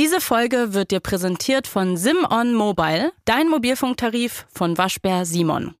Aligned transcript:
Diese 0.00 0.22
Folge 0.22 0.72
wird 0.72 0.92
dir 0.92 1.00
präsentiert 1.00 1.66
von 1.66 1.98
SimOn 1.98 2.54
Mobile, 2.54 3.12
dein 3.26 3.48
Mobilfunktarif 3.50 4.46
von 4.50 4.78
Waschbär 4.78 5.26
Simon. 5.26 5.74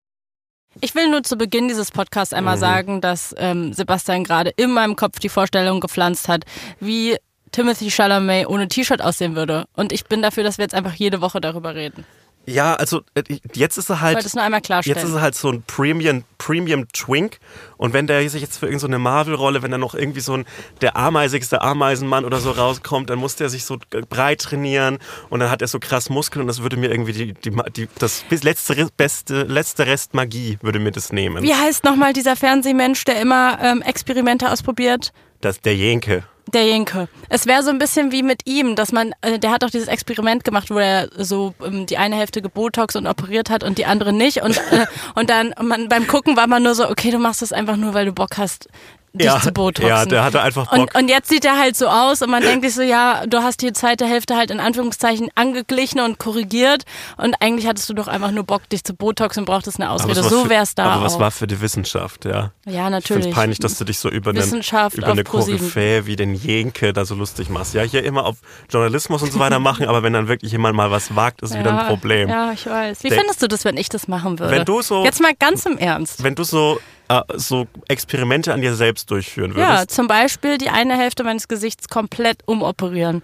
Ich 0.82 0.94
will 0.94 1.08
nur 1.08 1.22
zu 1.22 1.38
Beginn 1.38 1.68
dieses 1.68 1.90
Podcasts 1.90 2.34
einmal 2.34 2.56
Mhm. 2.56 2.60
sagen, 2.60 3.00
dass 3.00 3.34
ähm, 3.38 3.72
Sebastian 3.72 4.22
gerade 4.22 4.50
in 4.50 4.72
meinem 4.72 4.94
Kopf 4.94 5.20
die 5.20 5.30
Vorstellung 5.30 5.80
gepflanzt 5.80 6.28
hat, 6.28 6.44
wie 6.80 7.16
Timothy 7.50 7.90
Chalamet 7.90 8.46
ohne 8.46 8.68
T-Shirt 8.68 9.00
aussehen 9.00 9.36
würde. 9.36 9.64
Und 9.74 9.90
ich 9.90 10.04
bin 10.04 10.20
dafür, 10.20 10.44
dass 10.44 10.58
wir 10.58 10.64
jetzt 10.64 10.74
einfach 10.74 10.92
jede 10.92 11.22
Woche 11.22 11.40
darüber 11.40 11.74
reden. 11.74 12.04
Ja, 12.46 12.74
also 12.74 13.02
äh, 13.14 13.22
jetzt 13.54 13.76
ist 13.76 13.90
er 13.90 14.00
halt. 14.00 14.14
wollte 14.14 14.26
es 14.26 14.34
nur 14.34 14.42
einmal 14.42 14.60
klarstellen. 14.60 14.96
Jetzt 14.96 15.08
ist 15.08 15.14
er 15.14 15.20
halt 15.20 15.34
so 15.34 15.50
ein 15.50 15.62
Premium, 15.62 16.24
Premium 16.38 16.88
Twink. 16.88 17.38
Und 17.76 17.92
wenn 17.92 18.06
der 18.06 18.28
sich 18.28 18.42
jetzt 18.42 18.58
für 18.58 18.66
irgendeine 18.66 18.80
so 18.80 18.86
eine 18.86 18.98
Marvel-Rolle, 18.98 19.62
wenn 19.62 19.70
da 19.70 19.78
noch 19.78 19.94
irgendwie 19.94 20.20
so 20.20 20.34
ein 20.34 20.46
der 20.80 20.96
ameisigste 20.96 21.60
Ameisenmann 21.62 22.24
oder 22.24 22.40
so 22.40 22.50
rauskommt, 22.50 23.10
dann 23.10 23.18
muss 23.18 23.36
der 23.36 23.50
sich 23.50 23.64
so 23.64 23.78
breit 24.08 24.40
trainieren 24.40 24.98
und 25.28 25.40
dann 25.40 25.50
hat 25.50 25.62
er 25.62 25.68
so 25.68 25.78
krass 25.78 26.10
Muskeln 26.10 26.42
und 26.42 26.48
das 26.48 26.62
würde 26.62 26.76
mir 26.76 26.90
irgendwie 26.90 27.12
die, 27.12 27.32
die, 27.34 27.56
die 27.76 27.88
das 27.98 28.24
bis 28.28 28.42
letzte 28.42 28.88
beste 28.96 29.42
letzte 29.42 29.86
Rest 29.86 30.14
Magie 30.14 30.58
würde 30.62 30.78
mir 30.78 30.92
das 30.92 31.12
nehmen. 31.12 31.42
Wie 31.42 31.54
heißt 31.54 31.84
nochmal 31.84 32.12
dieser 32.12 32.36
Fernsehmensch, 32.36 33.04
der 33.04 33.20
immer 33.20 33.58
ähm, 33.62 33.82
Experimente 33.82 34.50
ausprobiert? 34.50 35.12
Das 35.40 35.60
der 35.60 35.76
Jenke. 35.76 36.24
Der 36.52 36.64
Jenke. 36.64 37.08
Es 37.28 37.46
wäre 37.46 37.62
so 37.62 37.70
ein 37.70 37.78
bisschen 37.78 38.10
wie 38.10 38.22
mit 38.22 38.42
ihm, 38.44 38.74
dass 38.74 38.92
man, 38.92 39.12
äh, 39.20 39.38
der 39.38 39.52
hat 39.52 39.62
doch 39.62 39.70
dieses 39.70 39.88
Experiment 39.88 40.42
gemacht, 40.42 40.70
wo 40.70 40.78
er 40.78 41.08
so 41.16 41.54
ähm, 41.64 41.86
die 41.86 41.96
eine 41.96 42.16
Hälfte 42.16 42.42
gebotox 42.42 42.96
und 42.96 43.06
operiert 43.06 43.50
hat 43.50 43.62
und 43.62 43.78
die 43.78 43.86
andere 43.86 44.12
nicht. 44.12 44.42
Und, 44.42 44.56
äh, 44.56 44.86
und 45.14 45.30
dann 45.30 45.54
man, 45.62 45.88
beim 45.88 46.06
Gucken 46.06 46.36
war 46.36 46.46
man 46.46 46.62
nur 46.62 46.74
so, 46.74 46.88
okay, 46.88 47.10
du 47.10 47.18
machst 47.18 47.42
das 47.42 47.52
einfach 47.52 47.76
nur, 47.76 47.94
weil 47.94 48.06
du 48.06 48.12
Bock 48.12 48.36
hast, 48.36 48.68
dich 49.12 49.26
Ja, 49.26 49.40
zu 49.40 49.50
botoxen. 49.52 49.88
ja, 49.88 50.04
der 50.04 50.22
hatte 50.24 50.40
einfach 50.40 50.68
Bock. 50.70 50.78
Und, 50.78 50.94
und 50.94 51.08
jetzt 51.08 51.28
sieht 51.28 51.44
er 51.44 51.58
halt 51.58 51.76
so 51.76 51.88
aus 51.88 52.22
und 52.22 52.30
man 52.30 52.42
denkt 52.42 52.64
sich 52.64 52.74
so, 52.74 52.82
ja, 52.82 53.26
du 53.26 53.38
hast 53.42 53.60
die 53.62 53.72
zweite 53.72 54.06
Hälfte 54.06 54.36
halt 54.36 54.50
in 54.50 54.60
Anführungszeichen 54.60 55.30
angeglichen 55.34 56.00
und 56.00 56.18
korrigiert 56.18 56.84
und 57.16 57.34
eigentlich 57.40 57.66
hattest 57.66 57.88
du 57.88 57.94
doch 57.94 58.06
einfach 58.08 58.30
nur 58.30 58.44
Bock, 58.44 58.68
dich 58.68 58.84
zu 58.84 58.94
botoxen 58.94 59.42
und 59.42 59.46
brauchtest 59.46 59.80
eine 59.80 59.90
Ausrede. 59.90 60.22
So 60.22 60.48
wär's 60.48 60.74
da 60.74 60.84
Aber 60.84 61.04
was 61.04 61.14
auch. 61.14 61.20
war 61.20 61.30
für 61.30 61.46
die 61.46 61.60
Wissenschaft, 61.60 62.24
ja. 62.24 62.52
ja, 62.66 62.84
Ich 62.86 62.90
natürlich. 62.90 63.26
es 63.26 63.34
peinlich, 63.34 63.58
dass 63.58 63.78
du 63.78 63.84
dich 63.84 63.98
so 63.98 64.08
über, 64.08 64.30
einen, 64.30 64.38
Wissenschaft 64.38 64.96
über 64.96 65.08
eine. 65.08 65.24
Koryphäe 65.24 66.06
wie 66.06 66.16
den 66.16 66.34
Jenke 66.34 66.92
da 66.92 67.04
so 67.04 67.14
lustig 67.14 67.48
machst. 67.50 67.74
Ja, 67.74 67.82
hier 67.82 68.04
immer 68.04 68.24
auf 68.26 68.36
Journalismus 68.70 69.22
und 69.22 69.32
so 69.32 69.38
weiter 69.38 69.58
machen, 69.58 69.86
aber 69.86 70.02
wenn 70.02 70.12
dann 70.12 70.28
wirklich 70.28 70.52
jemand 70.52 70.76
mal 70.76 70.90
was 70.90 71.14
wagt, 71.16 71.42
ist 71.42 71.58
wieder 71.58 71.78
ein 71.80 71.86
Problem. 71.88 72.28
Ja, 72.28 72.52
ich 72.52 72.66
weiß. 72.66 73.02
Wie 73.02 73.08
Der- 73.08 73.18
findest 73.18 73.42
du 73.42 73.48
das, 73.48 73.64
wenn 73.64 73.76
ich 73.76 73.88
das 73.88 74.08
machen 74.08 74.38
würde? 74.38 74.52
Wenn 74.54 74.64
du 74.64 74.82
so- 74.82 75.04
Jetzt 75.04 75.20
mal 75.20 75.32
ganz 75.38 75.66
im 75.66 75.78
Ernst. 75.78 76.22
Wenn 76.22 76.34
du 76.34 76.44
so, 76.44 76.78
äh, 77.10 77.22
so 77.34 77.66
Experimente 77.88 78.54
an 78.54 78.60
dir 78.62 78.74
selbst 78.74 79.10
durchführen 79.10 79.52
Ja, 79.56 79.78
würdest, 79.80 79.90
zum 79.90 80.06
Beispiel 80.06 80.56
die 80.58 80.70
eine 80.70 80.96
Hälfte 80.96 81.24
meines 81.24 81.48
Gesichts 81.48 81.88
komplett 81.88 82.38
umoperieren. 82.46 83.22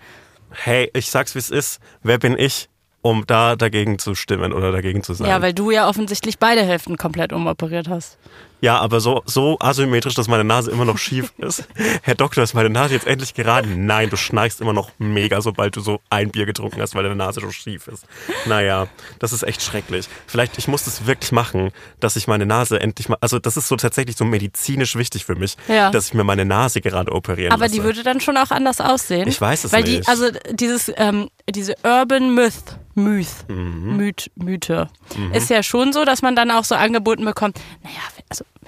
hey, 0.51 0.91
ich 0.95 1.11
sag's 1.11 1.35
wie 1.35 1.39
es 1.39 1.51
ist, 1.51 1.81
wer 2.03 2.19
bin 2.19 2.37
ich, 2.39 2.69
um 3.03 3.25
da 3.27 3.55
dagegen 3.57 3.99
zu 3.99 4.15
stimmen 4.15 4.53
oder 4.53 4.73
dagegen 4.73 5.03
zu 5.03 5.15
sein? 5.15 5.29
Ja, 5.29 5.41
weil 5.41 5.53
du 5.55 5.71
ja 5.71 5.89
offensichtlich 5.89 6.39
beide 6.39 6.63
Hälften 6.63 6.97
komplett 6.97 7.33
umoperiert 7.33 7.89
hast. 7.89 8.19
Ja, 8.61 8.79
aber 8.79 9.01
so, 9.01 9.23
so 9.27 9.59
asymmetrisch, 9.61 10.15
dass 10.15 10.29
meine 10.29 10.45
Nase 10.45 10.71
immer 10.71 10.85
noch 10.85 10.99
schief 10.99 11.33
ist. 11.39 11.65
Herr 12.03 12.15
Doktor, 12.15 12.43
ist 12.43 12.55
meine 12.55 12.71
Nase 12.71 12.95
jetzt 12.95 13.07
endlich 13.07 13.35
gerade? 13.35 13.69
Nein, 13.69 14.09
du 14.11 14.17
schnarchst 14.17 14.61
immer 14.61 14.73
noch 14.73 14.91
mega, 14.99 15.41
sobald 15.43 15.77
du 15.77 15.81
so 15.81 16.01
ein 16.11 16.31
Bier 16.31 16.47
getrunken 16.47 16.81
hast, 16.81 16.95
weil 16.95 17.03
deine 17.03 17.17
Nase 17.17 17.41
so 17.41 17.51
schief 17.51 17.87
ist. 17.89 18.07
Naja, 18.47 18.87
das 19.19 19.33
ist 19.33 19.43
echt 19.43 19.63
schrecklich. 19.63 20.09
Vielleicht, 20.27 20.57
ich 20.59 20.69
muss 20.69 20.85
das 20.85 21.07
wirklich 21.07 21.33
machen, 21.33 21.71
dass 22.01 22.17
ich 22.17 22.29
meine 22.29 22.47
Nase 22.47 22.81
endlich 22.81 23.09
mal, 23.09 23.19
also 23.21 23.39
das 23.39 23.57
ist 23.57 23.69
so 23.69 23.77
tatsächlich 23.77 24.17
so 24.17 24.25
medizinisch 24.25 24.97
wichtig 24.97 25.25
für 25.25 25.35
mich, 25.35 25.57
Ja. 25.69 25.91
dass 25.91 26.07
ich 26.09 26.15
mir 26.15 26.25
meine 26.25 26.45
Nase 26.45 26.81
gerade 26.81 27.13
operieren 27.13 27.53
Aber 27.53 27.65
lasse. 27.67 27.75
die 27.75 27.83
würde 27.85 28.03
dann 28.03 28.21
schon 28.21 28.37
auch 28.37 28.51
anders 28.51 28.81
aussehen. 28.81 29.29
Ich 29.29 29.41
weiß 29.41 29.65
es 29.65 29.73
weil 29.73 29.83
nicht. 29.83 30.05
Die, 30.05 30.09
also 30.09 30.27
dieses, 30.53 30.91
ähm, 30.97 31.29
diese 31.51 31.75
Urban 31.85 32.35
Myth, 32.35 32.79
Myth, 32.95 33.29
Mhm. 33.49 33.97
Myth, 33.99 34.31
Mythe, 34.37 34.89
ist 35.33 35.51
ja 35.51 35.63
schon 35.63 35.93
so, 35.93 36.05
dass 36.07 36.23
man 36.23 36.35
dann 36.35 36.51
auch 36.51 36.65
so 36.65 36.75
angeboten 36.75 37.25
bekommt, 37.27 37.61
naja, 37.83 37.97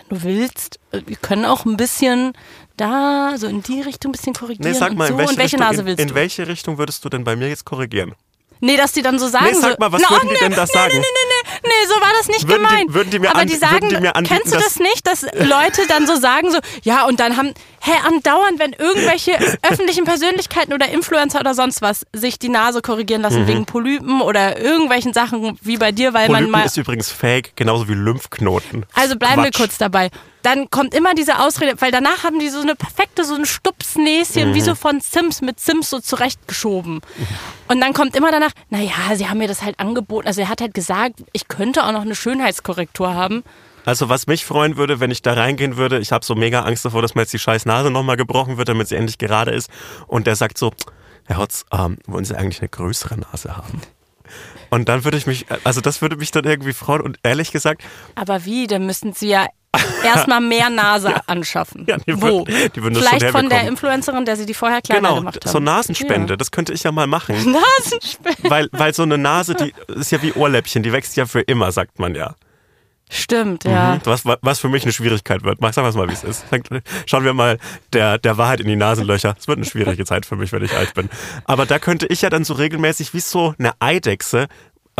du 0.09 0.23
willst, 0.23 0.79
äh, 0.93 1.03
wir 1.07 1.17
können 1.17 1.45
auch 1.45 1.65
ein 1.65 1.77
bisschen 1.77 2.33
da, 2.77 3.35
so 3.37 3.47
in 3.47 3.63
die 3.63 3.81
Richtung 3.81 4.11
ein 4.11 4.13
bisschen 4.13 4.35
korrigieren 4.35 4.71
Nee, 4.73 4.79
sag 4.79 4.95
mal, 4.95 5.05
und 5.05 5.09
so. 5.09 5.13
in 5.13 5.19
welche, 5.19 5.31
und 5.33 5.39
welche 5.39 5.57
Richtung, 5.57 5.61
Nase 5.61 5.81
in, 5.81 5.87
willst 5.87 6.01
in 6.01 6.09
du? 6.09 6.15
welche 6.15 6.49
Richtung 6.49 6.79
würdest 6.79 7.05
du 7.05 7.09
denn 7.09 7.25
bei 7.25 7.37
mir 7.37 7.49
jetzt 7.49 7.65
korrigieren? 7.65 8.15
Nee, 8.61 8.77
dass 8.77 8.93
die 8.93 9.03
dann 9.03 9.19
so 9.19 9.29
sagen. 9.29 9.47
Nee, 9.47 9.55
sag 9.55 9.73
so, 9.73 9.77
mal, 9.79 9.93
was 9.93 10.03
na, 10.03 10.11
würden 10.11 10.29
oh, 10.29 10.35
die 10.35 10.41
denn 10.41 10.53
da 10.53 10.65
nee, 10.65 10.73
sagen? 10.73 10.95
Nee, 10.95 11.01
nee, 11.01 11.28
nee, 11.65 11.87
so 11.87 11.95
war 11.95 12.11
das 12.19 12.29
nicht 12.29 12.49
Würden 12.49 12.63
die- 12.63 12.69
gemeint. 12.69 12.95
würden 12.95 13.11
die 13.11 13.19
mir 13.19 13.31
Aber 13.31 13.45
die 13.45 13.55
sagen, 13.57 13.89
die 13.89 13.97
mir 13.99 14.15
anbieten, 14.17 14.37
kennst 14.41 14.55
du 14.55 14.59
das 14.59 14.79
nicht, 14.79 15.07
dass 15.07 15.23
Leute 15.23 15.87
dann 15.89 16.07
so 16.07 16.17
sagen, 16.17 16.51
so, 16.51 16.59
ja, 16.83 17.05
und 17.07 17.21
dann 17.21 17.37
haben, 17.37 17.53
hä, 17.81 17.93
andauernd, 18.07 18.59
wenn 18.59 18.73
irgendwelche 18.73 19.33
öffentlichen 19.63 20.05
Persönlichkeiten 20.05 20.73
oder 20.73 20.89
Influencer 20.89 21.41
oder 21.41 21.55
sonst 21.55 21.83
was 21.83 22.07
sich 22.15 22.39
die 22.39 22.49
Nase 22.49 22.83
korrigieren 22.83 23.23
lassen 23.23 23.47
wegen 23.47 23.67
Polypen 23.67 24.21
oder 24.21 24.59
irgendwelchen 24.61 25.13
Sachen 25.13 25.59
wie 25.63 25.77
bei 25.77 25.93
dir, 25.93 26.15
weil 26.15 26.27
Polypen 26.27 26.51
man 26.51 26.61
mal. 26.63 26.67
ist 26.67 26.77
übrigens 26.77 27.11
fake, 27.11 27.53
genauso 27.57 27.89
wie 27.89 27.95
Lymphknoten. 27.95 28.87
Also 28.95 29.17
bleiben 29.17 29.43
wir 29.43 29.51
Quatsch. 29.51 29.57
kurz 29.57 29.79
dabei. 29.79 30.11
Dann 30.43 30.71
kommt 30.71 30.95
immer 30.95 31.15
diese 31.15 31.41
Ausrede, 31.41 31.75
weil 31.81 31.91
danach 31.91 32.23
haben 32.25 32.39
die 32.39 32.49
so 32.49 32.61
eine 32.61 32.75
perfekte, 32.75 33.25
so 33.25 33.35
ein 33.35 33.45
Stupsnäschen, 33.45 34.51
Mhm. 34.51 34.55
wie 34.55 34.61
so 34.61 34.75
von 34.75 35.01
Sims, 35.01 35.41
mit 35.43 35.59
Sims 35.61 35.91
so 35.91 36.01
zurechtgeschoben. 36.01 37.01
Und 37.69 37.81
dann 37.81 37.93
kommt 37.93 38.15
immer 38.17 38.31
danach, 38.31 38.53
naja, 38.71 38.93
sie 39.15 39.29
haben 39.29 39.39
mir 39.39 39.49
das 39.49 39.63
halt 39.63 39.79
angeboten. 39.81 40.27
Also 40.29 40.41
er 40.41 40.49
hat 40.49 40.61
halt 40.61 40.75
gesagt, 40.75 41.23
ich 41.33 41.49
könnte 41.49 41.85
auch 41.85 41.93
noch 41.93 42.03
eine 42.03 42.15
Schönheitskorrektur 42.15 43.15
haben. 43.15 43.43
Also 43.85 44.09
was 44.09 44.27
mich 44.27 44.45
freuen 44.45 44.77
würde, 44.77 45.01
wenn 45.01 45.11
ich 45.11 45.23
da 45.23 45.33
reingehen 45.33 45.77
würde, 45.77 45.99
ich 45.99 46.13
habe 46.13 46.25
so 46.25 46.35
mega 46.35 46.61
Angst 46.63 46.85
davor, 46.85 47.01
dass 47.03 47.15
mir 47.15 47.23
jetzt 47.23 47.33
die 47.33 47.39
scheiß 47.39 47.65
Nase 47.67 47.91
nochmal 47.91 48.17
gebrochen 48.17 48.59
wird, 48.59 48.69
damit 48.69 48.89
sie 48.89 48.97
endlich 48.97 49.19
gerade 49.19 49.51
ist. 49.51 49.71
Und 50.07 50.27
der 50.27 50.37
sagt 50.37 50.59
so, 50.59 50.73
Herr 51.25 51.39
Hotz, 51.39 51.65
ähm, 51.73 51.99
wollen 52.07 52.25
Sie 52.25 52.37
eigentlich 52.37 52.61
eine 52.61 52.69
größere 52.69 53.19
Nase 53.19 53.57
haben? 53.57 53.81
Und 54.71 54.89
dann 54.91 55.05
würde 55.05 55.17
ich 55.17 55.27
mich, 55.27 55.47
also 55.65 55.81
das 55.81 56.03
würde 56.03 56.17
mich 56.17 56.31
dann 56.31 56.45
irgendwie 56.45 56.73
freuen. 56.75 57.01
Und 57.01 57.19
ehrlich 57.23 57.51
gesagt, 57.53 57.83
Aber 58.15 58.45
wie? 58.45 58.67
Dann 58.67 58.85
müssten 58.87 59.15
sie 59.15 59.29
ja 59.29 59.47
erstmal 60.05 60.41
mehr 60.41 60.71
Nase 60.71 61.15
anschaffen. 61.29 61.85
Ja, 61.89 61.97
die 61.99 62.21
Wo? 62.21 62.47
würden- 62.47 62.73
die 62.75 62.83
würden 62.83 62.95
das 62.95 63.07
Vielleicht 63.09 63.27
von 63.31 63.49
der. 63.49 63.67
Influencerin, 63.69 64.25
der 64.25 64.37
sie 64.37 64.47
die 64.47 64.55
vorher 64.55 64.81
kleiner 64.81 65.09
genau, 65.09 65.19
gemacht 65.21 65.45
haben. 65.45 65.53
so 65.53 65.59
Nasenspende, 65.61 66.37
das 66.37 66.51
könnte 66.51 66.73
ich 66.73 66.83
ja 66.83 66.93
mal 66.93 67.07
machen. 67.07 67.35
Nasenspende. 67.83 68.51
weil, 68.51 68.69
weil 68.73 68.95
so 68.95 69.03
eine 69.03 69.19
Nase, 69.19 69.55
die 69.55 69.75
ist 69.95 70.11
ja 70.13 70.23
wie 70.23 70.33
Ohrläppchen, 70.33 70.83
die 70.83 70.93
wächst 70.93 71.17
ja 71.17 71.27
für 71.27 71.41
immer, 71.41 71.73
sagt 71.73 71.99
man 71.99 72.15
ja. 72.15 72.35
Stimmt, 73.11 73.65
ja. 73.65 73.95
Mhm. 73.95 74.01
Was, 74.05 74.25
was 74.43 74.59
für 74.61 74.69
mich 74.69 74.83
eine 74.83 74.93
Schwierigkeit 74.93 75.43
wird. 75.43 75.61
Mach, 75.61 75.73
sag 75.73 75.85
wir 75.85 75.93
mal, 75.99 76.09
wie 76.09 76.13
es 76.13 76.25
ist. 76.25 76.45
Schauen 77.07 77.25
wir 77.25 77.33
mal 77.33 77.59
der, 77.93 78.19
der 78.19 78.37
Wahrheit 78.37 78.61
in 78.61 78.67
die 78.67 78.77
Nasenlöcher. 78.77 79.35
Es 79.39 79.49
wird 79.49 79.59
eine 79.59 79.67
schwierige 79.67 80.05
Zeit 80.05 80.27
für 80.27 80.37
mich, 80.37 80.53
wenn 80.53 80.63
ich 80.63 80.77
alt 80.77 80.93
bin. 80.95 81.09
Aber 81.45 81.65
da 81.65 81.79
könnte 81.79 82.07
ich 82.07 82.21
ja 82.23 82.29
dann 82.31 82.45
so 82.45 82.55
regelmäßig 82.55 83.15
wie 83.15 83.21
so 83.21 83.55
eine 83.59 83.73
Eidechse 83.81 84.47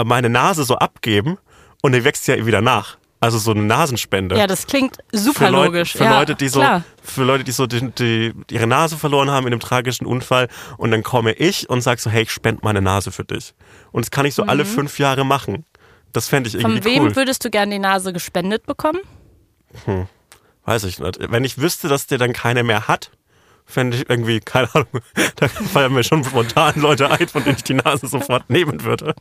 meine 0.05 0.29
Nase 0.29 0.65
so 0.65 0.77
abgeben 0.77 1.39
und 1.83 1.93
die 1.93 2.05
wächst 2.05 2.29
ja 2.29 2.45
wieder 2.47 2.61
nach. 2.61 2.98
Also 3.21 3.39
so 3.39 3.51
eine 3.51 3.63
Nasenspende. 3.65 4.37
Ja, 4.39 4.47
das 4.47 4.67
klingt 4.67 4.99
super 5.13 5.47
für, 5.47 5.51
Leut, 5.51 5.67
logisch. 5.67 5.93
für 5.93 6.05
ja, 6.05 6.19
Leute, 6.21 6.37
die 6.37 6.49
so, 6.49 6.61
klar. 6.61 6.85
für 7.03 7.25
Leute, 7.25 7.43
die 7.43 7.51
so 7.51 7.67
die, 7.67 7.91
die, 7.91 8.33
ihre 8.51 8.67
Nase 8.69 8.97
verloren 8.97 9.29
haben 9.31 9.47
in 9.49 9.53
einem 9.53 9.61
tragischen 9.61 10.07
Unfall 10.07 10.47
und 10.77 10.93
dann 10.93 11.03
komme 11.03 11.33
ich 11.33 11.69
und 11.69 11.81
sag 11.81 11.99
so, 11.99 12.11
hey, 12.11 12.23
ich 12.23 12.31
spende 12.31 12.61
meine 12.65 12.81
Nase 12.81 13.11
für 13.11 13.25
dich. 13.25 13.55
Und 13.91 14.05
das 14.05 14.13
kann 14.13 14.25
ich 14.25 14.35
so 14.37 14.45
alle 14.45 14.65
fünf 14.65 14.99
Jahre 15.01 15.25
machen. 15.25 15.65
Das 16.13 16.29
fände 16.29 16.49
ich 16.49 16.55
irgendwie 16.55 16.79
Mhm. 16.79 16.83
Von 16.83 16.93
wem 16.93 17.03
cool. 17.05 17.17
würdest 17.17 17.45
du 17.45 17.51
gerne 17.51 17.73
die 17.73 17.81
Nase 17.81 18.13
gespendet 18.13 18.67
bekommen? 18.67 19.01
Weiß 20.65 20.85
ich 20.85 20.99
nicht. 20.99 21.19
Wenn 21.31 21.45
ich 21.45 21.59
wüsste, 21.59 21.89
dass 21.89 22.07
der 22.07 22.19
dann 22.19 22.33
keine 22.33 22.63
mehr 22.63 22.89
hat, 22.89 23.11
fände 23.69 23.97
ich 23.99 24.09
irgendwie, 24.09 24.41
keine 24.41 24.75
Ahnung, 24.75 24.89
da 25.37 25.47
fallen 25.49 25.93
mir 25.93 26.03
schon 26.03 26.25
spontan 26.25 26.73
Leute 26.81 27.11
ein, 27.11 27.29
von 27.29 27.45
denen 27.45 27.57
ich 27.57 27.65
die 27.65 27.75
Nase 27.75 28.07
sofort 28.09 28.49
nehmen 28.51 28.83
würde. 28.83 29.15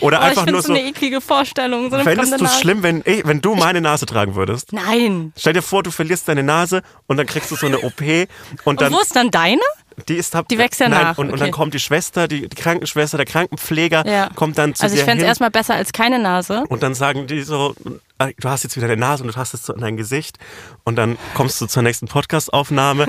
Oder 0.00 0.18
Oh, 0.18 0.22
ich 0.22 0.28
einfach 0.28 0.42
finde 0.42 0.52
nur 0.52 0.62
so 0.62 0.68
so, 0.68 0.74
eine 0.74 0.82
eklige 0.88 1.20
Vorstellung. 1.20 1.88
So 1.90 1.96
eine 1.96 2.04
fändest 2.04 2.40
du 2.40 2.44
es 2.44 2.60
schlimm, 2.60 2.82
wenn, 2.82 3.04
ey, 3.06 3.22
wenn 3.24 3.40
du 3.40 3.54
meine 3.54 3.80
Nase 3.80 4.06
tragen 4.06 4.34
würdest? 4.34 4.72
Nein. 4.72 5.32
Stell 5.36 5.52
dir 5.52 5.62
vor, 5.62 5.82
du 5.82 5.90
verlierst 5.90 6.28
deine 6.28 6.42
Nase 6.42 6.82
und 7.06 7.16
dann 7.16 7.26
kriegst 7.26 7.50
du 7.50 7.56
so 7.56 7.66
eine 7.66 7.78
OP 7.80 8.00
und 8.00 8.28
Und 8.64 8.80
dann 8.80 8.92
wo 8.92 8.98
ist 9.00 9.14
dann 9.14 9.30
deine? 9.30 9.60
die 10.08 10.16
ist 10.16 10.34
hab, 10.34 10.46
Die 10.48 10.58
wächst 10.58 10.78
ja 10.80 10.88
nein, 10.90 11.02
nach, 11.04 11.18
Und, 11.18 11.28
und 11.28 11.34
okay. 11.34 11.40
dann 11.44 11.50
kommt 11.52 11.72
die 11.72 11.78
Schwester, 11.78 12.28
die, 12.28 12.48
die 12.48 12.56
Krankenschwester, 12.56 13.16
der 13.16 13.24
Krankenpfleger 13.26 14.06
Ja. 14.06 14.28
kommt 14.34 14.58
dann 14.58 14.74
zu 14.74 14.82
Also 14.82 14.94
ich 14.94 15.00
dir 15.00 15.06
fände 15.06 15.24
es 15.24 15.28
erstmal 15.28 15.50
besser 15.50 15.74
als 15.74 15.92
keine 15.92 16.18
Nase. 16.18 16.64
und 16.68 16.82
dann 16.82 16.94
sagen 16.94 17.26
die 17.26 17.40
so, 17.42 17.74
du 18.18 18.48
hast 18.48 18.62
jetzt 18.64 18.76
wieder 18.76 18.88
deine 18.88 19.00
Nase 19.00 19.22
und 19.24 19.32
du 19.34 19.36
hast 19.36 19.54
es 19.54 19.64
so 19.66 19.72
in 19.74 19.80
dein 19.80 19.96
Gesicht 19.96 20.38
und 20.84 20.96
dann 20.96 21.18
kommst 21.34 21.60
du 21.60 21.66
zur 21.66 21.82
nächsten 21.82 22.06
Podcast-Aufnahme 22.08 23.06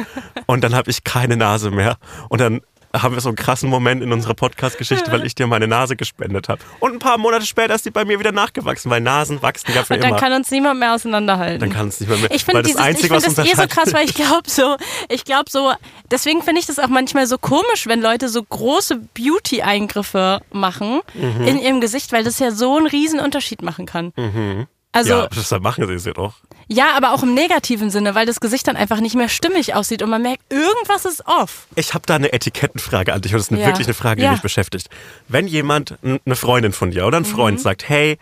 und 0.47 0.63
dann 0.63 0.75
habe 0.75 0.89
ich 0.91 1.03
keine 1.03 1.37
Nase 1.37 1.71
mehr 1.71 1.97
und 2.29 2.41
dann 2.41 2.61
haben 2.95 3.13
wir 3.13 3.21
so 3.21 3.27
einen 3.29 3.35
krassen 3.35 3.69
Moment 3.69 4.01
in 4.01 4.11
unserer 4.13 4.33
Podcast-Geschichte, 4.33 5.11
weil 5.11 5.25
ich 5.25 5.35
dir 5.35 5.45
meine 5.45 5.67
Nase 5.67 5.97
gespendet 5.97 6.47
habe. 6.47 6.61
Und 6.79 6.93
ein 6.93 6.99
paar 6.99 7.17
Monate 7.17 7.45
später 7.45 7.75
ist 7.75 7.85
die 7.85 7.91
bei 7.91 8.05
mir 8.05 8.17
wieder 8.17 8.31
nachgewachsen, 8.31 8.89
weil 8.89 9.01
Nasen 9.01 9.41
wachsen 9.41 9.71
ja 9.75 9.83
für 9.83 9.95
Und 9.95 10.01
dann 10.03 10.11
immer. 10.11 10.19
kann 10.19 10.31
uns 10.31 10.49
niemand 10.51 10.79
mehr 10.79 10.93
auseinanderhalten. 10.95 11.59
dann 11.59 11.69
kann 11.69 11.89
es 11.89 11.99
nicht 11.99 12.09
mehr 12.09 12.17
mehr. 12.17 12.31
Ich 12.31 12.45
finde 12.45 12.61
das 12.61 12.67
dieses, 12.71 12.79
ich 12.81 12.87
Einzige, 12.87 13.19
find 13.21 13.37
das 13.37 13.45
eh 13.45 13.55
so 13.55 13.67
krass, 13.67 13.93
weil 13.93 14.05
ich 14.05 14.13
glaube 14.15 14.49
so, 14.49 14.77
ich 15.09 15.25
glaube 15.25 15.49
so, 15.51 15.73
deswegen 16.09 16.41
finde 16.41 16.61
ich 16.61 16.65
das 16.65 16.79
auch 16.79 16.87
manchmal 16.87 17.27
so 17.27 17.37
komisch, 17.37 17.85
wenn 17.87 18.01
Leute 18.01 18.29
so 18.29 18.41
große 18.41 19.01
Beauty-Eingriffe 19.13 20.41
machen 20.51 21.01
Mhm. 21.13 21.43
in 21.45 21.59
ihrem 21.59 21.81
Gesicht, 21.81 22.11
weil 22.13 22.23
das 22.23 22.39
ja 22.39 22.51
so 22.51 22.77
einen 22.77 22.87
riesen 22.87 23.19
Unterschied 23.19 23.61
machen 23.61 23.85
kann. 23.85 24.13
Mhm. 24.15 24.67
Also 24.97 25.13
ja, 25.13 25.27
deshalb 25.27 25.63
machen 25.63 25.85
sie 25.87 25.93
es 25.93 26.05
ja 26.05 26.13
doch. 26.13 26.33
ja, 26.67 26.95
aber 26.95 27.13
auch 27.13 27.23
im 27.23 27.33
negativen 27.33 27.89
Sinne, 27.89 28.15
weil 28.15 28.25
das 28.25 28.39
Gesicht 28.39 28.67
dann 28.67 28.75
einfach 28.75 28.99
nicht 28.99 29.15
mehr 29.15 29.29
stimmig 29.29 29.75
aussieht 29.75 30.01
und 30.01 30.09
man 30.09 30.21
merkt, 30.21 30.41
irgendwas 30.51 31.05
ist 31.05 31.25
off. 31.27 31.67
Ich 31.75 31.93
habe 31.93 32.05
da 32.05 32.15
eine 32.15 32.33
Etikettenfrage 32.33 33.13
an 33.13 33.21
dich 33.21 33.31
und 33.33 33.37
das 33.39 33.47
ist 33.47 33.51
eine, 33.51 33.61
Ja. 33.61 33.67
wirklich 33.67 33.87
eine 33.87 33.93
Frage, 33.93 34.17
die 34.21 34.25
Ja. 34.25 34.31
mich 34.31 34.41
beschäftigt. 34.41 34.89
Wenn 35.27 35.47
jemand, 35.47 35.95
eine 36.03 36.35
Freundin 36.35 36.73
von 36.73 36.91
dir 36.91 37.05
oder 37.05 37.17
ein 37.17 37.23
Mhm. 37.23 37.27
Freund 37.27 37.59
sagt, 37.61 37.87
hey, 37.89 38.17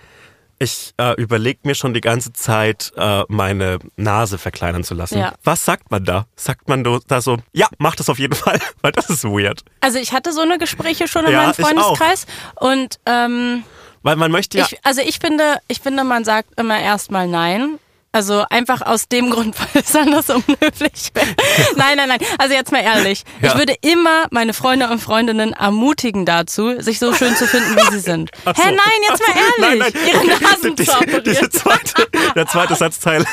ich 0.57 0.93
äh, 0.97 1.13
überlege 1.21 1.59
mir 1.63 1.75
schon 1.75 1.93
die 1.93 1.99
ganze 1.99 2.31
Zeit, 2.31 2.93
äh, 2.95 3.23
meine 3.27 3.79
Nase 3.97 4.37
verkleinern 4.37 4.85
zu 4.85 4.93
lassen. 4.93 5.17
Ja. 5.19 5.33
Was 5.43 5.65
sagt 5.65 5.91
man 5.91 6.05
da? 6.05 6.27
Sagt 6.37 6.69
man 6.69 6.81
da 7.07 7.19
so, 7.21 7.39
ja, 7.51 7.67
mach 7.77 7.95
das 7.97 8.09
auf 8.09 8.19
jeden 8.19 8.35
Fall, 8.35 8.59
weil 8.81 8.93
das 8.93 9.09
ist 9.09 9.25
weird. 9.25 9.63
Also 9.81 9.99
ich 9.99 10.13
hatte 10.13 10.31
so 10.31 10.39
eine 10.41 10.57
Gespräche 10.57 11.09
schon 11.09 11.25
in 11.25 11.33
Ja, 11.33 11.41
meinem. 11.43 11.53
Freundeskreis 11.55 12.25
und 12.55 12.99
ähm, 13.05 13.63
Weil 14.05 14.17
man 14.17 14.29
möchte 14.29 14.59
ja, 14.59 14.67
ich, 14.69 14.77
also 14.85 15.01
ich 15.01 15.17
finde, 15.17 15.57
ich 15.67 15.79
finde, 15.79 16.03
man 16.03 16.23
sagt 16.23 16.59
immer 16.59 16.79
erstmal 16.79 17.27
nein. 17.27 17.79
Also 18.15 18.45
einfach 18.49 18.81
aus 18.81 19.09
dem 19.09 19.29
Grund, 19.29 19.55
weil 19.73 19.83
es 19.83 19.93
anders 19.93 20.29
unhöflich 20.29 21.11
wäre. 21.13 21.27
nein, 21.75 21.97
nein, 21.97 22.07
nein. 22.07 22.19
Also 22.37 22.53
jetzt 22.53 22.71
mal 22.71 22.81
ehrlich. 22.81 23.23
Ja. 23.41 23.49
Ich 23.49 23.57
würde 23.57 23.75
immer 23.81 24.27
meine 24.31 24.53
Freunde 24.53 24.89
und 24.89 24.99
Freundinnen 24.99 25.51
ermutigen 25.51 26.25
dazu, 26.25 26.79
sich 26.81 26.97
so 26.97 27.13
schön 27.13 27.35
zu 27.35 27.45
finden, 27.45 27.75
wie 27.75 27.91
sie 27.91 27.99
sind. 28.11 28.31
So. 28.45 28.53
Hä, 28.53 28.71
nein, 28.71 28.77
jetzt 29.09 29.21
mal 29.21 29.35
nein, 29.59 29.79
ehrlich. 29.81 29.93
nein, 29.93 30.27
Ihre 30.29 30.41
Nasen 30.41 30.61
zu 30.61 30.75
diese, 30.75 30.91
operieren. 30.97 31.23
diese 31.25 31.49
zweite, 31.49 32.07
der 32.35 32.47
zweite 32.47 32.75
Satzteil 32.75 33.25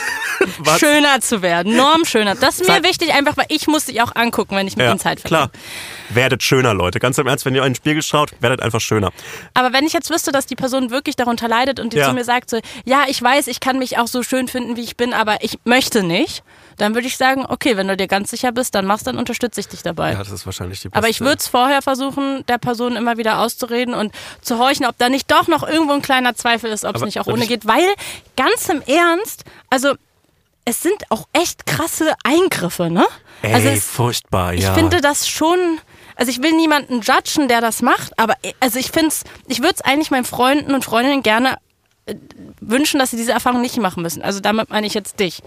war 0.58 0.78
schöner 0.80 1.20
zu 1.20 1.42
werden, 1.42 1.76
norm 1.76 2.04
schöner. 2.04 2.34
Das 2.34 2.60
ist 2.60 2.68
mir 2.68 2.82
wichtig, 2.82 3.12
einfach 3.14 3.36
weil 3.36 3.46
ich 3.50 3.68
muss 3.68 3.84
dich 3.84 4.02
auch 4.02 4.16
angucken, 4.16 4.56
wenn 4.56 4.66
ich 4.66 4.76
mit 4.76 4.84
ja, 4.84 4.90
ihnen 4.90 4.98
Zeit 4.98 5.22
klar. 5.22 5.50
verbringe. 5.50 5.62
Werdet 6.14 6.42
schöner, 6.42 6.74
Leute. 6.74 6.98
Ganz 6.98 7.16
im 7.18 7.26
Ernst, 7.26 7.46
wenn 7.46 7.54
ihr 7.54 7.62
in 7.62 7.70
den 7.70 7.74
Spiegel 7.76 8.02
schaut, 8.02 8.30
werdet 8.40 8.60
einfach 8.60 8.80
schöner. 8.80 9.12
Aber 9.54 9.72
wenn 9.72 9.86
ich 9.86 9.92
jetzt 9.92 10.10
wüsste, 10.10 10.32
dass 10.32 10.44
die 10.46 10.56
Person 10.56 10.90
wirklich 10.90 11.16
darunter 11.16 11.46
leidet 11.48 11.78
und 11.80 11.92
die 11.92 11.98
Ja. 11.98 12.08
zu 12.08 12.14
mir 12.14 12.24
sagt 12.24 12.50
so, 12.50 12.58
ja, 12.84 13.04
ich 13.06 13.22
weiß, 13.22 13.46
ich 13.46 13.60
kann 13.60 13.78
mich 13.78 13.98
auch 13.98 14.08
so 14.08 14.22
schön 14.22 14.48
finden, 14.48 14.71
wie 14.76 14.82
ich 14.82 14.96
bin, 14.96 15.12
aber 15.12 15.42
ich 15.42 15.58
möchte 15.64 16.02
nicht, 16.02 16.42
dann 16.78 16.94
würde 16.94 17.06
ich 17.06 17.16
sagen, 17.16 17.44
okay, 17.46 17.76
wenn 17.76 17.88
du 17.88 17.96
dir 17.96 18.08
ganz 18.08 18.30
sicher 18.30 18.52
bist, 18.52 18.74
dann 18.74 18.86
machst, 18.86 19.06
dann 19.06 19.18
unterstütze 19.18 19.60
ich 19.60 19.68
dich 19.68 19.82
dabei. 19.82 20.12
Ja, 20.12 20.18
das 20.18 20.30
ist 20.30 20.46
wahrscheinlich 20.46 20.80
die 20.80 20.88
beste. 20.88 20.96
aber 20.98 21.08
ich 21.08 21.20
würde 21.20 21.36
es 21.38 21.46
vorher 21.48 21.82
versuchen, 21.82 22.44
der 22.46 22.58
Person 22.58 22.96
immer 22.96 23.18
wieder 23.18 23.40
auszureden 23.40 23.94
und 23.94 24.12
zu 24.40 24.58
horchen, 24.58 24.86
ob 24.86 24.96
da 24.98 25.08
nicht 25.08 25.30
doch 25.30 25.48
noch 25.48 25.62
irgendwo 25.62 25.92
ein 25.92 26.02
kleiner 26.02 26.34
Zweifel 26.34 26.70
ist, 26.70 26.84
ob 26.84 26.96
es 26.96 27.02
nicht 27.02 27.20
auch 27.20 27.26
ohne 27.26 27.42
ich- 27.42 27.48
geht. 27.48 27.66
Weil, 27.66 27.86
ganz 28.36 28.68
im 28.68 28.82
Ernst, 28.82 29.44
also 29.70 29.94
es 30.64 30.80
sind 30.80 31.02
auch 31.10 31.26
echt 31.32 31.66
krasse 31.66 32.14
Eingriffe, 32.24 32.88
ne? 32.90 33.04
Ey, 33.42 33.54
also 33.54 33.68
es, 33.68 33.84
furchtbar, 33.84 34.54
ich 34.54 34.62
ja. 34.62 34.74
finde 34.74 35.00
das 35.00 35.28
schon. 35.28 35.58
Also 36.14 36.30
ich 36.30 36.42
will 36.42 36.52
niemanden 36.52 37.00
judgen, 37.00 37.48
der 37.48 37.60
das 37.60 37.82
macht, 37.82 38.16
aber 38.18 38.34
also 38.60 38.78
ich 38.78 38.90
finde 38.92 39.08
es, 39.08 39.24
ich 39.48 39.58
würde 39.60 39.74
es 39.76 39.80
eigentlich 39.80 40.10
meinen 40.10 40.24
Freunden 40.26 40.74
und 40.74 40.84
Freundinnen 40.84 41.22
gerne 41.22 41.56
wünschen, 42.60 42.98
dass 42.98 43.10
sie 43.10 43.16
diese 43.16 43.32
Erfahrung 43.32 43.60
nicht 43.60 43.76
machen 43.78 44.02
müssen. 44.02 44.22
Also 44.22 44.40
damit 44.40 44.70
meine 44.70 44.86
ich 44.86 44.94
jetzt 44.94 45.20
dich. 45.20 45.42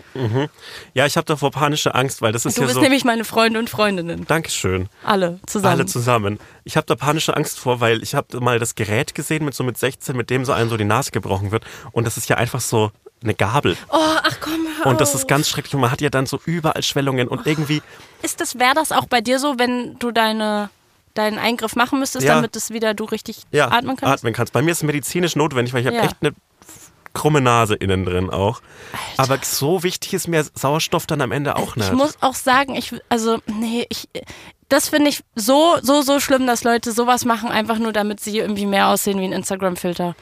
ja, 0.93 1.05
ich 1.05 1.17
habe 1.17 1.25
davor 1.25 1.51
panische 1.51 1.93
Angst, 1.95 2.21
weil 2.21 2.31
das 2.31 2.45
ist 2.45 2.57
Du 2.57 2.61
ja 2.61 2.67
bist 2.67 2.75
so. 2.75 2.81
nämlich 2.81 3.03
meine 3.03 3.25
Freunde 3.25 3.59
und 3.59 3.69
Freundinnen. 3.69 4.25
Dankeschön. 4.27 4.87
Alle 5.03 5.39
zusammen. 5.45 5.71
Alle 5.73 5.85
zusammen. 5.85 6.39
Ich 6.63 6.77
habe 6.77 6.87
da 6.87 6.95
panische 6.95 7.35
Angst 7.35 7.59
vor, 7.59 7.81
weil 7.81 8.01
ich 8.01 8.15
habe 8.15 8.39
mal 8.39 8.57
das 8.59 8.75
Gerät 8.75 9.15
gesehen 9.15 9.43
mit 9.43 9.53
so 9.53 9.63
mit 9.63 9.77
16, 9.77 10.15
mit 10.15 10.29
dem 10.29 10.45
so 10.45 10.53
einem 10.53 10.69
so 10.69 10.77
die 10.77 10.85
Nase 10.85 11.11
gebrochen 11.11 11.51
wird. 11.51 11.63
Und 11.91 12.05
das 12.07 12.17
ist 12.17 12.29
ja 12.29 12.37
einfach 12.37 12.61
so 12.61 12.91
eine 13.23 13.33
Gabel. 13.33 13.75
oh, 13.89 13.97
ach 13.97 14.37
komm, 14.39 14.67
hör 14.77 14.85
Und 14.87 15.01
das 15.01 15.15
ist 15.15 15.27
ganz 15.27 15.49
schrecklich. 15.49 15.73
Und 15.75 15.81
man 15.81 15.91
hat 15.91 15.99
ja 16.01 16.09
dann 16.09 16.25
so 16.25 16.39
überall 16.45 16.83
Schwellungen 16.83 17.27
und 17.27 17.45
irgendwie. 17.47 17.81
Ist 18.21 18.39
das, 18.39 18.59
wäre 18.59 18.75
das 18.75 18.91
auch 18.91 19.05
bei 19.07 19.19
dir 19.21 19.39
so, 19.39 19.57
wenn 19.57 19.97
du 19.99 20.11
deine, 20.11 20.69
deinen 21.15 21.39
Eingriff 21.39 21.75
machen 21.75 21.99
müsstest, 21.99 22.25
Ja. 22.25 22.35
damit 22.35 22.55
es 22.55 22.69
wieder 22.69 22.93
du 22.93 23.05
richtig 23.05 23.41
Ja, 23.51 23.69
atmen 23.69 23.95
kannst? 23.95 24.19
atmen 24.19 24.33
kannst. 24.33 24.53
Bei 24.53 24.61
mir 24.61 24.71
ist 24.71 24.77
es 24.77 24.83
medizinisch 24.83 25.35
notwendig, 25.35 25.73
weil 25.73 25.81
ich 25.81 25.87
habe 25.87 25.97
echt 25.97 26.17
eine 26.21 26.33
krumme 27.13 27.41
Nase 27.41 27.75
innen 27.75 28.05
drin 28.05 28.29
auch. 28.29 28.61
Aber 29.17 29.39
so 29.41 29.83
wichtig 29.83 30.13
ist 30.13 30.27
mir 30.27 30.45
Sauerstoff 30.53 31.07
dann 31.07 31.21
am 31.21 31.31
Ende 31.31 31.55
auch 31.55 31.75
nicht. 31.75 31.87
Ich 31.87 31.93
muss 31.93 32.17
auch 32.21 32.35
sagen, 32.35 32.75
ich, 32.75 32.93
also, 33.09 33.39
nee, 33.47 33.85
ich, 33.89 34.09
das 34.69 34.89
finde 34.89 35.09
ich 35.09 35.21
so, 35.35 35.77
so, 35.81 36.01
so 36.01 36.19
schlimm, 36.19 36.45
dass 36.45 36.63
Leute 36.63 36.91
sowas 36.91 37.23
machen, 37.25 37.49
einfach 37.49 37.79
nur 37.79 37.93
damit 37.93 38.19
sie 38.19 38.37
irgendwie 38.37 38.65
mehr 38.65 38.89
aussehen 38.89 39.19
wie 39.19 39.25
ein 39.25 39.31
Instagram-Filter. 39.31 40.15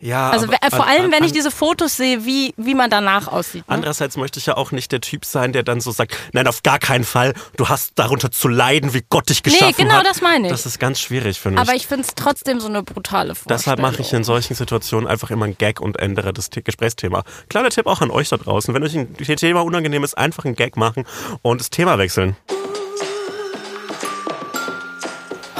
Ja, 0.00 0.30
Also 0.30 0.46
aber 0.46 0.54
we- 0.62 0.70
vor 0.76 0.84
an- 0.86 0.90
allem, 0.92 1.04
an- 1.06 1.12
wenn 1.12 1.24
ich 1.24 1.30
an- 1.30 1.34
diese 1.34 1.50
Fotos 1.50 1.96
sehe, 1.96 2.24
wie, 2.24 2.54
wie 2.56 2.74
man 2.74 2.88
danach 2.90 3.26
aussieht. 3.28 3.66
Ne? 3.68 3.74
Andererseits 3.74 4.16
möchte 4.16 4.38
ich 4.38 4.46
ja 4.46 4.56
auch 4.56 4.70
nicht 4.70 4.92
der 4.92 5.00
Typ 5.00 5.24
sein, 5.24 5.52
der 5.52 5.62
dann 5.64 5.80
so 5.80 5.90
sagt, 5.90 6.16
nein, 6.32 6.46
auf 6.46 6.62
gar 6.62 6.78
keinen 6.78 7.04
Fall, 7.04 7.34
du 7.56 7.68
hast 7.68 7.92
darunter 7.96 8.30
zu 8.30 8.46
leiden, 8.48 8.94
wie 8.94 9.02
Gott 9.08 9.28
dich 9.28 9.42
geschaffen 9.42 9.74
genau 9.76 9.94
hat. 9.94 10.06
das 10.06 10.20
meine 10.22 10.46
ich. 10.46 10.52
Das 10.52 10.66
ist 10.66 10.78
ganz 10.78 11.00
schwierig 11.00 11.40
für 11.40 11.50
mich. 11.50 11.58
Aber 11.58 11.74
ich 11.74 11.86
finde 11.86 12.04
es 12.06 12.14
trotzdem 12.14 12.60
so 12.60 12.68
eine 12.68 12.82
brutale 12.82 13.34
Vorstellung. 13.34 13.58
Deshalb 13.58 13.80
mache 13.80 14.00
ich 14.02 14.12
in 14.12 14.22
solchen 14.24 14.54
Situationen 14.54 15.08
einfach 15.08 15.30
immer 15.30 15.46
einen 15.46 15.58
Gag 15.58 15.80
und 15.80 15.98
ändere 15.98 16.32
das 16.32 16.48
The- 16.54 16.62
Gesprächsthema. 16.62 17.24
Kleiner 17.48 17.70
Tipp 17.70 17.86
auch 17.86 18.00
an 18.00 18.10
euch 18.10 18.28
da 18.28 18.36
draußen. 18.36 18.72
Wenn 18.74 18.82
euch 18.84 18.94
ein 18.96 19.14
Thema 19.16 19.62
unangenehm 19.64 20.04
ist, 20.04 20.16
einfach 20.16 20.44
einen 20.44 20.54
Gag 20.54 20.76
machen 20.76 21.04
und 21.42 21.60
das 21.60 21.70
Thema 21.70 21.98
wechseln. 21.98 22.36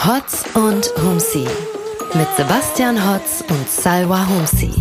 Hotz 0.05 0.44
und 0.55 0.90
Humsi. 1.02 1.46
Mit 2.14 2.26
Sebastian 2.37 2.96
Hotz 2.96 3.44
und 3.50 3.70
Salwa 3.70 4.26
Humsi. 4.26 4.72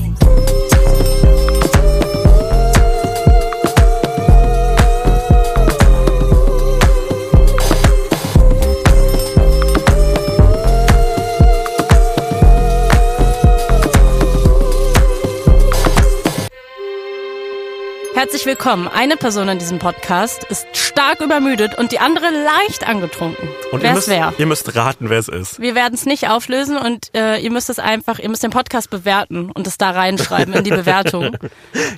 Herzlich 18.18 18.48
willkommen. 18.48 18.88
Eine 18.88 19.16
Person 19.16 19.48
in 19.48 19.60
diesem 19.60 19.78
Podcast 19.78 20.44
ist 20.46 20.66
stark 20.76 21.22
übermüdet 21.22 21.78
und 21.78 21.92
die 21.92 22.00
andere 22.00 22.26
leicht 22.32 22.88
angetrunken. 22.88 23.48
Und 23.72 23.84
Wer 23.84 23.92
ihr 23.92 23.94
müsst, 23.96 24.08
wer? 24.08 24.34
ihr 24.40 24.46
müsst 24.48 24.76
raten, 24.76 25.12
wer 25.12 25.20
es 25.20 25.28
ist. 25.28 25.60
Wir 25.60 25.76
werden 25.76 25.94
es 25.94 26.08
nicht 26.08 26.28
auflösen 26.28 26.78
und 26.78 27.14
äh, 27.16 27.38
ihr 27.38 27.52
müsst 27.52 27.70
es 27.70 27.78
einfach, 27.78 28.18
ihr 28.18 28.28
müsst 28.30 28.42
den 28.42 28.50
Podcast 28.50 28.90
bewerten 28.90 29.52
und 29.52 29.68
es 29.68 29.78
da 29.78 29.92
reinschreiben 29.92 30.52
in 30.56 30.64
die 30.64 30.72
Bewertung. 30.72 31.38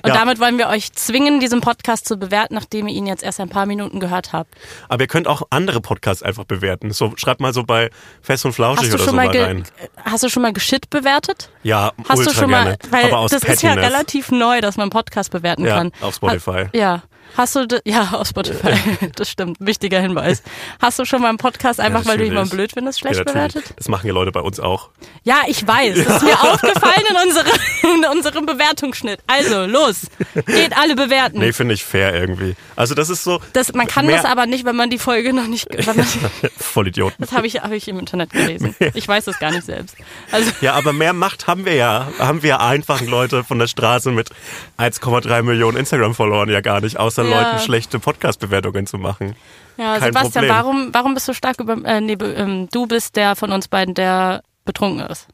Und 0.02 0.08
Ja. 0.08 0.14
damit 0.14 0.40
wollen 0.40 0.58
wir 0.58 0.68
euch 0.68 0.92
zwingen, 0.92 1.40
diesen 1.40 1.60
Podcast 1.62 2.06
zu 2.06 2.16
bewerten, 2.18 2.54
nachdem 2.54 2.86
ihr 2.88 2.94
ihn 2.94 3.06
jetzt 3.06 3.22
erst 3.22 3.40
ein 3.40 3.48
paar 3.48 3.64
Minuten 3.66 3.98
gehört 3.98 4.32
habt. 4.34 4.54
Aber 4.88 5.02
ihr 5.02 5.06
könnt 5.08 5.26
auch 5.26 5.42
andere 5.50 5.80
Podcasts 5.80 6.22
einfach 6.22 6.44
bewerten. 6.44 6.90
So, 6.92 7.12
schreibt 7.16 7.40
mal 7.40 7.54
so 7.54 7.64
bei 7.64 7.90
Fest 8.20 8.44
und 8.44 8.52
Flauschig 8.52 8.84
Hast 8.84 8.90
du 8.92 8.94
oder 8.96 9.04
schon 9.04 9.10
so 9.10 9.16
mal, 9.16 9.28
rein. 9.28 9.64
hast 10.04 10.22
du 10.22 10.28
schon 10.28 10.42
mal 10.42 10.52
Geschit 10.52 10.90
bewertet? 10.90 11.48
Ja, 11.62 11.92
Hast 12.08 12.18
ultra 12.18 12.32
du 12.32 12.38
schon 12.38 12.48
gerne. 12.50 12.70
mal, 12.70 12.78
weil 12.90 13.04
Aber 13.06 13.18
aus 13.18 13.30
das 13.30 13.42
ist 13.42 13.62
ja 13.62 13.70
Pettiness. 13.70 13.92
relativ 13.92 14.30
neu, 14.30 14.60
dass 14.60 14.76
man 14.76 14.90
Podcast 14.90 15.30
bewerten 15.30 15.64
Ja, 15.64 15.76
kann. 15.76 15.92
Auf 16.10 16.16
Spotify. 16.16 16.66
Ha, 16.66 16.76
ja. 16.76 17.02
Hast 17.36 17.56
du, 17.56 17.66
ja, 17.84 18.10
auf 18.12 18.28
Spotify. 18.28 18.74
das 19.16 19.30
stimmt. 19.30 19.56
Wichtiger 19.60 20.00
Hinweis. 20.00 20.42
Hast 20.80 20.98
du 20.98 21.04
schon 21.04 21.22
mal 21.22 21.28
einen 21.28 21.38
Podcast 21.38 21.80
einfach, 21.80 22.04
weil 22.06 22.18
du 22.18 22.24
jemanden 22.24 22.50
blöd 22.50 22.72
findest, 22.72 23.00
schlecht 23.00 23.18
ja, 23.18 23.24
bewertet? 23.24 23.74
Das 23.76 23.88
machen 23.88 24.06
ja 24.06 24.12
Leute 24.12 24.32
bei 24.32 24.40
uns 24.40 24.60
auch. 24.60 24.90
Ja, 25.24 25.42
ich 25.46 25.66
weiß. 25.66 26.04
Das 26.04 26.16
ist 26.16 26.22
mir 26.22 26.40
aufgefallen 26.52 27.02
in, 27.08 27.28
unsere, 27.28 27.48
in 27.94 28.04
unserem 28.16 28.46
Bewertungsschnitt. 28.46 29.20
Also, 29.26 29.66
los. 29.66 30.06
Geht 30.46 30.76
alle 30.76 30.96
bewerten. 30.96 31.38
Nee, 31.38 31.52
finde 31.52 31.74
ich 31.74 31.84
fair 31.84 32.14
irgendwie. 32.14 32.56
Also 32.76 32.94
das 32.94 33.10
ist 33.10 33.24
so. 33.24 33.40
das, 33.52 33.72
man 33.74 33.86
kann 33.86 34.06
das 34.08 34.24
aber 34.24 34.46
nicht, 34.46 34.64
wenn 34.64 34.76
man 34.76 34.90
die 34.90 34.98
Folge 34.98 35.32
noch 35.32 35.46
nicht. 35.46 35.68
Man, 35.86 36.04
Vollidioten. 36.58 37.16
das 37.18 37.32
habe 37.32 37.46
ich, 37.46 37.56
hab 37.56 37.72
ich 37.72 37.88
im 37.88 37.98
Internet 37.98 38.30
gelesen. 38.30 38.74
Ich 38.94 39.06
weiß 39.06 39.24
das 39.26 39.38
gar 39.38 39.50
nicht 39.50 39.64
selbst. 39.64 39.96
Also, 40.30 40.50
Ja, 40.60 40.74
aber 40.74 40.92
mehr 40.92 41.12
Macht 41.12 41.46
haben 41.46 41.64
wir 41.64 41.74
ja. 41.74 42.08
Haben 42.18 42.42
wir 42.42 42.60
einfachen 42.60 43.06
Leute 43.06 43.44
von 43.44 43.58
der 43.58 43.66
Straße 43.66 44.10
mit 44.10 44.30
1,3 44.78 45.42
Millionen 45.42 45.76
Instagram-Followern 45.76 46.48
ja 46.48 46.60
gar 46.60 46.80
nicht, 46.80 46.98
außer 46.98 47.19
Ja. 47.24 47.40
Leuten 47.42 47.58
schlechte 47.60 47.98
Podcast-Bewertungen 47.98 48.86
zu 48.86 48.98
machen. 48.98 49.34
ja, 49.76 49.98
Kein 49.98 50.12
Sebastian, 50.12 50.32
Problem. 50.32 50.50
warum, 50.50 50.88
warum 50.94 51.14
bist 51.14 51.28
du 51.28 51.34
stark 51.34 51.60
über. 51.60 51.76
Äh, 51.84 52.00
nee, 52.00 52.12
ähm, 52.12 52.68
du 52.70 52.86
bist 52.86 53.16
der 53.16 53.36
von 53.36 53.52
uns 53.52 53.68
beiden, 53.68 53.94
der 53.94 54.42
betrunken 54.64 55.06
ist. 55.06 55.26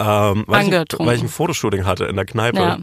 Ähm, 0.00 0.44
weil, 0.46 0.60
ich, 0.62 0.66
Angetrunken. 0.66 1.06
weil 1.06 1.16
ich 1.16 1.22
ein 1.22 1.28
Fotoshooting 1.28 1.84
hatte 1.84 2.04
in 2.04 2.16
der 2.16 2.24
Kneipe. 2.24 2.58
Ja. 2.60 2.78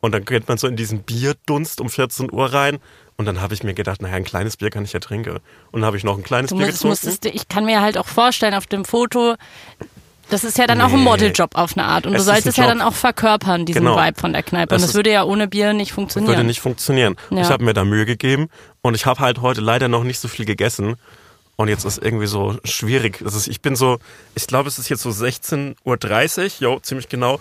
Und 0.00 0.12
dann 0.12 0.24
geht 0.24 0.48
man 0.48 0.58
so 0.58 0.66
in 0.66 0.76
diesen 0.76 1.02
Bierdunst 1.02 1.80
um 1.80 1.88
14 1.88 2.32
Uhr 2.32 2.52
rein. 2.52 2.78
Und 3.16 3.24
dann 3.26 3.40
habe 3.40 3.52
ich 3.54 3.64
mir 3.64 3.74
gedacht, 3.74 4.00
naja, 4.00 4.14
ein 4.14 4.22
kleines 4.24 4.56
Bier 4.56 4.70
kann 4.70 4.84
ich 4.84 4.92
ja 4.92 5.00
trinken. 5.00 5.38
Und 5.72 5.80
dann 5.80 5.84
habe 5.84 5.96
ich 5.96 6.04
noch 6.04 6.16
ein 6.16 6.22
kleines 6.22 6.50
Du 6.50 6.56
Bier 6.56 6.66
musst, 6.66 6.78
getrunken. 6.78 6.90
musstest, 6.90 7.26
ich 7.26 7.48
kann 7.48 7.64
mir 7.64 7.80
halt 7.80 7.98
auch 7.98 8.06
vorstellen, 8.06 8.54
auf 8.54 8.66
dem 8.66 8.84
Foto, 8.84 9.34
das 10.30 10.44
ist 10.44 10.58
ja 10.58 10.66
dann 10.66 10.80
auch 10.80 10.88
ein 10.92 10.98
Nee. 10.98 11.04
Modeljob 11.04 11.56
auf 11.56 11.76
eine 11.76 11.86
Art. 11.86 12.06
Und 12.06 12.14
Es 12.14 12.24
du 12.24 12.30
solltest 12.32 12.58
ja 12.58 12.66
dann 12.66 12.80
auch 12.82 12.94
verkörpern, 12.94 13.64
diesen 13.66 13.82
Genau. 13.84 13.96
Vibe 13.96 14.20
von 14.20 14.32
der 14.32 14.42
Kneipe. 14.42 14.74
Und 14.74 14.76
Es 14.76 14.82
das 14.82 14.90
ist- 14.90 14.94
würde 14.96 15.10
ja 15.12 15.24
ohne 15.24 15.48
Bier 15.48 15.72
nicht 15.72 15.92
funktionieren. 15.92 16.32
Würde 16.34 16.44
nicht 16.46 16.60
funktionieren. 16.60 17.16
Ja. 17.30 17.42
Ich 17.42 17.48
habe 17.48 17.64
mir 17.64 17.74
da 17.74 17.84
Mühe 17.84 18.06
gegeben 18.06 18.48
und 18.82 18.94
ich 18.94 19.06
habe 19.06 19.20
halt 19.20 19.40
heute 19.40 19.60
leider 19.60 19.88
noch 19.88 20.04
nicht 20.04 20.18
so 20.20 20.28
viel 20.28 20.44
gegessen. 20.44 20.96
Und 21.56 21.68
jetzt 21.68 21.84
ist 21.84 22.00
irgendwie 22.00 22.26
so 22.28 22.56
schwierig. 22.64 23.18
Das 23.20 23.34
ist, 23.34 23.48
ich 23.48 23.60
bin 23.60 23.74
so, 23.74 23.98
ich 24.36 24.46
glaube, 24.46 24.68
es 24.68 24.78
ist 24.78 24.88
jetzt 24.90 25.02
so 25.02 25.10
16.30 25.10 26.62
Uhr, 26.62 26.72
jo, 26.74 26.80
ziemlich 26.80 27.08
genau. 27.08 27.40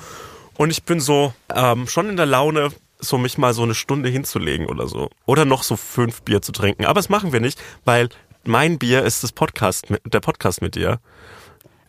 Und 0.57 0.71
ich 0.71 0.83
bin 0.83 0.99
so 0.99 1.33
ähm, 1.53 1.87
schon 1.87 2.09
in 2.09 2.17
der 2.17 2.25
Laune, 2.25 2.69
so 2.99 3.19
mich 3.19 3.37
mal 3.37 3.53
so 3.53 3.61
eine 3.61 3.75
Stunde 3.75 4.09
hinzulegen 4.09 4.65
oder 4.65 4.87
so. 4.87 5.09
Oder 5.27 5.45
noch 5.45 5.61
so 5.61 5.75
fünf 5.75 6.23
Bier 6.23 6.41
zu 6.41 6.51
trinken. 6.51 6.85
Aber 6.85 6.95
das 6.99 7.09
machen 7.09 7.31
wir 7.31 7.39
nicht, 7.41 7.59
weil 7.85 8.09
mein 8.43 8.79
Bier 8.79 9.03
ist 9.03 9.23
das 9.23 9.31
Podcast 9.31 9.85
der 10.05 10.19
Podcast 10.19 10.63
mit 10.63 10.73
dir. 10.73 10.99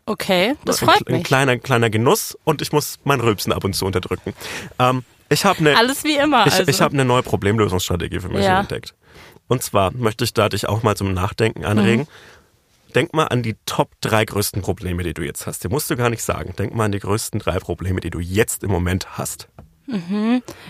Okay, 0.08 0.54
das 0.64 0.82
ein, 0.82 0.88
freut 0.88 1.08
ein 1.08 1.16
mich. 1.16 1.24
kleiner, 1.24 1.58
kleiner 1.58 1.90
Genuss 1.90 2.36
und 2.44 2.62
ich 2.62 2.72
muss 2.72 2.98
mein 3.04 3.20
Rülpsen 3.20 3.52
ab 3.52 3.64
und 3.64 3.74
zu 3.74 3.84
unterdrücken. 3.86 4.32
Ähm, 4.78 5.04
Ich 5.28 5.44
habe 5.44 5.58
eine 5.60 5.76
Alles 5.76 6.04
wie 6.04 6.16
immer. 6.16 6.46
ich, 6.46 6.54
also. 6.54 6.70
ich 6.70 6.80
hab 6.80 6.92
eine 6.92 7.04
neue 7.04 7.22
Problemlösungsstrategie 7.22 8.20
für 8.20 8.28
mich 8.30 8.44
Ja. 8.44 8.60
entdeckt. 8.60 8.94
Und 9.46 9.62
zwar 9.62 9.92
möchte 9.92 10.24
ich 10.24 10.32
da 10.32 10.48
dich 10.48 10.68
auch 10.68 10.82
mal 10.82 10.96
zum 10.96 11.12
Nachdenken 11.12 11.64
anregen. 11.66 12.02
Mhm. 12.02 12.92
Denk 12.94 13.12
mal 13.12 13.24
an 13.24 13.42
die 13.42 13.56
Top 13.66 13.90
drei 14.00 14.24
größten 14.24 14.62
Probleme, 14.62 15.02
die 15.02 15.12
du 15.12 15.22
jetzt 15.22 15.46
hast. 15.46 15.62
Die 15.64 15.68
musst 15.68 15.90
du 15.90 15.96
gar 15.96 16.08
nicht 16.08 16.22
sagen. 16.22 16.54
Denk 16.58 16.74
mal 16.74 16.86
an 16.86 16.92
die 16.92 16.98
größten 17.00 17.38
drei 17.40 17.58
Probleme, 17.58 18.00
die 18.00 18.08
du 18.10 18.18
jetzt 18.20 18.64
im 18.64 18.70
Moment 18.70 19.18
hast. 19.18 19.48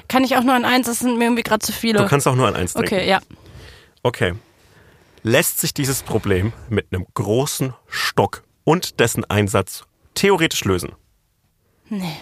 Kann 0.09 0.25
ich 0.25 0.37
auch 0.37 0.43
nur 0.45 0.55
an 0.55 0.65
eins, 0.65 0.87
das 0.87 1.01
sind 1.01 1.19
mir 1.19 1.25
irgendwie 1.25 1.43
gerade 1.45 1.61
zu 1.65 1.73
viele. 1.73 1.99
Du 2.01 2.07
kannst 2.07 2.27
auch 2.29 2.35
nur 2.37 2.47
an 2.49 2.55
eins 2.57 2.75
denken. 2.75 2.95
okay, 2.95 3.09
ja. 3.09 3.21
Okay. 4.03 4.35
Lässt 5.25 5.61
sich 5.61 5.75
dieses 5.75 6.03
Problem 6.03 6.53
mit 6.69 6.87
einem 6.93 7.07
großen 7.15 7.75
Stock 7.89 8.43
und 8.69 9.01
dessen 9.01 9.25
Einsatz 9.25 9.85
theoretisch 10.13 10.67
lösen? 10.67 10.93
Nee. 11.89 12.19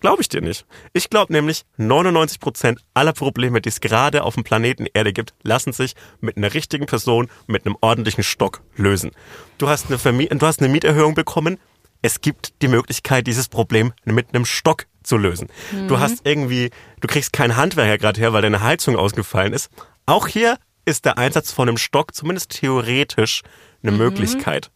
Glaube 0.00 0.20
ich 0.20 0.28
dir 0.28 0.42
nicht. 0.42 0.66
Ich 0.92 1.08
glaube 1.08 1.32
nämlich, 1.32 1.64
99% 1.78 2.76
aller 2.92 3.14
Probleme, 3.14 3.62
die 3.62 3.70
es 3.70 3.80
gerade 3.80 4.24
auf 4.24 4.34
dem 4.34 4.44
Planeten 4.44 4.84
Erde 4.92 5.14
gibt, 5.14 5.32
lassen 5.42 5.72
sich 5.72 5.94
mit 6.20 6.36
einer 6.36 6.52
richtigen 6.52 6.84
Person, 6.84 7.30
mit 7.46 7.64
einem 7.64 7.78
ordentlichen 7.80 8.24
Stock 8.24 8.60
lösen. 8.76 9.12
Du 9.56 9.70
hast 9.70 9.86
eine, 9.86 9.96
Vermi 9.96 10.28
du 10.28 10.46
hast 10.46 10.60
eine 10.60 10.68
Mieterhöhung 10.70 11.14
bekommen. 11.14 11.58
Es 12.02 12.20
gibt 12.20 12.60
die 12.60 12.68
Möglichkeit, 12.68 13.26
dieses 13.26 13.48
Problem 13.48 13.94
mit 14.04 14.34
einem 14.34 14.44
Stock 14.44 14.84
zu 15.02 15.16
lösen. 15.16 15.48
Du 15.88 15.98
hast 15.98 16.26
irgendwie, 16.26 16.68
du 17.00 17.08
kriegst 17.08 17.32
keinen 17.32 17.56
Handwerker 17.56 17.96
gerade 17.96 18.20
her, 18.20 18.34
weil 18.34 18.42
deine 18.42 18.60
Heizung 18.60 18.96
ausgefallen 18.96 19.54
ist. 19.54 19.70
Auch 20.04 20.26
hier 20.26 20.58
ist 20.84 21.06
der 21.06 21.16
Einsatz 21.16 21.52
von 21.52 21.70
einem 21.70 21.78
Stock 21.78 22.14
zumindest 22.14 22.50
theoretisch 22.50 23.42
eine 23.82 23.92
Möglichkeit 23.92 24.70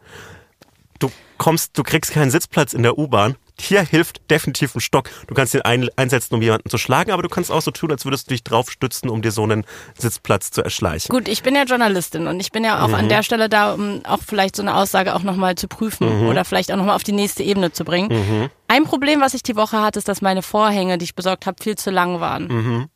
du 0.98 1.10
kommst, 1.38 1.76
du 1.78 1.82
kriegst 1.82 2.12
keinen 2.12 2.30
Sitzplatz 2.30 2.72
in 2.72 2.82
der 2.82 2.98
U-Bahn. 2.98 3.36
Hier 3.60 3.82
hilft 3.82 4.28
definitiv 4.32 4.74
ein 4.74 4.80
Stock. 4.80 5.08
Du 5.28 5.34
kannst 5.34 5.54
ihn 5.54 5.60
ein, 5.62 5.88
einsetzen, 5.94 6.34
um 6.34 6.42
jemanden 6.42 6.68
zu 6.70 6.76
schlagen, 6.76 7.12
aber 7.12 7.22
du 7.22 7.28
kannst 7.28 7.52
auch 7.52 7.62
so 7.62 7.70
tun, 7.70 7.92
als 7.92 8.04
würdest 8.04 8.28
du 8.28 8.34
dich 8.34 8.42
drauf 8.42 8.68
stützen, 8.68 9.08
um 9.08 9.22
dir 9.22 9.30
so 9.30 9.44
einen 9.44 9.64
Sitzplatz 9.96 10.50
zu 10.50 10.62
erschleichen. 10.62 11.08
Gut, 11.08 11.28
ich 11.28 11.44
bin 11.44 11.54
ja 11.54 11.62
Journalistin 11.62 12.26
und 12.26 12.40
ich 12.40 12.50
bin 12.50 12.64
ja 12.64 12.82
auch 12.82 12.88
Mhm. 12.88 12.94
an 12.94 13.08
der 13.08 13.22
Stelle 13.22 13.48
da, 13.48 13.74
um 13.74 14.04
auch 14.06 14.18
vielleicht 14.26 14.56
so 14.56 14.62
eine 14.62 14.74
Aussage 14.74 15.14
auch 15.14 15.22
nochmal 15.22 15.54
zu 15.54 15.68
prüfen 15.68 16.22
Mhm. 16.22 16.26
oder 16.28 16.44
vielleicht 16.44 16.72
auch 16.72 16.76
nochmal 16.76 16.96
auf 16.96 17.04
die 17.04 17.12
nächste 17.12 17.44
Ebene 17.44 17.70
zu 17.70 17.84
bringen. 17.84 18.50
Ein 18.66 18.84
Problem, 18.84 19.20
was 19.20 19.34
ich 19.34 19.44
die 19.44 19.54
Woche 19.54 19.80
hatte, 19.80 20.00
ist, 20.00 20.08
dass 20.08 20.20
meine 20.20 20.42
Vorhänge, 20.42 20.98
die 20.98 21.04
ich 21.04 21.14
besorgt 21.14 21.46
habe, 21.46 21.62
viel 21.62 21.76
zu 21.76 21.92
lang 21.92 22.18
waren. 22.18 22.88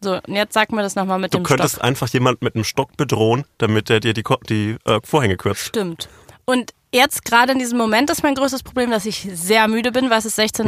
So, 0.00 0.12
und 0.14 0.34
jetzt 0.34 0.52
sag 0.54 0.70
mir 0.70 0.82
das 0.82 0.94
nochmal 0.94 1.18
mit 1.18 1.32
Mhm. 1.32 1.38
Du 1.38 1.42
dem 1.42 1.44
könntest 1.46 1.74
Stock. 1.76 1.84
einfach 1.84 2.08
jemanden 2.10 2.44
mit 2.44 2.54
einem 2.54 2.64
Stock 2.64 2.96
bedrohen, 2.96 3.46
damit 3.58 3.90
er 3.90 3.98
dir 3.98 4.12
die, 4.14 4.22
die 4.48 4.76
äh, 4.84 5.00
Vorhänge 5.02 5.36
kürzt. 5.38 5.62
Stimmt. 5.66 6.08
Und 6.46 6.72
jetzt 6.92 7.24
gerade 7.24 7.52
in 7.52 7.58
diesem 7.58 7.78
Moment 7.78 8.10
ist 8.10 8.22
mein 8.22 8.34
größtes 8.34 8.62
Problem, 8.62 8.90
dass 8.90 9.06
ich 9.06 9.26
sehr 9.32 9.66
müde 9.66 9.90
bin, 9.92 10.10
weil 10.10 10.18
es 10.18 10.26
ist 10.26 10.38
16.30 10.38 10.64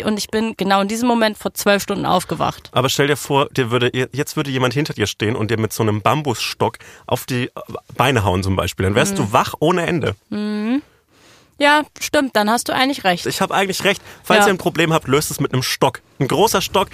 Uhr 0.04 0.06
und 0.10 0.18
ich 0.18 0.28
bin 0.28 0.54
genau 0.56 0.80
in 0.80 0.88
diesem 0.88 1.06
Moment 1.08 1.36
vor 1.38 1.52
zwölf 1.54 1.82
Stunden 1.82 2.06
aufgewacht. 2.06 2.70
Aber 2.72 2.88
stell 2.88 3.06
dir 3.08 3.16
vor, 3.16 3.48
dir 3.50 3.70
würde, 3.70 3.90
jetzt 4.12 4.36
würde 4.36 4.50
jemand 4.50 4.74
hinter 4.74 4.94
dir 4.94 5.06
stehen 5.06 5.36
und 5.36 5.50
dir 5.50 5.58
mit 5.58 5.72
so 5.72 5.82
einem 5.82 6.00
Bambusstock 6.02 6.78
auf 7.06 7.26
die 7.26 7.44
äh, 7.48 7.50
Beine 7.96 8.24
hauen 8.24 8.42
zum 8.42 8.56
Beispiel. 8.56 8.84
Dann 8.84 8.94
wärst 8.94 9.12
Mhm. 9.12 9.16
du 9.18 9.32
wach 9.32 9.54
ohne 9.60 9.86
Ende. 9.86 10.14
Ja, 11.58 11.82
stimmt, 12.00 12.34
dann 12.34 12.50
hast 12.50 12.68
du 12.68 12.74
eigentlich 12.74 13.04
recht. 13.04 13.26
Ich 13.26 13.40
habe 13.40 13.54
eigentlich 13.54 13.84
recht. 13.84 14.02
Falls 14.24 14.40
Ja. 14.40 14.46
ihr 14.46 14.54
ein 14.54 14.58
Problem 14.58 14.92
habt, 14.92 15.06
löst 15.06 15.30
es 15.30 15.38
mit 15.38 15.52
einem 15.52 15.62
Stock. 15.62 16.00
Ein 16.18 16.26
großer 16.26 16.60
Stock. 16.60 16.88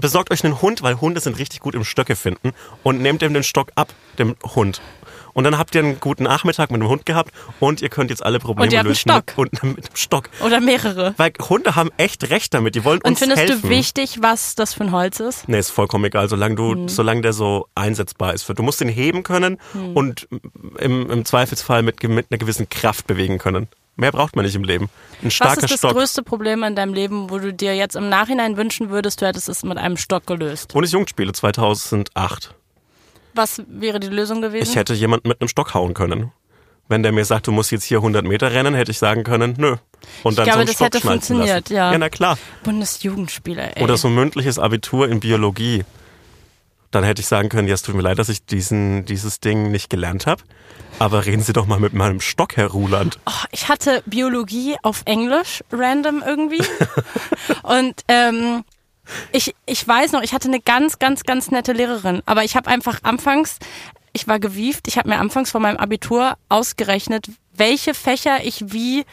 Besorgt 0.00 0.30
euch 0.30 0.42
einen 0.44 0.62
Hund, 0.62 0.82
weil 0.82 1.00
Hunde 1.00 1.20
sind 1.20 1.38
richtig 1.38 1.60
gut 1.60 1.74
im 1.74 1.84
Stöcke 1.84 2.16
finden. 2.16 2.52
Und 2.82 3.02
nehmt 3.02 3.20
ihm 3.22 3.34
den 3.34 3.42
Stock 3.42 3.72
ab, 3.74 3.92
dem 4.18 4.36
Hund. 4.54 4.80
Und 5.36 5.44
dann 5.44 5.58
habt 5.58 5.74
ihr 5.74 5.82
einen 5.82 6.00
guten 6.00 6.22
Nachmittag 6.22 6.70
mit 6.70 6.80
dem 6.80 6.88
Hund 6.88 7.04
gehabt 7.04 7.30
und 7.60 7.82
ihr 7.82 7.90
könnt 7.90 8.08
jetzt 8.08 8.24
alle 8.24 8.38
Probleme 8.38 8.64
Und 8.66 8.72
ihr 8.72 8.78
habt 8.78 8.86
einen 8.86 8.94
lösen. 8.94 9.10
Stock. 9.10 9.36
Mit, 9.52 9.62
und 9.62 9.76
mit 9.76 9.86
dem 9.88 9.94
Stock. 9.96 10.30
Oder 10.42 10.60
mehrere. 10.60 11.12
Weil 11.18 11.32
Hunde 11.48 11.76
haben 11.76 11.90
echt 11.98 12.30
recht 12.30 12.54
damit. 12.54 12.74
Die 12.74 12.84
wollen 12.84 13.00
Und 13.02 13.10
uns 13.10 13.18
findest 13.18 13.42
helfen. 13.42 13.60
du 13.60 13.68
wichtig, 13.68 14.22
was 14.22 14.54
das 14.54 14.72
für 14.72 14.84
ein 14.84 14.92
Holz 14.92 15.20
ist? 15.20 15.46
Nee, 15.46 15.58
ist 15.58 15.68
vollkommen 15.70 16.06
egal, 16.06 16.30
solange 16.30 16.54
du, 16.54 16.74
Mhm. 16.74 16.88
solange 16.88 17.20
der 17.20 17.34
so 17.34 17.66
einsetzbar 17.74 18.32
ist. 18.32 18.48
Du 18.48 18.62
musst 18.62 18.80
ihn 18.80 18.88
heben 18.88 19.22
können 19.24 19.58
Mhm. 19.74 19.88
und 19.94 20.26
im, 20.78 21.10
im 21.10 21.24
Zweifelsfall 21.26 21.82
mit, 21.82 22.02
mit 22.02 22.28
einer 22.30 22.38
gewissen 22.38 22.70
Kraft 22.70 23.06
bewegen 23.06 23.36
können. 23.36 23.68
Mehr 23.96 24.12
braucht 24.12 24.36
man 24.36 24.44
nicht 24.46 24.54
im 24.54 24.64
Leben. 24.64 24.88
Ein 25.22 25.26
Was 25.26 25.34
starker 25.34 25.62
ist 25.64 25.70
das 25.70 25.78
Stock. 25.80 25.92
größte 25.92 26.22
Problem 26.22 26.62
in 26.62 26.74
deinem 26.76 26.94
Leben, 26.94 27.28
wo 27.30 27.38
du 27.38 27.52
dir 27.52 27.76
jetzt 27.76 27.94
im 27.94 28.08
Nachhinein 28.08 28.56
wünschen 28.56 28.88
würdest, 28.88 29.20
du 29.20 29.26
hättest 29.26 29.50
es 29.50 29.62
mit 29.64 29.76
einem 29.76 29.98
Stock 29.98 30.26
gelöst? 30.26 30.72
Bundesjugendspiele 30.72 31.32
2008. 31.32 32.54
Was 33.36 33.62
wäre 33.68 34.00
die 34.00 34.08
Lösung 34.08 34.40
gewesen? 34.40 34.70
Ich 34.70 34.76
hätte 34.76 34.94
jemanden 34.94 35.28
mit 35.28 35.40
einem 35.40 35.48
Stock 35.48 35.74
hauen 35.74 35.94
können. 35.94 36.32
Wenn 36.88 37.02
der 37.02 37.12
mir 37.12 37.24
sagt, 37.24 37.48
du 37.48 37.52
musst 37.52 37.72
jetzt 37.72 37.84
hier 37.84 37.98
100 37.98 38.24
Meter 38.24 38.52
rennen, 38.52 38.74
hätte 38.74 38.92
ich 38.92 38.98
sagen 38.98 39.24
können, 39.24 39.54
nö. 39.58 39.76
Und 40.22 40.38
dann 40.38 40.44
glaube, 40.44 40.52
so 40.52 40.58
einen 40.58 40.66
das 40.66 40.74
Stock 40.76 40.86
hätte 40.86 41.00
funktioniert, 41.00 41.68
lassen. 41.68 41.74
ja. 41.74 41.92
Ja, 41.92 41.98
na 41.98 42.08
klar. 42.08 42.38
Bundesjugendspieler, 42.62 43.76
ey. 43.76 43.82
Oder 43.82 43.96
so 43.96 44.08
ein 44.08 44.14
mündliches 44.14 44.58
Abitur 44.58 45.08
in 45.08 45.18
Biologie. 45.20 45.84
Dann 46.92 47.02
hätte 47.02 47.20
ich 47.20 47.26
sagen 47.26 47.48
können, 47.48 47.66
ja, 47.66 47.74
es 47.74 47.82
tut 47.82 47.96
mir 47.96 48.02
leid, 48.02 48.18
dass 48.20 48.28
ich 48.28 48.46
diesen, 48.46 49.04
dieses 49.04 49.40
Ding 49.40 49.72
nicht 49.72 49.90
gelernt 49.90 50.26
habe. 50.26 50.42
Aber 51.00 51.26
reden 51.26 51.42
Sie 51.42 51.52
doch 51.52 51.66
mal 51.66 51.80
mit 51.80 51.92
meinem 51.92 52.20
Stock, 52.20 52.56
Herr 52.56 52.68
Ruland. 52.68 53.18
Oh, 53.26 53.44
ich 53.50 53.68
hatte 53.68 54.02
Biologie 54.06 54.76
auf 54.82 55.02
Englisch, 55.04 55.62
random 55.72 56.22
irgendwie. 56.24 56.62
Und 57.64 58.02
ähm, 58.08 58.64
ich, 59.32 59.54
ich 59.66 59.86
weiß 59.86 60.12
noch, 60.12 60.22
ich 60.22 60.32
hatte 60.32 60.48
eine 60.48 60.60
ganz, 60.60 60.98
ganz, 60.98 61.24
ganz 61.24 61.50
nette 61.50 61.72
Lehrerin. 61.72 62.22
Aber 62.26 62.44
ich 62.44 62.56
habe 62.56 62.68
einfach 62.68 63.00
anfangs, 63.02 63.58
ich 64.12 64.26
war 64.26 64.38
gewieft, 64.38 64.88
ich 64.88 64.98
habe 64.98 65.08
mir 65.08 65.18
anfangs 65.18 65.50
von 65.50 65.62
meinem 65.62 65.76
Abitur 65.76 66.36
ausgerechnet, 66.48 67.26
welche 67.54 67.94
Fächer 67.94 68.44
ich 68.44 68.72
wie 68.72 69.04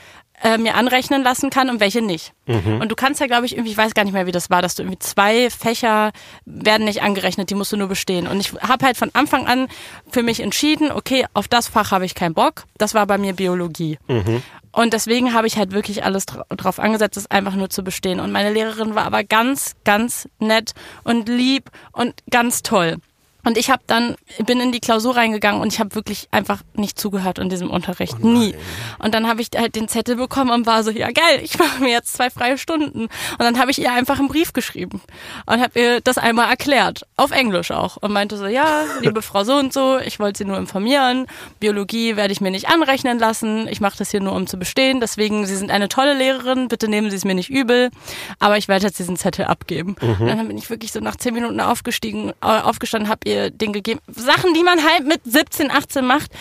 äh, 0.43 0.57
mir 0.57 0.75
anrechnen 0.75 1.23
lassen 1.23 1.50
kann 1.50 1.69
und 1.69 1.79
welche 1.79 2.01
nicht. 2.01 2.33
Und 2.81 2.89
du 2.89 2.95
kannst 2.95 3.21
ja, 3.21 3.27
glaube 3.27 3.45
ich, 3.45 3.53
irgendwie, 3.53 3.71
ich 3.71 3.77
weiß 3.77 3.93
gar 3.93 4.03
nicht 4.03 4.13
mehr, 4.13 4.25
wie 4.25 4.31
das 4.31 4.50
war, 4.50 4.62
dass 4.62 4.75
du 4.75 4.83
irgendwie 4.83 5.00
zwei 5.00 5.50
Fächer 5.50 6.12
werden 6.45 6.85
nicht 6.85 7.01
angerechnet, 7.01 7.50
die 7.50 7.55
musst 7.55 7.71
du 7.71 7.77
nur 7.77 7.88
bestehen. 7.88 8.27
Und 8.27 8.39
ich 8.39 8.53
habe 8.53 8.85
halt 8.85 8.97
von 8.97 9.09
Anfang 9.13 9.47
an 9.47 9.67
für 10.12 10.21
mich 10.21 10.41
entschieden, 10.41 10.91
okay, 10.91 11.25
auf 11.33 11.47
das 11.47 11.67
Fach 11.67 11.91
habe 11.91 12.05
ich 12.05 12.13
keinen 12.13 12.33
Bock. 12.33 12.65
Das 12.77 12.93
war 12.93 13.07
bei 13.07 13.17
mir 13.17 13.33
Biologie. 13.33 13.97
Und 14.73 14.93
deswegen 14.93 15.33
habe 15.33 15.47
ich 15.47 15.57
halt 15.57 15.71
wirklich 15.71 16.03
alles 16.03 16.25
dra 16.25 16.45
drauf 16.50 16.79
angesetzt, 16.79 17.15
es 17.15 17.29
einfach 17.29 17.53
nur 17.55 17.69
zu 17.69 17.83
bestehen. 17.83 18.19
Und 18.19 18.31
meine 18.31 18.51
Lehrerin 18.51 18.95
war 18.95 19.05
aber 19.05 19.23
ganz, 19.23 19.75
ganz 19.85 20.27
nett 20.39 20.73
und 21.03 21.29
lieb 21.29 21.69
und 21.91 22.15
ganz 22.29 22.63
toll. 22.63 22.97
Und 23.45 23.57
ich 23.57 23.69
habe 23.69 23.83
dann 23.88 24.15
bin 24.45 24.59
in 24.59 24.71
die 24.71 24.79
Klausur 24.79 25.15
reingegangen 25.15 25.62
und 25.62 25.73
ich 25.73 25.79
habe 25.79 25.95
wirklich 25.95 26.27
einfach 26.31 26.62
nicht 26.75 27.00
zugehört 27.00 27.39
in 27.39 27.50
diesem 27.50 27.69
Unterricht 27.69 28.19
nie. 28.23 28.55
Und 29.00 29.13
dann 29.13 29.27
habe 29.27 29.41
ich 29.41 29.50
halt 29.55 29.75
den 29.75 29.88
Zettel 29.88 30.15
bekommen 30.15 30.51
und 30.51 30.65
war 30.65 30.83
so 30.83 30.91
ja 30.91 31.12
geil, 31.12 31.41
ich 31.43 31.57
mache 31.59 31.81
mir 31.81 31.91
jetzt 31.91 32.13
zwei 32.13 32.29
freie 32.29 32.57
Stunden. 32.57 33.03
Und 33.03 33.39
dann 33.39 33.59
habe 33.59 33.71
ich 33.71 33.79
ihr 33.79 33.91
einfach 33.91 34.19
einen 34.19 34.29
Brief 34.29 34.53
geschrieben 34.53 35.01
und 35.45 35.62
habe 35.62 35.79
ihr 35.79 36.01
das 36.01 36.17
einmal 36.17 36.50
erklärt 36.50 37.05
auf 37.17 37.31
Englisch 37.31 37.71
auch 37.71 37.97
und 37.97 38.13
meinte 38.13 38.38
so 38.38 38.45
ja 38.45 38.83
liebe 39.01 39.21
Frau 39.21 39.43
so 39.43 39.55
und 39.55 39.73
so, 39.73 40.00
ich 40.00 40.19
wollte 40.19 40.39
Sie 40.39 40.45
nur 40.45 40.57
informieren. 40.57 41.27
Biologie 41.59 42.15
werde 42.15 42.31
ich 42.31 42.41
mir 42.41 42.51
nicht 42.51 42.69
anrechnen 42.69 43.19
lassen. 43.19 43.67
Ich 43.67 43.81
mache 43.81 43.97
das 43.97 44.12
hier 44.12 44.21
nur 44.21 44.33
um 44.33 44.47
zu 44.47 44.57
bestehen. 44.57 45.00
Deswegen 45.01 45.45
Sie 45.45 45.55
sind 45.55 45.69
eine 45.71 45.89
tolle 45.89 46.13
Lehrerin. 46.13 46.67
Bitte 46.69 46.88
nehmen 46.88 47.09
Sie 47.09 47.17
es 47.17 47.25
mir 47.25 47.35
nicht 47.35 47.50
übel. 47.50 47.89
Aber 48.39 48.57
ich 48.57 48.67
werde 48.67 48.85
jetzt 48.85 49.00
diesen 49.00 49.17
Zettel 49.17 49.45
abgeben. 49.45 49.95
Und 50.01 50.27
dann 50.27 50.47
bin 50.47 50.57
ich 50.57 50.69
wirklich 50.69 50.91
so 50.91 51.00
nach 51.00 51.15
zehn 51.15 51.33
Minuten 51.33 51.59
aufgestiegen, 51.59 52.29
äh, 52.41 52.45
aufgestanden, 52.45 53.09
habe 53.09 53.21
ihr 53.25 53.32
den 53.51 53.73
gegeben. 53.73 53.99
Sachen, 54.07 54.53
die 54.53 54.63
man 54.63 54.83
halt 54.83 55.05
mit 55.07 55.21
17, 55.25 55.71
18 55.71 56.05
macht. 56.05 56.31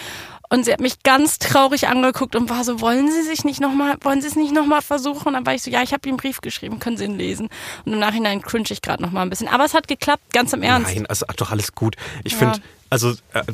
Und 0.49 0.67
sie 0.67 0.73
hat 0.75 0.81
mich 0.81 1.03
ganz 1.03 1.39
traurig 1.39 1.89
angeguckt 1.89 2.37
und 2.37 2.51
war 2.51 2.63
so, 2.63 2.83
wollen 2.83 3.11
Sie 3.11 3.23
sich 3.23 3.43
nicht 3.43 3.59
nochmal, 3.61 3.97
wollen 4.03 4.21
Sie 4.21 4.29
es 4.29 4.37
nicht 4.37 4.53
nochmal 4.53 4.83
versuchen? 4.83 5.29
Und 5.29 5.33
dann 5.33 5.47
war 5.47 5.55
ich 5.55 5.63
so, 5.63 5.71
ja, 5.71 5.83
ich 5.83 5.95
habe 5.95 6.07
Ihnen 6.07 6.13
einen 6.13 6.17
Brief 6.19 6.43
geschrieben, 6.43 6.79
können 6.79 6.99
Sie 6.99 7.07
ihn 7.07 7.17
lesen. 7.17 7.49
Und 7.87 7.95
im 7.95 7.99
Nachhinein 7.99 8.43
cringe 8.43 8.67
ich 8.69 8.83
gerade 8.83 9.03
nochmal 9.03 9.23
ein 9.23 9.31
bisschen. 9.31 9.49
Aber 9.49 9.65
es 9.65 9.73
hat 9.73 9.89
geklappt, 9.89 10.23
ganz 10.35 10.53
im 10.53 10.63
Ernst. 10.63 10.95
Nein, 10.95 11.07
also 11.07 11.25
doch 11.37 11.51
alles 11.53 11.75
gut. 11.75 11.97
Ich 12.25 12.33
Ja. 12.35 12.39
finde, 12.39 12.61
also 12.91 13.13
äh, 13.33 13.45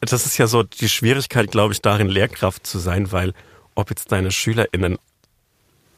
das 0.00 0.24
ist 0.24 0.38
ja 0.38 0.46
so 0.46 0.62
die 0.62 0.88
Schwierigkeit, 0.88 1.50
glaube 1.50 1.72
ich, 1.72 1.82
darin 1.82 2.06
Lehrkraft 2.08 2.64
zu 2.64 2.78
sein, 2.78 3.10
weil 3.10 3.34
ob 3.74 3.90
jetzt 3.90 4.12
deine 4.12 4.30
SchülerInnen 4.30 4.98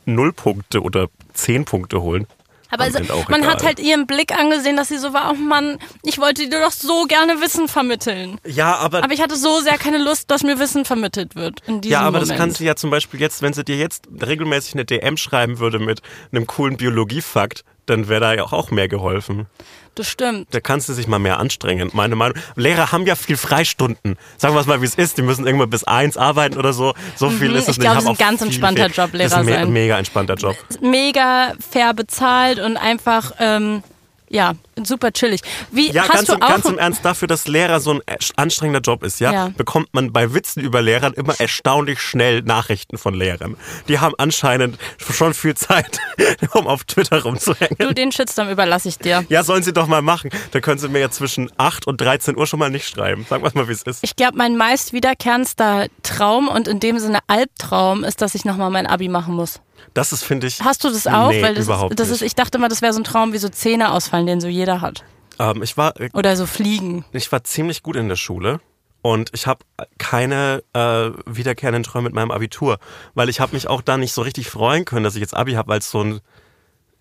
null 0.07 0.33
Punkte 0.33 0.81
oder 0.81 1.09
zehn 1.35 1.67
Punkte 1.67 2.01
holen, 2.01 2.27
Aber 2.71 2.85
also, 2.85 2.99
auch 3.13 3.29
man 3.29 3.41
egal. 3.41 3.53
hat 3.53 3.65
halt 3.65 3.81
ihren 3.81 4.07
Blick 4.07 4.33
angesehen, 4.37 4.77
dass 4.77 4.89
sie 4.89 4.99
so 4.99 5.13
war, 5.13 5.31
oh 5.33 5.35
Mann, 5.35 5.79
ich 6.03 6.19
wollte 6.19 6.49
dir 6.49 6.61
doch 6.61 6.71
so 6.71 7.05
gerne 7.05 7.41
Wissen 7.41 7.69
vermitteln. 7.69 8.39
Ja, 8.47 8.77
aber, 8.77 9.03
Aber 9.03 9.13
ich 9.13 9.23
hatte 9.23 9.37
so 9.37 9.61
sehr 9.61 9.79
keine 9.79 9.99
Lust, 9.99 10.31
dass 10.31 10.43
mir 10.43 10.59
Wissen 10.59 10.85
vermittelt 10.85 11.35
wird 11.35 11.61
in 11.67 11.81
diesem 11.81 11.93
ja, 11.93 12.01
aber 12.01 12.19
Moment. 12.19 12.31
das 12.31 12.37
kannst 12.37 12.61
du 12.61 12.65
ja 12.65 12.77
zum 12.77 12.91
Beispiel 12.91 13.21
jetzt, 13.21 13.43
wenn 13.43 13.53
sie 13.53 13.65
dir 13.65 13.77
jetzt 13.77 14.09
regelmäßig 14.21 14.75
eine 14.75 14.85
DM 14.85 15.17
schreiben 15.17 15.59
würde 15.59 15.79
mit 15.79 16.01
einem 16.33 16.47
coolen 16.47 16.77
Biologiefakt, 16.77 17.65
dann 17.91 18.09
wäre 18.09 18.21
da 18.21 18.35
ja 18.35 18.45
auch 18.45 18.71
mehr 18.71 18.89
geholfen. 18.89 19.47
Das 19.95 20.07
stimmt. 20.09 20.47
Da 20.55 20.61
kannst 20.61 20.89
du 20.89 20.93
sich 20.93 21.09
mal 21.09 21.19
mehr 21.19 21.39
anstrengen. 21.41 21.91
Meine 21.93 22.15
Meinung. 22.15 22.39
Lehrer 22.55 22.93
haben 22.93 23.05
ja 23.07 23.17
viel 23.17 23.37
Freistunden. 23.37 24.17
Sagen 24.37 24.55
wir 24.55 24.61
es 24.61 24.67
mal, 24.67 24.81
wie 24.81 24.85
es 24.87 24.95
ist. 24.95 25.19
Die 25.19 25.23
müssen 25.23 25.45
irgendwann 25.45 25.71
bis 25.71 25.83
eins 25.85 26.17
arbeiten 26.17 26.57
oder 26.57 26.73
so. 26.73 26.95
So 27.17 27.31
viel 27.31 27.55
ist 27.57 27.63
es 27.63 27.67
Mhm. 27.67 27.71
ich 27.71 27.79
nicht. 27.79 27.81
glaube, 27.81 27.97
Haben 27.97 27.99
es 27.99 28.05
ist 28.05 28.09
ein 28.11 28.17
ganz 28.17 28.43
entspannter 28.43 28.87
Job, 28.87 28.95
Das 28.97 29.07
ist 29.07 29.13
Lehrer 29.15 29.37
ein 29.39 29.45
me 29.47 29.53
sein. 29.55 29.73
mega 29.73 29.99
entspannter 29.99 30.35
Job. 30.35 30.57
Mega 30.81 31.53
fair 31.71 31.95
bezahlt 31.95 32.61
und 32.61 32.77
einfach, 32.77 33.33
ähm, 33.41 33.83
ja, 34.31 34.55
super 34.83 35.13
chillig. 35.13 35.41
Wie 35.71 35.91
Ja, 35.91 36.03
hast 36.03 36.13
ganz 36.13 36.27
du 36.27 36.35
im, 36.35 36.43
auch 36.43 36.49
ganz 36.49 36.65
im 36.67 36.79
Ernst, 36.79 37.05
dafür, 37.05 37.29
dass 37.29 37.47
Lehrer 37.49 37.81
so 37.81 37.93
ein 37.93 38.01
äh, 38.07 38.17
anstrengender 38.37 38.81
Job 38.81 39.03
ist, 39.03 39.21
ja, 39.21 39.33
Ja. 39.33 39.49
bekommt 39.57 39.89
man 39.93 40.13
bei 40.13 40.35
Witzen 40.35 40.63
über 40.63 40.83
Lehrern 40.83 41.13
immer 41.15 41.39
erstaunlich 41.41 42.01
schnell 42.01 42.43
Nachrichten 42.43 42.99
von 42.99 43.15
Lehrern. 43.15 43.57
Die 43.89 43.99
haben 43.99 44.15
anscheinend 44.19 44.79
schon 44.99 45.35
viel 45.35 45.55
Zeit, 45.57 45.99
um 46.53 46.67
auf 46.67 46.85
Twitter 46.85 47.23
rumzuhängen. 47.23 47.77
du 47.79 47.95
den 47.95 48.13
Shitstorm 48.13 48.49
überlasse 48.51 48.89
ich 48.89 48.99
dir. 48.99 49.25
Ja, 49.29 49.43
sollen 49.43 49.63
sie 49.63 49.73
doch 49.73 49.87
mal 49.87 50.03
machen. 50.03 50.31
Dann 50.53 50.63
können 50.63 50.79
sie 50.79 50.89
mir 50.89 51.01
ja 51.01 51.11
zwischen 51.11 51.51
8 51.57 51.87
und 51.87 52.01
13 52.01 52.37
Uhr 52.37 52.47
schon 52.47 52.59
mal 52.59 52.71
nicht 52.71 52.89
schreiben. 52.89 53.27
Wir 53.29 53.39
mal, 53.55 53.69
wie 53.69 53.73
es 53.73 53.83
ist. 53.83 54.03
Ich 54.03 54.17
glaube, 54.17 54.37
mein 54.37 54.57
meist 54.57 54.93
wiederkehrendster 54.93 55.87
Traum 56.03 56.49
und 56.49 56.69
in 56.69 56.81
dem 56.81 56.99
Sinne 56.99 57.21
Albtraum 57.27 58.05
ist, 58.05 58.21
dass 58.23 58.35
ich 58.35 58.45
nochmal 58.45 58.71
mein 58.71 58.87
Abi 58.87 59.09
machen 59.09 59.35
muss. 59.35 59.61
Das 59.95 60.13
ist, 60.13 60.25
finde 60.25 60.47
ich. 60.47 60.61
Hast 60.63 60.85
du 60.85 60.89
das 60.89 61.07
auch? 61.07 61.31
Nee, 61.31 61.43
Weil 61.43 61.55
das 61.55 61.67
überhaupt 61.67 61.93
ist, 61.93 62.01
das 62.01 62.11
ist, 62.11 62.23
ich 62.23 62.35
dachte 62.35 62.59
immer, 62.59 62.69
das 62.69 62.83
wäre 62.83 62.93
so 62.93 63.01
ein 63.01 63.05
Traum 63.05 63.33
wie 63.33 63.39
so 63.39 63.49
Zähne 63.49 63.93
ausfallen, 63.93 64.27
den 64.27 64.41
so 64.41 64.49
jeder 64.49 64.81
hat. 64.81 65.05
Ähm, 65.39 65.63
ich, 65.63 65.77
war, 65.77 65.99
äh, 66.01 66.11
Oder 66.13 66.37
so 66.37 66.47
fliegen. 66.47 67.05
ich 67.13 67.31
war 67.31 67.45
ziemlich 67.45 67.83
gut 67.83 67.97
in 67.97 68.09
der 68.09 68.17
Schule. 68.17 68.61
Und 69.01 69.31
ich 69.33 69.47
habe 69.47 69.65
keine 69.99 70.63
äh, 70.73 71.11
wiederkehrenden 71.25 71.85
Träume 71.85 72.05
mit 72.05 72.15
meinem 72.15 72.33
Abitur, 72.33 72.79
weil 73.15 73.29
ich 73.29 73.39
habe 73.39 73.55
mich 73.55 73.69
auch 73.69 73.81
da 73.81 73.97
nicht 73.97 74.13
so 74.13 74.23
richtig 74.23 74.51
freuen 74.51 74.85
können, 74.85 75.05
dass 75.05 75.15
ich 75.15 75.21
jetzt 75.21 75.37
Abi 75.37 75.53
habe, 75.53 75.69
weil 75.69 75.79
es 75.79 75.91
so 75.91 76.03
ein 76.03 76.21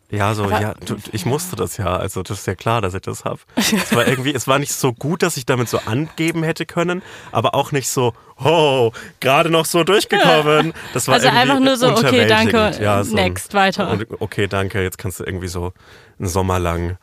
ja, 0.09 0.33
so, 0.33 0.45
Aber- 0.45 0.61
ja, 0.61 0.73
du, 0.85 0.95
ich 1.11 1.25
musste 1.25 1.55
das 1.55 1.77
ja, 1.77 1.97
also 1.97 2.23
das 2.23 2.39
ist 2.39 2.47
ja 2.47 2.55
klar, 2.55 2.81
dass 2.81 2.93
ich 2.93 3.01
das 3.01 3.25
habe. 3.25 3.39
Es 3.55 3.93
war 3.95 4.07
irgendwie, 4.07 4.33
es 4.33 4.47
war 4.47 4.57
nicht 4.59 4.71
so 4.73 4.93
gut, 4.93 5.21
dass 5.21 5.35
ich 5.37 5.45
damit 5.45 5.67
so 5.69 5.79
angeben 5.85 6.43
hätte 6.43 6.65
können, 6.65 7.01
aber 7.31 7.53
auch 7.55 7.71
nicht 7.71 7.89
so, 7.89 8.13
oh, 8.37 8.91
gerade 9.19 9.49
noch 9.49 9.65
so 9.65 9.83
durchgekommen. 9.83 10.73
Das 10.93 11.07
war 11.07 11.15
Also 11.15 11.27
einfach 11.27 11.59
nur 11.59 11.75
so, 11.75 11.89
okay, 11.91 12.25
danke, 12.27 12.77
ja, 12.81 13.03
so 13.03 13.15
next, 13.15 13.53
weiter. 13.53 13.89
Und, 13.91 14.05
okay, 14.21 14.47
danke, 14.47 14.81
jetzt 14.81 14.97
kannst 14.97 15.19
du 15.19 15.23
irgendwie 15.25 15.47
so 15.49 15.73
einen 16.19 16.27
Sommer 16.29 16.59
lang, 16.59 16.97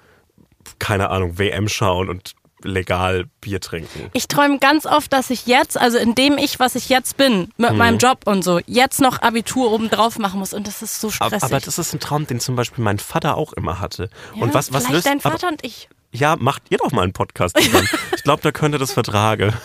keine 0.79 1.11
Ahnung, 1.11 1.39
WM 1.39 1.69
schauen 1.69 2.09
und 2.09 2.35
legal 2.65 3.27
Bier 3.41 3.61
trinken. 3.61 4.11
Ich 4.13 4.27
träume 4.29 4.59
ganz 4.59 4.87
oft, 4.87 5.13
dass 5.13 5.31
ich 5.31 5.47
jetzt, 5.47 5.79
also 5.79 5.99
in 5.99 6.15
dem 6.15 6.39
ich, 6.39 6.59
was 6.59 6.75
ich 6.75 6.89
jetzt 6.89 7.17
bin, 7.17 7.51
mit 7.57 7.73
Mhm. 7.73 7.77
meinem 7.77 7.99
Job 7.99 8.21
und 8.27 8.43
so, 8.43 8.59
jetzt 8.67 9.01
noch 9.01 9.23
Abitur 9.23 9.71
oben 9.71 9.91
drauf 9.91 10.19
machen 10.19 10.41
muss 10.41 10.53
und 10.55 10.67
das 10.67 10.83
ist 10.83 11.01
so 11.01 11.09
Aber, 11.09 11.15
stressig. 11.29 11.43
aber 11.45 11.61
das 11.61 11.79
ist 11.79 11.93
ein 11.93 12.01
Traum, 12.01 12.27
den 12.27 12.41
zum 12.41 12.57
Beispiel 12.57 12.83
mein 12.83 12.99
Vater 12.99 13.37
auch 13.37 13.53
immer 13.53 13.81
hatte. 13.81 14.11
ja, 14.35 14.43
und 14.43 14.55
was, 14.55 14.73
was 14.73 14.89
löst 14.89 15.07
dein 15.07 15.21
aber- 15.21 15.33
Vater 15.33 15.49
und 15.49 15.65
ich. 15.65 15.89
Ja, 16.11 16.37
macht 16.37 16.63
ihr 16.71 16.79
doch 16.79 16.93
mal 16.93 17.03
einen 17.03 17.13
Podcast 17.13 17.59
zusammen. 17.59 17.89
ich 18.17 18.23
glaube, 18.23 18.41
da 18.43 18.53
könnte 18.53 18.79
das 18.79 18.93
vertragen. 18.93 19.53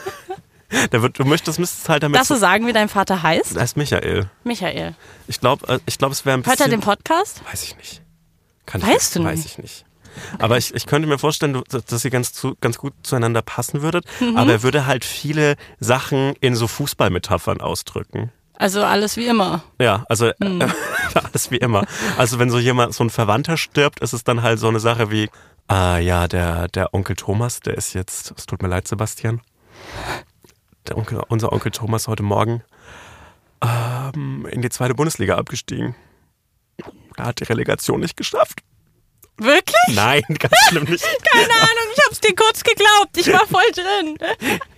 Der 0.91 1.01
wird, 1.01 1.18
du 1.18 1.25
möchtest, 1.25 1.58
müsstest 1.58 1.89
halt 1.89 2.03
damit. 2.03 2.18
Darfst 2.20 2.29
du 2.29 2.36
sagen, 2.36 2.68
wie 2.68 2.74
dein 2.74 2.89
Vater 2.89 3.24
heißt? 3.24 3.56
das 3.56 3.62
heißt 3.62 3.77
Michael. 3.77 4.29
Michael. 4.44 4.96
Ich 5.27 5.39
glaube, 5.39 5.82
ich 5.88 5.98
glaube, 5.98 6.12
es 6.13 6.25
wäre 6.25 6.38
ein 6.38 6.41
bisschen. 6.44 6.51
Hört 6.60 6.62
er 6.62 6.70
den 6.70 6.82
Podcast? 6.82 7.41
Weiß 7.51 7.63
ich 7.63 7.75
nicht. 7.77 8.01
Kann 8.68 8.82
Weißt 8.84 9.15
ich, 9.15 9.22
du 9.22 9.27
Weiß 9.27 9.39
nicht? 9.39 9.46
ich 9.53 9.58
nicht. 9.58 9.86
Aber 10.39 10.57
ich, 10.57 10.73
ich 10.73 10.85
könnte 10.85 11.07
mir 11.07 11.17
vorstellen, 11.17 11.61
dass 11.69 12.05
ihr 12.05 12.11
ganz, 12.11 12.33
zu, 12.33 12.55
ganz 12.61 12.77
gut 12.77 12.93
zueinander 13.03 13.41
passen 13.41 13.81
würdet. 13.81 14.05
Mhm. 14.19 14.38
Aber 14.38 14.51
er 14.51 14.63
würde 14.63 14.85
halt 14.85 15.05
viele 15.05 15.55
Sachen 15.79 16.33
in 16.41 16.55
so 16.55 16.67
Fußballmetaphern 16.67 17.61
ausdrücken. 17.61 18.31
Also 18.55 18.83
alles 18.83 19.15
wie 19.15 19.25
immer. 19.27 19.63
Ja, 19.79 20.03
also 20.09 20.31
Hm. 20.41 20.59
äh, 20.61 20.67
alles 21.13 21.49
wie 21.49 21.57
immer. 21.57 21.85
Also 22.17 22.39
wenn 22.39 22.49
so 22.49 22.59
jemand, 22.59 22.93
so 22.93 23.03
ein 23.05 23.09
Verwandter 23.09 23.55
stirbt, 23.55 24.01
ist 24.01 24.11
es 24.13 24.25
dann 24.25 24.41
halt 24.41 24.59
so 24.59 24.67
eine 24.67 24.81
Sache 24.81 25.11
wie, 25.11 25.29
ah 25.67 25.97
ja, 25.97 26.27
der, 26.27 26.67
der 26.67 26.93
Onkel 26.93 27.15
Thomas, 27.15 27.61
der 27.61 27.75
ist 27.77 27.93
jetzt, 27.93 28.33
es 28.38 28.45
tut 28.45 28.61
mir 28.61 28.67
leid, 28.67 28.85
Sebastian. 28.85 29.39
Der 30.88 30.97
Onkel, 30.97 31.21
unser 31.29 31.53
Onkel 31.53 31.71
Thomas 31.71 32.09
heute 32.09 32.23
Morgen 32.23 32.61
ähm, 33.61 34.45
in 34.51 34.61
die 34.61 34.69
zweite 34.69 34.93
Bundesliga 34.95 35.38
abgestiegen. 35.38 35.95
Er 37.17 37.25
hat 37.27 37.39
die 37.39 37.45
Relegation 37.45 37.99
nicht 37.99 38.17
geschafft. 38.17 38.59
Wirklich? 39.39 39.96
Nein, 39.96 40.22
ganz 40.39 40.53
schlimm 40.67 40.84
nicht. 40.86 41.03
Keine 41.31 41.53
Ahnung, 41.53 41.88
ich 41.96 42.05
hab's 42.05 42.19
dir 42.19 42.36
kurz 42.36 42.63
geglaubt. 42.63 43.17
Ich 43.17 43.31
war 43.31 43.46
voll 43.48 43.72
drin. 43.74 44.17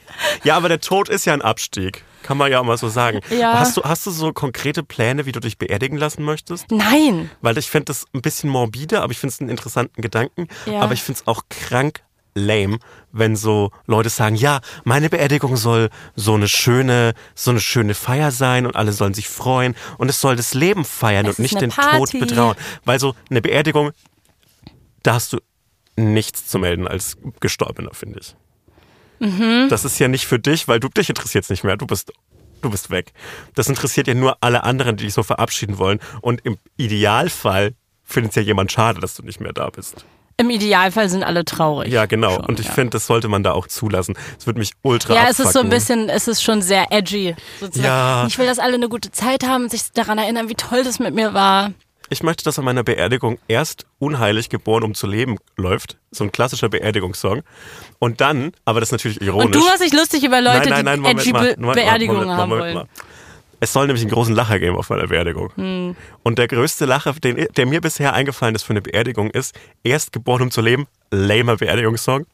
Ja, 0.43 0.55
aber 0.55 0.69
der 0.69 0.81
Tod 0.81 1.09
ist 1.09 1.25
ja 1.25 1.33
ein 1.33 1.41
Abstieg. 1.41 2.03
Kann 2.21 2.37
man 2.37 2.51
ja 2.51 2.59
auch 2.59 2.63
mal 2.63 2.77
so 2.77 2.89
sagen. 2.89 3.21
Ja. 3.31 3.57
Hast, 3.57 3.77
du, 3.77 3.83
hast 3.83 4.05
du 4.05 4.11
so 4.11 4.31
konkrete 4.33 4.83
Pläne, 4.83 5.25
wie 5.25 5.31
du 5.31 5.39
dich 5.39 5.57
beerdigen 5.57 5.97
lassen 5.97 6.23
möchtest? 6.23 6.69
Nein. 6.69 7.31
Weil 7.41 7.57
ich 7.57 7.67
finde 7.71 7.85
das 7.85 8.05
ein 8.13 8.21
bisschen 8.21 8.49
morbide, 8.49 9.01
aber 9.01 9.11
ich 9.11 9.17
finde 9.17 9.33
es 9.33 9.39
einen 9.41 9.49
interessanten 9.49 9.99
Gedanken. 10.01 10.47
Ja. 10.67 10.81
Aber 10.81 10.93
ich 10.93 11.01
finde 11.01 11.21
es 11.21 11.27
auch 11.27 11.43
krank 11.49 12.01
lame, 12.35 12.77
wenn 13.11 13.35
so 13.35 13.71
Leute 13.87 14.09
sagen, 14.09 14.35
ja, 14.35 14.61
meine 14.83 15.09
Beerdigung 15.09 15.57
soll 15.57 15.89
so 16.15 16.35
eine 16.35 16.47
schöne, 16.47 17.13
so 17.35 17.51
eine 17.51 17.59
schöne 17.59 17.93
Feier 17.93 18.31
sein 18.31 18.65
und 18.65 18.75
alle 18.75 18.93
sollen 18.93 19.13
sich 19.13 19.27
freuen 19.27 19.75
und 19.97 20.09
es 20.09 20.21
soll 20.21 20.35
das 20.35 20.53
Leben 20.53 20.85
feiern 20.85 21.25
Es 21.25 21.37
und 21.39 21.43
nicht 21.43 21.59
den 21.59 21.71
Tod 21.71 21.83
Party. 21.83 22.19
betrauen. 22.19 22.55
Weil 22.85 22.99
so 22.99 23.15
eine 23.29 23.41
Beerdigung, 23.41 23.91
da 25.03 25.13
hast 25.13 25.33
du 25.33 25.39
nichts 25.95 26.47
zu 26.47 26.59
melden 26.59 26.87
als 26.87 27.17
Gestorbener, 27.39 27.93
finde 27.93 28.19
ich. 28.19 28.35
Mhm. 29.19 29.67
Das 29.69 29.85
ist 29.85 29.99
ja 29.99 30.07
nicht 30.07 30.25
für 30.25 30.39
dich, 30.39 30.67
weil 30.67 30.79
du 30.79 30.89
dich 30.89 31.09
interessiert 31.09 31.49
nicht 31.49 31.63
mehr. 31.63 31.77
Du 31.77 31.85
bist, 31.85 32.11
du 32.61 32.69
bist 32.69 32.89
weg. 32.89 33.13
Das 33.55 33.69
interessiert 33.69 34.07
ja 34.07 34.13
nur 34.13 34.37
alle 34.41 34.63
anderen, 34.63 34.97
die 34.97 35.05
dich 35.05 35.13
so 35.13 35.23
verabschieden 35.23 35.77
wollen. 35.77 35.99
Und 36.21 36.43
im 36.43 36.57
Idealfall 36.77 37.73
findet 38.03 38.31
es 38.31 38.35
ja 38.35 38.41
jemand 38.41 38.71
schade, 38.71 38.99
dass 38.99 39.15
du 39.15 39.23
nicht 39.23 39.39
mehr 39.39 39.53
da 39.53 39.69
bist. 39.69 40.05
Im 40.37 40.49
Idealfall 40.49 41.07
sind 41.07 41.23
alle 41.23 41.45
traurig. 41.45 41.91
Ja, 41.91 42.07
genau. 42.07 42.35
Schon, 42.35 42.45
und 42.45 42.59
ich 42.59 42.65
ja. 42.65 42.71
finde, 42.71 42.91
das 42.91 43.05
sollte 43.05 43.27
man 43.27 43.43
da 43.43 43.51
auch 43.51 43.67
zulassen. 43.67 44.15
Es 44.39 44.47
würde 44.47 44.59
mich 44.59 44.71
ultra 44.81 45.13
Ja, 45.13 45.27
es 45.29 45.39
ist 45.39 45.53
so 45.53 45.59
ein 45.59 45.69
bisschen, 45.69 46.09
es 46.09 46.27
ist 46.27 46.41
schon 46.41 46.63
sehr 46.63 46.91
edgy. 46.91 47.35
Sozusagen. 47.59 47.85
Ja. 47.85 48.25
Ich 48.25 48.39
will, 48.39 48.47
dass 48.47 48.57
alle 48.57 48.73
eine 48.73 48.89
gute 48.89 49.11
Zeit 49.11 49.45
haben 49.45 49.65
und 49.65 49.69
sich 49.69 49.91
daran 49.91 50.17
erinnern, 50.17 50.49
wie 50.49 50.55
toll 50.55 50.83
das 50.83 50.97
mit 50.97 51.13
mir 51.13 51.35
war. 51.35 51.73
Ich 52.11 52.23
möchte, 52.23 52.43
dass 52.43 52.59
an 52.59 52.65
meiner 52.65 52.83
Beerdigung 52.83 53.39
erst 53.47 53.85
unheilig 53.97 54.49
geboren, 54.49 54.83
um 54.83 54.93
zu 54.93 55.07
leben 55.07 55.37
läuft. 55.55 55.97
So 56.11 56.25
ein 56.25 56.33
klassischer 56.33 56.67
Beerdigungssong. 56.67 57.41
Und 57.99 58.19
dann, 58.19 58.51
aber 58.65 58.81
das 58.81 58.89
ist 58.89 58.91
natürlich 58.91 59.21
ironisch. 59.21 59.45
Und 59.45 59.55
du 59.55 59.65
hast 59.69 59.81
dich 59.81 59.93
lustig 59.93 60.21
über 60.25 60.41
Leute, 60.41 60.69
nein, 60.69 60.83
nein, 60.83 61.01
nein, 61.01 61.15
die 61.15 61.31
Moment 61.31 61.57
edgy 61.57 61.73
Beerdigungen 61.73 62.29
haben 62.29 62.49
Moment 62.49 62.75
wollen. 62.75 62.89
Es 63.61 63.71
soll 63.71 63.87
nämlich 63.87 64.03
einen 64.03 64.11
großen 64.11 64.35
Lacher 64.35 64.59
geben 64.59 64.75
auf 64.75 64.89
meiner 64.89 65.07
Beerdigung. 65.07 65.53
Hm. 65.55 65.95
Und 66.21 66.37
der 66.37 66.49
größte 66.49 66.83
Lacher, 66.83 67.13
den, 67.13 67.47
der 67.55 67.65
mir 67.65 67.79
bisher 67.79 68.13
eingefallen 68.13 68.55
ist 68.55 68.63
für 68.63 68.73
eine 68.73 68.81
Beerdigung, 68.81 69.29
ist 69.29 69.55
erst 69.81 70.11
geboren, 70.11 70.41
um 70.41 70.51
zu 70.51 70.59
leben, 70.59 70.87
lamer 71.11 71.55
Beerdigungssong. 71.55 72.25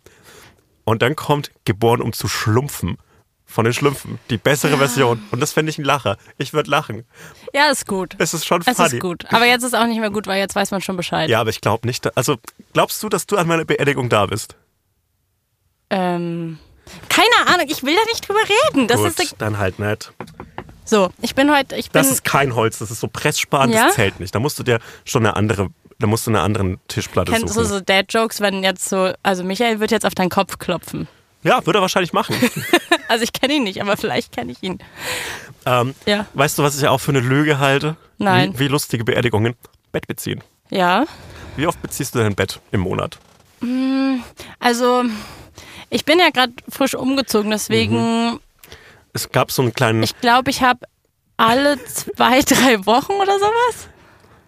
Und 0.86 1.04
dann 1.04 1.16
kommt 1.16 1.52
geboren, 1.66 2.02
um 2.02 2.14
zu 2.14 2.28
schlumpfen. 2.28 2.98
Von 3.50 3.64
den 3.64 3.74
Schlümpfen. 3.74 4.20
Die 4.30 4.38
bessere 4.38 4.78
Version. 4.78 5.24
Und 5.32 5.40
das 5.40 5.54
fände 5.54 5.70
ich 5.70 5.78
ein 5.78 5.86
Lacher. 5.86 6.18
Ich 6.38 6.52
würde 6.54 6.70
lachen. 6.70 7.06
Ja, 7.54 7.72
ist 7.72 7.88
gut. 7.88 8.14
Es 8.20 8.34
ist 8.34 8.46
schon 8.46 8.62
Es 8.66 8.76
funny. 8.76 8.90
ist 8.96 9.00
gut. 9.00 9.24
Aber 9.32 9.46
jetzt 9.46 9.64
ist 9.64 9.74
auch 9.74 9.86
nicht 9.88 10.00
mehr 10.02 10.10
gut, 10.12 10.28
weil 10.28 10.38
jetzt 10.40 10.54
weiß 10.54 10.72
man 10.72 10.82
schon 10.82 10.98
Bescheid. 10.98 11.30
Ja, 11.30 11.40
aber 11.40 11.50
ich 11.50 11.62
glaube 11.62 11.88
nicht. 11.88 12.16
Also, 12.18 12.36
glaubst 12.74 13.02
du, 13.02 13.10
dass 13.10 13.26
du 13.26 13.38
an 13.38 13.48
meiner 13.48 13.64
Beerdigung 13.64 14.10
da 14.10 14.26
bist? 14.26 14.56
Ähm, 15.90 16.60
keine 17.10 17.48
Ahnung, 17.54 17.68
ich 17.70 17.84
will 17.84 17.96
da 17.96 18.02
nicht 18.10 18.28
drüber 18.28 18.42
reden. 18.70 18.88
Das 18.88 18.98
Gut, 18.98 19.18
ist 19.20 19.36
dann 19.38 19.58
halt 19.58 19.80
nicht. 19.80 20.12
so. 20.86 21.10
Ich 21.22 21.34
bin 21.36 21.50
heute, 21.56 21.76
ich 21.78 21.90
bin 21.92 22.02
Das 22.02 22.12
ist 22.12 22.24
kein 22.26 22.54
Holz, 22.56 22.80
das 22.80 22.92
ist 22.92 23.00
so 23.00 23.08
Pressspan, 23.08 23.72
Ja? 23.72 23.86
das 23.88 23.96
zählt 23.96 24.20
nicht. 24.20 24.36
Da 24.36 24.40
musst 24.40 24.60
du 24.60 24.64
dir 24.64 24.80
schon 25.06 25.26
eine 25.26 25.36
andere, 25.38 25.70
da 26.00 26.08
musst 26.08 26.28
du 26.28 26.32
eine 26.32 26.42
anderen 26.42 26.80
Tischplatte 26.90 27.32
kennst 27.32 27.48
du 27.50 27.54
suchen. 27.64 27.66
so 27.68 27.80
Dad-Jokes, 27.80 28.42
wenn 28.42 28.64
jetzt 28.64 28.90
so, 28.90 29.14
also 29.24 29.44
Michael 29.46 29.80
wird 29.80 29.92
jetzt 29.92 30.06
auf 30.06 30.16
deinen 30.16 30.30
Kopf 30.30 30.60
klopfen. 30.60 31.08
Ja, 31.48 31.66
würde 31.66 31.80
er 31.80 31.82
wahrscheinlich 31.82 32.14
machen. 32.14 32.36
Also 33.10 33.24
ich 33.24 33.32
kenne 33.32 33.54
ihn 33.54 33.64
nicht, 33.64 33.82
aber 33.82 33.96
vielleicht 33.96 34.34
kenne 34.36 34.52
ich 34.52 34.62
ihn. 34.62 34.80
ähm, 35.66 35.96
Ja. 36.06 36.26
Weißt 36.34 36.60
du, 36.60 36.64
was 36.64 36.78
ich 36.78 36.86
auch 36.90 36.98
für 36.98 37.12
eine 37.12 37.22
Lüge 37.22 37.58
halte? 37.58 37.96
Nein. 38.18 38.54
Wie, 38.56 38.60
wie 38.60 38.68
lustige 38.68 39.06
Beerdigungen? 39.06 39.56
Bett 39.94 40.08
beziehen. 40.08 40.44
Ja. 40.72 41.06
Wie 41.56 41.68
oft 41.68 41.82
beziehst 41.82 42.16
du 42.16 42.20
dein 42.20 42.36
Bett 42.36 42.60
im 42.74 42.82
Monat? 42.82 43.18
Also 44.60 45.04
ich 45.90 46.04
bin 46.04 46.20
ja 46.20 46.32
gerade 46.32 46.52
frisch 46.70 46.96
umgezogen, 46.96 47.50
deswegen, 47.52 48.42
Es 49.14 49.32
gab 49.32 49.52
so 49.54 49.62
einen 49.62 49.74
kleinen. 49.74 50.04
ich 50.04 50.20
glaube, 50.20 50.50
ich 50.52 50.62
habe 50.62 50.82
alle 51.38 51.82
zwei, 51.86 52.42
drei 52.46 52.86
Wochen 52.86 53.14
oder 53.14 53.40
sowas. 53.40 53.88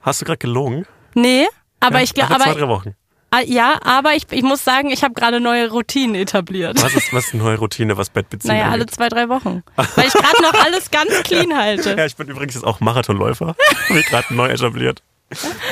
hast 0.01 0.19
du 0.21 0.25
gerade 0.25 0.37
gelogen? 0.39 0.85
Nee, 1.15 1.47
aber 1.79 1.99
Ja, 1.99 2.03
ich 2.03 2.13
glaube, 2.13 2.33
alle 2.35 2.43
zwei, 2.43 2.53
drei 2.55 2.67
Wochen. 2.67 2.95
Ah, 3.31 3.41
ja, 3.41 3.79
aber 3.83 4.13
ich, 4.15 4.23
ich 4.31 4.43
muss 4.43 4.63
sagen, 4.63 4.89
ich 4.89 5.03
habe 5.03 5.13
gerade 5.13 5.39
neue 5.39 5.69
Routinen 5.69 6.15
etabliert. 6.15 6.81
Was 6.81 6.93
ist, 6.95 7.13
was 7.13 7.27
ist 7.27 7.33
eine 7.33 7.43
neue 7.43 7.57
Routine, 7.57 7.97
was 7.97 8.09
Bettbeziehen 8.09 8.53
Naja, 8.53 8.65
alle 8.65 8.81
angeht? 8.83 8.91
zwei, 8.91 9.09
drei 9.09 9.29
Wochen. 9.29 9.63
Weil 9.75 10.07
ich 10.07 10.13
gerade 10.13 10.41
noch 10.41 10.53
alles 10.65 10.91
ganz 10.91 11.11
clean 11.23 11.55
halte. 11.55 11.95
Ja, 11.97 12.05
ich 12.05 12.15
bin 12.15 12.27
übrigens 12.27 12.55
jetzt 12.55 12.63
auch 12.65 12.79
Marathonläufer. 12.79 13.55
Habe 13.89 13.99
ich 13.99 14.05
gerade 14.07 14.33
neu 14.33 14.49
etabliert. 14.49 15.03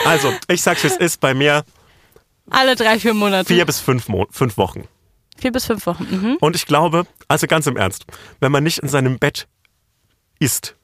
Also, 0.05 0.33
ich 0.47 0.61
sag's, 0.61 0.83
wie 0.83 0.87
es 0.87 0.97
ist 0.97 1.19
bei 1.19 1.33
mir. 1.33 1.63
Alle 2.49 2.75
drei, 2.75 2.99
vier 2.99 3.13
Monate. 3.13 3.53
Vier 3.53 3.65
bis 3.65 3.79
fünf, 3.79 4.07
Mo 4.07 4.27
fünf 4.31 4.57
Wochen. 4.57 4.87
Vier 5.37 5.51
bis 5.51 5.65
fünf 5.65 5.85
Wochen. 5.85 6.07
Mhm. 6.09 6.37
Und 6.39 6.55
ich 6.55 6.65
glaube, 6.65 7.05
also 7.27 7.45
ganz 7.47 7.67
im 7.67 7.75
Ernst, 7.75 8.05
wenn 8.39 8.51
man 8.51 8.63
nicht 8.63 8.79
in 8.79 8.87
seinem 8.87 9.19
Bett 9.19 9.47
isst, 10.39 10.75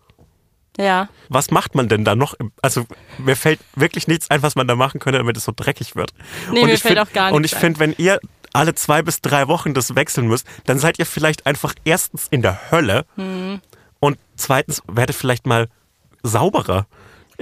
Ja. 0.78 1.08
was 1.30 1.52
macht 1.52 1.76
man 1.76 1.88
denn 1.88 2.04
da 2.04 2.16
noch? 2.16 2.34
Also 2.62 2.86
mir 3.20 3.36
fällt 3.36 3.60
wirklich 3.76 4.08
nichts 4.08 4.30
ein, 4.32 4.42
was 4.42 4.56
man 4.56 4.68
da 4.68 4.76
machen 4.76 5.00
könnte, 5.00 5.20
damit 5.20 5.38
es 5.38 5.46
so 5.46 5.54
dreckig 5.56 5.96
wird. 5.96 6.14
Nee, 6.52 6.62
und 6.62 6.66
mir 6.68 6.74
ich 6.74 6.82
fällt 6.82 6.98
find, 6.98 7.08
auch 7.10 7.14
gar 7.14 7.32
Und 7.32 7.42
nichts 7.44 7.56
ich 7.56 7.60
finde, 7.62 7.80
wenn 7.80 7.94
ihr 7.98 8.20
alle 8.54 8.74
zwei 8.76 9.02
bis 9.02 9.22
drei 9.22 9.48
Wochen 9.48 9.74
das 9.74 9.96
wechseln 9.96 10.28
müsst, 10.28 10.48
dann 10.66 10.80
seid 10.80 10.98
ihr 11.00 11.06
vielleicht 11.06 11.46
einfach 11.46 11.74
erstens 11.86 12.28
in 12.30 12.42
der 12.42 12.72
Hölle 12.72 13.06
Mhm. 13.16 13.62
und 14.00 14.18
zweitens 14.36 14.82
werdet 14.88 15.16
vielleicht 15.16 15.46
mal 15.46 15.68
sauberer. 16.24 16.88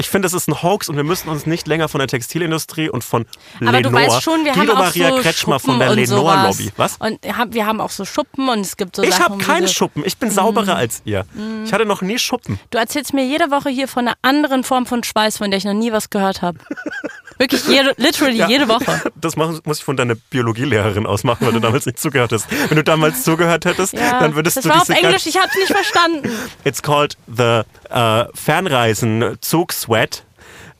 Ich 0.01 0.09
finde, 0.09 0.25
es 0.25 0.33
ist 0.33 0.47
ein 0.47 0.63
Hoax 0.63 0.89
und 0.89 0.97
wir 0.97 1.03
müssen 1.03 1.29
uns 1.29 1.45
nicht 1.45 1.67
länger 1.67 1.87
von 1.87 1.99
der 1.99 2.07
Textilindustrie 2.07 2.89
und 2.89 3.03
von 3.03 3.27
Aber 3.59 3.71
Lenore, 3.71 3.81
du 3.83 3.93
weißt 3.93 4.23
schon, 4.23 4.43
wir 4.45 4.51
Guido 4.53 4.73
haben 4.73 4.77
auch 4.79 4.85
Maria 4.85 5.09
so 5.09 5.15
Kretschmer 5.17 5.59
Schuppen 5.59 5.71
von 5.73 5.79
der 5.79 5.89
und 5.91 5.95
Lenore-Lobby. 5.97 6.63
sowas. 6.75 6.97
Was? 6.99 7.07
Und 7.07 7.53
wir 7.53 7.65
haben 7.67 7.79
auch 7.79 7.91
so 7.91 8.03
Schuppen 8.03 8.49
und 8.49 8.61
es 8.61 8.77
gibt 8.77 8.95
so 8.95 9.03
Ich 9.03 9.19
habe 9.19 9.37
so- 9.43 9.67
Schuppen. 9.67 10.03
Ich 10.03 10.17
bin 10.17 10.29
Mhm. 10.29 10.33
sauberer 10.33 10.75
als 10.75 11.03
ihr. 11.05 11.25
Ich 11.65 11.71
hatte 11.71 11.85
noch 11.85 12.01
nie 12.01 12.17
Schuppen. 12.17 12.59
Du 12.71 12.79
erzählst 12.79 13.13
mir 13.13 13.23
jede 13.25 13.51
Woche 13.51 13.69
hier 13.69 13.87
von 13.87 14.07
einer 14.07 14.17
anderen 14.23 14.63
Form 14.63 14.87
von 14.87 15.03
Schweiß, 15.03 15.37
von 15.37 15.51
der 15.51 15.59
ich 15.59 15.65
noch 15.65 15.73
nie 15.73 15.91
was 15.91 16.09
gehört 16.09 16.41
habe. 16.41 16.57
Wirklich 17.37 17.65
jede, 17.67 17.93
literally 17.97 18.37
Ja. 18.37 18.47
jede 18.47 18.67
Woche. 18.67 19.01
Das 19.15 19.35
muss 19.35 19.61
ich 19.79 19.83
von 19.83 19.97
deiner 19.97 20.13
Biologielehrerin 20.15 21.07
aus 21.07 21.23
machen, 21.23 21.45
weil 21.47 21.53
du 21.53 21.59
damals 21.59 21.85
nicht 21.87 21.99
zugehört 21.99 22.31
hast. 22.31 22.45
Wenn 22.69 22.75
du 22.77 22.83
damals 22.83 23.23
zugehört 23.23 23.65
hättest, 23.65 23.93
Ja, 23.93 24.19
dann 24.19 24.35
würdest 24.35 24.57
das 24.57 24.63
du 24.63 24.69
war 24.69 24.81
auf 24.81 24.89
Englisch, 24.89 25.25
ich 25.25 25.37
hab's 25.37 25.55
nicht 25.55 25.71
verstanden. 25.71 26.29
It's 26.63 26.83
called 26.83 27.17
the 27.27 27.61
uh, 27.91 28.25
Fernreisen 28.35 29.37
Zug 29.41 29.73
Sweat 29.91 30.23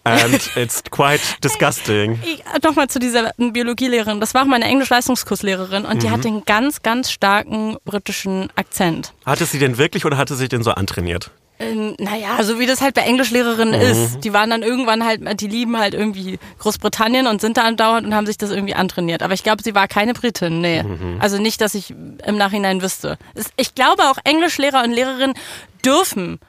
and 0.03 0.49
it's 0.55 0.81
quite 0.89 1.21
disgusting. 1.43 2.17
Nochmal 2.63 2.87
zu 2.89 2.97
dieser 2.97 3.31
Biologielehrerin. 3.37 4.19
Das 4.19 4.33
war 4.33 4.43
auch 4.43 4.47
meine 4.47 4.65
Englisch-Leistungskurslehrerin 4.65 5.85
und 5.85 6.01
die 6.01 6.07
Mhm. 6.07 6.11
hatte 6.11 6.27
einen 6.29 6.45
ganz, 6.45 6.81
ganz 6.81 7.11
starken 7.11 7.77
britischen 7.85 8.49
Akzent. 8.55 9.13
Hatte 9.25 9.45
sie 9.45 9.59
denn 9.59 9.77
wirklich 9.77 10.05
oder 10.05 10.17
hatte 10.17 10.33
sie 10.35 10.39
sich 10.41 10.49
den 10.49 10.63
so 10.63 10.71
antrainiert? 10.71 11.29
Ähm, 11.59 11.95
naja, 11.99 12.41
so 12.41 12.57
wie 12.57 12.65
das 12.65 12.81
halt 12.81 12.95
bei 12.95 13.01
Englischlehrerinnen 13.01 13.75
Mhm. 13.79 13.85
ist. 13.85 14.21
Die 14.21 14.33
waren 14.33 14.49
dann 14.49 14.63
irgendwann 14.63 15.05
halt, 15.05 15.39
die 15.39 15.47
lieben 15.47 15.77
halt 15.77 15.93
irgendwie 15.93 16.39
Großbritannien 16.57 17.27
und 17.27 17.39
sind 17.41 17.57
da 17.57 17.63
andauernd 17.65 18.07
und 18.07 18.15
haben 18.15 18.25
sich 18.25 18.37
das 18.39 18.49
irgendwie 18.49 18.73
antrainiert. 18.73 19.21
Aber 19.21 19.35
ich 19.35 19.43
glaube, 19.43 19.61
sie 19.61 19.75
war 19.75 19.87
keine 19.87 20.13
Britin, 20.13 20.61
nee. 20.61 20.81
Mhm. 20.81 21.17
Also 21.19 21.37
nicht, 21.37 21.61
dass 21.61 21.75
ich 21.75 21.91
im 21.91 22.37
Nachhinein 22.37 22.81
wüsste. 22.81 23.19
Ich 23.57 23.75
glaube 23.75 24.03
auch 24.03 24.17
Englischlehrer 24.23 24.83
und 24.83 24.91
Lehrerinnen 24.93 25.35
dürfen 25.85 26.39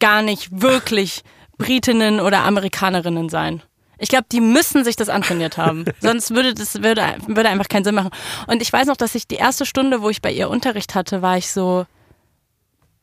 gar 0.00 0.20
nicht 0.20 0.48
wirklich 0.60 1.22
Britinnen 1.58 2.20
oder 2.20 2.44
Amerikanerinnen 2.44 3.28
sein. 3.28 3.62
Ich 3.98 4.08
glaube, 4.08 4.26
die 4.30 4.40
müssen 4.40 4.84
sich 4.84 4.96
das 4.96 5.08
antrainiert 5.08 5.58
haben. 5.58 5.84
Sonst 6.00 6.34
würde 6.34 6.54
das 6.54 6.82
würde, 6.82 7.16
würde 7.26 7.48
einfach 7.48 7.68
keinen 7.68 7.84
Sinn 7.84 7.96
machen. 7.96 8.10
Und 8.46 8.62
ich 8.62 8.72
weiß 8.72 8.86
noch, 8.86 8.96
dass 8.96 9.14
ich 9.14 9.26
die 9.26 9.34
erste 9.36 9.66
Stunde, 9.66 10.02
wo 10.02 10.08
ich 10.08 10.22
bei 10.22 10.32
ihr 10.32 10.48
Unterricht 10.48 10.94
hatte, 10.94 11.20
war 11.20 11.36
ich 11.36 11.50
so, 11.50 11.84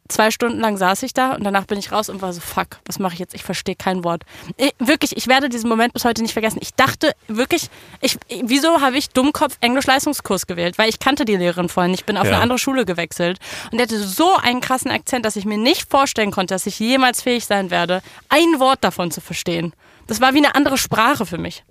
zwei 0.08 0.32
Stunden 0.32 0.60
lang 0.60 0.78
saß 0.78 1.04
ich 1.04 1.14
da 1.14 1.34
und 1.34 1.44
danach 1.44 1.66
bin 1.66 1.78
ich 1.80 1.92
raus 1.92 2.10
und 2.10 2.22
war 2.22 2.32
so, 2.34 2.42
fuck, 2.42 2.80
was 2.86 3.00
mache 3.00 3.14
ich 3.14 3.20
jetzt? 3.20 3.34
Ich 3.34 3.44
verstehe 3.44 3.76
kein 3.76 4.04
Wort. 4.04 4.24
Ich, 4.58 4.74
wirklich, 4.80 5.18
ich 5.18 5.28
werde 5.28 5.50
diesen 5.50 5.70
Moment 5.70 5.94
bis 5.94 6.06
heute 6.06 6.22
nicht 6.22 6.34
vergessen. 6.34 6.60
Ich 6.62 6.74
dachte 6.76 7.14
wirklich, 7.28 7.70
ich, 8.02 8.18
wieso 8.44 8.82
habe 8.82 8.98
ich 8.98 9.10
Dummkopf 9.10 9.58
Englisch-Leistungskurs 9.62 10.48
gewählt? 10.48 10.78
Weil 10.78 10.90
ich 10.90 11.00
kannte 11.00 11.26
die 11.26 11.36
Lehrerin 11.36 11.70
vorhin. 11.70 11.94
Ich 11.94 12.06
bin 12.06 12.18
auf 12.18 12.26
Ja. 12.26 12.34
eine 12.34 12.42
andere 12.42 12.60
Schule 12.60 12.86
gewechselt 12.86 13.40
und 13.72 13.78
der 13.78 13.88
hatte 13.88 14.00
so 14.00 14.36
einen 14.36 14.62
krassen 14.62 14.92
Akzent, 14.92 15.26
dass 15.26 15.36
ich 15.36 15.46
mir 15.46 15.58
nicht 15.58 15.90
vorstellen 15.90 16.32
konnte, 16.32 16.54
dass 16.54 16.66
ich 16.66 16.80
jemals 16.80 17.22
fähig 17.22 17.46
sein 17.46 17.72
werde, 17.72 18.02
ein 18.30 18.60
Wort 18.60 18.84
davon 18.84 19.12
zu 19.12 19.22
verstehen. 19.22 19.74
Das 20.08 20.22
war 20.22 20.34
wie 20.34 20.38
eine 20.38 20.54
andere 20.56 20.78
Sprache 20.78 21.26
für 21.26 21.38
mich. 21.40 21.64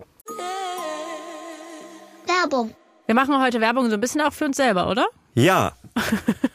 Werbung. 2.26 2.74
Wir 3.06 3.14
machen 3.14 3.40
heute 3.40 3.60
Werbung 3.60 3.88
so 3.90 3.94
ein 3.94 4.00
bisschen 4.00 4.20
auch 4.22 4.32
für 4.32 4.46
uns 4.46 4.56
selber, 4.56 4.88
oder? 4.88 5.06
Ja. 5.34 5.72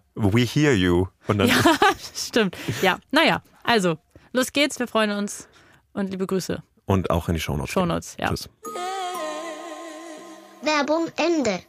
We 0.15 0.41
hear 0.41 0.73
you. 0.73 1.07
Und 1.27 1.37
dann, 1.39 1.47
Ja, 1.47 1.55
stimmt. 2.15 2.57
Ja, 2.81 2.99
naja, 3.11 3.41
also, 3.63 3.97
los 4.33 4.51
geht's, 4.53 4.77
wir 4.79 4.87
freuen 4.87 5.11
uns 5.11 5.47
und 5.93 6.09
liebe 6.09 6.27
Grüße. 6.27 6.61
und 6.85 7.09
auch 7.09 7.27
in 7.29 7.35
die 7.35 7.39
Shownotes. 7.39 7.71
Shownotes, 7.71 8.15
ja. 8.19 8.27
Tschüss. 8.29 8.49
Werbung 10.63 11.07
Ende. 11.15 11.61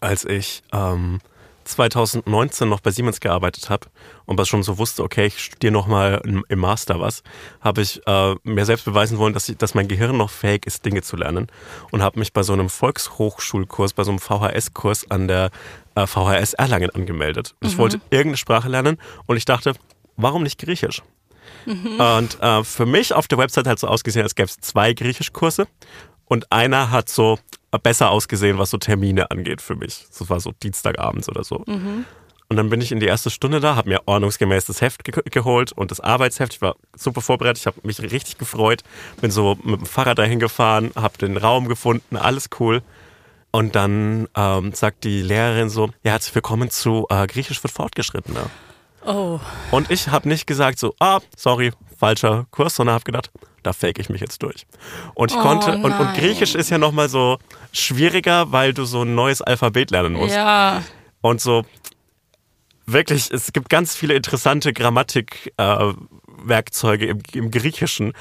Als 0.00 0.24
ich 0.24 0.62
ähm, 0.72 1.20
2019 1.66 2.68
noch 2.68 2.80
bei 2.80 2.90
Siemens 2.90 3.20
gearbeitet 3.20 3.70
habe 3.70 3.88
und 4.24 4.38
was 4.38 4.48
schon 4.48 4.62
so 4.62 4.78
wusste, 4.78 5.02
okay, 5.02 5.26
ich 5.26 5.38
studiere 5.38 5.72
nochmal 5.72 6.22
im 6.24 6.58
Master 6.58 7.00
was, 7.00 7.22
habe 7.60 7.82
ich 7.82 8.00
äh, 8.06 8.34
mir 8.44 8.64
selbst 8.64 8.84
beweisen 8.84 9.18
wollen, 9.18 9.34
dass, 9.34 9.48
ich, 9.48 9.56
dass 9.56 9.74
mein 9.74 9.88
Gehirn 9.88 10.16
noch 10.16 10.30
fähig 10.30 10.66
ist, 10.66 10.84
Dinge 10.84 11.02
zu 11.02 11.16
lernen 11.16 11.48
und 11.90 12.02
habe 12.02 12.18
mich 12.18 12.32
bei 12.32 12.42
so 12.42 12.52
einem 12.52 12.68
Volkshochschulkurs, 12.68 13.92
bei 13.92 14.04
so 14.04 14.10
einem 14.10 14.20
VHS-Kurs 14.20 15.10
an 15.10 15.28
der 15.28 15.50
äh, 15.94 16.06
VHS 16.06 16.54
Erlangen 16.54 16.90
angemeldet. 16.90 17.54
Ich 17.60 17.78
wollte 17.78 18.00
irgendeine 18.10 18.36
Sprache 18.36 18.68
lernen 18.68 18.98
und 19.26 19.36
ich 19.36 19.44
dachte, 19.44 19.74
warum 20.16 20.42
nicht 20.42 20.58
Griechisch? 20.58 21.02
Und 21.66 22.40
äh, 22.40 22.64
für 22.64 22.86
mich 22.86 23.12
auf 23.12 23.26
der 23.26 23.38
Website 23.38 23.66
hat 23.66 23.78
so 23.78 23.88
ausgesehen, 23.88 24.22
als 24.22 24.34
gäbe 24.34 24.48
es 24.48 24.58
zwei 24.60 24.92
Griechischkurse 24.92 25.66
und 26.26 26.52
einer 26.52 26.90
hat 26.90 27.08
so 27.08 27.38
besser 27.82 28.10
ausgesehen, 28.10 28.58
was 28.58 28.70
so 28.70 28.78
Termine 28.78 29.30
angeht 29.30 29.60
für 29.60 29.74
mich. 29.74 30.04
Das 30.08 30.28
war 30.28 30.40
so 30.40 30.52
Dienstagabends 30.62 31.28
oder 31.28 31.44
so. 31.44 31.64
Und 32.48 32.56
dann 32.56 32.70
bin 32.70 32.80
ich 32.80 32.92
in 32.92 33.00
die 33.00 33.06
erste 33.06 33.28
Stunde 33.30 33.58
da, 33.60 33.74
habe 33.74 33.88
mir 33.88 34.02
ordnungsgemäß 34.06 34.66
das 34.66 34.80
Heft 34.80 35.02
ge 35.04 35.20
geholt 35.30 35.72
und 35.72 35.90
das 35.90 36.00
Arbeitsheft. 36.00 36.54
Ich 36.54 36.62
war 36.62 36.76
super 36.96 37.20
vorbereitet, 37.20 37.58
ich 37.58 37.66
habe 37.66 37.80
mich 37.82 38.00
richtig 38.00 38.38
gefreut. 38.38 38.82
Bin 39.20 39.30
so 39.30 39.58
mit 39.64 39.80
dem 39.80 39.86
Fahrrad 39.86 40.18
dahin 40.18 40.38
gefahren, 40.38 40.92
habe 40.94 41.18
den 41.18 41.36
Raum 41.36 41.66
gefunden, 41.68 42.16
alles 42.16 42.48
cool. 42.60 42.82
Und 43.50 43.74
dann 43.74 44.28
ähm, 44.36 44.72
sagt 44.74 45.04
die 45.04 45.22
Lehrerin 45.22 45.70
so, 45.70 45.86
ja, 46.04 46.12
herzlich 46.12 46.34
willkommen 46.34 46.70
zu 46.70 47.06
äh, 47.08 47.26
Griechisch 47.26 47.60
für 47.60 47.68
Fortgeschrittene. 47.68 48.40
Oh, 49.04 49.40
Und 49.70 49.90
ich 49.90 50.08
habe 50.08 50.28
nicht 50.28 50.46
gesagt 50.46 50.78
so, 50.78 50.94
ah, 50.98 51.20
sorry, 51.36 51.72
falscher 51.98 52.46
Kurs, 52.50 52.76
sondern 52.76 52.94
habe 52.94 53.04
gedacht, 53.04 53.30
da 53.62 53.72
fake 53.72 53.98
ich 53.98 54.08
mich 54.08 54.20
jetzt 54.20 54.42
durch. 54.42 54.66
Und 55.14 55.32
ich 55.32 55.36
Oh 55.36 55.40
konnte, 55.40 55.72
und, 55.72 55.84
und. 55.84 56.14
Griechisch 56.14 56.54
ist 56.54 56.70
ja 56.70 56.78
nochmal 56.78 57.08
so 57.08 57.38
schwieriger, 57.72 58.52
weil 58.52 58.72
du 58.72 58.84
so 58.84 59.02
ein 59.02 59.14
neues 59.14 59.42
Alphabet 59.42 59.90
lernen 59.90 60.14
musst. 60.14 60.34
ja. 60.34 60.82
Und 61.20 61.40
so, 61.40 61.64
wirklich, 62.86 63.30
es 63.32 63.52
gibt 63.52 63.68
ganz 63.68 63.96
viele 63.96 64.14
interessante 64.14 64.72
Grammatik. 64.72 65.52
Äh, 65.56 65.92
im, 67.08 67.22
im 67.32 67.50
Griechischen. 67.50 68.12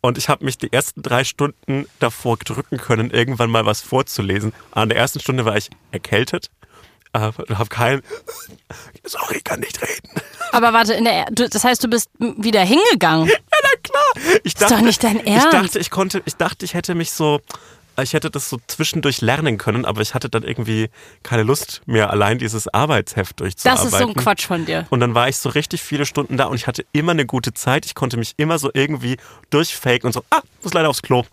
Und 0.00 0.18
ich 0.18 0.28
habe 0.28 0.44
mich 0.44 0.56
die 0.58 0.72
ersten 0.72 1.02
drei 1.02 1.24
Stunden 1.24 1.86
davor 1.98 2.36
drücken 2.36 2.76
können, 2.76 3.10
irgendwann 3.10 3.50
mal 3.50 3.66
was 3.66 3.80
vorzulesen. 3.80 4.52
An 4.70 4.88
der 4.88 4.98
ersten 4.98 5.18
Stunde 5.20 5.44
war 5.44 5.56
ich 5.56 5.70
erkältet. 5.90 6.50
Äh, 7.14 7.18
habe 7.20 7.68
kein, 7.68 8.02
sorry, 9.04 9.40
kann 9.42 9.60
nicht 9.60 9.82
reden. 9.82 10.10
Aber 10.52 10.72
warte, 10.72 11.02
der, 11.02 11.26
das 11.30 11.62
heißt, 11.62 11.84
du 11.84 11.88
bist 11.88 12.10
wieder 12.18 12.62
hingegangen. 12.62 13.28
Ja, 13.28 13.34
na 13.62 13.80
klar. 13.82 14.38
Ich 14.44 14.54
doch 14.54 14.80
nicht 14.80 15.02
dein 15.04 15.24
Ernst. 15.26 15.46
Ich 15.46 15.50
dachte, 15.52 15.78
ich 15.78 15.90
konnte, 15.90 16.22
ich 16.24 16.36
dachte, 16.36 16.64
ich 16.64 16.74
hätte 16.74 16.94
mich 16.94 17.12
so, 17.12 17.40
ich 18.00 18.14
hätte 18.14 18.30
das 18.30 18.48
so 18.48 18.58
zwischendurch 18.66 19.20
lernen 19.20 19.58
können, 19.58 19.84
aber 19.84 20.00
ich 20.00 20.14
hatte 20.14 20.30
dann 20.30 20.42
irgendwie 20.42 20.88
keine 21.22 21.42
Lust 21.42 21.82
mehr, 21.84 22.10
allein 22.10 22.38
dieses 22.38 22.68
Arbeitsheft 22.68 23.40
durchzuarbeiten. 23.40 23.90
Das 23.90 23.92
ist 23.92 23.98
so 24.00 24.08
ein 24.08 24.14
Quatsch 24.14 24.46
von 24.46 24.64
dir. 24.64 24.86
Und 24.88 25.00
dann 25.00 25.14
war 25.14 25.28
ich 25.28 25.36
so 25.36 25.50
richtig 25.50 25.82
viele 25.82 26.06
Stunden 26.06 26.38
da 26.38 26.46
und 26.46 26.56
ich 26.56 26.66
hatte 26.66 26.86
immer 26.92 27.12
eine 27.12 27.26
gute 27.26 27.52
Zeit. 27.52 27.84
Ich 27.84 27.94
konnte 27.94 28.16
mich 28.16 28.34
immer 28.38 28.58
so 28.58 28.70
irgendwie 28.72 29.18
durchfaken 29.50 30.06
und 30.06 30.12
so, 30.12 30.24
ah, 30.30 30.40
muss 30.62 30.72
leider 30.72 30.88
aufs 30.88 31.02
Klo. 31.02 31.24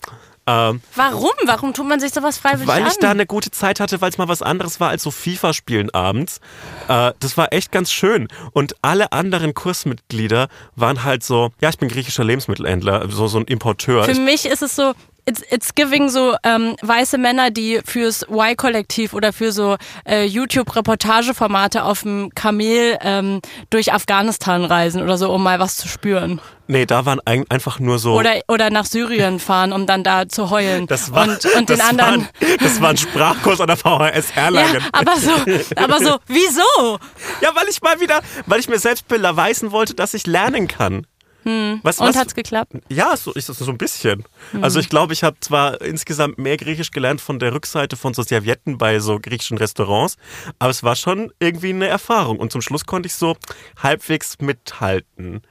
Ähm, 0.50 0.82
Warum? 0.96 1.32
Warum 1.46 1.74
tut 1.74 1.88
man 1.88 2.00
sich 2.00 2.12
sowas 2.12 2.38
freiwillig 2.40 2.68
weil 2.68 2.82
an? 2.82 2.88
ich 2.88 2.98
da 2.98 3.12
eine 3.12 3.26
gute 3.26 3.52
Zeit 3.52 3.80
hatte, 3.80 4.02
weil 4.02 4.10
es 4.10 4.18
mal 4.18 4.28
was 4.28 4.42
anderes 4.42 4.80
war 4.80 4.90
als 4.90 5.04
so 5.04 5.12
FIFA 5.12 5.54
spielen 5.54 5.90
abends. 5.92 6.40
Äh, 6.88 7.14
das 7.20 7.38
war 7.38 7.54
echt 7.54 7.72
ganz 7.72 7.92
schön. 7.92 8.28
Und 8.54 8.76
alle 8.82 9.12
anderen 9.12 9.54
Kursmitglieder 9.54 10.48
waren 10.76 11.04
halt 11.04 11.24
so, 11.24 11.52
ja, 11.62 11.70
ich 11.70 11.78
bin 11.78 11.88
griechischer 11.90 12.24
Lebensmittelhändler, 12.24 13.10
so, 13.12 13.28
so 13.28 13.38
ein 13.40 13.46
Importeur. 13.46 14.06
Für 14.06 14.12
Ich, 14.12 14.20
mich 14.20 14.46
ist 14.46 14.62
es 14.64 14.76
so, 14.76 14.94
it's, 15.30 15.42
it's 15.52 15.76
giving 15.76 16.10
so 16.10 16.36
ähm, 16.44 16.76
weiße 16.82 17.18
Männer, 17.18 17.52
die 17.52 17.80
fürs 17.86 18.24
Y-Kollektiv 18.30 19.14
oder 19.14 19.32
für 19.32 19.52
so 19.52 19.78
äh, 20.06 20.26
YouTube-Reportageformate 20.26 21.84
auf 21.84 22.02
dem 22.02 22.32
Kamel 22.36 22.98
ähm, 23.02 23.42
durch 23.70 23.94
Afghanistan 23.94 24.66
reisen 24.66 25.02
oder 25.04 25.18
so, 25.18 25.32
um 25.32 25.44
mal 25.44 25.60
was 25.60 25.78
zu 25.78 25.88
spüren. 25.88 26.42
Nee, 26.68 26.86
da 26.86 27.04
waren 27.06 27.20
ein, 27.26 27.46
einfach 27.50 27.80
nur 27.80 27.98
so. 27.98 28.14
Oder, 28.14 28.42
oder 28.48 28.70
nach 28.70 28.86
Syrien 28.86 29.40
fahren, 29.40 29.74
um 29.74 29.88
dann 29.88 30.04
da 30.04 30.30
zu 30.30 30.52
heulen. 30.52 30.86
das 30.86 31.12
war, 31.12 31.24
und, 31.28 31.44
und 31.56 31.70
den 31.70 31.78
das 31.80 31.88
anderen. 31.90 32.22
War 32.22 32.48
ein, 32.48 32.58
das 32.60 32.82
war 32.82 32.90
ein 32.92 32.98
Sprachkurs 32.98 33.60
an 33.60 33.68
der 33.68 33.78
VHS 33.78 34.36
Ja, 34.36 34.44
Erlangen. 34.44 34.84
aber 34.92 35.16
so, 35.18 35.32
aber 35.76 36.00
so, 36.00 36.18
wieso? 36.28 37.00
Ja, 37.42 37.50
weil 37.56 37.68
ich 37.70 37.82
mal 37.82 38.00
wieder, 38.00 38.22
weil 38.46 38.60
ich 38.60 38.70
mir 38.70 38.78
selbst 38.78 39.08
beweisen 39.08 39.72
wollte, 39.72 39.96
dass 39.96 40.14
ich 40.14 40.28
lernen 40.28 40.68
kann. 40.68 41.08
Was, 41.46 42.00
Und 42.00 42.08
was, 42.10 42.16
hat's 42.16 42.36
geklappt? 42.36 42.74
Ja, 42.90 43.16
so 43.18 43.34
es 43.34 43.46
so 43.48 43.72
ein 43.72 43.78
bisschen. 43.78 44.24
Also 44.62 44.80
ich 44.80 44.90
glaube, 44.90 45.14
ich 45.14 45.24
habe 45.24 45.38
zwar 45.40 45.82
insgesamt 45.82 46.38
mehr 46.38 46.58
Griechisch 46.58 46.92
gelernt 46.92 47.22
von 47.22 47.40
der 47.40 47.54
Rückseite 47.54 47.96
von 47.96 48.14
so 48.14 48.22
Servietten 48.24 48.78
bei 48.78 49.00
so 49.00 49.20
griechischen 49.20 49.58
Restaurants, 49.58 50.18
aber 50.60 50.70
es 50.70 50.84
war 50.84 50.96
schon 50.96 51.32
irgendwie 51.40 51.70
eine 51.70 51.88
Erfahrung. 51.88 52.38
Und 52.40 52.52
zum 52.52 52.62
Schluss 52.62 52.86
konnte 52.86 53.08
ich 53.08 53.16
so 53.16 53.36
halbwegs 53.82 54.38
mithalten. 54.40 55.42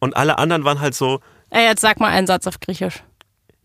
Und 0.00 0.16
alle 0.16 0.38
anderen 0.38 0.64
waren 0.64 0.80
halt 0.80 0.94
so, 0.94 1.20
Ey, 1.50 1.64
jetzt 1.64 1.80
sag 1.80 2.00
mal 2.00 2.08
einen 2.08 2.26
Satz 2.26 2.46
auf 2.46 2.58
Griechisch. 2.60 3.02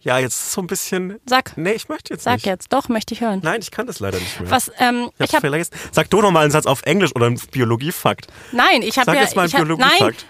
ja, 0.02 0.18
jetzt 0.20 0.52
so 0.52 0.62
ein 0.62 0.68
bisschen. 0.68 1.20
Sag, 1.26 1.58
Nee, 1.58 1.72
ich 1.74 1.90
möchte 1.90 2.14
jetzt 2.14 2.24
sag 2.24 2.36
nicht. 2.36 2.46
jetzt. 2.46 2.72
Doch, 2.74 2.90
möchte 2.90 3.14
ich 3.14 3.22
hören. 3.22 3.40
Nein, 3.44 3.60
ich 3.62 3.72
kann 3.72 3.88
das 3.88 4.00
leider 4.00 4.20
nicht 4.20 4.40
mehr. 4.40 4.50
Was, 4.52 4.72
ähm, 4.80 5.10
Ich 5.20 5.30
ich 5.30 5.36
hab. 5.36 5.44
Sag 5.92 6.10
du 6.10 6.22
noch 6.22 6.32
mal 6.32 6.42
einen 6.42 6.52
Satz 6.52 6.66
auf 6.66 6.82
Englisch 6.84 7.16
oder 7.16 7.28
einen 7.28 7.40
Biologiefakt. 7.52 8.28
nein, 8.52 8.82
ich 8.82 8.98
habe 8.98 9.06
Sag 9.06 9.16
ja, 9.16 9.22
jetzt 9.22 9.36
mal 9.36 9.44
einen 9.44 9.50
ich 9.50 9.56
hab, 9.56 9.62
nein, 9.68 9.78
Biologiefakt. 9.78 10.26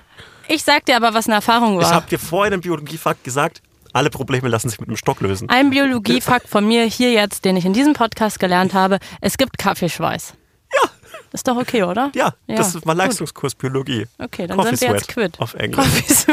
Ich 0.51 0.63
sag 0.63 0.85
dir 0.85 0.95
aber, 0.95 1.13
was 1.13 1.27
eine 1.27 1.35
Erfahrung 1.35 1.77
war. 1.77 1.83
Ich 1.83 1.93
habe 1.93 2.09
dir 2.09 2.19
vorhin 2.19 2.53
einen 2.53 2.61
Biologiefakt 2.61 3.23
gesagt, 3.23 3.61
alle 3.93 4.09
Probleme 4.09 4.47
lassen 4.47 4.69
sich 4.69 4.79
mit 4.79 4.89
einem 4.89 4.97
Stock 4.97 5.21
lösen. 5.21 5.49
Ein 5.49 5.69
Biologiefakt 5.69 6.47
von 6.47 6.67
mir 6.67 6.83
hier 6.85 7.11
jetzt, 7.11 7.45
den 7.45 7.57
ich 7.57 7.65
in 7.65 7.73
diesem 7.73 7.93
Podcast 7.93 8.39
gelernt 8.39 8.73
habe. 8.73 8.99
Es 9.19 9.37
gibt 9.37 9.57
Kaffeeschweiß. 9.57 10.33
Ja. 10.73 10.89
Ist 11.33 11.47
doch 11.47 11.57
okay, 11.57 11.83
oder? 11.83 12.11
Ja, 12.13 12.33
das 12.47 12.75
war 12.75 12.81
gut. 12.81 12.95
Leistungskurs 12.95 13.55
Biologie. 13.55 14.07
Okay, 14.17 14.47
dann 14.47 14.57
Coffee 14.57 14.75
sind 14.75 14.89
wir 14.89 14.95
jetzt 14.95 15.11
Sweat 15.11 15.31
quitt. 15.31 15.39
Auf 15.39 15.53
Englisch. 15.53 16.25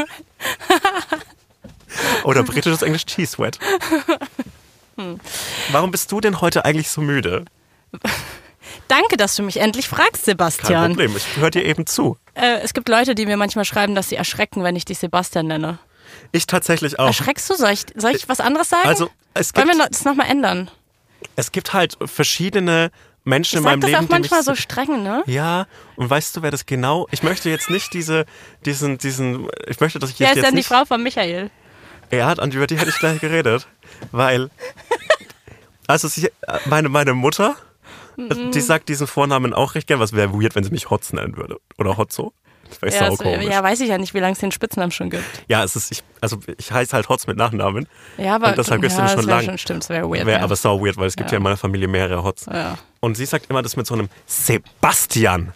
Oder 2.24 2.42
britisches 2.42 2.82
Englisch 2.82 3.06
Tea 3.06 3.26
Sweat. 3.26 3.58
Warum 5.70 5.90
bist 5.92 6.10
du 6.10 6.20
denn 6.20 6.40
heute 6.40 6.64
eigentlich 6.64 6.90
so 6.90 7.00
müde? 7.00 7.44
Danke, 8.88 9.16
dass 9.16 9.36
du 9.36 9.42
mich 9.42 9.58
endlich 9.58 9.86
fragst, 9.88 10.24
Kein 10.24 10.32
Sebastian. 10.32 10.90
Problem, 10.92 11.16
ich 11.16 11.36
höre 11.36 11.50
dir 11.50 11.64
eben 11.64 11.86
zu. 11.86 12.16
Äh, 12.34 12.60
es 12.62 12.72
gibt 12.74 12.88
Leute, 12.88 13.14
die 13.14 13.26
mir 13.26 13.36
manchmal 13.36 13.64
schreiben, 13.64 13.94
dass 13.94 14.08
sie 14.08 14.16
erschrecken, 14.16 14.64
wenn 14.64 14.76
ich 14.76 14.84
dich 14.84 14.98
Sebastian 14.98 15.46
nenne. 15.46 15.78
Ich 16.32 16.46
tatsächlich 16.46 16.98
auch. 16.98 17.06
Erschreckst 17.08 17.48
du? 17.50 17.54
Soll 17.54 17.70
ich, 17.72 17.84
soll 17.96 18.12
ich 18.14 18.28
was 18.28 18.40
anderes 18.40 18.68
sagen? 18.70 18.88
Also, 18.88 19.10
es 19.34 19.54
Wollen 19.54 19.66
gibt, 19.66 19.76
wir 19.78 19.84
noch- 19.84 19.90
das 19.90 20.04
nochmal 20.04 20.30
ändern? 20.30 20.70
es 21.36 21.52
gibt 21.52 21.72
halt 21.74 21.96
verschiedene 22.04 22.90
Menschen 23.24 23.56
Ich 23.56 23.58
in 23.58 23.64
meinem 23.64 23.80
das 23.80 23.90
Leben, 23.90 24.04
auch 24.04 24.08
manchmal 24.08 24.40
die 24.40 24.44
so 24.46 24.54
streng, 24.54 25.02
ne? 25.02 25.22
Ja, 25.26 25.66
und 25.96 26.08
weißt 26.08 26.36
du, 26.36 26.42
wer 26.42 26.50
das 26.50 26.64
genau? 26.64 27.06
Ich 27.10 27.22
möchte 27.22 27.50
jetzt 27.50 27.68
nicht 27.70 27.92
diese, 27.92 28.24
diesen, 28.64 28.98
diesen, 28.98 29.48
ich 29.66 29.80
möchte, 29.80 29.98
dass 29.98 30.10
ich 30.10 30.20
Wer 30.20 30.28
jetzt 30.28 30.36
ist 30.38 30.44
denn 30.44 30.52
die 30.52 30.58
nicht, 30.58 30.68
Frau 30.68 30.84
von 30.84 31.02
Michael? 31.02 31.50
Er 32.10 32.26
hat, 32.26 32.40
an 32.40 32.50
über 32.52 32.66
die 32.66 32.78
hätte 32.78 32.88
ich 32.88 32.98
gleich 32.98 33.20
geredet. 33.20 33.66
Weil, 34.12 34.48
also 35.86 36.08
sie, 36.08 36.30
meine, 36.66 36.88
meine 36.88 37.12
Mutter, 37.14 37.56
Mhm. 38.18 38.50
die 38.50 38.60
sagt 38.60 38.88
diesen 38.88 39.06
Vornamen 39.06 39.54
auch 39.54 39.74
recht 39.76 39.86
gern, 39.86 40.00
was 40.00 40.12
wäre 40.12 40.32
weird, 40.32 40.54
wenn 40.56 40.64
sie 40.64 40.70
mich 40.70 40.90
Hotz 40.90 41.12
nennen 41.12 41.36
würde. 41.36 41.58
Oder 41.78 41.96
Hotzo. 41.96 42.32
Das 42.80 42.94
Ja, 42.94 43.08
sau 43.08 43.16
so, 43.16 43.24
komisch. 43.24 43.46
ja, 43.46 43.62
weiß 43.62 43.80
ich 43.80 43.88
ja 43.88 43.96
nicht, 43.96 44.12
wie 44.12 44.18
lange 44.18 44.32
es 44.32 44.40
den 44.40 44.52
Spitznamen 44.52 44.90
schon 44.90 45.08
gibt. 45.08 45.24
Ja, 45.48 45.64
es 45.64 45.74
ist, 45.76 45.90
ich, 45.90 46.02
also 46.20 46.38
ich 46.58 46.70
heiße 46.70 46.94
halt 46.94 47.08
Hotz 47.08 47.26
mit 47.26 47.36
Nachnamen. 47.36 47.88
Ja, 48.18 48.34
aber 48.34 48.48
Und 48.48 48.58
deshalb 48.58 48.82
gibt's 48.82 48.96
ja, 48.96 49.04
den 49.04 49.08
schon 49.08 49.16
das 49.18 49.26
wär 49.26 49.34
lang. 49.36 49.44
Schon, 49.44 49.58
stimmt, 49.58 49.82
das 49.84 49.88
wäre 49.88 50.10
weird. 50.10 50.26
Wäre 50.26 50.38
ja. 50.38 50.44
aber 50.44 50.56
sau 50.56 50.84
weird, 50.84 50.96
weil 50.96 51.06
es 51.06 51.16
gibt 51.16 51.30
ja. 51.30 51.34
Ja. 51.34 51.36
in 51.38 51.44
meiner 51.44 51.56
Familie 51.56 51.88
mehrere 51.88 52.22
Hotz. 52.22 52.46
Ja. 52.46 52.76
Und 53.00 53.16
sie 53.16 53.24
sagt 53.24 53.48
immer 53.48 53.62
das 53.62 53.76
mit 53.76 53.86
so 53.86 53.94
einem 53.94 54.08
Sebastian. 54.26 55.54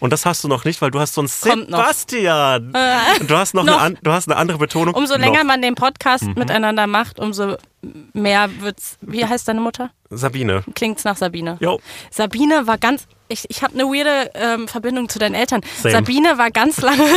Und 0.00 0.12
das 0.12 0.26
hast 0.26 0.44
du 0.44 0.48
noch 0.48 0.64
nicht, 0.64 0.80
weil 0.82 0.90
du 0.90 1.00
hast 1.00 1.14
so 1.14 1.22
ein 1.22 1.28
Kommt 1.42 1.70
noch. 1.70 1.78
Sebastian. 1.78 2.72
Und 3.20 3.30
du 3.30 3.36
hast 3.36 3.54
noch, 3.54 3.64
Noch. 3.64 3.80
Eine, 3.80 3.96
du 4.02 4.10
hast 4.12 4.28
eine 4.28 4.36
andere 4.36 4.58
Betonung. 4.58 4.94
Umso 4.94 5.16
länger 5.16 5.38
noch. 5.40 5.44
man 5.46 5.62
den 5.62 5.74
Podcast 5.74 6.24
Mhm. 6.24 6.34
miteinander 6.36 6.86
macht, 6.86 7.18
umso 7.18 7.56
mehr 8.12 8.48
wird's. 8.60 8.96
Wie 9.00 9.24
heißt 9.24 9.46
deine 9.48 9.60
Mutter? 9.60 9.90
Sabine. 10.10 10.62
Klingt's 10.74 11.04
nach 11.04 11.16
Sabine. 11.16 11.56
Jo. 11.60 11.80
Sabine 12.10 12.66
war 12.66 12.78
ganz. 12.78 13.06
Ich, 13.28 13.44
ich 13.48 13.62
habe 13.62 13.74
eine 13.74 13.84
weirde 13.84 14.30
ähm, 14.34 14.68
Verbindung 14.68 15.08
zu 15.08 15.18
deinen 15.18 15.34
Eltern. 15.34 15.62
Same. 15.82 15.92
Sabine 15.92 16.38
war 16.38 16.50
ganz 16.50 16.80
lange. 16.80 17.02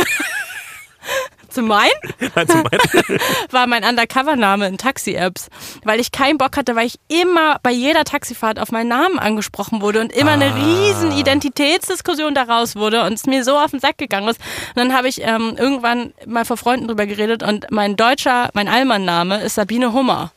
zu 1.48 1.62
meinen? 1.62 1.90
Also 2.34 2.58
mein, 2.58 3.18
war 3.50 3.66
mein 3.66 3.84
Undercover-Name 3.84 4.68
in 4.68 4.78
Taxi-Apps, 4.78 5.48
weil 5.84 5.98
ich 5.98 6.12
keinen 6.12 6.38
Bock 6.38 6.56
hatte, 6.56 6.76
weil 6.76 6.86
ich 6.86 7.00
immer 7.08 7.58
bei 7.62 7.70
jeder 7.70 8.04
Taxifahrt 8.04 8.60
auf 8.60 8.70
meinen 8.70 8.88
Namen 8.88 9.18
angesprochen 9.18 9.80
wurde 9.80 10.00
und 10.00 10.12
immer 10.12 10.32
eine 10.32 10.54
riesen 10.54 11.10
Identitätsdiskussion 11.10 12.34
daraus 12.34 12.76
wurde 12.76 13.02
und 13.04 13.14
es 13.14 13.26
mir 13.26 13.44
so 13.44 13.58
auf 13.58 13.72
den 13.72 13.80
Sack 13.80 13.98
gegangen 13.98 14.28
ist. 14.28 14.40
Und 14.68 14.76
dann 14.76 14.94
habe 14.94 15.08
ich 15.08 15.22
ähm, 15.22 15.56
irgendwann 15.58 16.12
mal 16.26 16.44
vor 16.44 16.56
Freunden 16.56 16.86
drüber 16.86 17.06
geredet 17.06 17.42
und 17.42 17.70
mein 17.70 17.96
deutscher, 17.96 18.50
mein 18.54 18.68
Allmann-Name 18.68 19.42
ist 19.42 19.54
Sabine 19.54 19.92
Hummer. 19.92 20.32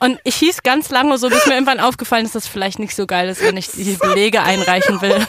Und 0.00 0.20
ich 0.24 0.36
hieß 0.36 0.62
ganz 0.62 0.90
lange 0.90 1.18
so, 1.18 1.28
bis 1.28 1.46
mir 1.46 1.54
irgendwann 1.54 1.80
aufgefallen 1.80 2.24
ist, 2.24 2.34
dass 2.34 2.44
es 2.44 2.48
vielleicht 2.48 2.78
nicht 2.78 2.94
so 2.94 3.06
geil 3.06 3.28
ist, 3.28 3.42
wenn 3.42 3.56
ich 3.56 3.70
die 3.70 3.96
Belege 4.00 4.42
einreichen 4.42 5.00
will. 5.00 5.26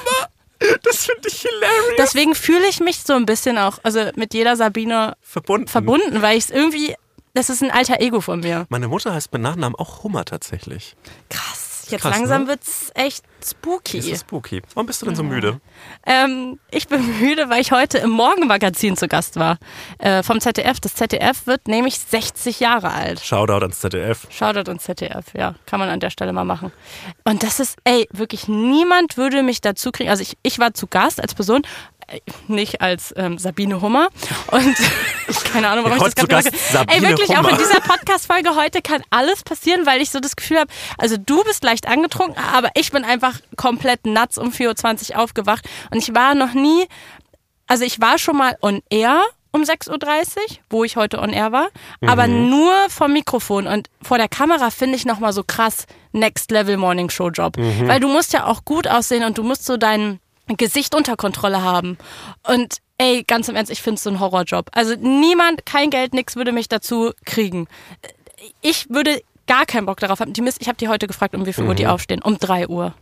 das 0.83 1.05
finde 1.05 1.27
ich 1.27 1.41
hilarious. 1.41 1.95
Deswegen 1.97 2.35
fühle 2.35 2.67
ich 2.67 2.79
mich 2.79 2.99
so 2.99 3.13
ein 3.13 3.25
bisschen 3.25 3.57
auch, 3.57 3.79
also 3.83 4.09
mit 4.15 4.33
jeder 4.33 4.55
Sabine 4.55 5.15
verbunden. 5.21 5.67
verbunden, 5.67 6.21
weil 6.21 6.37
ich 6.37 6.45
es 6.45 6.49
irgendwie, 6.49 6.95
das 7.33 7.49
ist 7.49 7.63
ein 7.63 7.71
alter 7.71 8.01
Ego 8.01 8.21
von 8.21 8.41
mir. 8.41 8.65
Meine 8.69 8.87
Mutter 8.87 9.13
heißt 9.13 9.31
mit 9.31 9.41
Nachnamen 9.41 9.75
auch 9.75 10.03
Hummer 10.03 10.25
tatsächlich. 10.25 10.95
Krass. 11.29 11.68
Jetzt 11.91 12.01
Krass, 12.01 12.17
langsam 12.17 12.43
ne? 12.43 12.49
wird's 12.49 12.91
echt 12.95 13.23
spooky. 13.43 13.97
ist 13.97 14.21
spooky. 14.21 14.61
Warum 14.73 14.85
bist 14.87 15.01
du 15.01 15.05
denn 15.05 15.15
so 15.15 15.23
müde? 15.23 15.59
Ähm, 16.05 16.59
ich 16.71 16.87
bin 16.87 17.19
müde, 17.19 17.49
weil 17.49 17.61
ich 17.61 17.71
heute 17.71 17.99
im 17.99 18.09
Morgenmagazin 18.09 18.97
zu 18.97 19.07
Gast 19.07 19.37
war. 19.37 19.57
Äh, 19.97 20.23
vom 20.23 20.39
ZDF. 20.39 20.79
Das 20.79 20.95
ZDF 20.95 21.47
wird 21.47 21.67
nämlich 21.67 21.99
60 21.99 22.59
Jahre 22.59 22.91
alt. 22.91 23.19
Shoutout 23.21 23.61
ans 23.61 23.79
ZDF. 23.79 24.27
Shoutout 24.29 24.69
und 24.69 24.81
ZDF, 24.81 25.33
ja. 25.35 25.55
Kann 25.65 25.79
man 25.79 25.89
an 25.89 25.99
der 25.99 26.09
Stelle 26.09 26.33
mal 26.33 26.45
machen. 26.45 26.71
Und 27.23 27.43
das 27.43 27.59
ist, 27.59 27.77
ey, 27.83 28.07
wirklich 28.11 28.47
niemand 28.47 29.17
würde 29.17 29.43
mich 29.43 29.61
dazu 29.61 29.91
kriegen. 29.91 30.09
Also 30.09 30.21
ich, 30.21 30.37
ich 30.43 30.59
war 30.59 30.73
zu 30.73 30.87
Gast 30.87 31.21
als 31.21 31.33
Person, 31.33 31.63
nicht 32.47 32.81
als 32.81 33.13
ähm, 33.17 33.37
Sabine 33.37 33.81
Hummer. 33.81 34.09
Und 34.51 34.75
keine 35.51 35.69
Ahnung, 35.69 35.85
warum 35.85 36.07
ich 36.07 36.13
das 36.13 36.27
gerade 36.27 36.49
habe. 36.73 36.91
Ey, 36.91 37.01
wirklich, 37.01 37.29
auch 37.31 37.39
Hummer. 37.39 37.51
in 37.51 37.57
dieser 37.57 37.81
Podcast-Folge 37.81 38.55
heute 38.55 38.81
kann 38.81 39.01
alles 39.09 39.43
passieren, 39.43 39.85
weil 39.85 40.01
ich 40.01 40.09
so 40.09 40.19
das 40.19 40.35
Gefühl 40.35 40.59
habe, 40.59 40.71
also 40.97 41.17
du 41.17 41.43
bist 41.43 41.63
leicht 41.63 41.87
angetrunken, 41.87 42.41
aber 42.53 42.69
ich 42.75 42.91
bin 42.91 43.03
einfach 43.03 43.39
komplett 43.55 44.05
nuts 44.05 44.37
um 44.37 44.49
4.20 44.49 45.11
Uhr 45.11 45.19
aufgewacht. 45.19 45.67
Und 45.91 45.97
ich 45.97 46.13
war 46.13 46.35
noch 46.35 46.53
nie, 46.53 46.87
also 47.67 47.83
ich 47.83 47.99
war 48.01 48.17
schon 48.17 48.37
mal 48.37 48.57
on 48.61 48.81
air 48.89 49.21
um 49.51 49.63
6.30 49.63 49.89
Uhr, 49.89 50.43
wo 50.69 50.83
ich 50.83 50.95
heute 50.95 51.19
on 51.19 51.31
air 51.31 51.51
war, 51.51 51.69
aber 52.05 52.27
nur 52.27 52.71
vom 52.89 53.13
Mikrofon 53.13 53.65
und 53.65 53.89
vor 54.01 54.19
der 54.19 54.27
Kamera 54.27 54.69
finde 54.69 54.95
ich 54.95 55.05
nochmal 55.05 55.33
so 55.33 55.43
krass 55.43 55.87
Next 56.11 56.51
Level 56.51 56.77
Morning 56.77 57.09
Show 57.09 57.29
Job. 57.29 57.57
Weil 57.57 57.99
du 57.99 58.07
musst 58.07 58.31
ja 58.33 58.45
auch 58.45 58.63
gut 58.63 58.87
aussehen 58.87 59.23
und 59.23 59.37
du 59.39 59.43
musst 59.43 59.65
so 59.65 59.77
dein 59.77 60.19
Gesicht 60.57 60.95
unter 60.95 61.15
Kontrolle 61.15 61.61
haben. 61.61 61.97
Und 62.47 62.77
ey, 62.97 63.23
ganz 63.23 63.47
im 63.47 63.55
Ernst, 63.55 63.71
ich 63.71 63.81
finde 63.81 63.95
es 63.95 64.03
so 64.03 64.09
ein 64.09 64.19
Horrorjob. 64.19 64.69
Also 64.73 64.95
niemand, 64.95 65.65
kein 65.65 65.89
Geld, 65.89 66.13
nix 66.13 66.35
würde 66.35 66.51
mich 66.51 66.67
dazu 66.67 67.11
kriegen. 67.25 67.67
Ich 68.61 68.89
würde 68.89 69.21
gar 69.47 69.65
keinen 69.65 69.85
Bock 69.85 69.99
darauf 69.99 70.19
haben. 70.19 70.33
Die 70.33 70.41
Mist, 70.41 70.59
ich 70.61 70.67
habe 70.67 70.77
die 70.77 70.87
heute 70.87 71.07
gefragt, 71.07 71.35
um 71.35 71.45
wie 71.45 71.53
viel 71.53 71.65
Uhr 71.65 71.75
die 71.75 71.87
aufstehen. 71.87 72.21
Um 72.21 72.37
3 72.37 72.67
Uhr. 72.67 72.93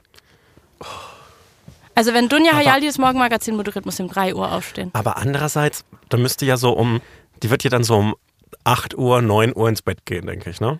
Also 1.95 2.13
wenn 2.13 2.29
Dunja 2.29 2.53
Hayali 2.53 2.85
das 2.85 2.99
Morgenmagazin 2.99 3.55
moderiert, 3.55 3.85
muss 3.85 3.97
sie 3.97 4.03
um 4.03 4.09
3 4.09 4.35
Uhr 4.35 4.51
aufstehen. 4.51 4.91
Aber 4.93 5.17
andererseits, 5.17 5.83
da 6.09 6.17
müsste 6.17 6.45
ja 6.45 6.55
so 6.55 6.71
um, 6.73 7.01
die 7.41 7.49
wird 7.49 7.63
ja 7.63 7.69
dann 7.69 7.83
so 7.83 7.97
um 7.97 8.15
8 8.63 8.95
Uhr, 8.97 9.21
9 9.21 9.55
Uhr 9.55 9.67
ins 9.67 9.81
Bett 9.81 10.05
gehen, 10.05 10.27
denke 10.27 10.49
ich, 10.49 10.61
ne? 10.61 10.79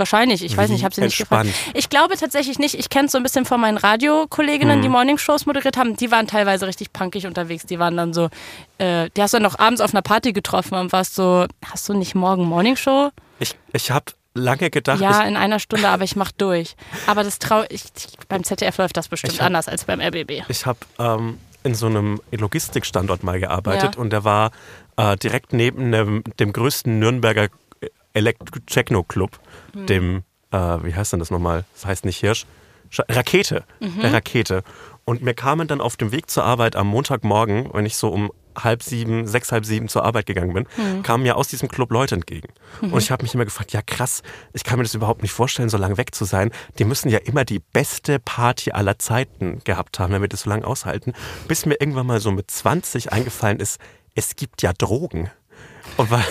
Wahrscheinlich, 0.00 0.42
ich 0.44 0.56
weiß 0.56 0.68
Wie 0.68 0.72
nicht, 0.72 0.80
ich 0.80 0.84
habe 0.84 0.94
sie 0.94 1.02
nicht 1.02 1.18
gefragt. 1.18 1.48
Ich 1.74 1.88
glaube 1.88 2.16
tatsächlich 2.16 2.58
nicht. 2.58 2.74
Ich 2.74 2.88
kenne 2.90 3.06
es 3.06 3.12
so 3.12 3.18
ein 3.18 3.22
bisschen 3.22 3.44
von 3.44 3.60
meinen 3.60 3.76
Radiokolleginnen, 3.78 4.78
Mhm. 4.78 4.82
die 4.82 4.88
Morningshows 4.88 5.46
moderiert 5.46 5.76
haben. 5.76 5.96
Die 5.96 6.10
waren 6.10 6.26
teilweise 6.26 6.66
richtig 6.66 6.92
punkig 6.92 7.26
unterwegs. 7.26 7.64
Die 7.66 7.78
waren 7.78 7.96
dann 7.96 8.12
so, 8.12 8.28
äh, 8.78 9.08
die 9.16 9.22
hast 9.22 9.32
du 9.34 9.36
dann 9.36 9.44
noch 9.44 9.58
abends 9.58 9.80
auf 9.80 9.92
einer 9.94 10.02
Party 10.02 10.32
getroffen 10.32 10.74
und 10.74 10.92
warst 10.92 11.14
so, 11.14 11.46
hast 11.64 11.88
du 11.88 11.94
nicht 11.94 12.14
morgen 12.16 12.44
Morningshow? 12.44 13.10
Ich, 13.38 13.54
ich 13.72 13.90
habe 13.92 14.06
lange 14.34 14.70
gedacht, 14.70 15.00
Ja, 15.00 15.22
in 15.22 15.36
einer 15.36 15.58
Stunde, 15.58 15.88
aber 15.88 16.04
ich 16.04 16.16
mach 16.16 16.32
durch. 16.32 16.76
Aber 17.06 17.22
das 17.24 17.38
trau 17.38 17.62
ich, 17.68 17.82
ich 17.96 18.08
beim 18.28 18.42
ZDF 18.44 18.78
läuft 18.78 18.96
das 18.96 19.08
bestimmt 19.08 19.38
hab- 19.38 19.46
anders 19.46 19.68
als 19.68 19.84
beim 19.84 20.00
RBB. 20.00 20.42
ich 20.48 20.66
habe 20.66 20.78
ähm, 20.98 21.38
in 21.62 21.74
so 21.74 21.86
einem 21.86 22.20
Logistikstandort 22.30 23.22
mal 23.22 23.38
gearbeitet 23.38 23.94
Ja. 23.96 24.00
und 24.00 24.10
der 24.10 24.24
war 24.24 24.50
äh, 24.96 25.16
direkt 25.16 25.52
neben 25.52 25.92
dem, 25.92 26.22
dem 26.38 26.52
größten 26.52 26.98
Nürnberger 26.98 27.48
Elektro-Techno-Club, 28.14 29.38
Hm. 29.74 29.86
dem, 29.86 30.22
äh, 30.50 30.56
wie 30.82 30.94
heißt 30.94 31.12
denn 31.12 31.20
das 31.20 31.30
nochmal? 31.30 31.64
Das 31.74 31.86
heißt 31.86 32.04
nicht 32.04 32.18
Hirsch, 32.18 32.46
Sch 32.90 33.00
Rakete, 33.08 33.64
Mhm. 33.80 34.00
der 34.00 34.12
Rakete. 34.12 34.62
Und 35.04 35.22
mir 35.22 35.34
kamen 35.34 35.68
dann 35.68 35.80
auf 35.80 35.96
dem 35.96 36.12
Weg 36.12 36.28
zur 36.30 36.44
Arbeit 36.44 36.76
am 36.76 36.86
Montagmorgen, 36.88 37.70
wenn 37.72 37.86
ich 37.86 37.96
so 37.96 38.08
um 38.08 38.30
halb 38.58 38.82
sieben, 38.82 39.28
sechs, 39.28 39.52
halb 39.52 39.64
sieben 39.64 39.88
zur 39.88 40.04
Arbeit 40.04 40.26
gegangen 40.26 40.52
bin, 40.52 40.66
Mhm. 40.76 41.02
kamen 41.04 41.22
mir 41.22 41.36
aus 41.36 41.46
diesem 41.48 41.68
Club 41.68 41.92
Leute 41.92 42.16
entgegen. 42.16 42.48
Und 42.80 42.98
ich 42.98 43.12
habe 43.12 43.22
mich 43.22 43.32
immer 43.32 43.44
gefragt, 43.44 43.72
ja 43.72 43.80
krass, 43.80 44.22
ich 44.52 44.64
kann 44.64 44.78
mir 44.78 44.82
das 44.82 44.94
überhaupt 44.94 45.22
nicht 45.22 45.30
vorstellen, 45.32 45.68
so 45.68 45.78
lange 45.78 45.96
weg 45.96 46.14
zu 46.16 46.24
sein. 46.24 46.50
Die 46.80 46.84
müssen 46.84 47.10
ja 47.10 47.18
immer 47.18 47.44
die 47.44 47.60
beste 47.60 48.18
Party 48.18 48.72
aller 48.72 48.98
Zeiten 48.98 49.60
gehabt 49.64 50.00
haben, 50.00 50.12
damit 50.12 50.34
es 50.34 50.40
so 50.42 50.50
lange 50.50 50.66
aushalten. 50.66 51.12
Bis 51.46 51.64
mir 51.64 51.76
irgendwann 51.80 52.06
mal 52.06 52.20
so 52.20 52.32
mit 52.32 52.50
20 52.50 53.12
eingefallen 53.12 53.60
ist, 53.60 53.80
es 54.16 54.34
gibt 54.34 54.62
ja 54.62 54.72
Drogen. 54.76 55.30
Und 55.96 56.10
wa 56.10 56.22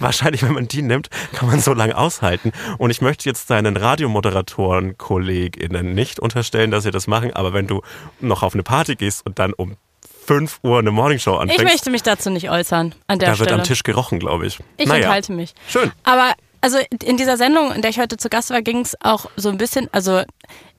wahrscheinlich, 0.00 0.42
wenn 0.42 0.52
man 0.52 0.68
die 0.68 0.82
nimmt, 0.82 1.08
kann 1.32 1.48
man 1.48 1.60
so 1.60 1.72
lange 1.72 1.96
aushalten. 1.96 2.52
Und 2.78 2.90
ich 2.90 3.00
möchte 3.00 3.28
jetzt 3.28 3.50
deinen 3.50 3.76
Radiomoderatoren, 3.76 4.98
KollegInnen 4.98 5.94
nicht 5.94 6.20
unterstellen, 6.20 6.70
dass 6.70 6.84
sie 6.84 6.90
das 6.90 7.06
machen, 7.06 7.32
aber 7.32 7.52
wenn 7.52 7.66
du 7.66 7.82
noch 8.20 8.42
auf 8.42 8.54
eine 8.54 8.62
Party 8.62 8.96
gehst 8.96 9.24
und 9.26 9.38
dann 9.38 9.52
um 9.52 9.76
5 10.26 10.60
Uhr 10.62 10.78
eine 10.78 10.90
Morningshow 10.90 11.34
Ich 11.36 11.40
anfängst, 11.40 11.64
möchte 11.64 11.90
mich 11.90 12.02
dazu 12.02 12.28
nicht 12.30 12.50
äußern 12.50 12.94
an 13.06 13.18
der 13.18 13.30
da 13.30 13.38
wird 13.38 13.48
Stelle. 13.48 13.62
am 13.62 13.66
Tisch 13.66 13.82
gerochen, 13.82 14.18
glaube 14.18 14.46
ich. 14.46 14.58
Ich 14.76 14.86
naja. 14.86 15.04
enthalte 15.04 15.32
mich. 15.32 15.54
Schön. 15.68 15.90
Aber 16.04 16.34
also 16.60 16.78
in 17.04 17.16
dieser 17.16 17.36
Sendung, 17.36 17.72
in 17.72 17.82
der 17.82 17.90
ich 17.90 17.98
heute 17.98 18.16
zu 18.16 18.28
Gast 18.28 18.50
war, 18.50 18.62
ging 18.62 18.80
es 18.80 18.96
auch 19.00 19.26
so 19.36 19.48
ein 19.48 19.58
bisschen, 19.58 19.88
also 19.92 20.22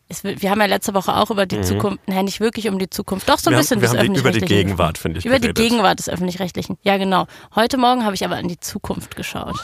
es, 0.10 0.24
wir 0.24 0.50
haben 0.52 0.60
ja 0.60 0.66
letzte 0.66 0.94
Woche 0.94 1.16
auch 1.16 1.30
über 1.32 1.46
die 1.46 1.62
Zukunft, 1.62 2.00
nein, 2.08 2.26
nicht 2.26 2.40
wirklich 2.40 2.68
um 2.68 2.78
die 2.80 2.90
Zukunft, 2.90 3.30
doch 3.30 3.38
so 3.40 3.50
ein 3.50 3.54
Mhm. 3.54 3.58
Wir 3.58 3.62
bisschen 3.62 3.78
haben- 3.78 3.82
wir 3.94 4.00
haben 4.00 4.14
die- 4.14 4.20
über 4.20 4.32
die 4.32 4.40
Gegenwart, 4.42 4.98
finde 4.98 5.20
ich, 5.20 5.26
Über 5.26 5.36
die 5.36 5.42
geredet. 5.54 5.58
Gegenwart 5.58 6.00
des 6.00 6.10
Öffentlich-Rechtlichen, 6.10 6.78
ja 6.84 6.98
genau. 6.98 7.28
Heute 7.56 7.78
Morgen 7.78 8.04
habe 8.04 8.16
ich 8.16 8.26
aber 8.26 8.40
in 8.40 8.48
die 8.48 8.60
Zukunft 8.60 9.16
geschaut. 9.16 9.56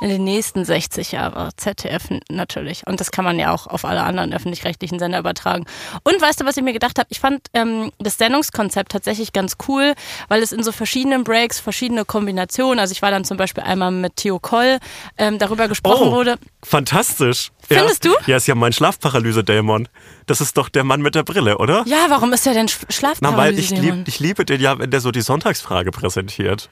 In 0.00 0.08
den 0.08 0.24
nächsten 0.24 0.64
60 0.64 1.12
Jahre. 1.12 1.50
ZDF 1.56 2.04
natürlich. 2.28 2.86
Und 2.86 3.00
das 3.00 3.10
kann 3.10 3.24
man 3.24 3.38
ja 3.38 3.52
auch 3.52 3.66
auf 3.66 3.84
alle 3.84 4.02
anderen 4.02 4.32
öffentlich-rechtlichen 4.32 4.98
Sender 4.98 5.18
übertragen. 5.18 5.64
Und 6.02 6.20
weißt 6.20 6.40
du, 6.40 6.44
was 6.44 6.56
ich 6.56 6.62
mir 6.62 6.72
gedacht 6.72 6.98
habe? 6.98 7.06
Ich 7.10 7.20
fand 7.20 7.46
ähm, 7.54 7.90
das 7.98 8.18
Sendungskonzept 8.18 8.92
tatsächlich 8.92 9.32
ganz 9.32 9.54
cool, 9.68 9.94
weil 10.28 10.42
es 10.42 10.52
in 10.52 10.62
so 10.62 10.72
verschiedenen 10.72 11.24
Breaks 11.24 11.58
verschiedene 11.60 12.04
Kombinationen, 12.04 12.78
also 12.80 12.92
ich 12.92 13.02
war 13.02 13.10
dann 13.10 13.24
zum 13.24 13.36
Beispiel 13.36 13.62
einmal 13.64 13.90
mit 13.92 14.16
Theo 14.16 14.38
Koll, 14.38 14.78
ähm, 15.16 15.38
darüber 15.38 15.68
gesprochen 15.68 16.08
Oh, 16.08 16.12
wurde. 16.12 16.36
fantastisch. 16.62 17.50
Findest 17.66 18.04
ja. 18.04 18.10
du? 18.12 18.30
Ja, 18.30 18.36
ist 18.36 18.46
ja 18.46 18.54
mein 18.54 18.72
Schlafparalyse-Dämon. 18.74 19.88
Das 20.26 20.40
ist 20.40 20.56
doch 20.58 20.68
der 20.68 20.84
Mann 20.84 21.00
mit 21.00 21.14
der 21.14 21.22
Brille, 21.22 21.56
oder? 21.58 21.82
Ja, 21.86 22.06
warum 22.08 22.32
ist 22.32 22.44
der 22.44 22.52
denn 22.54 22.66
Sch- 22.68 23.16
Na, 23.20 23.36
weil 23.36 23.58
ich, 23.58 23.70
lieb, 23.70 24.04
ich 24.06 24.20
liebe 24.20 24.44
den 24.44 24.60
ja, 24.60 24.78
wenn 24.78 24.90
der 24.90 25.00
so 25.00 25.10
die 25.10 25.22
Sonntagsfrage 25.22 25.90
präsentiert. 25.90 26.68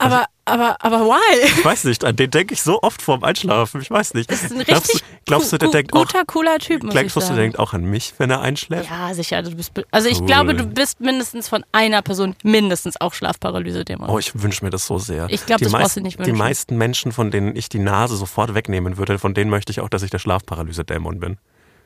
Aber, 0.00 0.24
aber, 0.46 0.76
aber 0.80 1.00
why? 1.06 1.44
Ich 1.44 1.64
weiß 1.64 1.84
nicht, 1.84 2.04
an 2.04 2.16
den 2.16 2.30
denke 2.30 2.54
ich 2.54 2.62
so 2.62 2.80
oft 2.82 3.00
vorm 3.02 3.22
Einschlafen. 3.22 3.80
Ich 3.80 3.90
weiß 3.90 4.14
nicht. 4.14 4.30
Das 4.30 4.42
ist 4.42 4.52
ein 4.52 4.64
glaubst 4.64 4.88
richtig 4.94 5.02
du, 5.02 5.16
glaubst 5.26 5.52
du, 5.52 5.58
der 5.58 5.68
denkt 5.68 5.92
auch, 5.92 6.06
guter, 6.06 6.24
cooler 6.24 6.58
Typ, 6.58 6.82
muss 6.82 6.94
ich 6.94 6.98
glaubst 7.00 7.16
du, 7.16 7.20
der 7.20 7.26
sagen. 7.28 7.38
denkt 7.40 7.58
auch 7.58 7.72
an 7.72 7.84
mich, 7.84 8.14
wenn 8.18 8.30
er 8.30 8.40
einschläft? 8.40 8.90
Ja, 8.90 9.14
sicher. 9.14 9.42
Du 9.42 9.54
bist, 9.54 9.72
also 9.90 10.08
ich 10.08 10.20
Cool. 10.20 10.26
glaube, 10.26 10.54
du 10.54 10.64
bist 10.66 11.00
mindestens 11.00 11.48
von 11.48 11.64
einer 11.72 12.02
Person 12.02 12.34
mindestens 12.42 13.00
auch 13.00 13.14
Schlafparalyse-Dämon. 13.14 14.08
Oh, 14.10 14.18
ich 14.18 14.40
wünsche 14.42 14.64
mir 14.64 14.70
das 14.70 14.86
so 14.86 14.98
sehr. 14.98 15.26
Ich 15.30 15.46
glaub, 15.46 15.58
Die 15.58 15.64
das 15.64 15.72
brauchst 15.72 15.96
du 15.96 16.00
nicht 16.00 16.16
Die 16.18 16.26
wünschen. 16.26 16.36
meisten 16.38 16.76
Menschen, 16.78 17.12
von 17.12 17.30
denen 17.30 17.54
ich 17.54 17.68
die 17.68 17.78
Nase 17.78 18.16
sofort 18.16 18.54
wegnehmen 18.54 18.96
würde, 18.96 19.18
von 19.18 19.34
denen 19.34 19.50
möchte 19.50 19.70
ich 19.70 19.80
auch, 19.80 19.88
dass 19.88 20.02
ich 20.02 20.10
der 20.10 20.18
Schlafparalyse-Dämon 20.18 21.20
bin. 21.20 21.38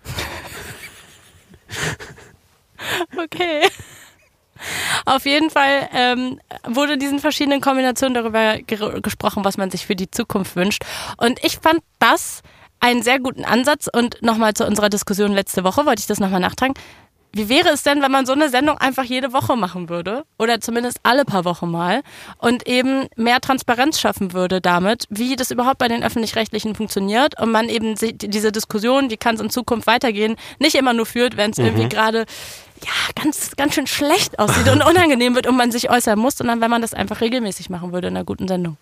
Okay. 3.16 3.62
Auf 5.04 5.26
jeden 5.26 5.50
Fall 5.50 5.88
ähm, 5.92 6.40
wurde 6.66 6.94
in 6.94 7.00
diesen 7.00 7.18
verschiedenen 7.18 7.60
Kombinationen 7.60 8.14
darüber 8.14 8.54
ger- 8.54 9.00
gesprochen, 9.00 9.44
was 9.44 9.56
man 9.56 9.70
sich 9.70 9.86
für 9.86 9.96
die 9.96 10.10
Zukunft 10.10 10.56
wünscht. 10.56 10.84
Und 11.16 11.42
ich 11.44 11.58
fand 11.58 11.80
das 11.98 12.42
einen 12.80 13.02
sehr 13.02 13.18
guten 13.18 13.44
Ansatz. 13.44 13.88
Und 13.92 14.22
nochmal 14.22 14.54
zu 14.54 14.66
unserer 14.66 14.88
Diskussion 14.88 15.32
letzte 15.32 15.64
Woche 15.64 15.86
wollte 15.86 16.00
ich 16.00 16.06
das 16.06 16.20
nochmal 16.20 16.40
nachtragen. 16.40 16.74
Wie 17.36 17.48
wäre 17.48 17.70
es 17.70 17.82
denn, 17.82 18.00
wenn 18.00 18.12
man 18.12 18.26
so 18.26 18.32
eine 18.32 18.48
Sendung 18.48 18.78
einfach 18.78 19.02
jede 19.02 19.32
Woche 19.32 19.56
machen 19.56 19.88
würde? 19.88 20.22
Oder 20.38 20.60
zumindest 20.60 20.98
alle 21.02 21.24
paar 21.24 21.44
Wochen 21.44 21.68
mal? 21.68 22.02
Und 22.38 22.68
eben 22.68 23.08
mehr 23.16 23.40
Transparenz 23.40 23.98
schaffen 23.98 24.32
würde 24.32 24.60
damit, 24.60 25.06
wie 25.10 25.34
das 25.34 25.50
überhaupt 25.50 25.78
bei 25.78 25.88
den 25.88 26.04
Öffentlich-Rechtlichen 26.04 26.76
funktioniert. 26.76 27.40
Und 27.40 27.50
man 27.50 27.68
eben 27.68 27.96
diese 27.96 28.52
Diskussion, 28.52 29.10
wie 29.10 29.16
kann 29.16 29.34
es 29.34 29.40
in 29.40 29.50
Zukunft 29.50 29.88
weitergehen, 29.88 30.36
nicht 30.60 30.76
immer 30.76 30.92
nur 30.92 31.06
führt, 31.06 31.36
wenn 31.36 31.50
es 31.50 31.58
irgendwie 31.58 31.88
gerade 31.88 32.24
ja, 32.84 33.22
ganz, 33.22 33.52
ganz 33.56 33.74
schön 33.74 33.86
schlecht 33.86 34.38
aussieht 34.38 34.68
und 34.68 34.82
unangenehm 34.86 35.34
wird 35.34 35.46
und 35.46 35.56
man 35.56 35.72
sich 35.72 35.90
äußern 35.90 36.18
muss, 36.18 36.36
sondern 36.36 36.60
wenn 36.60 36.70
man 36.70 36.82
das 36.82 36.94
einfach 36.94 37.20
regelmäßig 37.20 37.70
machen 37.70 37.92
würde 37.92 38.08
in 38.08 38.16
einer 38.16 38.24
guten 38.24 38.48
Sendung. 38.48 38.76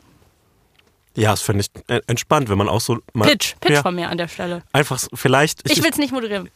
Ja, 1.14 1.30
das 1.30 1.42
finde 1.42 1.62
ich 1.64 2.00
entspannt, 2.06 2.48
wenn 2.48 2.56
man 2.56 2.70
auch 2.70 2.80
so 2.80 2.98
mal. 3.12 3.28
Pitch, 3.28 3.54
Pitch 3.60 3.72
ja, 3.72 3.82
von 3.82 3.94
mir 3.94 4.08
an 4.08 4.16
der 4.16 4.28
Stelle. 4.28 4.62
Einfach 4.72 4.98
vielleicht. 5.12 5.70
Ich 5.70 5.82
will 5.82 5.90
es 5.90 5.98
nicht 5.98 6.12
moderieren. 6.12 6.48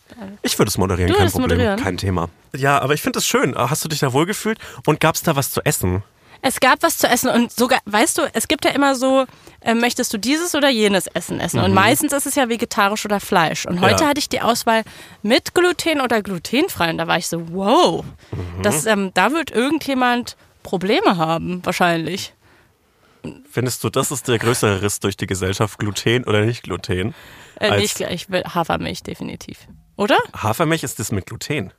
Ich 0.42 0.58
würde 0.58 0.70
es 0.70 0.78
moderieren, 0.78 1.12
Du 1.12 1.18
kein 1.18 1.30
Problem. 1.30 1.42
moderieren? 1.50 1.78
Kein 1.78 1.98
Thema. 1.98 2.30
Ja, 2.54 2.78
aber 2.78 2.94
ich 2.94 3.02
finde 3.02 3.18
es 3.18 3.26
schön. 3.26 3.54
Hast 3.54 3.84
du 3.84 3.88
dich 3.88 3.98
da 3.98 4.14
wohlgefühlt? 4.14 4.58
Und 4.86 4.98
gab 4.98 5.14
es 5.14 5.22
da 5.22 5.36
was 5.36 5.50
zu 5.50 5.60
essen? 5.66 6.02
Es 6.42 6.60
gab 6.60 6.82
was 6.82 6.98
zu 6.98 7.08
essen 7.08 7.28
und 7.30 7.50
sogar, 7.52 7.80
weißt 7.86 8.18
du, 8.18 8.22
es 8.32 8.46
gibt 8.48 8.64
ja 8.64 8.70
immer 8.72 8.94
so, 8.94 9.26
äh, 9.60 9.74
möchtest 9.74 10.12
du 10.12 10.18
dieses 10.18 10.54
oder 10.54 10.68
jenes 10.68 11.06
Essen 11.08 11.40
essen? 11.40 11.60
Und 11.60 11.74
meistens 11.74 12.12
ist 12.12 12.26
es 12.26 12.34
ja 12.36 12.48
vegetarisch 12.48 13.04
oder 13.04 13.20
Fleisch. 13.20 13.66
Und 13.66 13.80
heute 13.80 13.94
Mhm. 13.96 14.00
Ja. 14.02 14.06
hatte 14.08 14.18
ich 14.20 14.28
die 14.28 14.40
Auswahl 14.40 14.82
mit 15.22 15.54
Gluten 15.54 16.00
oder 16.00 16.22
glutenfrei. 16.22 16.90
Und 16.90 16.98
da 16.98 17.06
war 17.06 17.18
ich 17.18 17.26
so, 17.26 17.42
wow, 17.52 18.04
Mhm. 18.32 18.62
das, 18.62 18.86
ähm, 18.86 19.10
da 19.14 19.32
wird 19.32 19.50
irgendjemand 19.50 20.36
Probleme 20.62 21.16
haben, 21.16 21.64
wahrscheinlich. 21.64 22.32
Findest 23.50 23.82
du, 23.82 23.90
das 23.90 24.10
ist 24.12 24.28
der 24.28 24.38
größere 24.38 24.82
Riss 24.82 25.00
durch 25.00 25.16
die 25.16 25.26
Gesellschaft, 25.26 25.78
Gluten 25.78 26.24
oder 26.24 26.42
nicht 26.42 26.62
Gluten? 26.62 27.14
Äh, 27.58 27.70
Als- 27.70 27.98
nee, 27.98 28.06
ich, 28.06 28.12
ich 28.12 28.30
will 28.30 28.44
Hafermilch, 28.44 29.02
definitiv. 29.02 29.58
Oder? 29.96 30.18
Hafermilch 30.36 30.84
ist 30.84 30.98
das 31.00 31.10
mit 31.10 31.26
Gluten. 31.26 31.72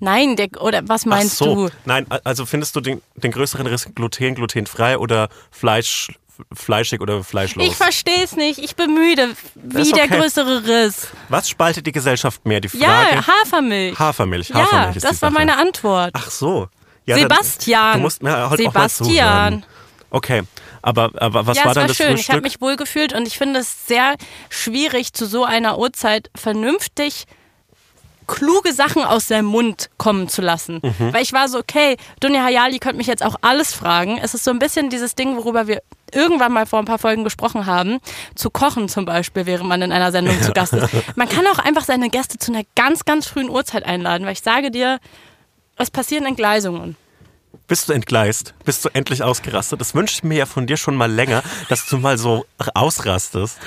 Nein, 0.00 0.36
der, 0.36 0.48
oder 0.60 0.82
was 0.86 1.06
meinst 1.06 1.36
so. 1.36 1.68
du? 1.68 1.74
Nein, 1.84 2.06
also 2.24 2.46
findest 2.46 2.74
du 2.74 2.80
den, 2.80 3.02
den 3.16 3.30
größeren 3.30 3.66
Riss 3.66 3.88
Gluten, 3.94 4.34
glutenfrei 4.34 4.98
oder 4.98 5.28
Fleisch, 5.50 6.08
fleischig 6.52 7.00
oder 7.00 7.22
fleischlos? 7.22 7.66
Ich 7.66 7.76
verstehe 7.76 8.24
es 8.24 8.34
nicht. 8.34 8.58
Ich 8.58 8.76
bin 8.76 8.94
müde. 8.94 9.34
Wie 9.54 9.82
ist 9.82 9.94
der 9.94 10.04
okay. 10.04 10.18
größere 10.18 10.64
Riss. 10.66 11.08
Was 11.28 11.48
spaltet 11.48 11.86
die 11.86 11.92
Gesellschaft 11.92 12.44
mehr? 12.46 12.60
Die 12.60 12.68
Frage. 12.68 12.82
Ja, 12.82 13.26
Hafermilch. 13.26 13.98
Hafermilch. 13.98 14.48
ja, 14.48 14.56
Hafermilch 14.56 14.96
ist 14.96 15.04
die 15.04 15.08
das 15.08 15.22
war 15.22 15.30
meine 15.30 15.58
Antwort. 15.58 16.10
Ach 16.14 16.30
so. 16.30 16.68
Ja, 17.04 17.16
dann- 17.16 17.22
Sebastian. 17.24 17.92
Du 17.94 18.00
musst 18.00 18.22
mir 18.22 18.48
halt 18.48 18.58
Sebastian. 18.58 19.64
Okay, 20.10 20.42
aber, 20.82 21.10
aber 21.16 21.46
was 21.46 21.56
ja, 21.56 21.66
war 21.66 21.74
dann 21.74 21.82
war 21.82 21.88
das 21.88 21.96
schön. 21.96 22.16
Ich 22.16 22.30
habe 22.30 22.40
Frühstück? 22.40 22.42
mich 22.42 22.60
wohl 22.60 22.76
gefühlt 22.76 23.12
und 23.12 23.26
ich 23.26 23.38
finde 23.38 23.60
es 23.60 23.86
sehr 23.86 24.16
schwierig, 24.48 25.12
zu 25.12 25.26
so 25.26 25.44
einer 25.44 25.78
Uhrzeit 25.78 26.30
vernünftig 26.34 27.26
kluge 28.30 28.72
Sachen 28.72 29.02
aus 29.02 29.26
seinem 29.26 29.46
Mund 29.46 29.90
kommen 29.98 30.28
zu 30.28 30.40
lassen. 30.40 30.80
Mhm. 30.82 31.12
Weil 31.12 31.22
ich 31.22 31.32
war 31.32 31.48
so, 31.48 31.58
okay, 31.58 31.96
Dunja 32.20 32.44
Hayali 32.44 32.78
könnte 32.78 32.96
mich 32.96 33.08
jetzt 33.08 33.24
auch 33.24 33.34
alles 33.40 33.74
fragen. 33.74 34.18
Es 34.22 34.34
ist 34.34 34.44
so 34.44 34.52
ein 34.52 34.60
bisschen 34.60 34.88
dieses 34.88 35.16
Ding, 35.16 35.36
worüber 35.36 35.66
wir 35.66 35.82
irgendwann 36.12 36.52
mal 36.52 36.64
vor 36.64 36.78
ein 36.78 36.84
paar 36.84 36.98
Folgen 36.98 37.24
gesprochen 37.24 37.66
haben. 37.66 37.98
Zu 38.36 38.50
kochen 38.50 38.88
zum 38.88 39.04
Beispiel, 39.04 39.46
während 39.46 39.68
man 39.68 39.82
in 39.82 39.90
einer 39.90 40.12
Sendung 40.12 40.40
zu 40.42 40.52
Gast 40.52 40.72
ist. 40.74 40.88
Man 41.16 41.28
kann 41.28 41.44
auch 41.48 41.58
einfach 41.58 41.84
seine 41.84 42.08
Gäste 42.08 42.38
zu 42.38 42.52
einer 42.52 42.62
ganz, 42.76 43.04
ganz 43.04 43.26
frühen 43.26 43.50
Uhrzeit 43.50 43.84
einladen, 43.84 44.24
weil 44.24 44.34
ich 44.34 44.42
sage 44.42 44.70
dir, 44.70 45.00
es 45.76 45.90
passieren 45.90 46.24
Entgleisungen. 46.24 46.96
Bist 47.66 47.88
du 47.88 47.92
entgleist? 47.92 48.54
Bist 48.64 48.84
du 48.84 48.90
endlich 48.92 49.24
ausgerastet? 49.24 49.80
Das 49.80 49.94
wünsche 49.94 50.14
ich 50.14 50.22
mir 50.22 50.38
ja 50.38 50.46
von 50.46 50.68
dir 50.68 50.76
schon 50.76 50.94
mal 50.94 51.10
länger, 51.10 51.42
dass 51.68 51.86
du 51.86 51.98
mal 51.98 52.16
so 52.16 52.46
ausrastest. 52.74 53.58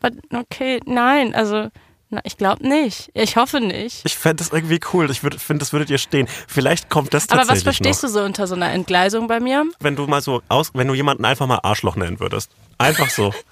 Aber 0.00 0.14
okay, 0.34 0.80
nein, 0.84 1.34
also 1.34 1.70
na, 2.10 2.20
ich 2.24 2.36
glaube 2.36 2.66
nicht. 2.68 3.10
Ich 3.14 3.36
hoffe 3.36 3.60
nicht. 3.60 4.02
Ich 4.04 4.16
fände 4.16 4.36
das 4.44 4.52
irgendwie 4.52 4.80
cool. 4.92 5.10
Ich 5.10 5.20
finde, 5.20 5.58
das 5.58 5.72
würde 5.72 5.84
dir 5.86 5.98
stehen. 5.98 6.28
Vielleicht 6.48 6.90
kommt 6.90 7.14
das 7.14 7.28
Aber 7.28 7.38
tatsächlich 7.38 7.58
was 7.66 7.76
verstehst 7.76 8.02
noch. 8.02 8.10
du 8.10 8.14
so 8.18 8.24
unter 8.24 8.46
so 8.46 8.54
einer 8.54 8.70
Entgleisung 8.70 9.28
bei 9.28 9.40
mir? 9.40 9.64
Wenn 9.80 9.96
du 9.96 10.06
mal 10.06 10.20
so 10.20 10.42
aus, 10.48 10.70
wenn 10.74 10.88
du 10.88 10.94
jemanden 10.94 11.24
einfach 11.24 11.46
mal 11.46 11.60
Arschloch 11.62 11.96
nennen 11.96 12.20
würdest. 12.20 12.50
Einfach 12.78 13.10
so. 13.10 13.32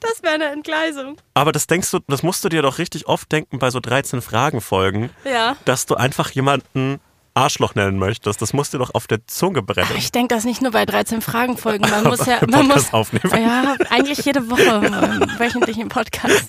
Das 0.00 0.22
wäre 0.22 0.34
eine 0.34 0.46
Entgleisung. 0.46 1.16
Aber 1.32 1.52
das 1.52 1.66
denkst 1.66 1.90
du, 1.90 2.00
das 2.06 2.22
musst 2.22 2.44
du 2.44 2.50
dir 2.50 2.60
doch 2.60 2.76
richtig 2.76 3.06
oft 3.06 3.32
denken 3.32 3.58
bei 3.58 3.70
so 3.70 3.80
13 3.80 4.20
Fragen-Folgen, 4.20 5.08
Ja. 5.24 5.56
dass 5.64 5.86
du 5.86 5.94
einfach 5.94 6.30
jemanden 6.32 7.00
Arschloch 7.34 7.74
nennen 7.74 7.98
möchtest. 7.98 8.42
Das 8.42 8.52
musst 8.52 8.72
dir 8.74 8.78
doch 8.78 8.94
auf 8.94 9.06
der 9.06 9.26
Zunge 9.26 9.62
brennen. 9.62 9.90
Ich 9.96 10.12
denke 10.12 10.34
das 10.34 10.44
nicht 10.44 10.62
nur 10.62 10.72
bei 10.72 10.84
13 10.86 11.20
Fragen 11.20 11.56
folgen. 11.56 11.88
Man 11.88 12.04
muss 12.08 12.26
ja, 12.26 12.38
man 12.48 12.66
muss 12.66 12.92
aufnehmen. 12.92 13.32
Ja, 13.32 13.76
eigentlich 13.90 14.24
jede 14.24 14.50
Woche 14.50 14.62
ähm, 14.62 15.38
wöchentlich 15.38 15.78
im 15.78 15.88
Podcast. 15.88 16.48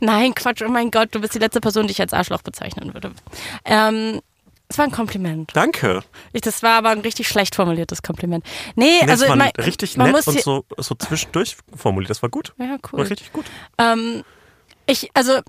Nein, 0.00 0.34
Quatsch. 0.34 0.62
Oh 0.62 0.70
mein 0.70 0.90
Gott, 0.90 1.08
du 1.14 1.20
bist 1.20 1.34
die 1.34 1.38
letzte 1.38 1.60
Person, 1.60 1.86
die 1.86 1.92
ich 1.92 2.00
als 2.00 2.12
Arschloch 2.12 2.42
bezeichnen 2.42 2.94
würde. 2.94 3.12
Ähm, 3.64 4.20
es 4.68 4.78
war 4.78 4.86
ein 4.86 4.90
Kompliment. 4.90 5.50
Danke. 5.54 6.02
Ich, 6.32 6.40
das 6.40 6.62
war 6.62 6.78
aber 6.78 6.90
ein 6.90 7.00
richtig 7.00 7.28
schlecht 7.28 7.54
formuliertes 7.54 8.02
Kompliment. 8.02 8.44
Nee, 8.74 9.00
Nee, 9.02 9.10
also 9.10 9.24
das 9.24 9.28
war 9.28 9.36
man, 9.36 9.50
richtig 9.58 9.96
man 9.96 10.06
nett 10.06 10.16
muss 10.16 10.26
und 10.28 10.40
so, 10.42 10.64
so 10.78 10.94
zwischendurch 10.94 11.56
formuliert. 11.76 12.10
Das 12.10 12.22
war 12.22 12.30
gut. 12.30 12.54
Ja, 12.58 12.70
War 12.70 12.78
cool. 12.92 13.02
richtig 13.02 13.32
gut. 13.32 13.44
Ähm, 13.78 14.24
ich, 14.86 15.10
also, 15.14 15.40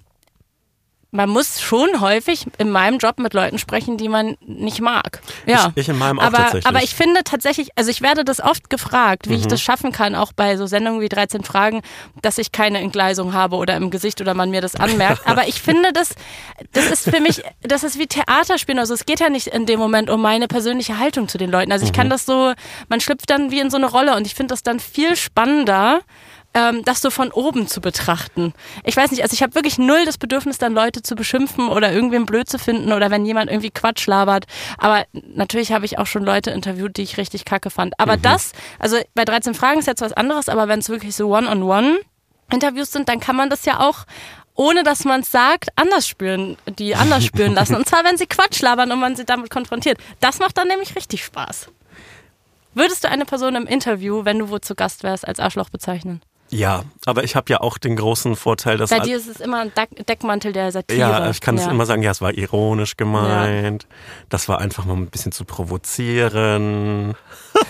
man 1.16 1.30
muss 1.30 1.62
schon 1.62 2.02
häufig 2.02 2.46
in 2.58 2.70
meinem 2.70 2.98
Job 3.00 3.20
mit 3.20 3.34
Leuten 3.34 3.58
sprechen, 3.58 3.98
die 3.98 4.10
man 4.10 4.36
nicht 4.46 4.82
mag. 4.82 5.22
Ja. 5.46 5.72
Ich, 5.76 5.84
ich 5.84 5.90
in 5.90 5.98
meinem 5.98 6.20
auch 6.20 6.24
aber, 6.26 6.38
tatsächlich. 6.38 6.66
aber 6.68 6.84
ich 6.84 6.94
finde 6.94 7.24
tatsächlich, 7.24 7.70
also 7.76 7.90
ich 7.90 8.02
werde 8.02 8.24
das 8.26 8.42
oft 8.42 8.70
gefragt, 8.70 9.28
wie 9.30 9.34
Mhm. 9.36 9.40
ich 9.40 9.48
das 9.48 9.62
schaffen 9.62 9.92
kann, 9.92 10.14
auch 10.16 10.32
bei 10.34 10.58
so 10.58 10.66
Sendungen 10.68 11.02
wie 11.02 11.10
13 11.10 11.44
Fragen, 11.44 11.82
dass 12.22 12.38
ich 12.38 12.52
keine 12.52 12.80
Entgleisung 12.80 13.34
habe 13.34 13.56
oder 13.56 13.76
im 13.76 13.90
Gesicht 13.90 14.22
oder 14.22 14.34
man 14.34 14.50
mir 14.52 14.62
das 14.62 14.76
anmerkt. 14.76 15.22
Aber 15.26 15.48
ich 15.48 15.62
finde, 15.62 15.92
das, 15.94 16.16
das 16.74 16.86
ist 16.92 17.10
für 17.10 17.20
mich, 17.22 17.42
das 17.62 17.84
ist 17.84 17.98
wie 17.98 18.08
Theaterspielen. 18.08 18.80
Also 18.80 18.94
es 18.94 19.06
geht 19.06 19.20
ja 19.20 19.30
nicht 19.30 19.48
in 19.48 19.66
dem 19.66 19.80
Moment 19.80 20.10
um 20.10 20.22
meine 20.22 20.48
persönliche 20.48 21.00
Haltung 21.00 21.28
zu 21.28 21.38
den 21.38 21.50
Leuten. 21.52 21.72
Also 21.72 21.86
ich 21.86 21.92
Mhm. 21.92 21.96
kann 21.96 22.10
das 22.10 22.26
so, 22.26 22.54
man 22.90 23.00
schlüpft 23.00 23.30
dann 23.30 23.52
wie 23.52 23.60
in 23.60 23.70
so 23.70 23.78
eine 23.78 23.86
Rolle 23.90 24.16
und 24.16 24.28
ich 24.28 24.36
finde 24.36 24.54
das 24.54 24.64
dann 24.64 24.80
viel 24.80 25.16
spannender, 25.16 26.02
ähm, 26.56 26.84
das 26.86 27.02
so 27.02 27.12
von 27.12 27.32
oben 27.32 27.68
zu 27.68 27.82
betrachten. 27.82 28.54
Ich 28.84 28.98
weiß 28.98 29.12
nicht, 29.12 29.22
also 29.22 29.34
ich 29.34 29.44
habe 29.44 29.54
wirklich 29.54 29.78
null 29.78 30.06
das 30.06 30.18
Bedürfnis, 30.18 30.58
dann 30.58 30.74
Leute 30.74 31.04
zu 31.04 31.14
beschimpfen 31.16 31.68
oder 31.68 31.92
irgendwen 31.92 32.26
blöd 32.26 32.50
zu 32.50 32.58
finden 32.58 32.94
oder 32.94 33.12
wenn 33.12 33.26
jemand 33.26 33.52
irgendwie 33.52 33.70
Quatsch 33.70 34.08
labert. 34.08 34.46
Aber 34.78 35.06
natürlich 35.12 35.72
habe 35.74 35.86
ich 35.86 36.00
auch 36.00 36.08
schon 36.08 36.24
Leute 36.24 36.52
interviewt, 36.52 36.98
die 36.98 37.04
ich 37.04 37.18
richtig 37.18 37.46
kacke 37.46 37.70
fand. 37.70 38.00
Aber 38.00 38.18
das, 38.18 38.54
also 38.80 38.98
bei 39.14 39.26
13 39.26 39.54
Fragen 39.54 39.80
ist 39.80 39.88
jetzt 39.88 40.02
was 40.02 40.14
anderes, 40.14 40.50
aber 40.50 40.68
wenn 40.68 40.80
es 40.80 40.90
wirklich 40.90 41.16
so 41.16 41.28
One-on-One-Interviews 41.28 42.92
sind, 42.92 43.10
dann 43.10 43.20
kann 43.20 43.36
man 43.36 43.50
das 43.50 43.66
ja 43.66 43.82
auch 43.82 44.06
ohne 44.58 44.84
dass 44.84 45.04
man 45.04 45.20
es 45.20 45.32
sagt, 45.32 45.68
anders 45.76 46.08
spüren, 46.08 46.56
die 46.80 46.96
anders 46.96 47.26
spüren 47.26 47.54
lassen. 47.54 47.76
Und 47.76 47.90
zwar, 47.90 48.06
wenn 48.06 48.18
sie 48.18 48.26
Quatsch 48.26 48.62
labern 48.62 48.90
und 48.90 49.02
man 49.02 49.18
sie 49.18 49.26
damit 49.26 49.50
konfrontiert. 49.50 49.98
Das 50.22 50.40
macht 50.40 50.58
dann 50.58 50.70
nämlich 50.70 50.96
richtig 50.96 51.26
Spaß. 51.26 51.68
Würdest 52.74 53.04
du 53.04 53.10
eine 53.10 53.26
Person 53.26 53.56
im 53.56 53.68
Interview, 53.68 54.24
wenn 54.24 54.40
du 54.40 54.50
wo 54.50 54.60
zu 54.60 54.74
Gast 54.74 55.04
wärst, 55.04 55.28
als 55.28 55.42
Arschloch 55.42 55.70
bezeichnen? 55.70 56.22
Ja, 56.50 56.84
aber 57.06 57.24
ich 57.24 57.36
habe 57.36 57.52
ja 57.52 57.62
auch 57.62 57.78
den 57.78 57.96
großen 57.96 58.36
Vorteil, 58.36 58.78
dass 58.78 58.92
Bei 58.92 59.00
dir 59.00 59.18
ist 59.18 59.28
es 59.28 59.40
immer 59.40 59.62
ein 59.62 59.74
Deck 59.74 60.06
Deckmantel 60.06 60.54
der 60.54 60.72
Satire. 60.72 61.00
Ja, 61.00 61.30
ich 61.30 61.42
kann 61.42 61.56
es 61.56 61.66
ja. 61.66 61.72
immer 61.72 61.86
sagen, 61.86 62.04
ja, 62.04 62.12
es 62.12 62.22
war 62.22 62.34
ironisch 62.34 62.98
gemeint. 62.98 63.88
Das 64.30 64.48
war 64.48 64.60
einfach 64.60 64.86
mal 64.86 64.96
ein 64.96 65.08
bisschen 65.08 65.32
zu 65.32 65.44
provozieren. 65.44 67.16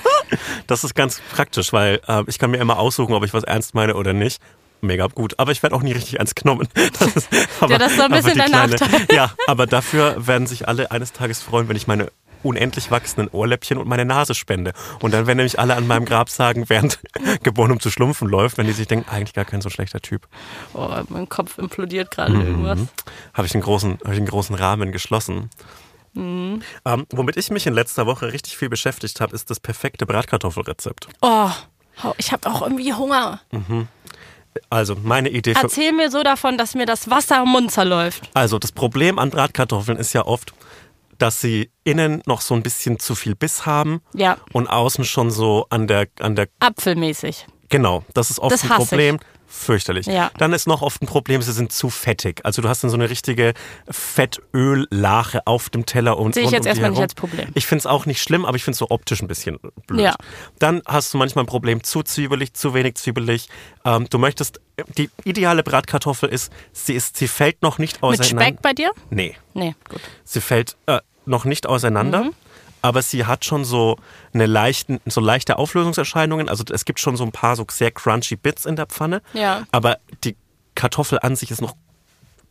das 0.67 0.83
ist 0.83 0.93
ganz 0.93 1.21
praktisch, 1.33 1.71
weil 1.71 2.01
äh, 2.07 2.23
ich 2.27 2.37
kann 2.37 2.51
mir 2.51 2.57
immer 2.57 2.77
aussuchen, 2.77 3.13
ob 3.13 3.23
ich 3.23 3.33
was 3.33 3.43
ernst 3.43 3.75
meine 3.75 3.95
oder 3.95 4.13
nicht. 4.13 4.41
Mega 4.81 5.07
gut, 5.07 5.39
aber 5.39 5.51
ich 5.51 5.63
werde 5.63 5.75
auch 5.75 5.81
nie 5.81 5.93
richtig 5.93 6.19
ernst 6.19 6.35
genommen. 6.35 6.67
Das 6.99 7.15
ist, 7.15 7.29
aber, 7.59 7.71
Ja, 7.71 7.77
das 7.77 7.91
ist 7.91 7.97
so 7.97 8.03
ein 8.03 8.11
bisschen 8.11 8.35
der 8.35 8.49
Nachteil. 8.49 9.07
Ja, 9.11 9.31
aber 9.47 9.67
dafür 9.67 10.27
werden 10.27 10.47
sich 10.47 10.67
alle 10.67 10.91
eines 10.91 11.13
Tages 11.13 11.41
freuen, 11.41 11.69
wenn 11.69 11.77
ich 11.77 11.87
meine 11.87 12.11
unendlich 12.45 12.91
wachsenden 12.91 13.27
Ohrläppchen 13.33 13.77
und 13.77 13.87
meine 13.87 14.05
Nase 14.05 14.35
spende. 14.35 14.73
Und 15.01 15.13
dann 15.13 15.27
werden 15.27 15.37
nämlich 15.37 15.59
alle 15.59 15.75
an 15.75 15.87
meinem 15.87 16.05
Grab 16.05 16.29
sagen, 16.29 16.69
während 16.69 16.99
geboren 17.43 17.71
um 17.71 17.79
zu 17.79 17.89
schlumpfen 17.91 18.27
läuft, 18.29 18.57
wenn 18.57 18.67
die 18.67 18.73
sich 18.73 18.87
denken, 18.87 19.09
eigentlich 19.09 19.33
gar 19.33 19.45
kein 19.45 19.61
so 19.61 19.69
schlechter 19.69 19.99
Typ. 19.99 20.27
Oh, 20.73 20.89
mein 21.09 21.27
Kopf 21.27 21.57
implodiert 21.57 22.11
gerade 22.11 22.31
Mhm. 22.33 22.41
irgendwas. 22.41 22.79
habe 23.33 23.47
ich 23.47 23.53
einen 23.53 23.63
großen, 23.63 23.99
habe 24.03 24.13
ich 24.13 24.17
einen 24.19 24.27
großen 24.27 24.55
Rahmen 24.55 24.91
geschlossen. 24.91 25.49
Mhm. 26.13 26.61
Ähm, 26.85 27.05
womit 27.11 27.35
ich 27.37 27.49
mich 27.49 27.67
in 27.67 27.73
letzter 27.73 28.05
Woche 28.05 28.31
richtig 28.31 28.55
viel 28.57 28.69
beschäftigt 28.69 29.19
habe, 29.19 29.35
ist 29.35 29.49
das 29.49 29.59
perfekte 29.59 30.05
Bratkartoffelrezept. 30.05 31.07
Oh, 31.21 31.49
ich 32.17 32.31
habe 32.31 32.49
auch 32.49 32.61
irgendwie 32.61 32.93
Hunger. 32.93 33.41
Also 34.69 34.95
meine 35.03 35.29
Idee 35.29 35.53
Erzähl 35.61 35.91
mir 35.91 36.09
so 36.09 36.23
davon, 36.23 36.57
dass 36.57 36.75
mir 36.75 36.85
das 36.85 37.09
Wasser 37.09 37.43
im 37.43 37.49
Mund 37.49 37.71
zerläuft. 37.71 38.29
also 38.33 38.57
das 38.59 38.71
Problem 38.71 39.19
an 39.19 39.29
Bratkartoffeln 39.29 39.97
ist 39.97 40.13
ja 40.13 40.25
oft, 40.25 40.53
dass 41.17 41.41
sie 41.41 41.71
innen 41.83 42.21
noch 42.25 42.41
so 42.41 42.53
ein 42.55 42.63
bisschen 42.63 42.99
zu 42.99 43.15
viel 43.15 43.35
Biss 43.35 43.65
haben 43.65 44.01
Ja, 44.13 44.37
und 44.53 44.67
außen 44.67 45.05
schon 45.05 45.31
so 45.31 45.65
an 45.69 45.87
der, 45.87 46.07
an 46.19 46.35
der, 46.35 46.47
apfelmäßig. 46.59 47.47
genau, 47.69 48.03
das 48.13 48.29
ist 48.31 48.39
oft 48.39 48.51
Das 48.53 48.63
ein 48.63 48.69
hasse 48.69 48.95
ich. 48.95 49.19
Fürchterlich. 49.57 50.05
Ja. 50.05 50.31
Dann 50.37 50.53
ist 50.53 50.67
noch 50.67 50.81
oft 50.81 51.01
ein 51.01 51.07
Problem, 51.07 51.41
sie 51.41 51.51
sind 51.53 51.71
zu 51.71 51.89
fettig. 51.89 52.41
Also 52.43 52.61
du 52.61 52.69
hast 52.69 52.83
dann 52.83 52.89
so 52.91 52.97
eine 52.97 53.09
richtige 53.09 53.53
Fettöllache 53.89 55.45
auf 55.47 55.69
dem 55.69 55.85
Teller 55.85 56.17
und 56.17 56.33
Sehe 56.35 56.43
ich 56.43 56.51
jetzt 56.51 56.63
um 56.63 56.67
erstmal 56.67 56.91
nicht 56.91 57.01
als 57.01 57.15
Problem. 57.15 57.49
Ich 57.53 57.65
finde 57.65 57.79
es 57.79 57.85
auch 57.85 58.05
nicht 58.05 58.21
schlimm, 58.21 58.45
aber 58.45 58.57
ich 58.57 58.63
finde 58.63 58.73
es 58.75 58.79
so 58.79 58.87
optisch 58.89 59.21
ein 59.21 59.27
bisschen 59.27 59.59
blöd. 59.87 60.01
Ja. 60.01 60.15
Dann 60.59 60.81
hast 60.85 61.13
du 61.13 61.17
manchmal 61.17 61.43
ein 61.43 61.47
Problem, 61.47 61.83
zu 61.83 62.03
zwiebelig, 62.03 62.53
zu 62.53 62.73
wenig 62.73 62.95
zwiebelig. 62.95 63.49
Ähm, 63.85 64.07
du 64.09 64.17
möchtest, 64.17 64.59
die 64.97 65.09
ideale 65.23 65.63
Bratkartoffel 65.63 66.29
ist, 66.29 66.51
sie 66.73 66.93
ist, 66.93 67.17
sie 67.17 67.27
fällt 67.27 67.61
noch 67.61 67.77
nicht 67.77 68.01
Mit 68.01 68.03
auseinander. 68.03 68.45
Speck 68.45 68.61
bei 68.61 68.73
dir? 68.73 68.91
Nee, 69.09 69.35
Nee, 69.53 69.75
gut. 69.89 70.01
sie 70.23 70.41
fällt 70.41 70.75
äh, 70.87 70.99
noch 71.25 71.45
nicht 71.45 71.65
auseinander. 71.67 72.25
Mhm. 72.25 72.33
Aber 72.85 73.01
sie 73.01 73.25
hat 73.25 73.43
schon 73.45 73.65
so 73.65 73.97
eine 74.31 74.45
leichten, 74.45 74.99
so 75.07 75.19
leichte 75.19 75.57
Auflösungserscheinungen. 75.57 76.49
Also 76.49 76.63
es 76.71 76.85
gibt 76.85 76.99
schon 76.99 77.17
so 77.17 77.23
ein 77.23 77.31
paar 77.31 77.55
so 77.55 77.65
sehr 77.71 77.89
crunchy 77.89 78.35
Bits 78.35 78.67
in 78.67 78.75
der 78.75 78.85
Pfanne. 78.85 79.23
Ja. 79.33 79.63
Aber 79.71 79.97
die 80.23 80.35
Kartoffel 80.75 81.17
an 81.19 81.35
sich 81.35 81.49
ist 81.49 81.61
noch 81.63 81.75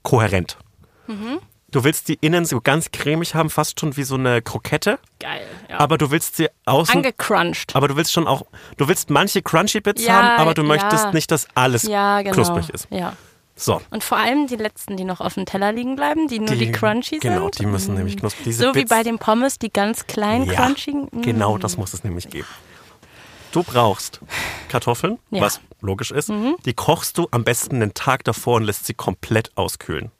kohärent. 0.02 0.58
Mhm. 1.06 1.38
Du 1.70 1.84
willst 1.84 2.08
die 2.08 2.14
innen 2.20 2.44
so 2.44 2.60
ganz 2.60 2.90
cremig 2.90 3.36
haben, 3.36 3.48
fast 3.48 3.78
schon 3.78 3.96
wie 3.96 4.02
so 4.02 4.16
eine 4.16 4.42
Krokette. 4.42 4.98
Geil. 5.20 5.46
Ja. 5.70 5.78
Aber 5.78 5.98
du 5.98 6.10
willst 6.10 6.34
sie 6.34 6.48
außen. 6.66 6.96
Angecrunched. 6.96 7.76
aber 7.76 7.86
du 7.86 7.94
willst 7.94 8.12
schon 8.12 8.26
auch, 8.26 8.42
du 8.76 8.88
willst 8.88 9.10
manche 9.10 9.40
crunchy 9.40 9.80
Bits 9.80 10.04
Ja, 10.04 10.14
haben, 10.14 10.40
aber 10.42 10.54
du 10.54 10.64
möchtest 10.64 11.12
nicht, 11.12 11.30
dass 11.30 11.46
alles 11.54 11.84
Ja, 11.84 12.22
genau. 12.22 12.34
knusprig 12.34 12.70
ist. 12.70 12.88
Ja. 12.90 13.12
So. 13.56 13.80
Und 13.90 14.02
vor 14.02 14.18
allem 14.18 14.46
die 14.48 14.56
letzten, 14.56 14.96
die 14.96 15.04
noch 15.04 15.20
auf 15.20 15.34
dem 15.34 15.46
Teller 15.46 15.72
liegen 15.72 15.94
bleiben, 15.96 16.26
die 16.28 16.40
nur 16.40 16.56
die, 16.56 16.72
crunchy 16.72 17.18
Genau, 17.18 17.42
sind. 17.42 17.60
die 17.60 17.66
müssen 17.66 17.94
nämlich 17.94 18.16
knusprig. 18.16 18.56
So 18.56 18.74
wie 18.74 18.80
Bits, 18.80 18.90
bei 18.90 19.02
den 19.04 19.18
Pommes, 19.18 19.58
die 19.58 19.72
ganz 19.72 20.06
kleinen 20.06 20.46
ja, 20.46 20.54
crunchigen. 20.54 21.08
Mm. 21.12 21.22
Genau, 21.22 21.56
das 21.58 21.76
muss 21.76 21.94
es 21.94 22.02
nämlich 22.02 22.28
geben. 22.28 22.48
Du 23.52 23.62
brauchst 23.62 24.20
Kartoffeln, 24.68 25.18
Ja. 25.30 25.40
was 25.42 25.60
logisch 25.80 26.10
ist. 26.10 26.32
Die 26.64 26.74
kochst 26.74 27.16
du 27.18 27.28
am 27.30 27.44
besten 27.44 27.76
einen 27.76 27.94
Tag 27.94 28.24
davor 28.24 28.56
und 28.56 28.64
lässt 28.64 28.86
sie 28.86 28.94
komplett 28.94 29.56
auskühlen. 29.56 30.10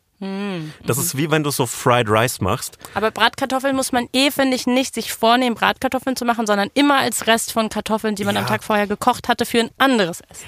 Das 0.87 0.97
ist 0.97 1.18
wie 1.18 1.30
wenn 1.30 1.43
du 1.43 1.51
so 1.51 1.66
Fried 1.66 2.09
Rice 2.09 2.41
machst. 2.41 2.78
Aber 2.95 3.11
Bratkartoffeln 3.11 3.76
muss 3.76 3.93
man 3.93 4.09
eh, 4.14 4.30
finde 4.30 4.55
ich, 4.57 4.66
nicht 4.66 4.95
sich 4.95 5.12
vornehmen, 5.12 5.55
Bratkartoffeln 5.55 6.16
zu 6.16 6.24
machen, 6.24 6.47
sondern 6.47 6.70
immer 6.72 6.99
als 6.99 7.26
Rest 7.26 7.53
von 7.53 7.68
Kartoffeln, 7.68 8.14
die 8.14 8.24
man 8.24 8.37
Ja. 8.37 8.41
am 8.43 8.47
Tag 8.47 8.64
vorher 8.64 8.87
gekocht 8.87 9.28
hatte, 9.28 9.45
für 9.45 9.59
ein 9.61 9.70
anderes 9.76 10.22
Essen. 10.30 10.47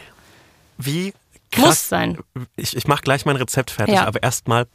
Wie 0.78 1.12
krass. 1.51 1.67
Muss 1.67 1.89
sein. 1.89 2.19
Ich, 2.57 2.77
ich 2.77 2.87
mache 2.87 3.03
gleich 3.03 3.25
mein 3.27 3.37
Rezept 3.37 3.71
fertig, 3.71 3.95
Ja. 3.97 4.07
aber 4.07 4.23
erstmal, 4.23 4.67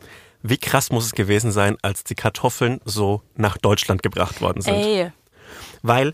wie 0.43 0.57
krass 0.57 0.91
muss 0.91 1.05
es 1.05 1.11
gewesen 1.11 1.51
sein, 1.51 1.77
als 1.81 2.03
die 2.03 2.15
Kartoffeln 2.15 2.81
so 2.85 3.21
nach 3.35 3.57
Deutschland 3.57 4.03
gebracht 4.03 4.41
worden 4.41 4.61
sind? 4.61 4.75
Ey, 4.75 5.11
Weil 5.81 6.13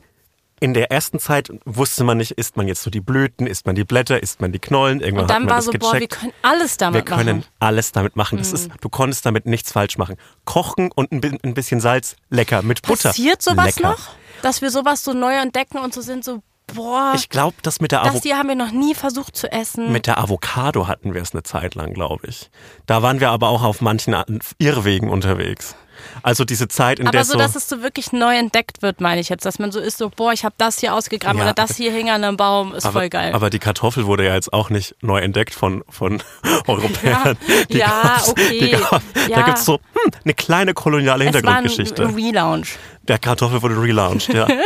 in 0.60 0.74
der 0.74 0.89
ersten 0.91 1.20
Zeit 1.20 1.51
wusste 1.66 2.03
man 2.03 2.18
nicht, 2.18 2.32
isst 2.32 2.58
man 2.58 2.68
jetzt 2.68 2.82
so 2.82 2.89
die 2.89 2.99
Blüten, 2.99 3.45
isst 3.45 3.68
man 3.68 3.76
die 3.76 3.84
Blätter, 3.84 4.24
isst 4.24 4.41
man 4.41 4.51
die 4.51 4.58
Knollen. 4.58 5.01
Irgendwann 5.01 5.26
und 5.26 5.30
hat 5.30 5.36
dann 5.36 5.43
man 5.43 5.49
war 5.51 5.58
das 5.58 5.66
so, 5.66 5.72
gecheckt. 5.72 5.91
boah, 5.91 5.99
wir 5.99 6.08
können 6.08 6.34
alles 6.41 6.78
damit 6.78 6.95
Wir 7.08 7.16
können 7.16 7.38
machen. 7.39 7.49
alles 7.60 7.91
damit 7.91 8.16
machen. 8.16 8.38
Das 8.39 8.53
ist, 8.53 8.72
du 8.82 8.89
konntest 8.89 9.24
damit 9.26 9.45
nichts 9.45 9.72
falsch 9.72 9.99
machen. 9.99 10.16
Kochen 10.45 10.91
und 10.91 11.12
ein 11.12 11.53
bisschen 11.53 11.80
Salz, 11.80 12.16
lecker. 12.32 12.64
Mit 12.64 12.82
Butter. 12.82 13.10
Passiert 13.10 13.43
sowas 13.43 13.76
lecker. 13.76 13.89
noch? 13.91 13.99
Dass 14.41 14.62
wir 14.64 14.72
sowas 14.72 15.03
so 15.03 15.14
neu 15.14 15.34
entdecken 15.36 15.78
und 15.78 15.93
so 15.93 16.01
sind 16.01 16.26
so, 16.26 16.41
boah, 16.74 17.13
Ich 17.15 17.30
glaube, 17.30 17.55
das 17.63 17.80
mit 17.82 17.91
der, 17.91 18.01
das 18.01 18.09
Avo 18.09 18.20
hier 18.24 18.38
haben 18.38 18.49
wir 18.49 18.55
noch 18.55 18.72
nie 18.72 18.93
versucht 18.95 19.36
zu 19.36 19.51
essen. 19.51 19.91
mit 19.91 20.07
der 20.07 20.18
Avocado 20.20 20.88
hatten 20.88 21.13
wir 21.13 21.22
es 21.22 21.34
eine 21.34 21.43
Zeit 21.43 21.76
lang, 21.76 21.93
glaube 21.93 22.28
ich. 22.28 22.49
Da 22.86 23.01
waren 23.01 23.20
wir 23.20 23.30
aber 23.30 23.49
auch 23.49 23.63
auf 23.63 23.82
manchen 23.82 24.15
Irrwegen 24.57 25.09
unterwegs. 25.09 25.76
Also 26.22 26.45
diese 26.45 26.68
Zeit, 26.68 26.99
in 26.99 27.07
aber 27.07 27.18
der 27.18 27.26
so, 27.26 27.39
dass 27.39 27.55
es 27.55 27.68
so 27.68 27.82
wirklich 27.82 28.11
neu 28.13 28.36
entdeckt 28.38 28.84
wird, 28.84 29.01
meine 29.01 29.20
ich 29.20 29.30
jetzt. 29.30 29.45
Dass 29.47 29.57
man 29.57 29.72
so 29.72 29.80
ist, 29.80 29.97
so, 29.97 30.11
boah, 30.15 30.32
ich 30.32 30.45
habe 30.45 30.53
das 30.59 30.80
hier 30.80 30.93
ausgegraben 30.93 31.39
Ja. 31.39 31.45
oder 31.45 31.53
das 31.55 31.76
hier 31.76 31.91
hing 31.91 32.11
an 32.11 32.24
einem 32.24 32.38
Baum, 32.38 32.76
ist 32.76 32.86
aber, 32.86 32.99
voll 32.99 33.09
geil. 33.09 33.34
aber 33.34 33.49
die 33.49 33.57
Kartoffel 33.57 34.05
wurde 34.05 34.24
ja 34.28 34.36
jetzt 34.36 34.53
auch 34.53 34.70
nicht 34.70 34.95
neu 35.01 35.20
entdeckt 35.20 35.55
von, 35.55 35.84
von 35.89 36.22
Europäern. 36.68 37.36
Die 37.72 37.78
ja, 37.80 37.88
gab's- 38.03 38.30
okay. 38.30 38.59
Die 38.59 38.72
gab, 38.72 39.01
Da 39.15 39.22
Ja. 39.28 39.41
gibt 39.41 39.57
es 39.57 39.65
so 39.65 39.80
hm, 39.93 40.11
eine 40.24 40.34
kleine 40.36 40.76
koloniale 40.76 41.26
es 41.26 41.34
war 41.34 41.39
ein 41.39 41.65
Hintergrundgeschichte. 41.65 42.15
Relaunch. 42.15 42.78
Der 43.07 43.18
Kartoffel 43.18 43.63
wurde 43.63 43.82
relaunched, 43.82 44.34
ja. 44.36 44.47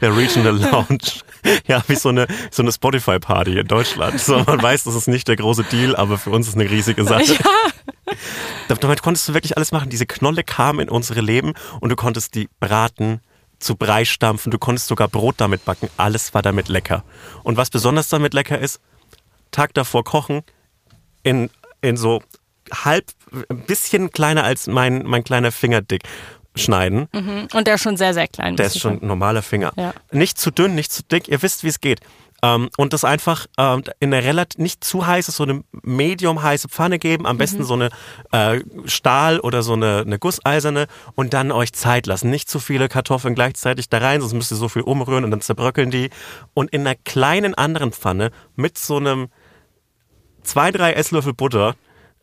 Der 0.00 0.16
Regional 0.16 0.56
Lounge. 0.70 1.22
Ja, 1.66 1.82
wie 1.88 1.94
so 1.94 2.08
eine, 2.08 2.26
so 2.50 2.62
eine 2.62 2.72
Spotify-Party 2.72 3.58
in 3.58 3.66
Deutschland. 3.66 4.20
So, 4.20 4.42
man 4.44 4.62
weiß, 4.62 4.84
das 4.84 4.94
ist 4.94 5.08
nicht 5.08 5.28
der 5.28 5.36
große 5.36 5.64
Deal, 5.64 5.94
aber 5.94 6.18
für 6.18 6.30
uns 6.30 6.48
ist 6.48 6.54
eine 6.54 6.68
riesige 6.68 7.04
Sache. 7.04 7.36
Damit 8.68 9.02
konntest 9.02 9.28
du 9.28 9.34
wirklich 9.34 9.56
alles 9.56 9.72
machen. 9.72 9.90
Diese 9.90 10.06
Knolle 10.06 10.42
kam 10.44 10.80
in 10.80 10.88
unsere 10.88 11.20
Leben 11.20 11.54
und 11.80 11.90
du 11.90 11.96
konntest 11.96 12.34
die 12.34 12.48
braten, 12.60 13.20
zu 13.58 13.76
Brei 13.76 14.04
stampfen, 14.04 14.50
du 14.50 14.58
konntest 14.58 14.88
sogar 14.88 15.08
Brot 15.08 15.36
damit 15.38 15.64
backen. 15.64 15.88
Alles 15.96 16.34
war 16.34 16.42
damit 16.42 16.68
lecker. 16.68 17.04
Und 17.42 17.56
was 17.56 17.70
besonders 17.70 18.08
damit 18.08 18.34
lecker 18.34 18.58
ist, 18.58 18.80
Tag 19.50 19.72
davor 19.74 20.04
kochen, 20.04 20.42
in, 21.22 21.50
in 21.80 21.96
so 21.96 22.22
halb, 22.72 23.06
ein 23.48 23.62
bisschen 23.62 24.10
kleiner 24.10 24.44
als 24.44 24.66
mein, 24.66 25.04
mein 25.06 25.24
kleiner 25.24 25.52
Finger 25.52 25.80
dick 25.80 26.02
schneiden. 26.56 27.08
Und 27.52 27.66
der 27.66 27.74
ist 27.74 27.82
schon 27.82 27.96
sehr, 27.96 28.14
sehr 28.14 28.28
klein. 28.28 28.56
Der 28.56 28.66
ist 28.66 28.80
schon 28.80 29.00
ein 29.00 29.06
normaler 29.06 29.42
Finger. 29.42 29.72
Ja. 29.76 29.94
Nicht 30.10 30.38
zu 30.38 30.50
dünn, 30.50 30.74
nicht 30.74 30.92
zu 30.92 31.02
dick. 31.02 31.28
Ihr 31.28 31.42
wisst, 31.42 31.64
wie 31.64 31.68
es 31.68 31.80
geht. 31.80 32.00
Ähm, 32.42 32.68
und 32.76 32.92
das 32.92 33.04
einfach 33.04 33.46
ähm, 33.58 33.82
in 33.98 34.12
eine 34.12 34.24
relativ 34.24 34.58
nicht 34.58 34.84
zu 34.84 35.06
heiße, 35.06 35.32
so 35.32 35.44
eine 35.44 35.62
medium 35.82 36.42
heiße 36.42 36.68
Pfanne 36.68 36.98
geben. 36.98 37.26
Am 37.26 37.38
besten 37.38 37.64
so 37.64 37.74
eine 37.74 37.90
äh, 38.32 38.60
Stahl- 38.84 39.40
oder 39.40 39.62
so 39.62 39.72
eine, 39.72 40.02
eine 40.06 40.18
gusseiserne 40.18 40.86
und 41.14 41.32
dann 41.32 41.50
euch 41.52 41.72
Zeit 41.72 42.06
lassen. 42.06 42.30
Nicht 42.30 42.50
zu 42.50 42.58
viele 42.58 42.88
Kartoffeln 42.88 43.34
gleichzeitig 43.34 43.88
da 43.88 43.98
rein, 43.98 44.20
sonst 44.20 44.34
müsst 44.34 44.52
ihr 44.52 44.56
so 44.56 44.68
viel 44.68 44.82
umrühren 44.82 45.24
und 45.24 45.30
dann 45.30 45.40
zerbröckeln 45.40 45.90
die. 45.90 46.10
Und 46.54 46.70
in 46.70 46.82
einer 46.82 46.94
kleinen 46.94 47.54
anderen 47.54 47.92
Pfanne 47.92 48.30
mit 48.54 48.78
so 48.78 48.96
einem 48.96 49.28
zwei, 50.42 50.70
drei 50.70 50.92
Esslöffel 50.92 51.32
Butter 51.32 51.74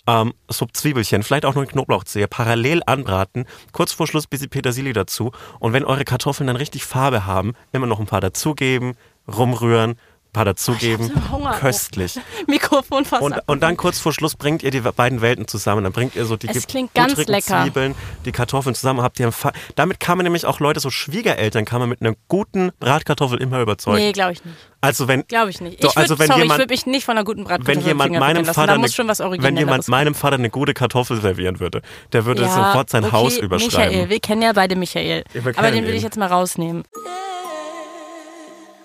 ähm, 0.08 0.34
so 0.49 0.66
Zwiebelchen, 0.72 1.24
vielleicht 1.24 1.45
auch 1.45 1.56
noch 1.56 1.62
eine 1.62 1.72
Knoblauchzehe, 1.72 2.28
parallel 2.28 2.82
anbraten, 2.86 3.45
kurz 3.72 3.93
vor 3.93 4.08
Schluss 4.08 4.28
bisschen 4.28 4.49
Petersilie 4.49 4.93
dazu. 4.93 5.32
Und 5.60 5.74
wenn 5.74 5.86
eure 5.86 6.06
Kartoffeln 6.06 6.47
dann 6.47 6.56
richtig 6.56 6.86
Farbe 6.86 7.26
haben, 7.26 7.54
immer 7.72 7.88
noch 7.88 7.99
ein 7.99 8.06
paar 8.06 8.22
dazugeben, 8.22 8.95
rumrühren, 9.28 9.95
paar 10.34 10.46
dazugeben. 10.46 11.08
Ich 11.08 11.16
hab 11.16 11.24
so 11.24 11.32
Hunger. 11.32 11.52
Köstlich. 11.54 12.20
Mikrofon 12.48 13.06
fast 13.06 13.22
Und, 13.22 13.34
ab. 13.34 13.44
und 13.48 13.62
dann 13.64 13.78
kurz 13.78 14.00
vor 14.00 14.12
Schluss 14.12 14.36
bringt 14.36 14.64
ihr 14.64 14.72
die 14.72 14.82
beiden 14.82 15.22
Welten 15.22 15.48
zusammen. 15.48 15.84
Dann 15.84 15.94
bringt 15.94 16.16
ihr 16.16 16.26
so 16.26 16.36
die 16.36 16.48
Es 16.48 16.54
ge- 16.54 16.64
klingt 16.68 16.94
ganz 16.94 17.16
buttrigen 17.16 17.32
lecker. 17.32 17.64
Zwiebeln, 17.64 17.96
die 18.26 18.32
Kartoffeln 18.32 18.76
zusammen. 18.76 19.02
Habt 19.02 19.20
ihr 19.20 19.32
Damit 19.76 20.00
kann 20.00 20.18
man 20.18 20.26
nämlich 20.26 20.46
auch 20.46 20.60
Leute, 20.60 20.80
so 20.80 20.90
Schwiegereltern, 20.90 21.64
kann 21.66 21.80
man 21.80 21.88
mit 21.90 22.02
einer 22.02 22.16
guten 22.28 22.72
Bratkartoffel 22.80 23.42
immer 23.42 23.62
überzeugen. 23.62 23.98
Nee, 24.04 24.12
glaube 24.12 24.34
ich 24.34 24.44
nicht. 24.44 24.58
Also 24.82 25.08
wenn 25.08 25.26
Glaube 25.28 25.50
ich 25.50 25.62
nicht. 25.62 25.76
Ich 25.78 25.84
würd, 25.84 25.96
also 25.98 26.20
wenn 26.20 26.28
sorry, 26.28 26.42
jemand- 26.42 26.58
ich 26.60 26.62
würde 26.64 26.74
mich 26.74 26.86
nicht 26.88 27.06
von 27.06 27.16
einer 27.16 27.24
guten 27.24 27.46
Bratkartoffel 27.46 27.76
wenn 27.78 27.86
jemand 27.88 28.12
meinem 28.12 28.22
wickeln 28.22 28.46
lassen. 28.48 28.56
Vater 28.56 28.68
da 28.68 28.74
eine, 28.74 28.82
muss 28.82 28.94
schon 28.94 29.08
was 29.08 29.20
wenn 29.20 29.56
jemand 29.56 29.88
meinem 29.88 30.14
Vater 30.16 30.36
eine 30.36 30.50
gute 30.50 30.74
Kartoffel 30.74 31.22
servieren 31.22 31.60
würde, 31.62 31.82
der 32.12 32.26
würde 32.26 32.42
ja, 32.42 32.50
sofort 32.50 32.90
sein 32.90 33.04
okay, 33.06 33.14
Haus 33.14 33.38
überschreiben. 33.38 33.90
Michael, 33.92 34.10
wir 34.10 34.20
kennen 34.20 34.42
ja 34.42 34.52
beide 34.52 34.76
Michael. 34.76 35.24
Aber 35.56 35.72
den 35.72 35.86
will 35.86 35.94
ich 35.94 36.04
jetzt 36.04 36.18
mal 36.18 36.28
rausnehmen. 36.28 36.84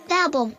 Werbung. 0.09 0.57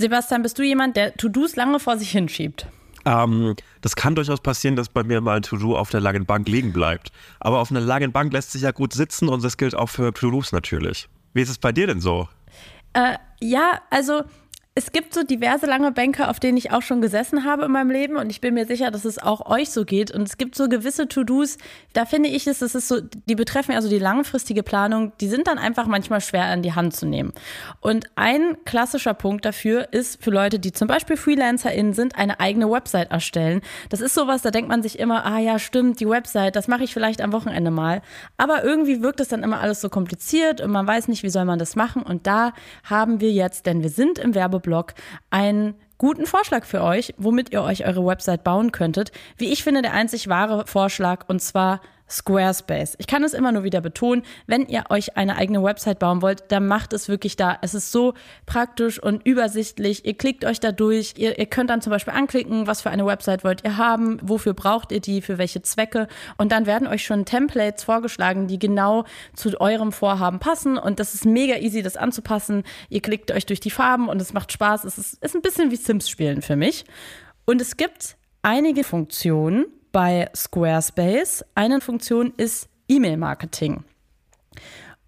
Sebastian, 0.00 0.42
bist 0.42 0.58
du 0.58 0.62
jemand, 0.62 0.96
der 0.96 1.14
To-Dos 1.14 1.56
lange 1.56 1.78
vor 1.78 1.98
sich 1.98 2.10
hinschiebt? 2.10 2.66
Ähm, 3.04 3.54
das 3.82 3.96
kann 3.96 4.14
durchaus 4.14 4.40
passieren, 4.40 4.74
dass 4.74 4.88
bei 4.88 5.02
mir 5.02 5.20
mal 5.20 5.36
ein 5.36 5.42
To-Do 5.42 5.76
auf 5.76 5.90
der 5.90 6.00
langen 6.00 6.24
Bank 6.24 6.48
liegen 6.48 6.72
bleibt. 6.72 7.10
Aber 7.38 7.58
auf 7.58 7.70
einer 7.70 7.80
langen 7.80 8.10
Bank 8.10 8.32
lässt 8.32 8.52
sich 8.52 8.62
ja 8.62 8.70
gut 8.70 8.94
sitzen 8.94 9.28
und 9.28 9.44
das 9.44 9.58
gilt 9.58 9.74
auch 9.74 9.90
für 9.90 10.12
To-Dos 10.12 10.52
natürlich. 10.52 11.08
Wie 11.34 11.42
ist 11.42 11.50
es 11.50 11.58
bei 11.58 11.72
dir 11.72 11.86
denn 11.86 12.00
so? 12.00 12.28
Äh, 12.94 13.16
ja, 13.40 13.82
also 13.90 14.22
es 14.76 14.92
gibt 14.92 15.12
so 15.12 15.24
diverse 15.24 15.66
lange 15.66 15.90
Bänke, 15.92 16.28
auf 16.28 16.38
denen 16.40 16.56
ich 16.56 16.70
auch 16.70 16.82
schon 16.82 17.02
gesessen 17.02 17.44
habe 17.44 17.66
in 17.66 17.72
meinem 17.72 17.90
Leben 17.90 18.16
und 18.16 18.30
ich 18.30 18.40
bin 18.40 18.54
mir 18.54 18.66
sicher, 18.66 18.90
dass 18.90 19.04
es 19.04 19.18
auch 19.18 19.44
euch 19.50 19.70
so 19.70 19.84
geht. 19.84 20.10
Und 20.10 20.22
es 20.22 20.38
gibt 20.38 20.54
so 20.54 20.68
gewisse 20.68 21.06
To-Dos, 21.08 21.58
da 21.92 22.06
finde 22.06 22.28
ich 22.28 22.46
es, 22.46 22.60
das 22.60 22.74
ist 22.74 22.88
so, 22.88 23.00
die 23.00 23.34
betreffen 23.34 23.74
also 23.74 23.88
die 23.88 23.98
langfristige 23.98 24.62
Planung, 24.62 25.12
die 25.20 25.28
sind 25.28 25.48
dann 25.48 25.58
einfach 25.58 25.86
manchmal 25.86 26.20
schwer 26.20 26.52
in 26.54 26.62
die 26.62 26.72
Hand 26.72 26.96
zu 26.96 27.04
nehmen. 27.04 27.32
Und 27.80 28.06
ein 28.14 28.56
klassischer 28.64 29.12
Punkt 29.12 29.44
dafür 29.44 29.92
ist 29.92 30.22
für 30.22 30.30
Leute, 30.30 30.58
die 30.58 30.72
zum 30.72 30.88
Beispiel 30.88 31.16
FreelancerInnen 31.16 31.92
sind, 31.92 32.16
eine 32.16 32.40
eigene 32.40 32.70
Website 32.70 33.10
erstellen. 33.10 33.60
Das 33.90 34.00
ist 34.00 34.14
sowas, 34.14 34.42
da 34.42 34.50
denkt 34.50 34.70
man 34.70 34.82
sich 34.82 34.98
immer, 34.98 35.26
ah 35.26 35.40
ja, 35.40 35.58
stimmt, 35.58 36.00
die 36.00 36.08
Website, 36.08 36.56
das 36.56 36.68
mache 36.68 36.84
ich 36.84 36.94
vielleicht 36.94 37.20
am 37.20 37.32
Wochenende 37.32 37.70
mal. 37.70 38.00
Aber 38.38 38.64
irgendwie 38.64 39.02
wirkt 39.02 39.20
es 39.20 39.28
dann 39.28 39.42
immer 39.42 39.60
alles 39.60 39.80
so 39.80 39.88
kompliziert 39.88 40.60
und 40.60 40.70
man 40.70 40.86
weiß 40.86 41.08
nicht, 41.08 41.22
wie 41.22 41.30
soll 41.30 41.44
man 41.44 41.58
das 41.58 41.76
machen. 41.76 42.02
Und 42.02 42.26
da 42.26 42.54
haben 42.84 43.20
wir 43.20 43.30
jetzt, 43.32 43.66
denn 43.66 43.82
wir 43.82 43.90
sind 43.90 44.18
im 44.18 44.34
Werbeblock, 44.34 44.69
einen 45.30 45.74
guten 45.98 46.26
Vorschlag 46.26 46.64
für 46.64 46.82
euch, 46.82 47.14
womit 47.18 47.52
ihr 47.52 47.62
euch 47.62 47.86
eure 47.86 48.06
Website 48.06 48.42
bauen 48.42 48.72
könntet. 48.72 49.12
Wie 49.36 49.52
ich 49.52 49.62
finde, 49.62 49.82
der 49.82 49.92
einzig 49.92 50.28
wahre 50.28 50.66
Vorschlag 50.66 51.28
und 51.28 51.40
zwar 51.42 51.80
Squarespace. 52.10 52.96
Ich 52.98 53.06
kann 53.06 53.24
es 53.24 53.34
immer 53.34 53.52
nur 53.52 53.64
wieder 53.64 53.80
betonen, 53.80 54.22
wenn 54.46 54.66
ihr 54.66 54.84
euch 54.90 55.16
eine 55.16 55.36
eigene 55.36 55.62
Website 55.62 55.98
bauen 55.98 56.22
wollt, 56.22 56.44
dann 56.48 56.66
macht 56.66 56.92
es 56.92 57.08
wirklich 57.08 57.36
da. 57.36 57.58
Es 57.62 57.74
ist 57.74 57.92
so 57.92 58.14
praktisch 58.46 59.02
und 59.02 59.24
übersichtlich. 59.26 60.04
Ihr 60.04 60.14
klickt 60.14 60.44
euch 60.44 60.60
da 60.60 60.72
durch. 60.72 61.14
Ihr, 61.16 61.38
ihr 61.38 61.46
könnt 61.46 61.70
dann 61.70 61.80
zum 61.80 61.90
Beispiel 61.90 62.12
anklicken, 62.12 62.66
was 62.66 62.82
für 62.82 62.90
eine 62.90 63.06
Website 63.06 63.44
wollt 63.44 63.64
ihr 63.64 63.76
haben, 63.76 64.18
wofür 64.22 64.54
braucht 64.54 64.92
ihr 64.92 65.00
die, 65.00 65.22
für 65.22 65.38
welche 65.38 65.62
Zwecke. 65.62 66.08
Und 66.36 66.52
dann 66.52 66.66
werden 66.66 66.88
euch 66.88 67.04
schon 67.04 67.24
Templates 67.24 67.84
vorgeschlagen, 67.84 68.46
die 68.46 68.58
genau 68.58 69.04
zu 69.34 69.60
eurem 69.60 69.92
Vorhaben 69.92 70.38
passen. 70.38 70.78
Und 70.78 71.00
das 71.00 71.14
ist 71.14 71.24
mega 71.24 71.56
easy, 71.56 71.82
das 71.82 71.96
anzupassen. 71.96 72.64
Ihr 72.88 73.00
klickt 73.00 73.30
euch 73.30 73.46
durch 73.46 73.60
die 73.60 73.70
Farben 73.70 74.08
und 74.08 74.20
es 74.20 74.32
macht 74.32 74.52
Spaß. 74.52 74.84
Es 74.84 74.98
ist, 74.98 75.22
ist 75.22 75.34
ein 75.34 75.42
bisschen 75.42 75.70
wie 75.70 75.76
Sims 75.76 76.08
spielen 76.08 76.42
für 76.42 76.56
mich. 76.56 76.84
Und 77.44 77.60
es 77.60 77.76
gibt 77.76 78.16
einige 78.42 78.84
Funktionen 78.84 79.66
bei 79.92 80.28
Squarespace. 80.34 81.44
Eine 81.54 81.80
Funktion 81.80 82.32
ist 82.36 82.68
E-Mail-Marketing. 82.88 83.84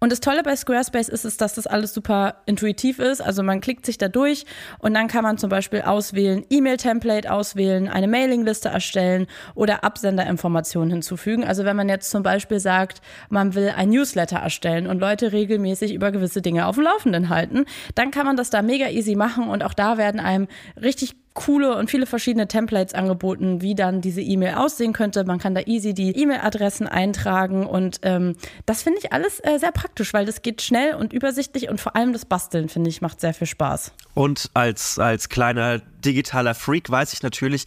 Und 0.03 0.11
das 0.11 0.19
Tolle 0.19 0.43
bei 0.43 0.53
Squarespace 0.53 1.07
ist 1.07 1.23
es, 1.23 1.37
dass 1.37 1.53
das 1.53 1.65
alles 1.65 1.93
super 1.93 2.41
intuitiv 2.45 2.99
ist. 2.99 3.21
Also 3.21 3.41
man 3.41 3.61
klickt 3.61 3.85
sich 3.85 3.97
da 3.97 4.09
durch 4.09 4.45
und 4.79 4.93
dann 4.95 5.07
kann 5.07 5.23
man 5.23 5.37
zum 5.37 5.49
Beispiel 5.49 5.81
auswählen, 5.81 6.43
E-Mail-Template 6.49 7.31
auswählen, 7.31 7.87
eine 7.87 8.09
Mailingliste 8.09 8.67
erstellen 8.67 9.27
oder 9.55 9.85
Absenderinformationen 9.85 10.91
hinzufügen. 10.91 11.45
Also 11.45 11.63
wenn 11.63 11.77
man 11.77 11.87
jetzt 11.87 12.09
zum 12.09 12.21
Beispiel 12.21 12.59
sagt, 12.59 12.99
man 13.29 13.55
will 13.55 13.71
ein 13.77 13.91
Newsletter 13.91 14.39
erstellen 14.39 14.87
und 14.87 14.99
Leute 14.99 15.31
regelmäßig 15.31 15.93
über 15.93 16.11
gewisse 16.11 16.41
Dinge 16.41 16.67
auf 16.67 16.75
dem 16.75 16.83
Laufenden 16.83 17.29
halten, 17.29 17.63
dann 17.95 18.11
kann 18.11 18.25
man 18.25 18.35
das 18.35 18.49
da 18.49 18.61
mega 18.61 18.89
easy 18.89 19.15
machen 19.15 19.47
und 19.47 19.63
auch 19.63 19.73
da 19.73 19.97
werden 19.97 20.19
einem 20.19 20.49
richtig 20.75 21.15
coole 21.33 21.75
und 21.75 21.89
viele 21.89 22.05
verschiedene 22.05 22.47
Templates 22.47 22.93
angeboten, 22.93 23.61
wie 23.61 23.75
dann 23.75 24.01
diese 24.01 24.21
E-Mail 24.21 24.55
aussehen 24.55 24.93
könnte. 24.93 25.23
Man 25.23 25.39
kann 25.39 25.55
da 25.55 25.61
easy 25.61 25.93
die 25.93 26.11
E-Mail-Adressen 26.11 26.87
eintragen 26.87 27.65
und 27.65 27.99
ähm, 28.03 28.35
das 28.65 28.83
finde 28.83 28.99
ich 28.99 29.11
alles 29.13 29.39
äh, 29.39 29.57
sehr 29.59 29.71
praktisch, 29.71 30.13
weil 30.13 30.25
das 30.25 30.41
geht 30.41 30.61
schnell 30.61 30.95
und 30.95 31.13
übersichtlich 31.13 31.69
und 31.69 31.81
vor 31.81 31.95
allem 31.95 32.13
das 32.13 32.25
Basteln, 32.25 32.69
finde 32.69 32.89
ich, 32.89 33.01
macht 33.01 33.19
sehr 33.19 33.33
viel 33.33 33.47
Spaß. 33.47 33.93
Und 34.13 34.51
als, 34.53 34.99
als 34.99 35.29
kleiner 35.29 35.81
digitaler 36.05 36.55
Freak 36.55 36.89
weiß 36.89 37.13
ich 37.13 37.23
natürlich, 37.23 37.65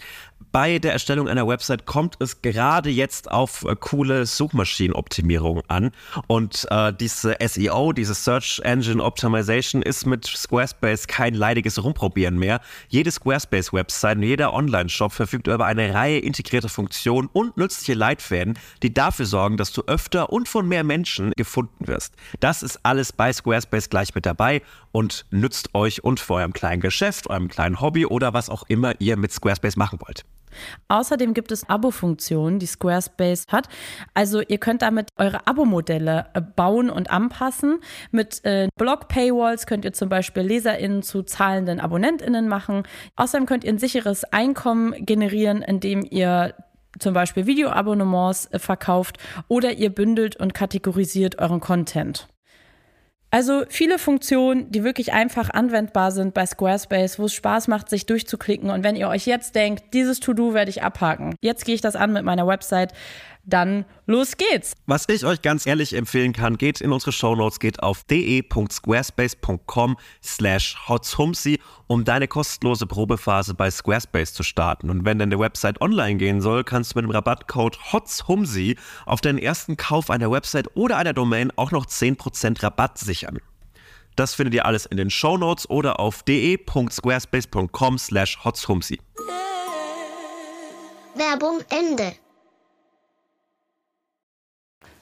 bei 0.53 0.79
der 0.79 0.93
Erstellung 0.93 1.29
einer 1.29 1.47
Website 1.47 1.87
kommt 1.87 2.17
es 2.19 2.41
gerade 2.41 2.89
jetzt 2.89 3.31
auf 3.31 3.65
äh, 3.65 3.77
coole 3.79 4.25
Suchmaschinenoptimierung 4.27 5.63
an. 5.69 5.93
Und 6.29 6.67
äh, 6.71 6.93
diese 6.93 7.37
SEO, 7.47 7.93
diese 7.93 8.15
Search 8.15 8.61
Engine 8.65 9.03
Optimization, 9.03 9.83
ist 9.83 10.07
mit 10.07 10.27
Squarespace 10.27 11.09
kein 11.09 11.35
leidiges 11.35 11.83
Rumprobieren 11.83 12.39
mehr. 12.39 12.61
Jede 12.89 13.11
Squarespace-Website 13.11 14.17
und 14.17 14.23
jeder 14.23 14.55
Online-Shop 14.55 15.13
verfügt 15.13 15.47
über 15.47 15.67
eine 15.67 15.93
Reihe 15.93 16.19
integrierter 16.19 16.69
Funktionen 16.69 17.29
und 17.33 17.57
nützliche 17.57 17.95
Leitfäden, 17.95 18.59
die 18.83 18.95
dafür 18.95 19.27
sorgen, 19.27 19.57
dass 19.59 19.73
du 19.73 19.83
öfter 19.87 20.33
und 20.33 20.49
von 20.49 20.67
mehr 20.67 20.85
Menschen 20.85 21.33
gefunden 21.37 21.87
wirst. 21.87 22.15
Das 22.41 22.63
ist 22.63 22.81
alles 22.83 23.13
bei 23.13 23.33
Squarespace 23.33 23.91
gleich 23.91 24.15
mit 24.15 24.25
dabei 24.25 24.63
und 24.93 25.27
nützt 25.31 25.75
euch 25.75 26.03
und 26.03 26.21
für 26.21 26.35
eurem 26.35 26.55
kleinen 26.55 26.81
Geschäft, 26.81 27.29
eurem 27.29 27.49
kleinen 27.49 27.83
Hobby 27.83 28.07
oder 28.07 28.26
was 28.35 28.51
auch 28.51 28.65
immer 28.69 28.95
ihr 29.01 29.17
mit 29.17 29.33
Squarespace 29.33 29.77
machen 29.77 30.01
wollt. 30.01 30.25
Außerdem 30.89 31.35
gibt 31.35 31.53
es 31.53 31.69
Abo-Funktionen, 31.69 32.59
die 32.59 32.67
Squarespace 32.67 33.45
hat. 33.51 33.69
Also 34.15 34.41
ihr 34.41 34.59
könnt 34.59 34.83
damit 34.83 35.11
eure 35.17 35.47
Abo-Modelle 35.47 36.27
äh, 36.35 36.41
bauen 36.41 36.91
und 36.91 37.11
anpassen. 37.11 37.81
Mit 38.11 38.45
äh, 38.45 38.69
Blog-Paywalls 38.77 39.67
könnt 39.67 39.85
ihr 39.85 39.93
zum 39.93 40.09
Beispiel 40.09 40.43
LeserInnen 40.43 41.03
zu 41.03 41.23
zahlenden 41.23 41.81
AbonnentInnen 41.81 42.49
machen. 42.49 42.85
Außerdem 43.17 43.47
könnt 43.47 43.65
ihr 43.65 43.73
ein 43.73 43.79
sicheres 43.79 44.25
Einkommen 44.25 44.95
generieren, 45.05 45.63
indem 45.63 46.07
ihr 46.09 46.55
zum 46.99 47.13
Beispiel 47.13 47.47
Videoabonnements 47.47 48.47
äh, 48.47 48.59
verkauft 48.59 49.19
oder 49.49 49.73
ihr 49.73 49.91
bündelt 49.91 50.37
und 50.37 50.55
kategorisiert 50.55 51.39
euren 51.39 51.61
Content. 51.61 52.29
Also 53.37 53.65
viele 53.69 53.99
Funktionen, 53.99 54.71
die 54.73 54.83
wirklich 54.83 55.13
einfach 55.13 55.51
anwendbar 55.51 56.11
sind 56.11 56.33
bei 56.33 56.47
Squarespace, 56.47 57.19
wo 57.19 57.27
es 57.27 57.35
Spaß 57.35 57.69
macht, 57.69 57.91
sich 57.91 58.07
durchzuklicken. 58.07 58.71
Und 58.71 58.83
wenn 58.83 58.97
ihr 58.97 59.11
euch 59.11 59.27
jetzt 59.27 59.55
denkt, 59.55 59.93
dieses 59.93 60.21
To-Do 60.21 60.55
werde 60.55 60.71
ich 60.71 60.83
abhaken, 60.83 61.35
jetzt 61.43 61.67
gehe 61.67 61.75
ich 61.75 61.83
das 61.83 61.97
an 61.97 62.15
mit 62.15 62.25
meiner 62.25 62.47
Website, 62.47 62.95
dann 63.47 63.85
los 64.07 64.37
geht's. 64.37 64.75
Was 64.87 65.09
ich 65.09 65.25
euch 65.25 65.41
ganz 65.41 65.67
ehrlich 65.67 65.95
empfehlen 65.95 66.33
kann, 66.33 66.59
geht 66.59 66.81
in 66.81 66.93
unsere 66.93 67.13
Shownotes, 67.13 67.61
geht 67.61 67.83
auf 67.83 68.05
de.squarespace.com 68.05 69.97
slash 70.23 70.77
hotzhumsi, 70.89 71.61
um 71.87 72.05
deine 72.05 72.29
kostenlose 72.29 72.87
Probephase 72.87 73.55
bei 73.55 73.71
Squarespace 73.71 74.35
zu 74.35 74.43
starten. 74.43 74.91
Und 74.91 75.05
wenn 75.05 75.19
deine 75.19 75.39
Website 75.39 75.81
online 75.81 76.17
gehen 76.17 76.41
soll, 76.41 76.65
kannst 76.65 76.95
du 76.95 76.99
mit 76.99 77.05
dem 77.05 77.13
Rabattcode 77.13 77.93
hotzhumsi 77.93 78.77
auf 79.07 79.21
deinen 79.21 79.39
ersten 79.39 79.77
Kauf 79.77 80.11
einer 80.11 80.31
Website 80.31 80.69
oder 80.75 80.97
einer 80.97 81.13
Domain 81.13 81.53
auch 81.57 81.71
noch 81.71 81.87
10% 81.87 82.63
Rabatt 82.63 82.99
sichern. 82.99 83.39
Das 84.17 84.35
findet 84.35 84.55
ihr 84.55 84.65
alles 84.67 84.87
in 84.87 84.97
den 84.97 85.11
Shownotes 85.11 85.69
oder 85.69 86.01
auf 86.01 86.23
de.squarespace.com 86.23 87.99
slash 87.99 88.45
hotzhumsi. 88.45 88.99
Werbung 91.15 91.61
Ende. 91.71 92.15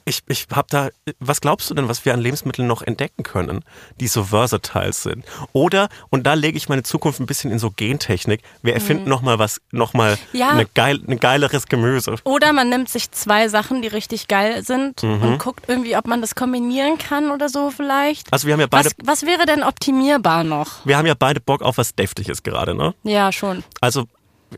Ich, 0.07 0.21
ich 0.27 0.45
hab 0.53 0.67
da, 0.67 0.89
was 1.19 1.41
glaubst 1.41 1.67
du 1.69 1.73
denn, 1.73 1.87
was 1.89 2.05
wir 2.05 2.13
an 2.13 2.21
Lebensmitteln 2.21 2.67
noch 2.67 2.83
entdecken 2.83 3.23
können, 3.23 3.65
die 3.99 4.07
so 4.07 4.23
versatile 4.23 4.93
sind? 4.93 5.25
Oder, 5.51 5.89
und 6.11 6.27
da 6.27 6.35
lege 6.35 6.57
ich 6.57 6.69
meine 6.69 6.83
Zukunft 6.83 7.19
ein 7.19 7.25
bisschen 7.25 7.51
in 7.51 7.57
so 7.57 7.71
Gentechnik, 7.71 8.41
wir 8.61 8.75
erfinden 8.75 9.09
noch 9.09 9.23
mal 9.23 9.39
was, 9.39 9.61
noch 9.71 9.93
mal 9.95 10.15
Ja. 10.31 10.49
eine 10.51 10.67
geil, 10.67 11.01
ein 11.07 11.19
geileres 11.19 11.65
Gemüse. 11.65 12.17
Oder 12.23 12.53
man 12.53 12.69
nimmt 12.69 12.87
sich 12.87 13.09
zwei 13.11 13.47
Sachen, 13.47 13.81
die 13.81 13.87
richtig 13.87 14.27
geil 14.27 14.63
sind 14.63 15.03
und 15.03 15.39
guckt 15.39 15.65
irgendwie, 15.67 15.97
ob 15.97 16.05
man 16.05 16.21
das 16.21 16.35
kombinieren 16.35 16.99
kann 16.99 17.31
oder 17.31 17.49
so 17.49 17.71
vielleicht. 17.71 18.31
Also 18.31 18.45
wir 18.45 18.53
haben 18.53 18.61
ja 18.61 18.67
beide, 18.67 18.91
was, 18.99 19.21
was 19.23 19.25
wäre 19.25 19.47
denn 19.47 19.63
optimierbar 19.63 20.43
noch? 20.43 20.85
wir 20.85 20.97
haben 20.97 21.07
ja 21.07 21.15
beide 21.17 21.39
Bock 21.39 21.63
auf 21.63 21.79
was 21.79 21.95
Deftiges 21.95 22.43
gerade, 22.43 22.75
ne? 22.75 22.93
Ja, 23.01 23.31
schon. 23.31 23.63
Also 23.81 24.05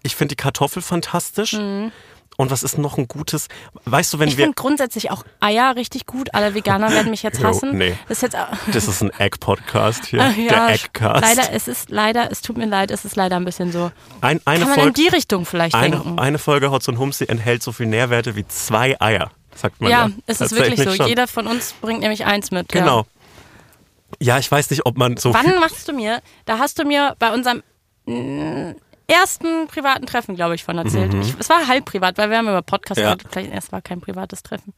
ich 0.03 0.15
finde 0.17 0.35
die 0.35 0.41
Kartoffel 0.41 0.81
fantastisch. 0.81 1.57
Und 2.37 2.49
was 2.51 2.63
ist 2.63 2.77
noch 2.77 2.97
ein 2.97 3.07
gutes? 3.09 3.47
Weißt 3.83 4.13
du, 4.13 4.19
wenn 4.19 4.29
Ich 4.29 4.37
wir. 4.37 4.45
finde 4.45 4.55
grundsätzlich 4.55 5.11
auch 5.11 5.23
Eier 5.41 5.75
richtig 5.75 6.05
gut. 6.05 6.33
Alle 6.33 6.53
Veganer 6.53 6.89
werden 6.91 7.09
mich 7.11 7.23
jetzt 7.23 7.43
hassen. 7.43 7.77
nee. 7.77 7.95
Das 8.07 8.19
ist 8.19 8.21
jetzt 8.33 8.37
Das 8.73 8.87
ist 8.87 9.01
ein 9.01 9.09
Egg-Podcast 9.19 10.05
hier. 10.05 10.21
Ach 10.23 10.33
der 10.33 10.43
ja, 10.45 10.69
Eggcast. 10.69 11.21
leider, 11.21 11.51
es 11.53 11.67
ist 11.67 11.89
leider, 11.89 12.31
es 12.31 12.41
tut 12.41 12.57
mir 12.57 12.67
leid, 12.67 12.91
es 12.91 13.03
ist 13.03 13.15
leider 13.17 13.35
ein 13.35 13.43
bisschen 13.45 13.71
so. 13.73 13.91
Ein, 14.21 14.39
eine, 14.45 14.59
Kann 14.61 14.69
man 14.69 14.77
in 14.77 14.83
Folge, 14.85 15.01
die 15.01 15.07
Richtung 15.09 15.45
vielleicht 15.45 15.75
eine, 15.75 15.97
denken? 15.97 16.19
eine 16.19 16.37
Folge 16.37 16.71
Hotz 16.71 16.87
und 16.87 16.97
Humsi 16.99 17.25
enthält 17.27 17.61
so 17.63 17.71
viel 17.73 17.87
Nährwerte 17.87 18.35
wie 18.35 18.47
zwei 18.47 18.95
Eier, 19.01 19.31
sagt 19.55 19.81
man. 19.81 19.91
ja, 19.91 20.05
Ja, 20.07 20.13
es 20.27 20.39
ist 20.39 20.51
wirklich 20.55 20.79
so. 20.79 20.95
schon. 20.95 21.07
Jeder 21.07 21.27
von 21.27 21.47
uns 21.47 21.73
bringt 21.81 21.99
nämlich 22.01 22.25
eins 22.25 22.51
mit. 22.51 22.69
Genau. 22.69 22.99
Ja. 22.99 23.05
Ja, 24.19 24.37
ich 24.39 24.49
weiß 24.49 24.69
nicht, 24.69 24.85
ob 24.85 24.97
man 24.97 25.17
so. 25.17 25.33
viel- 25.33 25.41
Wann 25.43 25.59
machst 25.59 25.87
du 25.87 25.91
mir, 25.93 26.21
da 26.45 26.59
hast 26.59 26.79
du 26.79 26.85
mir 26.85 27.15
bei 27.19 27.33
unserem 27.33 27.61
ersten 29.07 29.67
privaten 29.67 30.05
Treffen, 30.05 30.35
glaube 30.35 30.55
ich, 30.55 30.63
von 30.63 30.77
erzählt. 30.77 31.13
Ich, 31.13 31.35
es 31.39 31.49
war 31.49 31.67
halb 31.67 31.85
privat, 31.85 32.17
weil 32.17 32.29
wir 32.29 32.37
haben 32.37 32.47
über 32.47 32.61
Podcast 32.61 32.99
Mhm. 32.99 33.03
Ja. 33.05 33.15
geredet. 33.15 33.31
Vielleicht 33.31 33.53
es 33.53 33.71
war 33.71 33.81
kein 33.81 34.01
privates 34.01 34.43
Treffen. 34.43 34.73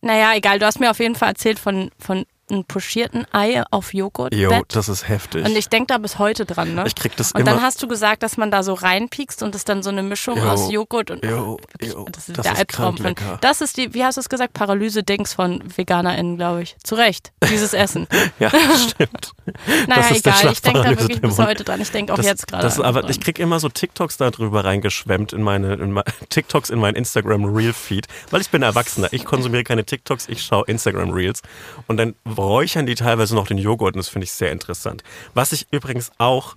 Naja, 0.00 0.34
egal, 0.34 0.58
du 0.58 0.66
hast 0.66 0.80
mir 0.80 0.90
auf 0.90 0.98
jeden 0.98 1.14
Fall 1.14 1.30
erzählt 1.30 1.58
von, 1.58 1.90
von 1.98 2.26
einem 2.50 2.64
pochierten 2.64 3.26
Ei 3.32 3.62
auf 3.70 3.94
Joghurt. 3.94 4.34
Jo, 4.34 4.62
das 4.68 4.88
ist 4.88 5.08
heftig. 5.08 5.44
Und 5.44 5.56
ich 5.56 5.68
denke 5.68 5.86
da 5.88 5.98
bis 5.98 6.18
heute 6.18 6.44
dran, 6.44 6.74
ne? 6.74 6.84
Ich 6.86 6.94
krieg 6.94 7.16
das 7.16 7.32
und 7.32 7.40
immer- 7.40 7.50
dann 7.52 7.62
hast 7.62 7.82
du 7.82 7.88
gesagt, 7.88 8.22
dass 8.22 8.36
man 8.36 8.50
da 8.50 8.62
so 8.62 8.74
reinpiekst 8.74 9.42
und 9.42 9.54
es 9.54 9.64
dann 9.64 9.82
so 9.82 9.90
eine 9.90 10.02
Mischung 10.02 10.36
Jo, 10.38 10.44
aus 10.48 10.70
Joghurt 10.70 11.10
und 11.10 11.24
jo, 11.24 11.58
jo, 11.80 12.06
das 12.12 12.28
ist 12.28 12.38
das 12.38 12.42
der 12.44 12.52
ist 12.52 12.58
Albtraum 12.58 12.96
von. 12.98 13.14
Das 13.40 13.60
ist 13.60 13.76
die, 13.76 13.94
wie 13.94 14.04
hast 14.04 14.16
du 14.16 14.20
es 14.20 14.28
gesagt, 14.28 14.52
Paralyse-Dings 14.54 15.34
von 15.34 15.62
VeganerInnen, 15.76 16.36
glaube 16.36 16.62
ich. 16.62 16.76
Zu 16.82 16.94
Recht. 16.96 17.32
Dieses 17.50 17.72
Essen. 17.72 18.06
ja, 18.38 18.50
stimmt. 18.50 19.32
Naja, 19.86 20.02
Das 20.02 20.10
ist 20.12 20.26
der 20.26 20.34
egal. 20.40 20.52
Ich 20.52 20.62
denke 20.62 20.82
da 20.82 20.90
wirklich 20.90 21.20
bis 21.20 21.38
heute 21.38 21.64
dran. 21.64 21.80
Ich 21.80 21.90
denke 21.90 22.12
auch 22.12 22.16
Das, 22.16 22.26
jetzt 22.26 22.46
gerade. 22.46 22.66
aber 22.84 23.02
dran. 23.02 23.10
ich 23.10 23.20
krieg 23.20 23.38
immer 23.38 23.60
so 23.60 23.68
TikToks 23.68 24.16
darüber 24.16 24.64
reingeschwemmt 24.64 25.32
in 25.32 25.42
meine, 25.42 25.74
in 25.74 25.92
meine 25.92 26.04
TikToks 26.30 26.70
in 26.70 26.78
mein 26.78 26.94
Instagram 26.94 27.44
Reel 27.44 27.72
Feed, 27.72 28.06
weil 28.30 28.40
ich 28.40 28.50
bin 28.50 28.62
Erwachsener. 28.62 29.08
Ich 29.12 29.24
konsumiere 29.24 29.64
keine 29.64 29.84
TikToks, 29.84 30.28
ich 30.28 30.42
schaue 30.42 30.64
Instagram 30.66 31.10
Reels 31.10 31.42
und 31.86 31.96
dann 31.98 32.14
räuchern 32.38 32.86
die 32.86 32.94
teilweise 32.94 33.34
noch 33.34 33.46
den 33.46 33.58
Joghurt 33.58 33.94
und 33.94 33.98
das 33.98 34.08
finde 34.08 34.24
ich 34.24 34.32
sehr 34.32 34.52
interessant. 34.52 35.02
Was 35.34 35.52
ich 35.52 35.66
übrigens 35.70 36.10
auch 36.18 36.56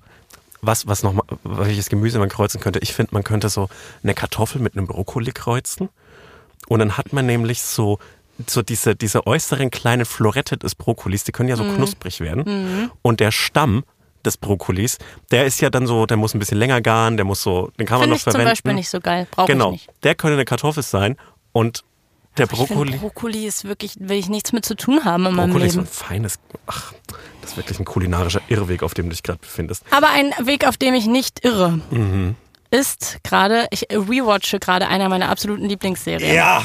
was, 0.61 0.87
was 0.87 1.03
noch 1.03 1.13
mal, 1.13 1.23
welches 1.43 1.87
Gemüse 1.89 2.17
man 2.19 2.29
kreuzen 2.29 2.59
könnte. 2.59 2.79
Ich 2.79 2.93
finde, 2.93 3.13
man 3.13 3.23
könnte 3.23 3.47
so 3.49 3.69
eine 4.03 4.13
Kartoffel 4.15 4.59
mit 4.59 4.75
einem 4.75 4.87
Brokkoli 4.87 5.31
kreuzen. 5.31 5.89
Und 6.67 6.79
dann 6.79 6.97
hat 6.97 7.13
man 7.13 7.27
nämlich 7.27 7.61
so, 7.61 7.99
so 8.47 8.63
diese, 8.63 8.95
diese 8.95 9.27
äußeren 9.27 9.69
kleinen 9.69 10.05
Florette 10.05 10.57
des 10.57 10.73
Brokkolis, 10.73 11.23
die 11.23 11.31
können 11.31 11.47
ja 11.47 11.55
so 11.55 11.63
Mhm. 11.63 11.75
knusprig 11.75 12.19
werden. 12.21 12.89
Und 13.03 13.19
der 13.19 13.31
Stamm 13.31 13.83
des 14.25 14.37
Brokkolis, 14.37 14.97
der 15.31 15.45
ist 15.45 15.61
ja 15.61 15.69
dann 15.69 15.85
so, 15.85 16.07
der 16.07 16.17
muss 16.17 16.33
ein 16.33 16.39
bisschen 16.39 16.57
länger 16.57 16.81
garen, 16.81 17.17
der 17.17 17.25
muss 17.25 17.41
so, 17.43 17.69
den 17.79 17.85
kann 17.85 17.99
man 17.99 18.05
Finde 18.05 18.13
noch 18.13 18.17
ich 18.17 18.23
zum 18.23 18.31
verwenden. 18.31 18.49
Beispiel 18.51 18.73
nicht 18.73 18.89
so 18.89 18.99
geil. 18.99 19.27
Brauche 19.29 19.47
genau, 19.47 19.67
ich 19.73 19.87
nicht. 19.87 20.03
der 20.03 20.15
könnte 20.15 20.33
eine 20.33 20.45
Kartoffel 20.45 20.81
sein 20.83 21.17
und 21.53 21.83
der 22.37 22.47
finde, 22.47 22.65
Brokkoli. 22.67 22.97
Brokkoli 22.97 23.45
ist 23.45 23.65
wirklich, 23.65 23.93
will 23.99 24.17
ich 24.17 24.29
nichts 24.29 24.53
mit 24.53 24.65
zu 24.65 24.75
tun 24.75 25.03
haben 25.05 25.25
in 25.25 25.33
meinem 25.35 25.49
Brokkoli 25.51 25.67
ist 25.67 25.73
so 25.73 25.79
Leben. 25.81 25.89
ein 25.89 25.93
feines, 25.93 26.39
ach, 26.67 26.93
das 27.41 27.51
ist 27.51 27.57
wirklich 27.57 27.79
ein 27.79 27.85
kulinarischer 27.85 28.41
Irrweg, 28.47 28.83
auf 28.83 28.93
dem 28.93 29.05
du 29.05 29.11
dich 29.11 29.23
gerade 29.23 29.39
befindest. 29.39 29.83
Aber 29.91 30.09
ein 30.09 30.33
Weg, 30.45 30.65
auf 30.67 30.77
dem 30.77 30.93
ich 30.93 31.05
nicht 31.07 31.43
irre, 31.45 31.79
Mhm. 31.89 32.35
ist 32.71 33.19
gerade, 33.23 33.67
ich 33.71 33.87
rewatche 33.91 34.59
gerade 34.59 34.87
einer 34.87 35.09
meiner 35.09 35.29
absoluten 35.29 35.65
Lieblingsserien. 35.65 36.33
Ja! 36.33 36.63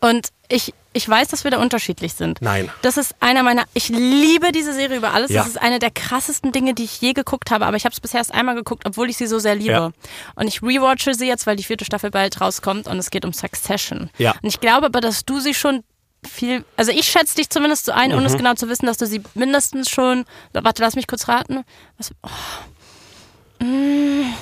Und 0.00 0.28
ich, 0.48 0.74
ich 0.92 1.08
weiß, 1.08 1.28
dass 1.28 1.44
wir 1.44 1.50
da 1.50 1.58
unterschiedlich 1.58 2.14
sind. 2.14 2.40
Nein. 2.42 2.70
Das 2.82 2.96
ist 2.96 3.14
einer 3.20 3.42
meiner, 3.42 3.64
ich 3.74 3.88
liebe 3.88 4.52
diese 4.52 4.72
Serie 4.72 4.98
über 4.98 5.12
alles. 5.14 5.30
Ja. 5.30 5.40
Das 5.42 5.48
ist 5.48 5.56
eine 5.60 5.78
der 5.78 5.90
krassesten 5.90 6.52
Dinge, 6.52 6.74
die 6.74 6.84
ich 6.84 7.00
je 7.00 7.12
geguckt 7.14 7.50
habe. 7.50 7.66
Aber 7.66 7.76
ich 7.76 7.84
habe 7.84 7.92
es 7.92 8.00
bisher 8.00 8.18
erst 8.18 8.32
einmal 8.34 8.54
geguckt, 8.54 8.84
obwohl 8.86 9.10
ich 9.10 9.16
sie 9.16 9.26
so 9.26 9.38
sehr 9.38 9.54
liebe. 9.54 9.72
Ja. 9.72 9.90
Und 10.34 10.46
ich 10.48 10.62
rewatche 10.62 11.14
sie 11.14 11.26
jetzt, 11.26 11.46
weil 11.46 11.56
die 11.56 11.64
vierte 11.64 11.84
Staffel 11.84 12.10
bald 12.10 12.40
rauskommt 12.40 12.86
und 12.86 12.98
es 12.98 13.10
geht 13.10 13.24
um 13.24 13.32
Succession. 13.32 14.10
Ja. 14.18 14.32
Und 14.42 14.48
ich 14.48 14.60
glaube 14.60 14.86
aber, 14.86 15.00
dass 15.00 15.24
du 15.24 15.40
sie 15.40 15.54
schon 15.54 15.82
viel, 16.26 16.64
also 16.76 16.92
ich 16.92 17.06
schätze 17.06 17.36
dich 17.36 17.50
zumindest 17.50 17.84
so 17.86 17.92
ein, 17.92 18.12
ohne 18.12 18.20
Mhm. 18.22 18.26
es 18.26 18.36
genau 18.36 18.54
zu 18.54 18.68
wissen, 18.68 18.86
dass 18.86 18.98
du 18.98 19.06
sie 19.06 19.22
mindestens 19.34 19.88
schon, 19.90 20.24
warte, 20.52 20.82
lass 20.82 20.96
mich 20.96 21.06
kurz 21.06 21.28
raten. 21.28 21.64
Was, 21.98 22.10
oh. 22.22 23.64
Mm. 23.64 24.32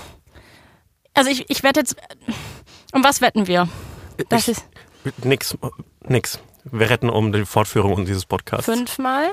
Also 1.15 1.31
ich, 1.31 1.49
ich 1.49 1.63
wette 1.63 1.81
jetzt, 1.81 1.97
um 2.93 3.05
was 3.05 3.21
wetten 3.21 3.47
wir? 3.47 3.69
Das 4.29 4.43
Ich- 4.49 4.57
ist 4.57 4.65
Nix, 5.23 5.57
nix. 6.09 6.39
Wir 6.65 6.89
retten 6.91 7.11
um 7.11 7.33
die 7.33 7.45
Fortführung 7.45 8.05
dieses 8.07 8.25
Podcasts. 8.25 8.65
fünfmal 8.65 9.27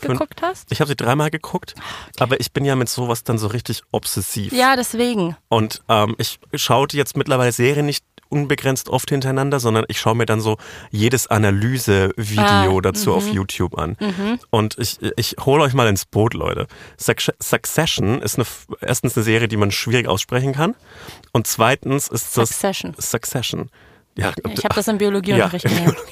Fün- 0.00 0.08
geguckt 0.12 0.40
hast? 0.42 0.72
Ich 0.72 0.80
habe 0.80 0.88
sie 0.88 0.96
dreimal 0.96 1.30
geguckt, 1.30 1.74
aber 2.18 2.40
ich 2.40 2.52
bin 2.52 2.64
ja 2.64 2.74
mit 2.76 2.88
sowas 2.88 3.24
dann 3.24 3.36
so 3.38 3.46
richtig 3.48 3.82
obsessiv. 3.90 4.52
Ja, 4.52 4.74
deswegen. 4.76 5.36
Und 5.48 5.82
ähm, 5.88 6.14
ich 6.18 6.38
schaue 6.54 6.86
jetzt 6.92 7.16
mittlerweile 7.16 7.52
Serien 7.52 7.86
nicht 7.86 8.04
unbegrenzt 8.30 8.88
oft 8.88 9.10
hintereinander, 9.10 9.60
sondern 9.60 9.84
ich 9.88 10.00
schaue 10.00 10.14
mir 10.16 10.24
dann 10.24 10.40
so 10.40 10.56
jedes 10.90 11.26
Analyse-Video 11.26 12.78
Ah, 12.78 12.80
dazu 12.80 13.12
auf 13.12 13.28
YouTube 13.30 13.76
an. 13.76 13.96
Und 14.48 14.78
ich, 14.78 14.98
ich 15.16 15.36
hole 15.44 15.62
euch 15.62 15.74
mal 15.74 15.86
ins 15.86 16.06
Boot, 16.06 16.32
Leute. 16.32 16.66
Suc- 16.98 17.34
Succession 17.42 18.22
ist 18.22 18.36
eine, 18.38 18.46
erstens 18.80 19.14
eine 19.16 19.24
Serie, 19.24 19.48
die 19.48 19.58
man 19.58 19.70
schwierig 19.70 20.08
aussprechen 20.08 20.54
kann. 20.54 20.74
Und 21.32 21.46
zweitens 21.46 22.08
ist 22.08 22.34
das 22.38 22.48
Succession. 22.48 22.94
Succession. 22.98 23.70
Ja, 24.14 24.32
Ich 24.52 24.64
habe 24.64 24.74
das 24.74 24.88
im 24.88 24.98
Biologieunterricht 24.98 25.64
Ja, 25.64 25.70
gelernt. 25.70 25.98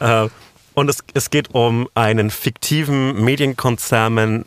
Äh, 0.00 0.28
und 0.74 0.88
es, 0.88 1.04
es 1.12 1.28
geht 1.28 1.54
um 1.54 1.88
einen 1.94 2.30
fiktiven 2.30 3.22
Medienkonzern, 3.22 4.46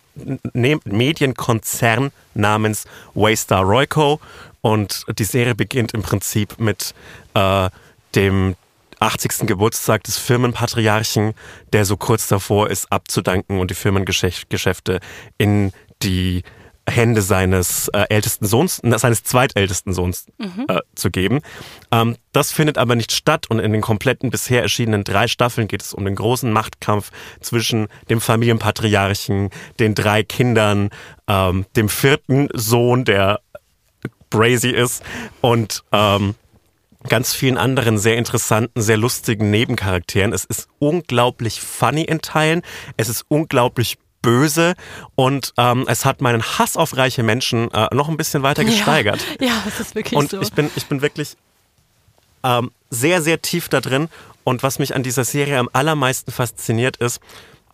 ne, 0.54 0.80
Medienkonzern 0.84 2.12
namens 2.34 2.86
Waystar 3.14 3.62
Royco. 3.62 4.20
Und 4.62 5.06
die 5.20 5.24
Serie 5.24 5.54
beginnt 5.54 5.94
im 5.94 6.02
Prinzip 6.02 6.60
mit 6.60 6.96
äh, 7.36 7.70
dem 8.16 8.56
80. 9.00 9.46
Geburtstag 9.46 10.04
des 10.04 10.18
Firmenpatriarchen, 10.18 11.36
der 11.74 11.86
so 11.86 11.98
kurz 11.98 12.28
davor 12.28 12.72
ist, 12.72 12.92
abzudanken 12.92 13.60
und 13.60 13.70
die 13.70 13.76
Firmengeschäfte 13.76 15.00
in 15.38 15.72
die 16.02 16.44
Hände 16.88 17.22
seines 17.22 17.88
äh, 17.90 18.06
ältesten 18.10 18.46
Sohns, 18.46 18.82
seines 18.84 19.24
zweitältesten 19.24 19.94
Sohns 19.94 20.28
äh, 20.68 20.82
zu 20.94 21.10
geben. 21.10 21.42
Ähm, 21.92 22.16
das 22.32 22.52
findet 22.52 22.78
aber 22.78 22.96
nicht 22.96 23.12
statt 23.12 23.48
und 23.50 23.60
in 23.60 23.72
den 23.72 23.82
kompletten 23.82 24.30
bisher 24.30 24.62
erschienenen 24.62 25.04
drei 25.04 25.28
Staffeln 25.28 25.68
geht 25.68 25.82
es 25.82 25.94
um 25.94 26.06
den 26.06 26.16
großen 26.16 26.52
Machtkampf 26.52 27.12
zwischen 27.40 27.88
dem 28.10 28.22
Familienpatriarchen, 28.22 29.50
den 29.80 29.96
drei 29.96 30.24
Kindern, 30.24 30.90
ähm, 31.28 31.66
dem 31.76 31.90
vierten 31.90 32.50
Sohn, 32.54 33.04
der 33.04 33.40
crazy 34.30 34.70
ist 34.70 35.04
und 35.42 35.84
ähm, 35.92 36.36
ganz 37.08 37.34
vielen 37.34 37.58
anderen 37.58 37.98
sehr 37.98 38.18
interessanten, 38.18 38.82
sehr 38.82 38.98
lustigen 38.98 39.50
Nebencharakteren. 39.50 40.34
Es 40.34 40.46
ist 40.46 40.68
unglaublich 40.80 41.62
funny 41.62 42.04
in 42.04 42.22
Teilen. 42.22 42.62
Es 42.98 43.10
ist 43.10 43.26
unglaublich 43.28 43.98
böse 44.26 44.74
und 45.16 45.54
ähm, 45.58 45.86
es 45.88 46.04
hat 46.06 46.22
meinen 46.22 46.44
Hass 46.44 46.76
auf 46.76 46.98
reiche 46.98 47.24
Menschen 47.24 47.72
äh, 47.72 47.88
noch 47.94 48.10
ein 48.10 48.18
bisschen 48.18 48.44
weiter 48.44 48.64
gesteigert. 48.66 49.26
Ja, 49.40 49.48
ja, 49.48 49.54
das 49.66 49.80
ist 49.80 49.96
wirklich 49.96 50.18
Und 50.18 50.32
so. 50.32 50.42
ich 50.42 50.52
bin, 50.54 50.70
ich 50.76 50.86
bin 50.88 51.02
wirklich 51.02 51.38
ähm, 52.44 52.72
sehr, 52.90 53.22
sehr 53.22 53.42
tief 53.42 53.70
da 53.70 53.82
drin. 53.82 54.10
Und 54.44 54.62
was 54.62 54.78
mich 54.78 54.94
an 54.96 55.02
dieser 55.02 55.24
Serie 55.24 55.58
am 55.58 55.70
allermeisten 55.74 56.32
fasziniert 56.32 56.98
ist, 56.98 57.20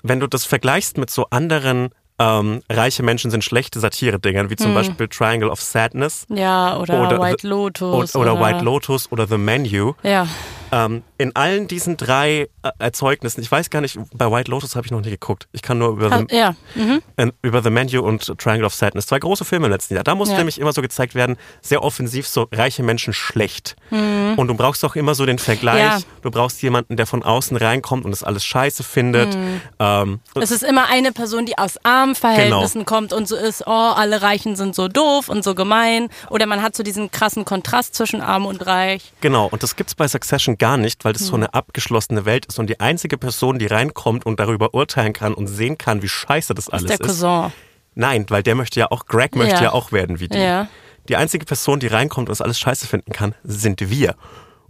wenn 0.03 0.19
du 0.19 0.27
das 0.27 0.45
vergleichst 0.45 0.97
mit 0.97 1.09
so 1.09 1.27
anderen 1.29 1.89
ähm, 2.19 2.61
reiche 2.69 3.03
Menschen 3.03 3.31
sind 3.31 3.43
schlechte 3.43 3.79
Satire-Dingern, 3.79 4.49
wie 4.49 4.53
Hm. 4.53 4.57
zum 4.59 4.73
Beispiel 4.73 5.07
Triangle 5.07 5.49
of 5.49 5.61
Sadness 5.61 6.25
ja, 6.29 6.77
oder, 6.77 7.01
oder 7.07 7.19
White 7.19 7.47
Lotus. 7.47 8.15
oder, 8.15 8.33
oder 8.33 8.41
White 8.45 8.63
Lotus 8.63 9.11
oder 9.11 9.27
The 9.27 9.37
Menu. 9.37 9.93
Ja, 10.03 10.27
Ähm, 10.71 11.03
in 11.17 11.35
allen 11.35 11.67
diesen 11.67 11.97
drei 11.97 12.47
äh, 12.63 12.69
Erzeugnissen, 12.79 13.41
ich 13.41 13.51
weiß 13.51 13.69
gar 13.69 13.81
nicht, 13.81 13.97
bei 14.13 14.31
White 14.31 14.49
Lotus 14.49 14.75
habe 14.75 14.85
ich 14.85 14.91
noch 14.91 15.01
nie 15.01 15.09
geguckt. 15.09 15.47
Ich 15.51 15.61
kann 15.61 15.77
nur 15.77 15.89
über 15.89 16.09
ha, 16.09 16.23
The, 16.29 16.35
ja. 16.35 16.55
Mhm. 16.75 17.01
äh, 17.17 17.31
über 17.41 17.61
The 17.61 17.69
Menu 17.69 18.01
und 18.01 18.25
Triangle 18.37 18.65
of 18.65 18.73
Sadness, 18.73 19.07
zwei 19.07 19.19
große 19.19 19.43
Filme 19.45 19.67
im 19.67 19.71
letzten 19.71 19.95
Jahr. 19.95 20.03
Da 20.03 20.15
musste 20.15 20.33
Ja. 20.33 20.37
nämlich 20.39 20.59
immer 20.59 20.73
so 20.73 20.81
gezeigt 20.81 21.13
werden, 21.15 21.37
sehr 21.61 21.83
offensiv 21.83 22.27
so 22.27 22.47
reiche 22.51 22.83
Menschen 22.83 23.13
schlecht. 23.13 23.75
Mhm. 23.89 24.33
Und 24.37 24.47
du 24.47 24.53
brauchst 24.55 24.83
auch 24.85 24.95
immer 24.95 25.13
so 25.15 25.25
den 25.25 25.39
Vergleich. 25.39 25.79
Ja. 25.79 25.99
Du 26.21 26.31
brauchst 26.31 26.61
jemanden, 26.61 26.95
der 26.95 27.05
von 27.05 27.23
außen 27.23 27.57
reinkommt 27.57 28.05
und 28.05 28.11
das 28.11 28.23
alles 28.23 28.45
scheiße 28.45 28.83
findet. 28.83 29.35
Mhm. 29.35 29.61
Ähm, 29.79 30.19
Es 30.35 30.51
ist 30.51 30.63
immer 30.63 30.87
eine 30.89 31.11
Person, 31.11 31.45
die 31.45 31.57
aus 31.57 31.77
armen 31.83 32.15
Verhältnissen 32.15 32.85
kommt 32.85 33.13
und 33.13 33.27
so 33.27 33.35
ist, 33.35 33.63
oh, 33.67 33.71
alle 33.71 34.21
Reichen 34.21 34.55
sind 34.55 34.75
so 34.75 34.87
doof 34.87 35.27
und 35.29 35.43
so 35.43 35.53
gemein. 35.55 36.09
Oder 36.29 36.45
man 36.45 36.61
hat 36.61 36.75
so 36.75 36.83
diesen 36.83 37.11
krassen 37.11 37.45
Kontrast 37.45 37.95
zwischen 37.95 38.21
arm 38.21 38.45
und 38.45 38.65
reich. 38.65 39.11
Genau, 39.21 39.47
und 39.51 39.63
das 39.63 39.75
gibt's 39.75 39.95
bei 39.95 40.07
Succession 40.07 40.57
gar 40.61 40.77
nicht, 40.77 41.03
weil 41.03 41.11
das 41.13 41.23
Hm. 41.23 41.27
so 41.27 41.35
eine 41.35 41.53
abgeschlossene 41.53 42.23
Welt 42.25 42.45
ist 42.45 42.59
und 42.59 42.67
die 42.69 42.79
einzige 42.79 43.17
Person, 43.17 43.59
die 43.59 43.65
reinkommt 43.67 44.25
und 44.25 44.39
darüber 44.39 44.73
urteilen 44.73 45.11
kann 45.11 45.33
und 45.33 45.47
sehen 45.47 45.77
kann, 45.77 46.01
wie 46.03 46.07
scheiße 46.09 46.53
das 46.53 46.69
alles 46.69 46.91
ist 46.91 46.99
der 46.99 47.07
Cousin. 47.07 47.51
Nein, 47.95 48.25
weil 48.29 48.43
der 48.43 48.55
möchte 48.55 48.79
ja 48.79 48.89
auch, 48.91 49.05
Greg 49.07 49.35
möchte 49.35 49.55
Ja. 49.55 49.63
ja, 49.63 49.71
auch 49.73 49.91
werden 49.91 50.19
wie 50.21 50.29
die. 50.29 50.37
Ja. 50.37 50.67
Die 51.09 51.15
einzige 51.17 51.45
Person, 51.45 51.79
die 51.79 51.87
reinkommt 51.87 52.29
und 52.29 52.31
das 52.31 52.41
alles 52.41 52.59
scheiße 52.59 52.87
finden 52.87 53.11
kann, 53.11 53.33
sind 53.43 53.89
wir. 53.89 54.15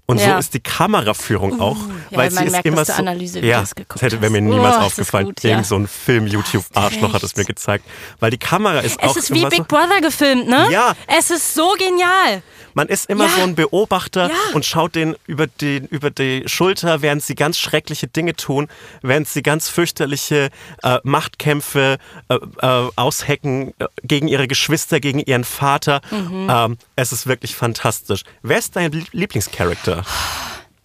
Und 0.08 0.18
so 0.20 0.26
Ja. 0.26 0.40
ist 0.40 0.54
die 0.54 0.60
Kameraführung 0.60 1.62
auch, 1.62 1.78
ja, 2.10 2.18
weil 2.18 2.32
sie 2.32 2.44
ist 2.46 2.52
merkt, 2.52 2.66
immer 2.66 2.84
so. 2.84 2.94
Analysevideos 2.94 3.72
ja, 3.78 3.84
das 3.88 4.02
hätte 4.02 4.20
wäre 4.22 4.32
mir 4.32 4.42
niemals 4.42 4.76
Oh, 4.76 4.80
ist 4.80 4.86
aufgefallen. 4.88 5.26
gut, 5.28 5.44
ja. 5.44 5.52
Irgend 5.52 5.68
so 5.68 5.76
ein 5.76 5.88
Film-YouTube-Arschloch 5.88 7.14
hat 7.14 7.24
es 7.24 7.36
mir 7.36 7.46
gezeigt, 7.46 7.86
weil 8.20 8.32
die 8.32 8.38
Kamera 8.38 8.80
ist 8.80 9.00
Es 9.02 9.10
auch 9.10 9.16
ist 9.16 9.34
wie 9.34 9.44
Big 9.46 9.58
so. 9.58 9.64
Brother 9.66 10.02
gefilmt, 10.02 10.48
ne? 10.48 10.68
Ja. 10.72 10.94
Es 11.08 11.30
ist 11.32 11.54
so 11.54 11.74
genial. 11.78 12.42
Man 12.74 12.88
ist 12.88 13.10
immer 13.10 13.26
Ja. 13.26 13.32
so 13.38 13.42
ein 13.44 13.56
Beobachter 13.56 14.30
Ja. 14.30 14.36
und 14.54 14.66
schaut 14.66 14.96
denen 14.96 15.16
über 15.28 15.48
die, 15.48 15.78
über 15.90 16.10
die 16.12 16.44
Schulter, 16.48 17.02
während 17.02 17.24
sie 17.24 17.36
ganz 17.36 17.58
schreckliche 17.58 18.08
Dinge 18.08 18.36
tun, 18.36 18.68
während 19.02 19.28
sie 19.28 19.42
ganz 19.44 19.70
fürchterliche 19.70 20.50
äh, 20.84 20.98
Machtkämpfe 21.04 21.98
äh, 22.30 22.36
äh, 22.36 22.90
aushecken 22.96 23.74
äh, 23.80 23.86
gegen 24.04 24.28
ihre 24.28 24.48
Geschwister, 24.48 25.00
gegen 25.00 25.20
ihren 25.20 25.44
Vater. 25.44 26.02
Mhm. 26.12 26.48
Ähm, 26.50 26.78
es 26.96 27.12
ist 27.12 27.28
wirklich 27.28 27.56
fantastisch. 27.56 28.24
Wer 28.42 28.58
ist 28.60 28.76
dein 28.76 28.92
Lie- 28.92 29.06
Lieblingscharakter? 29.12 30.04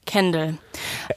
Kendall. 0.07 0.57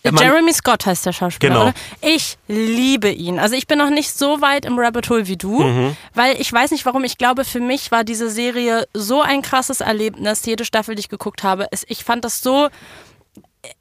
Äh, 0.03 0.11
man- 0.11 0.21
Jeremy 0.23 0.51
Scott 0.53 0.85
heißt 0.85 1.05
der 1.05 1.13
Schauspieler, 1.13 1.53
Genau. 1.53 1.61
oder? 1.67 1.73
Ich 2.01 2.37
liebe 2.47 3.09
ihn. 3.09 3.39
Also 3.39 3.55
ich 3.55 3.67
bin 3.67 3.77
noch 3.77 3.89
nicht 3.89 4.11
so 4.17 4.41
weit 4.41 4.65
im 4.65 4.77
Rabbit 4.77 5.09
Hole 5.09 5.27
wie 5.27 5.37
du, 5.37 5.61
Mhm. 5.63 5.95
weil 6.13 6.39
ich 6.41 6.51
weiß 6.51 6.71
nicht 6.71 6.85
warum. 6.85 7.03
Ich 7.03 7.17
glaube, 7.17 7.45
für 7.45 7.59
mich 7.61 7.91
war 7.91 8.03
diese 8.03 8.29
Serie 8.29 8.87
so 8.93 9.21
ein 9.21 9.41
krasses 9.41 9.79
Erlebnis, 9.81 10.45
jede 10.45 10.65
Staffel, 10.65 10.95
die 10.95 11.01
ich 11.01 11.09
geguckt 11.09 11.43
habe. 11.43 11.67
Ich 11.87 12.03
fand 12.03 12.25
das 12.25 12.41
so, 12.41 12.69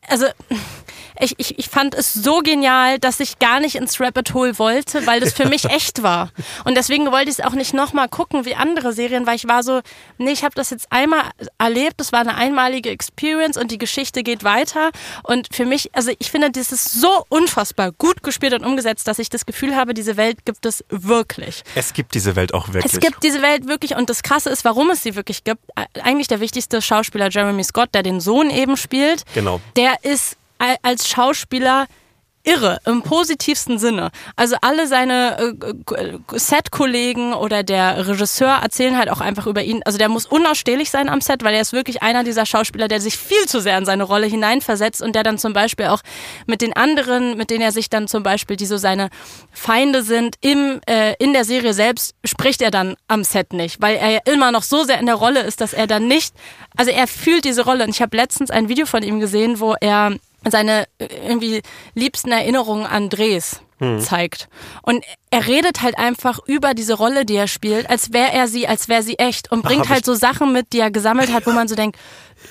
also 0.08 0.26
ich, 1.20 1.34
ich, 1.38 1.58
ich 1.58 1.68
fand 1.68 1.94
es 1.94 2.12
so 2.12 2.40
genial, 2.40 2.98
dass 2.98 3.18
ich 3.18 3.38
gar 3.40 3.58
nicht 3.58 3.74
ins 3.74 4.00
Rabbit 4.00 4.34
Hole 4.34 4.58
wollte, 4.58 5.04
weil 5.06 5.20
das 5.20 5.32
für 5.32 5.46
mich 5.46 5.64
echt 5.70 6.02
war. 6.02 6.30
Und 6.64 6.76
deswegen 6.76 7.10
wollte 7.10 7.30
ich 7.30 7.38
es 7.38 7.44
auch 7.44 7.52
nicht 7.52 7.74
nochmal 7.74 8.08
gucken 8.08 8.44
wie 8.44 8.54
andere 8.54 8.92
Serien, 8.92 9.26
weil 9.26 9.34
ich 9.36 9.48
war 9.48 9.62
so, 9.62 9.80
nee, 10.18 10.30
ich 10.30 10.44
habe 10.44 10.54
das 10.54 10.70
jetzt 10.70 10.90
einmal 10.90 11.22
erlebt, 11.58 11.94
das 11.96 12.12
war 12.12 12.20
eine 12.20 12.36
einmalige 12.36 12.90
Experience 12.90 13.56
und 13.56 13.70
die 13.70 13.78
Geschichte 13.78 14.22
geht 14.22 14.44
weiter. 14.44 14.90
Und 15.24 15.48
für 15.52 15.64
mich, 15.64 15.90
also 15.92 16.12
ich 16.18 16.30
finde, 16.30 16.50
das 16.50 16.70
ist 16.70 17.00
so 17.00 17.24
unfassbar 17.28 17.90
gut 17.92 18.22
gespielt 18.22 18.54
und 18.54 18.64
umgesetzt, 18.64 19.08
dass 19.08 19.18
ich 19.18 19.28
das 19.28 19.44
Gefühl 19.44 19.74
habe, 19.74 19.94
diese 19.94 20.16
Welt 20.16 20.44
gibt 20.44 20.66
es 20.66 20.84
wirklich. 20.88 21.64
Es 21.74 21.92
gibt 21.92 22.14
diese 22.14 22.36
Welt 22.36 22.54
auch 22.54 22.68
wirklich. 22.68 22.92
Es 22.92 23.00
gibt 23.00 23.24
diese 23.24 23.42
Welt 23.42 23.66
wirklich 23.66 23.96
und 23.96 24.08
das 24.08 24.22
Krasse 24.22 24.50
ist, 24.50 24.64
warum 24.64 24.90
es 24.90 25.02
sie 25.02 25.16
wirklich 25.16 25.42
gibt. 25.42 25.62
Eigentlich 26.02 26.28
der 26.28 26.40
wichtigste 26.40 26.80
Schauspieler 26.80 27.28
Jeremy 27.28 27.64
Scott, 27.64 27.88
der 27.92 28.04
den 28.04 28.20
Sohn 28.20 28.50
eben 28.50 28.76
spielt, 28.76 29.24
Genau. 29.34 29.60
Der 29.76 30.04
ist 30.04 30.36
als 30.82 31.08
Schauspieler 31.08 31.86
irre 32.48 32.78
im 32.86 33.02
positivsten 33.02 33.78
Sinne. 33.78 34.10
Also 34.34 34.56
alle 34.62 34.86
seine 34.86 35.54
äh, 35.60 36.18
Set-Kollegen 36.32 37.34
oder 37.34 37.62
der 37.62 38.08
Regisseur 38.08 38.60
erzählen 38.62 38.96
halt 38.96 39.10
auch 39.10 39.20
einfach 39.20 39.46
über 39.46 39.62
ihn. 39.62 39.82
Also 39.84 39.98
der 39.98 40.08
muss 40.08 40.26
unausstehlich 40.26 40.90
sein 40.90 41.08
am 41.08 41.20
Set, 41.20 41.44
weil 41.44 41.54
er 41.54 41.60
ist 41.60 41.72
wirklich 41.72 42.02
einer 42.02 42.24
dieser 42.24 42.46
Schauspieler, 42.46 42.88
der 42.88 43.00
sich 43.00 43.16
viel 43.16 43.46
zu 43.46 43.60
sehr 43.60 43.76
in 43.76 43.84
seine 43.84 44.04
Rolle 44.04 44.26
hineinversetzt 44.26 45.02
und 45.02 45.14
der 45.14 45.22
dann 45.22 45.38
zum 45.38 45.52
Beispiel 45.52 45.86
auch 45.86 46.00
mit 46.46 46.62
den 46.62 46.74
anderen, 46.74 47.36
mit 47.36 47.50
denen 47.50 47.62
er 47.62 47.72
sich 47.72 47.90
dann 47.90 48.08
zum 48.08 48.22
Beispiel, 48.22 48.56
die 48.56 48.66
so 48.66 48.78
seine 48.78 49.10
Feinde 49.52 50.02
sind, 50.02 50.36
im, 50.40 50.80
äh, 50.88 51.14
in 51.18 51.34
der 51.34 51.44
Serie 51.44 51.74
selbst 51.74 52.14
spricht 52.24 52.62
er 52.62 52.70
dann 52.70 52.96
am 53.08 53.24
Set 53.24 53.52
nicht, 53.52 53.80
weil 53.82 53.96
er 53.96 54.10
ja 54.10 54.20
immer 54.24 54.52
noch 54.52 54.62
so 54.62 54.84
sehr 54.84 54.98
in 54.98 55.06
der 55.06 55.16
Rolle 55.16 55.40
ist, 55.40 55.60
dass 55.60 55.74
er 55.74 55.86
dann 55.86 56.08
nicht, 56.08 56.34
also 56.76 56.90
er 56.90 57.06
fühlt 57.06 57.44
diese 57.44 57.64
Rolle. 57.64 57.84
Und 57.84 57.90
ich 57.90 58.00
habe 58.00 58.16
letztens 58.16 58.50
ein 58.50 58.68
Video 58.68 58.86
von 58.86 59.02
ihm 59.02 59.20
gesehen, 59.20 59.60
wo 59.60 59.74
er 59.80 60.16
seine 60.48 60.84
äh, 60.98 61.06
irgendwie 61.26 61.62
liebsten 61.94 62.30
Erinnerungen 62.32 62.86
an 62.86 63.08
Drehs 63.08 63.60
zeigt. 64.00 64.48
Und 64.82 65.04
er 65.30 65.46
redet 65.46 65.82
halt 65.82 65.98
einfach 65.98 66.40
über 66.46 66.74
diese 66.74 66.94
Rolle, 66.94 67.24
die 67.24 67.36
er 67.36 67.46
spielt, 67.46 67.88
als 67.88 68.12
wäre 68.12 68.32
er 68.32 68.48
sie, 68.48 68.66
als 68.66 68.88
wäre 68.88 69.04
sie 69.04 69.20
echt 69.20 69.52
und 69.52 69.62
bringt 69.62 69.82
hab 69.82 69.90
halt 69.90 70.04
so 70.04 70.14
Sachen 70.14 70.52
mit, 70.52 70.72
die 70.72 70.80
er 70.80 70.90
gesammelt 70.90 71.32
hat, 71.32 71.46
wo 71.46 71.52
man 71.52 71.68
so 71.68 71.76
denkt, 71.76 71.96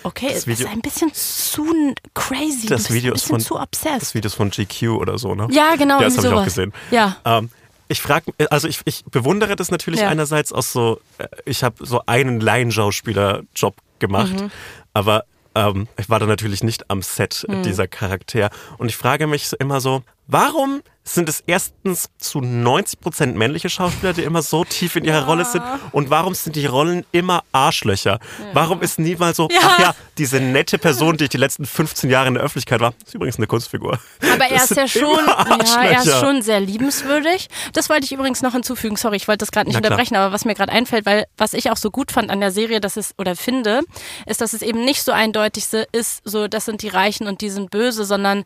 okay, 0.04 0.30
das, 0.34 0.48
Video- 0.48 0.68
ist 0.68 0.72
ein 0.74 0.80
bisschen 0.80 1.14
zu 1.14 1.94
crazy, 2.14 2.68
das 2.68 2.90
Video 2.94 3.12
ein 3.12 3.16
ist 3.18 3.24
bisschen 3.24 3.42
von 3.42 3.46
zu 3.46 3.60
obsessed. 3.60 4.02
das 4.04 4.14
Video 4.16 4.28
ist 4.30 4.36
von 4.36 4.52
GQ 4.52 4.84
oder 5.02 5.18
so, 5.18 5.36
ne? 5.36 5.50
Ja, 5.52 5.76
genau, 5.76 6.00
Ja, 6.00 6.06
das 6.06 6.18
habe 6.18 6.28
ich 6.28 6.34
auch 6.34 6.44
gesehen. 6.46 6.72
Ja. 6.92 7.18
Ähm, 7.26 7.50
ich 7.90 8.00
frage, 8.02 8.32
also 8.50 8.70
ich, 8.70 8.80
ich 8.86 9.04
bewundere 9.12 9.58
das 9.58 9.70
natürlich 9.70 10.00
Ja. 10.00 10.08
einerseits 10.08 10.54
aus 10.54 10.72
so, 10.72 11.02
äh, 11.18 11.28
ich 11.44 11.62
habe 11.62 11.86
so 11.86 12.04
einen 12.06 12.40
Laienschauspieler-Job 12.40 13.76
gemacht, 14.00 14.40
Mhm. 14.40 14.52
aber 14.94 15.26
ähm, 15.58 15.88
ich 15.98 16.10
war 16.10 16.20
da 16.20 16.26
natürlich 16.26 16.64
nicht 16.64 16.90
am 16.90 17.02
Set 17.02 17.46
Mhm. 17.48 17.64
dieser 17.64 17.88
Charakter. 17.88 18.50
Und 18.78 18.88
ich 18.90 18.96
frage 18.98 19.28
mich 19.28 19.52
immer 19.60 19.82
so, 19.82 20.04
warum 20.28 20.82
sind 21.08 21.30
es 21.30 21.42
erstens 21.48 22.10
zu 22.18 22.40
90% 22.40 23.34
männliche 23.34 23.70
Schauspieler, 23.70 24.14
die 24.14 24.24
immer 24.24 24.42
so 24.42 24.64
tief 24.66 24.96
in 24.96 25.06
ihrer 25.06 25.26
Rolle 25.26 25.46
sind? 25.46 25.64
Und 25.92 26.10
warum 26.10 26.34
sind 26.36 26.56
die 26.56 26.66
Rollen 26.66 27.06
immer 27.12 27.44
Arschlöcher? 27.52 28.20
Warum 28.54 28.82
ist 28.82 29.00
niemals 29.00 29.38
so, 29.38 29.48
Ja. 29.52 29.60
ach 29.64 29.80
ja, 29.80 29.96
diese 30.18 30.40
nette 30.40 30.78
Person, 30.78 31.18
die 31.18 31.26
ich 31.26 31.30
die 31.30 31.38
letzten 31.38 31.66
15 31.66 32.10
Jahre 32.10 32.28
in 32.28 32.34
der 32.34 32.44
Öffentlichkeit 32.44 32.82
war, 32.82 32.94
ist 33.06 33.14
übrigens 33.16 33.38
eine 33.38 33.48
Kunstfigur. 33.48 34.00
Aber 34.34 34.46
er 34.46 34.64
ist 34.64 34.76
ja 34.76 34.88
schon, 34.88 35.26
ja, 35.28 35.84
er 35.84 36.00
ist 36.04 36.20
schon 36.20 36.42
sehr 36.42 36.60
liebenswürdig. 36.60 37.48
Das 37.74 37.90
wollte 37.90 38.06
ich 38.06 38.12
übrigens 38.12 38.42
noch 38.42 38.54
hinzufügen. 38.54 38.96
Sorry, 38.98 39.16
ich 39.18 39.28
wollte 39.28 39.40
das 39.40 39.52
gerade 39.52 39.68
nicht 39.68 39.76
Na 39.76 39.80
klar. 39.82 39.92
unterbrechen, 39.92 40.16
aber 40.18 40.34
was 40.34 40.46
mir 40.46 40.56
gerade 40.56 40.72
einfällt, 40.72 41.06
weil 41.06 41.26
was 41.38 41.54
ich 41.54 41.72
auch 41.72 41.78
so 41.78 41.90
gut 41.92 42.12
fand 42.12 42.30
an 42.30 42.40
der 42.42 42.52
Serie, 42.52 42.82
dass 42.82 42.98
es 42.98 43.14
oder 43.18 43.36
finde, 43.36 43.82
ist, 44.26 44.42
dass 44.42 44.54
es 44.54 44.62
eben 44.62 44.84
nicht 44.84 45.04
so 45.04 45.12
eindeutig 45.12 45.66
ist, 45.92 46.22
so 46.26 46.48
das 46.48 46.66
sind 46.66 46.82
die 46.82 46.90
Reichen 46.90 47.28
und 47.28 47.42
die 47.42 47.50
sind 47.50 47.72
böse, 47.72 48.04
sondern 48.06 48.44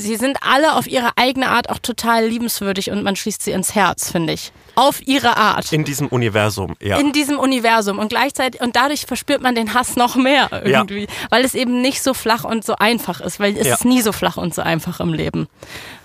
sie 0.00 0.16
sind 0.16 0.38
alle 0.42 0.74
auf 0.74 0.86
ihre 0.86 1.16
eigene 1.16 1.48
Art 1.48 1.70
auch 1.70 1.78
total 1.78 2.26
liebenswürdig 2.26 2.90
und 2.90 3.02
man 3.02 3.16
schließt 3.16 3.42
sie 3.42 3.52
ins 3.52 3.74
Herz, 3.74 4.10
finde 4.10 4.32
ich. 4.32 4.52
Auf 4.74 5.06
ihre 5.06 5.36
Art. 5.36 5.72
In 5.72 5.84
diesem 5.84 6.08
Universum, 6.08 6.74
ja. 6.80 6.98
in 6.98 7.12
diesem 7.12 7.38
Universum 7.38 7.98
und 7.98 8.08
gleichzeitig 8.08 8.60
und 8.60 8.76
dadurch 8.76 9.06
verspürt 9.06 9.42
man 9.42 9.54
den 9.54 9.74
Hass 9.74 9.96
noch 9.96 10.16
mehr 10.16 10.48
irgendwie, 10.64 11.06
weil 11.30 11.44
es 11.44 11.54
eben 11.54 11.80
nicht 11.82 12.02
so 12.02 12.14
flach 12.14 12.44
und 12.44 12.64
so 12.64 12.76
einfach 12.76 13.20
ist, 13.20 13.40
weil 13.40 13.56
es 13.56 13.66
Ja. 13.66 13.74
ist 13.74 13.84
nie 13.84 14.00
so 14.02 14.12
flach 14.12 14.36
und 14.36 14.54
so 14.54 14.62
einfach 14.62 15.00
im 15.00 15.12
Leben. 15.12 15.48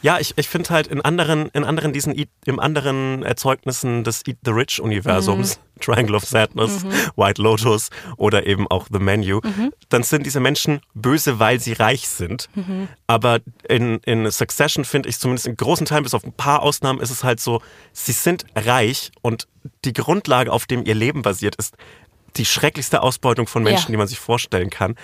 Ja, 0.01 0.20
ich, 0.20 0.34
ich 0.38 0.47
finde 0.49 0.70
halt 0.70 0.88
in 0.88 1.01
anderen, 1.01 1.49
in 1.53 1.63
anderen 1.63 1.91
diesen 1.93 2.13
im 2.45 2.59
anderen 2.59 3.24
Erzeugnissen 3.24 4.03
des 4.03 4.22
Eat 4.28 4.38
the 4.45 4.51
Rich 4.51 4.80
Universums, 4.80 5.59
Triangle 5.82 6.16
of 6.16 6.24
Sadness, 6.26 6.86
White 7.16 7.41
Lotus 7.41 7.89
oder 8.18 8.45
eben 8.45 8.68
auch 8.70 8.88
The 8.91 8.99
Menu, 8.99 9.41
dann 9.89 10.03
sind 10.03 10.26
diese 10.26 10.39
Menschen 10.39 10.80
böse, 10.93 11.39
weil 11.39 11.59
sie 11.59 11.74
reich 11.74 12.07
sind. 12.07 12.49
Aber 13.07 13.39
in, 13.68 13.97
in 14.05 14.30
Succession 14.32 14.86
finde 14.86 15.09
ich 15.09 15.20
zumindest 15.20 15.47
in 15.47 15.57
großen 15.57 15.86
Teilen, 15.86 16.03
bis 16.03 16.13
auf 16.13 16.24
ein 16.24 16.34
paar 16.34 16.61
Ausnahmen, 16.61 16.99
ist 17.01 17.09
es 17.09 17.24
halt 17.24 17.39
so, 17.39 17.61
sie 17.91 18.11
sind 18.13 18.45
reich 18.56 19.12
und 19.22 19.47
die 19.84 19.93
Grundlage, 19.93 20.51
auf 20.51 20.66
dem 20.66 20.86
ihr 20.86 20.95
Leben 20.95 21.22
basiert, 21.22 21.56
ist 21.56 21.76
die 22.38 22.45
schrecklichste 22.45 23.01
Ausbeutung 23.01 23.47
von 23.47 23.64
Menschen, 23.64 23.88
Ja. 23.88 23.91
die 23.91 23.97
man 23.97 24.08
sich 24.08 24.20
vorstellen 24.20 24.70
kann. 24.70 24.95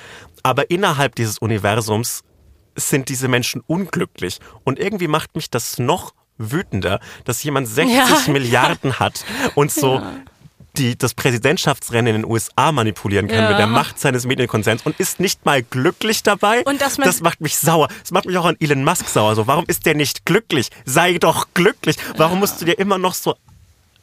Aber 0.44 0.70
innerhalb 0.70 1.16
dieses 1.16 1.38
Universums 1.38 2.24
sind 2.76 3.10
diese 3.10 3.28
Menschen 3.28 3.62
unglücklich. 3.68 4.40
Und 4.64 4.80
irgendwie 4.80 5.08
macht 5.08 5.36
mich 5.36 5.50
das 5.50 5.78
noch 5.80 6.14
wütender, 6.38 7.00
dass 7.26 7.44
jemand 7.44 7.68
60 7.68 7.96
Ja. 7.96 8.32
Milliarden 8.34 9.00
hat 9.00 9.24
und 9.56 9.72
so 9.72 10.02
die, 10.78 10.98
das 10.98 11.14
Präsidentschaftsrennen 11.14 12.16
in 12.16 12.22
den 12.22 12.32
USA 12.32 12.72
manipulieren 12.72 13.28
kann 13.28 13.38
Ja. 13.44 13.50
mit 13.50 13.60
der 13.60 13.68
Macht 13.68 14.00
seines 14.00 14.26
Medienkonzerns 14.26 14.82
und 14.84 15.00
ist 15.00 15.20
nicht 15.20 15.46
mal 15.46 15.62
glücklich 15.64 16.24
dabei. 16.24 16.64
Und 16.64 16.82
dass 16.82 16.98
man- 16.98 17.08
das 17.08 17.22
macht 17.22 17.42
mich 17.42 17.58
sauer. 17.58 17.88
Das 18.02 18.12
macht 18.12 18.26
mich 18.26 18.38
auch 18.38 18.46
an 18.46 18.56
Elon 18.60 18.84
Musk 18.84 19.08
sauer. 19.08 19.36
So, 19.36 19.48
warum 19.48 19.66
ist 19.68 19.86
der 19.86 19.96
nicht 19.96 20.26
glücklich? 20.26 20.70
Sei 20.86 21.18
doch 21.18 21.48
glücklich. 21.54 21.98
Warum 22.18 22.40
musst 22.40 22.62
du 22.62 22.66
dir 22.66 22.78
immer 22.80 22.98
noch 22.98 23.14
so 23.14 23.36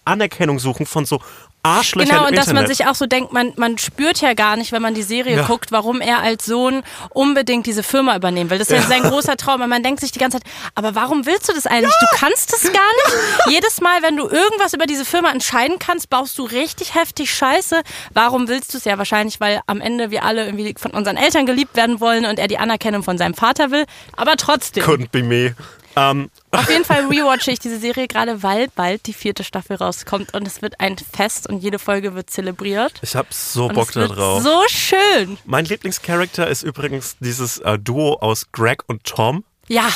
Anerkennung 0.05 0.59
suchen 0.59 0.87
von 0.87 1.05
so 1.05 1.21
Arschlöchern 1.63 2.09
Genau, 2.17 2.29
und 2.29 2.37
dass 2.37 2.47
man 2.47 2.59
Internet? 2.59 2.77
sich 2.77 2.87
auch 2.87 2.95
so 2.95 3.07
denkt, 3.07 3.33
man, 3.33 3.53
man 3.57 3.79
spürt 3.79 4.21
ja 4.21 4.33
gar 4.35 4.57
nicht, 4.57 4.73
wenn 4.73 4.81
man 4.81 4.95
die 4.95 5.03
Serie 5.03 5.37
Ja. 5.39 5.43
guckt, 5.47 5.73
warum 5.73 6.01
er 6.01 6.21
als 6.21 6.47
Sohn 6.47 6.83
unbedingt 7.11 7.67
diese 7.67 7.83
Firma 7.83 8.15
übernehmen 8.17 8.49
will. 8.51 8.59
Das 8.59 8.69
ist 8.71 8.77
ja, 8.77 8.83
sein 8.83 9.03
großer 9.03 9.37
Traum. 9.37 9.61
Und 9.63 9.69
man 9.69 9.83
denkt 9.83 10.01
sich 10.01 10.13
die 10.13 10.19
ganze 10.19 10.39
Zeit, 10.41 10.47
aber 10.75 10.95
warum 10.95 11.27
willst 11.27 11.49
du 11.49 11.53
das 11.53 11.67
eigentlich? 11.67 11.93
Du 12.01 12.07
kannst 12.17 12.53
es 12.55 12.63
gar 12.65 12.73
nicht. 12.73 13.17
Jedes 13.49 13.81
Mal, 13.81 14.03
wenn 14.03 14.17
du 14.17 14.29
irgendwas 14.29 14.73
über 14.73 14.87
diese 14.87 15.05
Firma 15.05 15.31
entscheiden 15.31 15.79
kannst, 15.79 16.09
baust 16.11 16.39
du 16.39 16.45
richtig 16.45 16.95
heftig 16.95 17.33
Scheiße. 17.35 17.83
Warum 18.15 18.49
willst 18.49 18.73
du 18.75 18.79
es? 18.79 18.85
Ja, 18.85 18.97
wahrscheinlich, 18.99 19.41
weil 19.41 19.61
am 19.67 19.81
Ende 19.81 20.11
wir 20.11 20.25
alle 20.25 20.47
irgendwie 20.47 20.75
von 20.79 20.93
unseren 20.93 21.17
Eltern 21.17 21.45
geliebt 21.47 21.77
werden 21.77 22.01
wollen 22.01 22.25
und 22.25 22.39
er 22.39 22.49
die 22.49 22.59
Anerkennung 22.59 23.03
von 23.03 23.19
seinem 23.19 23.35
Vater 23.35 23.71
will. 23.71 23.85
Aber 24.17 24.37
trotzdem. 24.37 24.85
Couldn't 24.85 25.11
be 25.11 25.23
me. 25.23 25.55
Ähm, 25.99 26.31
Auf 26.53 26.69
jeden 26.71 26.85
Fall 26.85 27.07
rewatche 27.07 27.51
ich 27.51 27.59
diese 27.59 27.79
Serie 27.79 28.07
gerade, 28.09 28.43
weil 28.43 28.69
bald 28.75 29.07
die 29.07 29.13
vierte 29.13 29.43
Staffel 29.45 29.77
rauskommt 29.77 30.33
und 30.35 30.47
es 30.47 30.63
wird 30.63 30.79
ein 30.81 30.97
Fest 30.99 31.49
und 31.49 31.59
jede 31.61 31.79
Folge 31.79 32.15
wird 32.15 32.31
zelebriert. 32.31 33.01
ich 33.03 33.17
hab 33.17 33.33
so 33.35 33.67
Und 33.67 33.75
Bock 33.75 33.93
da 33.93 34.07
drauf. 34.07 34.43
so 34.43 34.63
schön. 34.69 35.39
Mein 35.45 35.65
Lieblingscharakter 35.65 36.47
ist 36.49 36.63
übrigens 36.63 37.17
dieses 37.21 37.59
äh, 37.59 37.79
Duo 37.79 38.15
aus 38.21 38.53
Greg 38.53 38.83
und 38.87 39.05
Tom. 39.05 39.45
Ja, 39.69 39.89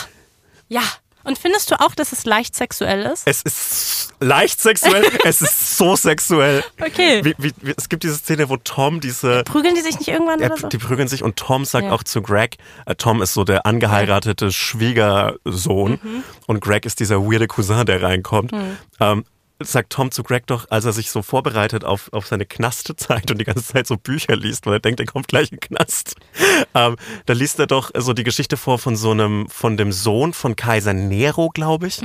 ja. 0.68 0.82
Und 1.24 1.38
findest 1.38 1.70
du 1.70 1.80
auch, 1.80 1.94
dass 1.94 2.12
es 2.12 2.24
leicht 2.24 2.54
sexuell 2.54 3.02
ist? 3.06 3.22
Es 3.26 3.42
ist 3.42 4.14
leicht 4.20 4.60
sexuell, 4.60 5.04
es 5.24 5.40
ist 5.42 5.76
so 5.76 5.96
sexuell. 5.96 6.64
Okay. 6.80 7.24
Wie, 7.24 7.34
wie, 7.38 7.52
wie, 7.60 7.74
es 7.76 7.88
gibt 7.88 8.02
diese 8.02 8.16
Szene, 8.16 8.48
wo 8.48 8.56
Tom 8.56 9.00
diese. 9.00 9.42
Prügeln 9.44 9.74
die 9.74 9.80
sich 9.82 9.98
nicht 9.98 10.08
irgendwann 10.08 10.40
Ja, 10.40 10.46
oder 10.46 10.56
so? 10.56 10.68
die 10.68 10.78
prügeln 10.78 11.08
sich 11.08 11.22
und 11.22 11.36
Tom 11.36 11.64
sagt 11.64 11.86
Ja. 11.86 11.92
auch 11.92 12.02
zu 12.02 12.22
Greg, 12.22 12.56
äh, 12.86 12.94
Tom 12.94 13.22
ist 13.22 13.34
so 13.34 13.44
der 13.44 13.66
angeheiratete 13.66 14.50
Schwiegersohn 14.52 15.98
Mhm. 16.02 16.24
und 16.46 16.60
Greg 16.60 16.86
ist 16.86 17.00
dieser 17.00 17.20
weirde 17.22 17.46
Cousin, 17.46 17.86
der 17.86 18.02
reinkommt. 18.02 18.52
Ähm, 19.00 19.24
sagt 19.64 19.92
Tom 19.92 20.10
zu 20.10 20.22
Greg 20.22 20.46
doch, 20.46 20.66
als 20.70 20.84
er 20.84 20.92
sich 20.92 21.10
so 21.10 21.22
vorbereitet 21.22 21.84
auf, 21.84 22.12
auf 22.12 22.26
seine 22.26 22.46
Knastzeit 22.46 23.30
und 23.30 23.38
die 23.38 23.44
ganze 23.44 23.64
Zeit 23.64 23.86
so 23.86 23.96
Bücher 23.96 24.36
liest, 24.36 24.66
weil 24.66 24.74
er 24.74 24.80
denkt, 24.80 25.00
er 25.00 25.06
kommt 25.06 25.28
gleich 25.28 25.50
in 25.50 25.58
den 25.58 25.60
Knast. 25.60 26.16
Ähm, 26.74 26.96
da 27.26 27.32
liest 27.32 27.58
er 27.58 27.66
doch 27.66 27.90
so 27.96 28.12
die 28.12 28.24
Geschichte 28.24 28.56
vor 28.56 28.78
von 28.78 28.96
so 28.96 29.10
einem, 29.10 29.48
von 29.48 29.76
dem 29.76 29.92
Sohn 29.92 30.32
von 30.32 30.56
Kaiser 30.56 30.94
Nero, 30.94 31.50
glaube 31.50 31.86
ich, 31.86 32.00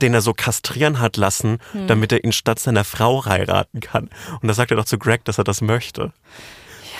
den 0.00 0.14
er 0.14 0.20
so 0.20 0.32
kastrieren 0.34 1.00
hat 1.00 1.16
lassen, 1.16 1.58
damit 1.86 2.12
er 2.12 2.24
ihn 2.24 2.32
statt 2.32 2.58
seiner 2.58 2.84
Frau 2.84 3.24
heiraten 3.24 3.80
kann. 3.80 4.10
Und 4.40 4.48
da 4.48 4.54
sagt 4.54 4.70
er 4.70 4.76
doch 4.76 4.84
zu 4.84 4.98
Greg, 4.98 5.24
dass 5.24 5.38
er 5.38 5.44
das 5.44 5.60
möchte. 5.60 6.12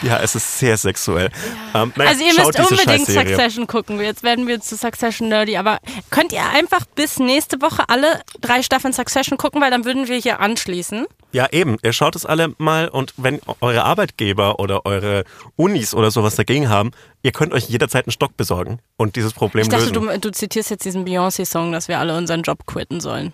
Ja, 0.05 0.19
es 0.21 0.35
ist 0.35 0.59
sehr 0.59 0.77
sexuell. 0.77 1.31
Ähm, 1.75 1.93
naja, 1.97 2.11
Also 2.11 2.25
ihr 2.25 2.35
müsst 2.35 2.59
unbedingt. 2.59 3.07
Succession 3.07 3.67
gucken. 3.67 4.01
Jetzt 4.01 4.23
werden 4.23 4.47
wir 4.47 4.61
zu 4.61 4.77
Succession 4.77 5.29
nerdy, 5.29 5.57
aber 5.57 5.79
könnt 6.11 6.33
ihr 6.33 6.43
einfach 6.51 6.85
bis 6.95 7.19
nächste 7.19 7.61
Woche 7.63 7.89
alle 7.89 8.21
drei 8.41 8.63
Staffeln 8.63 8.93
Succession 8.93 9.39
gucken, 9.39 9.61
weil 9.61 9.71
dann 9.71 9.85
würden 9.85 10.07
wir 10.07 10.19
hier 10.19 10.41
anschließen. 10.41 11.07
Ja, 11.33 11.49
eben. 11.51 11.79
Ihr 11.83 11.93
schaut 11.93 12.15
es 12.15 12.25
alle 12.27 12.55
mal 12.59 12.89
und 12.89 13.15
wenn 13.17 13.41
eure 13.61 13.85
Arbeitgeber 13.85 14.61
oder 14.61 14.87
eure 14.87 15.25
Unis 15.57 15.95
oder 15.95 16.11
sowas 16.11 16.37
dagegen 16.37 16.69
haben, 16.69 16.93
ihr 17.23 17.33
könnt 17.33 17.53
euch 17.53 17.69
jederzeit 17.69 18.07
einen 18.07 18.13
Stock 18.13 18.37
besorgen 18.37 18.79
und 18.97 19.17
dieses 19.17 19.33
Problem 19.33 19.63
Ich 19.63 19.69
dachte, 19.69 19.91
lösen. 19.91 20.07
du, 20.07 20.19
du 20.21 20.31
zitierst 20.31 20.71
jetzt 20.71 20.85
diesen 20.85 21.05
Beyoncé-Song, 21.05 21.73
dass 21.73 21.89
wir 21.89 21.99
alle 21.99 22.17
unseren 22.17 22.43
Job 22.43 22.67
quitten 22.67 23.01
sollen. 23.01 23.33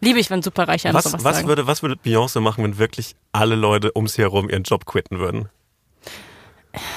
Liebe 0.00 0.18
ich, 0.20 0.30
wenn 0.30 0.42
Superreiche 0.42 0.88
einem 0.88 0.96
was, 0.96 1.04
sowas 1.04 1.24
was, 1.24 1.36
sagen. 1.36 1.48
würde, 1.48 1.66
was 1.66 1.82
würde 1.82 1.96
Beyoncé 1.96 2.40
machen, 2.40 2.62
wenn 2.64 2.78
wirklich 2.78 3.14
alle 3.32 3.56
Leute 3.56 3.92
um 3.92 4.06
sie 4.06 4.22
herum 4.22 4.48
ihren 4.48 4.62
Job 4.62 4.86
quitten 4.86 5.18
würden? 5.18 5.48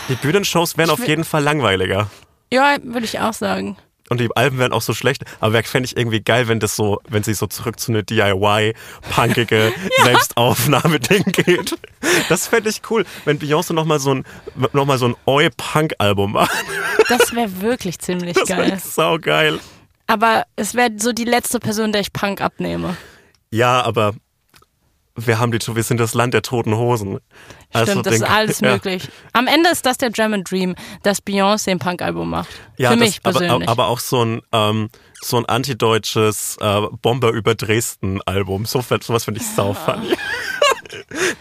Die 0.09 0.15
Bühnenshows 0.15 0.77
wären 0.77 0.89
auf 0.89 1.07
jeden 1.07 1.23
Fall 1.23 1.43
langweiliger. 1.43 2.09
ja, 2.51 2.77
würde 2.83 3.05
ich 3.05 3.19
auch 3.19 3.33
sagen. 3.33 3.77
Und 4.09 4.21
die 4.21 4.29
Alben 4.37 4.57
wären 4.57 4.71
auch 4.71 4.81
so 4.81 4.93
schlecht. 4.93 5.25
Aber 5.41 5.61
fände 5.63 5.85
ich 5.85 5.97
irgendwie 5.97 6.21
geil, 6.21 6.47
wenn 6.47 6.61
das 6.61 6.77
so, 6.77 7.01
wenn 7.09 7.23
sie 7.23 7.33
so 7.33 7.45
zurück 7.45 7.77
zu 7.77 7.91
einer 7.91 8.03
DIY-punkige 8.03 9.73
Selbstaufnahme-Ding 10.03 11.23
geht. 11.25 11.77
Das 12.29 12.47
fände 12.47 12.69
ich 12.69 12.81
cool, 12.89 13.05
wenn 13.25 13.37
Beyoncé 13.37 13.73
nochmal 13.73 13.99
so 13.99 14.13
ein, 14.13 14.23
noch 14.71 14.85
mal 14.85 14.97
so 14.97 15.09
ein 15.09 15.15
Oi-Punk-Album 15.25 16.31
macht. 16.33 16.51
Das 17.09 17.33
wäre 17.35 17.61
wirklich 17.61 17.99
ziemlich 17.99 18.35
Das 18.35 18.47
wäre 18.49 18.69
geil. 18.69 18.79
sau 18.81 19.17
geil. 19.19 19.59
Aber 20.07 20.45
es 20.55 20.73
wäre 20.73 20.91
so 20.97 21.11
die 21.11 21.25
letzte 21.25 21.59
Person, 21.59 21.91
der 21.91 21.99
ich 21.99 22.13
Punk 22.13 22.39
abnehme. 22.39 22.95
Ja, 23.51 23.81
aber 23.81 24.13
wir 25.17 25.39
haben 25.39 25.51
die, 25.51 25.59
wir 25.59 25.83
sind 25.83 25.99
das 25.99 26.13
Land 26.13 26.33
der 26.33 26.43
toten 26.43 26.75
Hosen. 26.75 27.19
Also 27.73 27.91
Stimmt, 27.91 28.05
das 28.05 28.15
ist 28.15 28.23
alles 28.23 28.59
ja. 28.61 28.73
möglich. 28.73 29.09
Am 29.33 29.47
Ende 29.47 29.69
ist 29.69 29.85
das 29.85 29.97
der 29.97 30.11
German 30.11 30.43
Dream, 30.43 30.75
dass 31.03 31.21
Beyoncé 31.21 31.71
ein 31.71 31.79
Punk-Album 31.79 32.29
macht. 32.29 32.49
Ja, 32.77 32.91
Für 32.91 32.97
das, 32.97 33.07
mich 33.07 33.23
persönlich. 33.23 33.51
Aber, 33.51 33.67
aber 33.67 33.87
auch 33.87 33.99
so 33.99 34.23
ein, 34.23 34.41
ähm, 34.53 34.89
so 35.21 35.37
ein 35.37 35.45
antideutsches 35.45 36.57
äh, 36.61 36.81
Bomber 37.01 37.31
über 37.31 37.55
Dresden-Album. 37.55 38.65
So, 38.65 38.81
sowas 38.81 39.25
finde 39.25 39.41
ich 39.41 39.47
sau 39.47 39.73
funny. 39.73 40.15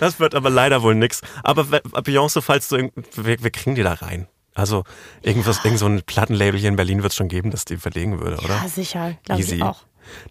Das 0.01 0.19
wird 0.19 0.35
aber 0.35 0.51
leider 0.51 0.83
wohl 0.83 0.95
nix. 0.95 1.21
Aber 1.45 1.63
Beyoncé, 1.63 2.43
falls 2.43 2.69
du, 2.69 2.91
wir, 3.15 3.43
wir 3.43 3.51
kriegen 3.51 3.77
die 3.77 3.83
da 3.83 3.93
rein. 3.93 4.27
Also 4.55 4.85
irgendwas, 5.23 5.65
irgend 5.65 5.79
so 5.79 5.87
ein 5.87 6.03
Plattenlabel 6.03 6.59
hier 6.59 6.71
in 6.71 6.77
Berlin 6.77 7.03
wird 7.03 7.13
es 7.13 7.17
schon 7.17 7.29
geben, 7.29 7.51
das 7.51 7.65
die 7.65 7.77
verlegen 7.77 8.21
würde, 8.21 8.39
oder? 8.39 8.57
ja, 8.63 8.69
sicher, 8.69 9.15
glaube 9.25 9.43
ich 9.43 9.63
auch. 9.63 9.83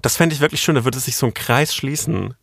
Das 0.02 0.18
fände 0.18 0.34
ich 0.34 0.42
wirklich 0.42 0.62
schön, 0.62 0.76
da 0.76 0.84
würde 0.84 1.00
sich 1.00 1.16
so 1.16 1.28
ein 1.28 1.34
Kreis 1.34 1.76
schließen. 1.76 2.34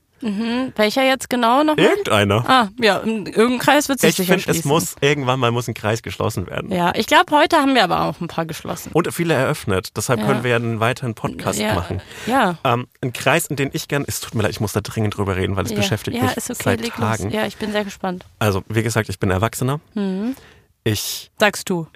Welcher 0.76 1.04
jetzt 1.04 1.28
genau 1.28 1.64
noch? 1.64 1.76
Irgendeiner. 1.76 2.44
Ah, 2.48 2.68
ja, 2.80 2.98
in 2.98 3.26
irgendeinem 3.26 3.58
Kreis 3.58 3.88
wird 3.88 4.00
sich 4.00 4.10
ich 4.10 4.16
sicher 4.16 4.34
finde, 4.34 4.50
es 4.50 4.56
schließen. 4.56 4.68
muss, 4.68 4.94
irgendwann 5.00 5.40
mal 5.40 5.50
muss 5.50 5.68
ein 5.68 5.74
Kreis 5.74 6.02
geschlossen 6.02 6.46
werden. 6.46 6.70
Ja, 6.70 6.92
ich 6.94 7.06
glaube, 7.06 7.36
heute 7.36 7.56
haben 7.56 7.74
wir 7.74 7.82
aber 7.84 8.02
auch 8.02 8.20
ein 8.20 8.28
paar 8.28 8.46
geschlossen. 8.46 8.90
Und 8.92 9.12
viele 9.12 9.34
eröffnet. 9.34 9.96
Deshalb 9.96 10.20
Ja. 10.20 10.26
können 10.26 10.44
wir 10.44 10.50
ja 10.52 10.56
einen 10.56 10.80
weiteren 10.80 11.14
Podcast 11.14 11.58
ja, 11.58 11.74
machen. 11.74 12.00
Ja. 12.26 12.58
Ähm, 12.64 12.86
ein 13.02 13.12
Kreis, 13.12 13.46
in 13.46 13.56
den 13.56 13.70
ich 13.72 13.88
gern, 13.88 14.04
es 14.06 14.20
tut 14.20 14.34
mir 14.34 14.42
leid, 14.42 14.52
ich 14.52 14.60
muss 14.60 14.72
da 14.72 14.80
dringend 14.80 15.16
drüber 15.16 15.36
reden, 15.36 15.56
weil 15.56 15.64
es 15.64 15.70
ja. 15.72 15.76
beschäftigt 15.76 16.16
ja, 16.16 16.22
mich 16.24 16.36
ist 16.36 16.50
okay, 16.50 16.62
seit 16.62 16.86
Tagen. 16.94 17.24
los. 17.24 17.32
Ja, 17.32 17.46
ich 17.46 17.56
bin 17.56 17.72
sehr 17.72 17.84
gespannt. 17.84 18.24
Also, 18.38 18.62
wie 18.68 18.82
gesagt, 18.82 19.08
ich 19.08 19.18
bin 19.18 19.30
Erwachsener. 19.30 19.80
Mhm. 19.94 20.36
Ich, 20.84 21.30
Sagst 21.38 21.68
du. 21.70 21.86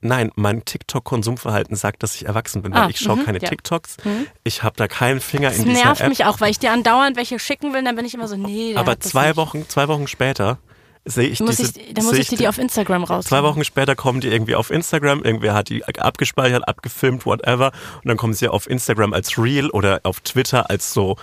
Nein, 0.00 0.30
mein 0.36 0.64
TikTok-Konsumverhalten 0.64 1.76
sagt, 1.76 2.02
dass 2.02 2.14
ich 2.14 2.26
erwachsen 2.26 2.62
bin, 2.62 2.72
weil 2.72 2.82
Ah, 2.82 2.88
ich 2.90 2.98
schaue 3.00 3.16
mhm, 3.16 3.24
keine 3.24 3.40
ja. 3.40 3.48
TikToks. 3.48 3.96
Ich 4.44 4.62
habe 4.62 4.76
da 4.76 4.88
keinen 4.88 5.20
Finger 5.20 5.48
Das 5.50 5.58
in 5.58 5.66
dieser 5.66 5.84
nervt 5.84 6.00
App. 6.02 6.08
mich 6.08 6.24
auch, 6.24 6.40
weil 6.40 6.50
ich 6.50 6.58
dir 6.58 6.72
andauernd 6.72 7.16
welche 7.16 7.38
schicken 7.38 7.72
will, 7.72 7.82
dann 7.84 7.96
bin 7.96 8.04
ich 8.04 8.14
immer 8.14 8.28
so, 8.28 8.36
nee, 8.36 8.74
aber 8.76 8.94
das 8.96 9.10
zwei 9.10 9.28
nicht. 9.28 9.36
Wochen, 9.36 9.68
zwei 9.68 9.88
Wochen 9.88 10.06
später 10.06 10.58
sehe 11.04 11.28
ich 11.28 11.40
muss 11.40 11.56
diese. 11.56 11.78
ich, 11.80 11.94
dann 11.94 12.04
muss 12.04 12.18
ich 12.18 12.28
dir 12.28 12.36
die 12.36 12.48
auf 12.48 12.58
Instagram 12.58 13.02
raus. 13.04 13.24
Zwei 13.26 13.42
Wochen 13.42 13.64
später 13.64 13.96
kommen 13.96 14.20
die 14.20 14.28
irgendwie 14.28 14.54
auf 14.54 14.70
Instagram, 14.70 15.22
irgendwer 15.22 15.54
hat 15.54 15.70
die 15.70 15.84
abgespeichert, 15.84 16.68
abgefilmt, 16.68 17.24
whatever. 17.24 17.72
Und 17.96 18.08
dann 18.08 18.16
kommen 18.18 18.34
sie 18.34 18.46
auf 18.48 18.68
Instagram 18.68 19.14
als 19.14 19.38
Reel 19.38 19.70
oder 19.70 20.00
auf 20.02 20.20
Twitter 20.20 20.68
als 20.68 20.92
so, 20.92 21.16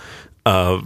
äh, 0.45 0.77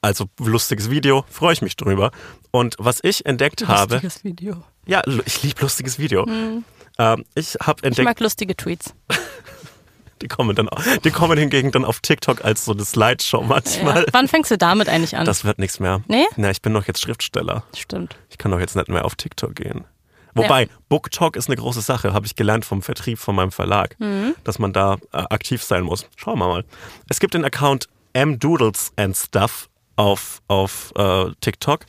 also 0.00 0.26
lustiges 0.38 0.90
Video. 0.90 1.24
Freue 1.28 1.54
ich 1.54 1.62
mich 1.62 1.76
drüber. 1.76 2.12
Und 2.52 2.76
was 2.78 3.00
ich 3.02 3.26
entdeckt 3.26 3.66
habe, 3.66 3.94
Lustiges 3.94 4.22
Video. 4.22 4.62
ja, 4.86 5.02
ich 5.26 5.42
liebe 5.42 5.62
lustiges 5.62 5.98
Video. 5.98 6.24
Ähm, 6.98 7.24
ich 7.34 7.54
habe 7.60 7.80
Ich 7.80 7.86
entdeckt, 7.86 8.04
mag 8.04 8.20
lustige 8.20 8.56
Tweets. 8.56 8.94
die 10.22 10.28
kommen 10.28 10.54
dann, 10.54 10.68
die 11.04 11.10
kommen 11.10 11.36
hingegen 11.38 11.70
dann 11.72 11.84
auf 11.84 12.00
TikTok 12.00 12.44
als 12.44 12.64
so 12.64 12.72
eine 12.72 12.84
Slideshow 12.84 13.42
manchmal. 13.42 14.02
Ja. 14.02 14.08
Wann 14.12 14.28
fängst 14.28 14.50
du 14.50 14.56
damit 14.58 14.88
eigentlich 14.88 15.16
an? 15.16 15.26
Das 15.26 15.44
wird 15.44 15.58
nichts 15.58 15.80
mehr. 15.80 16.02
Nee? 16.06 16.24
Na, 16.36 16.50
ich 16.50 16.62
bin 16.62 16.72
doch 16.72 16.86
jetzt 16.86 17.00
Schriftsteller. 17.02 17.64
Stimmt. 17.76 18.16
Ich 18.30 18.38
kann 18.38 18.50
doch 18.52 18.60
jetzt 18.60 18.76
nicht 18.76 18.88
mehr 18.88 19.04
auf 19.04 19.16
TikTok 19.16 19.54
gehen. 19.54 19.84
Wobei, 20.36 20.68
BookTok 20.88 21.36
ist 21.36 21.48
eine 21.48 21.54
große 21.56 21.80
Sache, 21.80 22.12
habe 22.12 22.26
ich 22.26 22.34
gelernt 22.34 22.64
vom 22.64 22.82
Vertrieb 22.82 23.20
von 23.20 23.36
meinem 23.36 23.52
Verlag, 23.52 23.94
Mhm. 24.00 24.34
dass 24.42 24.58
man 24.58 24.72
da 24.72 24.94
äh, 25.12 25.18
aktiv 25.18 25.62
sein 25.62 25.84
muss. 25.84 26.08
Schauen 26.16 26.40
wir 26.40 26.48
mal. 26.48 26.64
Es 27.08 27.20
gibt 27.20 27.34
den 27.34 27.44
Account 27.44 27.88
mdoodles 28.16 28.92
and 28.96 29.16
stuff 29.16 29.68
auf, 29.96 30.42
auf 30.48 30.92
äh, 30.96 31.26
TikTok. 31.40 31.86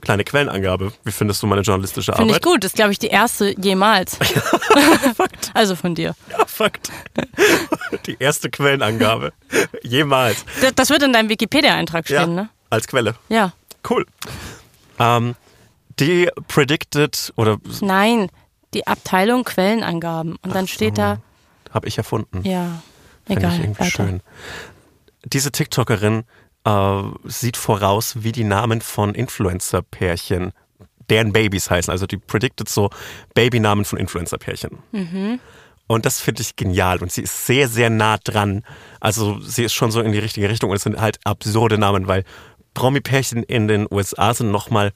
Kleine 0.00 0.24
Quellenangabe. 0.24 0.92
Wie 1.04 1.10
findest 1.12 1.42
du 1.42 1.46
meine 1.46 1.62
journalistische 1.62 2.12
Mhm. 2.12 2.16
Finde 2.16 2.30
ich 2.32 2.36
Arbeit? 2.36 2.52
gut. 2.52 2.64
Das 2.64 2.70
ist, 2.72 2.76
glaube 2.76 2.92
ich, 2.92 2.98
die 2.98 3.08
erste 3.08 3.54
jemals. 3.60 4.18
also 5.54 5.74
von 5.76 5.94
dir. 5.94 6.14
Ja, 6.30 6.44
Fakt. 6.46 6.90
Die 8.06 8.16
erste 8.18 8.50
Quellenangabe. 8.50 9.32
Jemals. 9.82 10.44
Das, 10.60 10.74
das 10.74 10.90
wird 10.90 11.02
in 11.02 11.12
deinem 11.12 11.28
Wikipedia-Eintrag 11.28 12.08
Ja, 12.10 12.22
stehen, 12.22 12.34
ne? 12.34 12.48
als 12.70 12.86
Quelle. 12.86 13.14
Ja. 13.28 13.52
Cool. 13.88 14.06
Ähm, 14.98 15.34
die 15.98 16.28
predicted 16.48 17.32
oder 17.36 17.58
Nein, 17.80 18.28
die 18.74 18.86
Abteilung 18.86 19.44
Quellenangaben. 19.44 20.36
Und 20.42 20.54
dann 20.54 20.66
steht 20.68 20.98
da, 20.98 21.18
habe 21.72 21.88
ich 21.88 21.96
erfunden. 21.98 22.42
ja, 22.44 22.82
Finde 23.26 23.40
egal. 23.42 23.54
ich 23.54 23.60
irgendwie 23.60 23.80
weiter. 23.80 23.90
schön. 23.90 24.20
Diese 25.24 25.50
TikTokerin 25.52 26.24
äh, 26.66 27.02
sieht 27.24 27.56
voraus, 27.56 28.16
wie 28.18 28.32
die 28.32 28.44
Namen 28.44 28.80
von 28.80 29.14
Influencer-Pärchen, 29.14 30.52
deren 31.08 31.32
Babys 31.32 31.70
heißen. 31.70 31.90
Also 31.90 32.06
die 32.06 32.18
predicted 32.18 32.68
so 32.68 32.90
Babynamen 33.34 33.84
von 33.84 33.98
Influencer-Pärchen. 33.98 34.78
Mhm. 34.90 35.38
Und 35.86 36.04
das 36.04 36.20
finde 36.20 36.42
ich 36.42 36.56
genial. 36.56 36.98
Und 36.98 37.12
sie 37.12 37.22
ist 37.22 37.46
sehr, 37.46 37.68
sehr 37.68 37.88
nah 37.88 38.18
dran. 38.18 38.64
Also 38.98 39.38
sie 39.40 39.62
ist 39.62 39.74
schon 39.74 39.92
so 39.92 40.00
in 40.00 40.10
die 40.10 40.18
richtige 40.18 40.48
Richtung. 40.48 40.70
Und 40.70 40.76
es 40.76 40.82
sind 40.82 41.00
halt 41.00 41.20
absurde 41.22 41.78
Namen, 41.78 42.08
weil 42.08 42.24
Promi-Pärchen 42.74 43.44
in 43.44 43.68
den 43.68 43.86
USA 43.88 44.34
sind 44.34 44.50
nochmal 44.50 44.92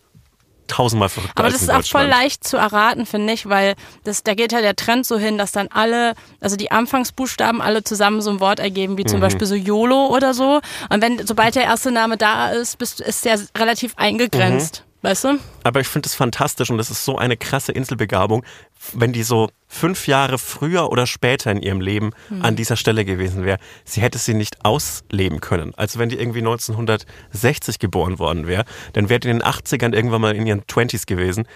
tausendmal 0.70 1.08
verrückter 1.08 1.38
Aber 1.38 1.50
das 1.50 1.62
ist 1.62 1.70
auch 1.70 1.84
voll 1.84 2.06
leicht 2.06 2.44
zu 2.44 2.56
erraten, 2.56 3.06
finde 3.06 3.32
ich, 3.32 3.48
weil 3.48 3.74
das, 4.04 4.22
da 4.22 4.34
geht 4.34 4.52
ja 4.52 4.60
der 4.60 4.76
Trend 4.76 5.04
so 5.06 5.18
hin, 5.18 5.38
dass 5.38 5.52
dann 5.52 5.68
alle, 5.68 6.14
also 6.40 6.56
die 6.56 6.70
Anfangsbuchstaben 6.70 7.60
alle 7.60 7.84
zusammen 7.84 8.20
so 8.20 8.30
ein 8.30 8.40
Wort 8.40 8.60
ergeben, 8.60 8.96
wie 8.98 9.04
zum 9.04 9.18
Mhm. 9.18 9.22
Beispiel 9.22 9.46
so 9.46 9.54
YOLO 9.54 10.06
oder 10.14 10.34
so. 10.34 10.60
Und 10.88 11.02
wenn, 11.02 11.26
sobald 11.26 11.54
der 11.54 11.64
erste 11.64 11.90
Name 11.90 12.16
da 12.16 12.50
ist, 12.50 12.78
bist, 12.78 13.00
ist 13.00 13.24
der 13.24 13.38
relativ 13.56 13.94
eingegrenzt. 13.96 14.82
Mhm. 14.84 14.89
Weißt 15.03 15.24
du? 15.24 15.38
Aber 15.64 15.80
ich 15.80 15.88
finde 15.88 16.07
es 16.07 16.14
fantastisch 16.14 16.70
und 16.70 16.76
das 16.76 16.90
ist 16.90 17.05
so 17.05 17.16
eine 17.16 17.36
krasse 17.38 17.72
Inselbegabung, 17.72 18.44
wenn 18.92 19.12
die 19.14 19.22
so 19.22 19.48
fünf 19.66 20.07
Jahre 20.07 20.36
früher 20.36 20.90
oder 20.90 21.07
später 21.07 21.51
in 21.51 21.62
ihrem 21.62 21.80
Leben 21.80 22.11
an 22.42 22.55
dieser 22.55 22.76
Stelle 22.76 23.07
gewesen 23.07 23.44
wäre. 23.44 23.59
Sie 23.84 24.03
hätte 24.03 24.18
sie 24.18 24.34
nicht 24.34 24.62
ausleben 24.64 25.40
können. 25.40 25.72
Also 25.76 25.98
wenn 25.98 26.11
die 26.11 26.18
irgendwie 26.18 26.40
1960 26.40 27.78
geboren 27.78 28.18
worden 28.18 28.46
wäre, 28.46 28.64
dann 28.92 29.09
wäre 29.09 29.20
die 29.20 29.30
in 29.30 29.38
den 29.38 29.46
80ern 29.46 29.94
irgendwann 29.94 30.20
mal 30.20 30.36
in 30.36 30.46
ihren 30.46 30.62
20s 30.62 31.07
gewesen. 31.07 31.46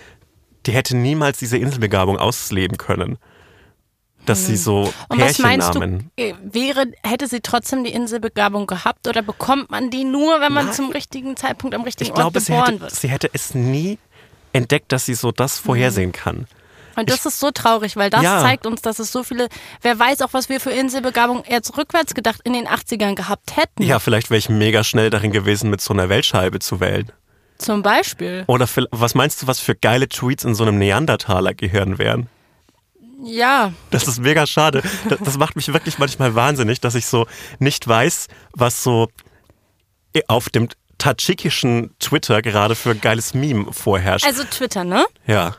Die 0.64 0.72
hätte 0.72 0.96
niemals 0.96 1.38
diese 1.38 1.58
Inselbegabung 1.58 2.16
ausleben 2.16 2.78
können. 2.78 3.18
Dass 4.26 4.46
sie 4.46 4.56
so 4.56 4.92
Und 5.08 5.20
was 5.20 5.38
meinst 5.38 5.74
du, 5.74 5.82
äh, 6.16 6.32
wäre, 6.42 6.86
hätte 7.02 7.26
sie 7.26 7.40
trotzdem 7.40 7.84
die 7.84 7.92
Inselbegabung 7.92 8.66
gehabt 8.66 9.06
oder 9.06 9.20
bekommt 9.20 9.70
man 9.70 9.90
die 9.90 10.04
nur, 10.04 10.40
wenn 10.40 10.52
man 10.52 10.66
Nein. 10.66 10.74
zum 10.74 10.90
richtigen 10.90 11.36
Zeitpunkt 11.36 11.74
am 11.74 11.82
richtigen 11.82 12.04
Ich 12.06 12.10
Ort 12.12 12.20
glaube, 12.20 12.40
sie 12.40 12.52
geboren 12.52 12.70
hätte, 12.72 12.80
wird? 12.82 12.94
sie 12.94 13.08
hätte 13.08 13.30
es 13.32 13.54
nie 13.54 13.98
entdeckt, 14.54 14.92
dass 14.92 15.04
sie 15.04 15.14
so 15.14 15.30
das 15.30 15.58
vorhersehen 15.58 16.12
kann. 16.12 16.46
Und 16.96 17.10
das 17.10 17.26
ist 17.26 17.40
so 17.40 17.50
traurig, 17.50 17.96
weil 17.96 18.08
das 18.08 18.22
Ja. 18.22 18.40
zeigt 18.40 18.66
uns, 18.66 18.80
dass 18.80 19.00
es 19.00 19.10
so 19.10 19.24
viele, 19.24 19.48
wer 19.82 19.98
weiß 19.98 20.22
auch, 20.22 20.32
was 20.32 20.48
wir 20.48 20.60
für 20.60 20.70
Inselbegabung 20.70 21.42
jetzt 21.48 21.76
rückwärts 21.76 22.14
gedacht 22.14 22.40
in 22.44 22.52
den 22.52 22.66
80ern 22.68 23.16
gehabt 23.16 23.56
hätten. 23.56 23.82
Ja, 23.82 23.98
vielleicht 23.98 24.30
wäre 24.30 24.38
ich 24.38 24.48
mega 24.48 24.84
schnell 24.84 25.10
darin 25.10 25.32
gewesen, 25.32 25.70
mit 25.70 25.80
so 25.80 25.92
einer 25.92 26.08
Weltscheibe 26.08 26.60
zu 26.60 26.78
wählen. 26.80 27.10
Zum 27.58 27.82
Beispiel. 27.82 28.44
Oder 28.46 28.66
vil- 28.66 28.86
was 28.90 29.14
meinst 29.14 29.42
du, 29.42 29.46
was 29.48 29.58
für 29.60 29.74
geile 29.74 30.08
Tweets 30.08 30.44
in 30.44 30.54
so 30.54 30.62
einem 30.64 30.78
Neandertaler-Gehirn 30.78 31.98
wären? 31.98 32.28
Ja, 33.22 33.72
Das 33.90 34.08
ist 34.08 34.20
mega 34.20 34.46
schade. 34.46 34.82
Das, 35.08 35.18
das 35.20 35.38
macht 35.38 35.56
mich 35.56 35.72
wirklich 35.72 35.98
manchmal 35.98 36.34
wahnsinnig, 36.34 36.80
dass 36.80 36.94
ich 36.94 37.06
so 37.06 37.26
nicht 37.58 37.86
weiß, 37.86 38.28
was 38.52 38.82
so 38.82 39.08
auf 40.28 40.48
dem 40.48 40.68
tadschikischen 40.98 41.94
Twitter 41.98 42.42
gerade 42.42 42.74
für 42.74 42.94
geiles 42.94 43.34
Meme 43.34 43.72
vorherrscht. 43.72 44.26
Also 44.26 44.44
Twitter, 44.44 44.84
ne? 44.84 45.04
ja. 45.26 45.56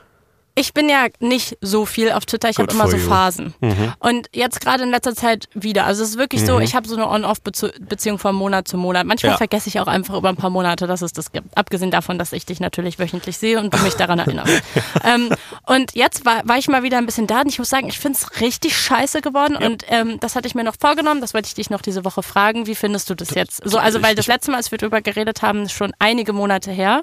Ich 0.58 0.72
bin 0.72 0.88
ja 0.88 1.08
nicht 1.20 1.58
so 1.60 1.84
viel 1.84 2.10
auf 2.10 2.24
Twitter, 2.24 2.48
ich 2.48 2.56
habe 2.56 2.72
immer 2.72 2.88
so 2.88 2.96
you. 2.96 3.02
Mhm. 3.02 3.08
Phasen. 3.08 3.54
Und 3.98 4.28
jetzt 4.32 4.62
gerade 4.62 4.84
in 4.84 4.90
letzter 4.90 5.14
Zeit 5.14 5.50
wieder. 5.52 5.84
Also 5.84 6.02
es 6.02 6.10
ist 6.10 6.18
wirklich 6.18 6.46
so, 6.46 6.58
ich 6.60 6.74
habe 6.74 6.88
so 6.88 6.96
eine 6.96 7.06
On-Off-Beziehung 7.10 8.18
von 8.18 8.34
Monat 8.34 8.66
zu 8.66 8.78
Monat. 8.78 9.04
Manchmal 9.06 9.32
Ja. 9.32 9.36
vergesse 9.36 9.68
ich 9.68 9.80
auch 9.80 9.86
einfach 9.86 10.14
über 10.14 10.30
ein 10.30 10.36
paar 10.36 10.48
Monate, 10.48 10.86
dass 10.86 11.02
es 11.02 11.12
das 11.12 11.30
gibt. 11.30 11.54
Abgesehen 11.58 11.90
davon, 11.90 12.18
dass 12.18 12.32
ich 12.32 12.46
dich 12.46 12.58
natürlich 12.58 12.98
wöchentlich 12.98 13.36
sehe 13.36 13.60
und 13.60 13.74
du 13.74 13.78
mich 13.82 13.94
daran 13.96 14.18
erinnerst. 14.18 14.62
ähm, 15.04 15.28
und 15.66 15.94
jetzt 15.94 16.24
war, 16.24 16.40
war 16.48 16.56
ich 16.56 16.68
mal 16.68 16.82
wieder 16.82 16.96
ein 16.96 17.04
bisschen 17.06 17.26
da 17.26 17.42
und 17.42 17.48
ich 17.48 17.58
muss 17.58 17.68
sagen, 17.68 17.88
ich 17.88 17.98
finde 17.98 18.18
es 18.18 18.40
richtig 18.40 18.78
scheiße 18.78 19.20
geworden. 19.20 19.56
Und 19.56 19.84
ähm, 19.88 20.18
das 20.20 20.36
hatte 20.36 20.48
ich 20.48 20.54
mir 20.54 20.64
noch 20.64 20.76
vorgenommen, 20.80 21.20
das 21.20 21.34
wollte 21.34 21.48
ich 21.48 21.54
dich 21.54 21.68
noch 21.68 21.82
diese 21.82 22.02
Woche 22.06 22.22
fragen. 22.22 22.66
Wie 22.66 22.74
findest 22.74 23.10
du 23.10 23.14
das 23.14 23.34
jetzt? 23.34 23.60
So, 23.62 23.76
also 23.76 24.02
weil 24.02 24.14
das 24.14 24.26
letzte 24.26 24.52
Mal, 24.52 24.56
als 24.56 24.70
wir 24.70 24.78
drüber 24.78 25.02
geredet 25.02 25.42
haben, 25.42 25.64
ist 25.64 25.72
schon 25.72 25.92
einige 25.98 26.32
Monate 26.32 26.70
her. 26.70 27.02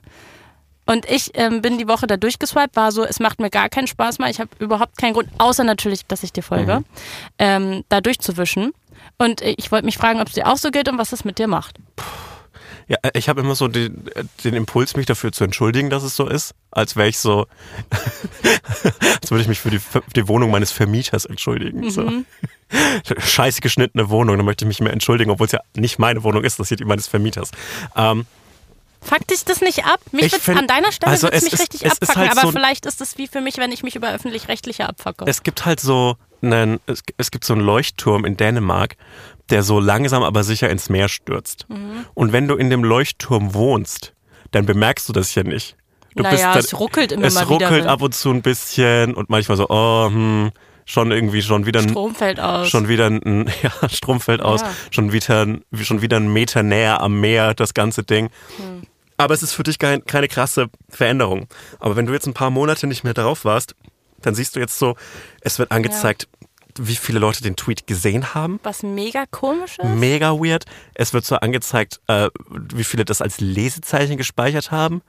Und 0.85 1.09
ich 1.09 1.31
ähm, 1.35 1.61
bin 1.61 1.77
die 1.77 1.87
Woche 1.87 2.07
da 2.07 2.17
durchgeswiped, 2.17 2.75
war 2.75 2.91
so, 2.91 3.03
es 3.05 3.19
macht 3.19 3.39
mir 3.39 3.49
gar 3.49 3.69
keinen 3.69 3.87
Spaß 3.87 4.19
mehr. 4.19 4.29
Ich 4.29 4.39
habe 4.39 4.49
überhaupt 4.59 4.97
keinen 4.97 5.13
Grund, 5.13 5.29
außer 5.37 5.63
natürlich, 5.63 6.05
dass 6.07 6.23
ich 6.23 6.33
dir 6.33 6.43
folge, 6.43 6.79
Mhm. 6.79 6.85
ähm, 7.39 7.83
da 7.89 8.01
durchzuwischen. 8.01 8.73
Und 9.17 9.41
äh, 9.41 9.55
ich 9.57 9.71
wollte 9.71 9.85
mich 9.85 9.97
fragen, 9.97 10.19
ob 10.21 10.27
es 10.27 10.33
dir 10.33 10.47
auch 10.47 10.57
so 10.57 10.71
geht 10.71 10.89
und 10.89 10.97
was 10.97 11.11
das 11.11 11.23
mit 11.23 11.37
dir 11.39 11.47
macht. 11.47 11.77
Ja, 12.87 12.97
äh, 13.01 13.11
ich 13.17 13.29
habe 13.29 13.39
immer 13.41 13.55
so 13.55 13.67
den, 13.69 14.09
den 14.43 14.53
Impuls, 14.55 14.95
mich 14.97 15.05
dafür 15.05 15.31
zu 15.31 15.43
entschuldigen, 15.45 15.89
dass 15.89 16.03
es 16.03 16.15
so 16.17 16.27
ist, 16.27 16.53
als 16.71 16.95
wäre 16.97 17.07
ich 17.07 17.17
so, 17.17 17.45
als 19.21 19.31
würde 19.31 19.41
ich 19.41 19.47
mich 19.47 19.59
für 19.59 19.69
die, 19.69 19.79
für 19.79 20.01
die 20.15 20.27
Wohnung 20.27 20.51
meines 20.51 20.71
Vermieters 20.71 21.25
entschuldigen. 21.25 21.89
So. 21.91 22.11
Scheiße 23.19 23.61
geschnittene 23.61 24.09
Wohnung, 24.09 24.37
dann 24.37 24.45
möchte 24.45 24.65
ich 24.65 24.67
mich 24.67 24.81
mehr 24.81 24.93
entschuldigen, 24.93 25.31
obwohl 25.31 25.45
es 25.45 25.51
ja 25.53 25.61
nicht 25.75 25.99
meine 25.99 26.23
Wohnung 26.23 26.43
ist, 26.43 26.59
das 26.59 26.71
ist 26.71 26.79
die 26.79 26.85
meines 26.85 27.07
Vermieters. 27.07 27.51
Ähm, 27.95 28.25
Fuck 29.03 29.27
dich 29.27 29.43
das 29.45 29.61
nicht 29.61 29.85
ab? 29.85 29.99
Mich 30.11 30.25
Ich 30.33 30.35
find- 30.35 30.57
an 30.57 30.67
deiner 30.67 30.91
Stelle 30.91 31.11
also 31.11 31.27
es 31.29 31.43
mich 31.43 31.53
ist- 31.53 31.59
richtig 31.61 31.83
es 31.85 31.91
abfacken, 32.01 32.21
halt 32.21 32.31
aber 32.31 32.41
so- 32.41 32.51
vielleicht 32.51 32.85
ist 32.85 33.01
es 33.01 33.17
wie 33.17 33.27
für 33.27 33.41
mich, 33.41 33.57
wenn 33.57 33.71
ich 33.71 33.83
mich 33.83 33.95
über 33.95 34.11
öffentlich-rechtliche 34.13 34.87
abfacke. 34.87 35.25
es 35.27 35.43
gibt 35.43 35.65
halt 35.65 35.79
so 35.79 36.15
einen, 36.41 36.79
es, 36.87 37.01
es 37.17 37.31
gibt 37.31 37.45
so 37.45 37.53
einen 37.53 37.61
Leuchtturm 37.63 38.25
in 38.25 38.35
Dänemark, 38.37 38.95
der 39.49 39.63
so 39.63 39.79
langsam 39.79 40.23
aber 40.23 40.43
sicher 40.43 40.69
ins 40.69 40.89
Meer 40.89 41.09
stürzt. 41.09 41.65
Mhm. 41.69 42.05
Und 42.13 42.31
wenn 42.33 42.47
du 42.47 42.55
in 42.55 42.69
dem 42.69 42.83
Leuchtturm 42.83 43.53
wohnst, 43.53 44.13
dann 44.51 44.65
bemerkst 44.65 45.07
du 45.09 45.13
das 45.13 45.33
ja 45.35 45.43
nicht. 45.43 45.75
Du 46.15 46.23
Naja, 46.23 46.51
dann, 46.53 46.59
es 46.59 46.79
ruckelt 46.79 47.11
immer 47.11 47.25
Es 47.25 47.33
mal 47.33 47.41
wieder, 47.49 47.65
ruckelt 47.67 47.83
wenn- 47.85 47.89
ab 47.89 48.01
und 48.01 48.13
zu 48.13 48.29
ein 48.29 48.41
bisschen 48.41 49.13
und 49.15 49.29
manchmal 49.29 49.57
so, 49.57 49.67
oh, 49.69 50.05
hm, 50.07 50.51
schon 50.85 51.11
irgendwie 51.11 51.41
schon 51.41 51.65
wieder 51.65 51.79
ein 51.79 51.89
Strom 51.89 52.13
fällt 52.13 52.39
aus. 52.41 52.69
schon 52.69 52.87
wieder 52.89 53.07
ein 53.07 53.49
ja, 53.63 53.89
Strom 53.89 54.19
fällt 54.19 54.41
aus, 54.41 54.61
Ja. 54.61 54.69
schon 54.91 55.11
wieder 55.13 55.41
ein- 55.45 55.63
schon 55.81 56.01
wieder 56.01 56.17
ein 56.17 56.31
Meter 56.31 56.61
näher 56.61 57.01
am 57.01 57.19
Meer, 57.21 57.53
das 57.53 57.73
ganze 57.73 58.03
Ding. 58.03 58.29
Hm. 58.57 58.83
Aber 59.17 59.33
es 59.33 59.43
ist 59.43 59.53
für 59.53 59.63
dich 59.63 59.79
kein, 59.79 60.03
keine 60.05 60.27
krasse 60.27 60.67
Veränderung. 60.89 61.47
Aber 61.79 61.95
wenn 61.95 62.05
du 62.05 62.13
jetzt 62.13 62.27
ein 62.27 62.33
paar 62.33 62.49
Monate 62.49 62.87
nicht 62.87 63.03
mehr 63.03 63.13
drauf 63.13 63.45
warst, 63.45 63.75
dann 64.21 64.35
siehst 64.35 64.55
du 64.55 64.59
jetzt 64.59 64.77
so, 64.79 64.95
es 65.41 65.59
wird 65.59 65.71
angezeigt, 65.71 66.27
wie 66.79 66.95
viele 66.95 67.19
Leute 67.19 67.43
den 67.43 67.55
Tweet 67.55 67.85
gesehen 67.85 68.33
haben. 68.33 68.59
was 68.63 68.81
mega 68.81 69.25
komisch 69.29 69.77
ist. 69.77 69.87
Mega 69.89 70.31
weird. 70.31 70.65
Es 70.95 71.13
wird 71.13 71.23
so 71.25 71.35
angezeigt, 71.35 71.99
äh, 72.07 72.29
wie 72.73 72.83
viele 72.83 73.05
das 73.05 73.21
als 73.21 73.39
Lesezeichen 73.39 74.17
gespeichert 74.17 74.71
haben. 74.71 75.01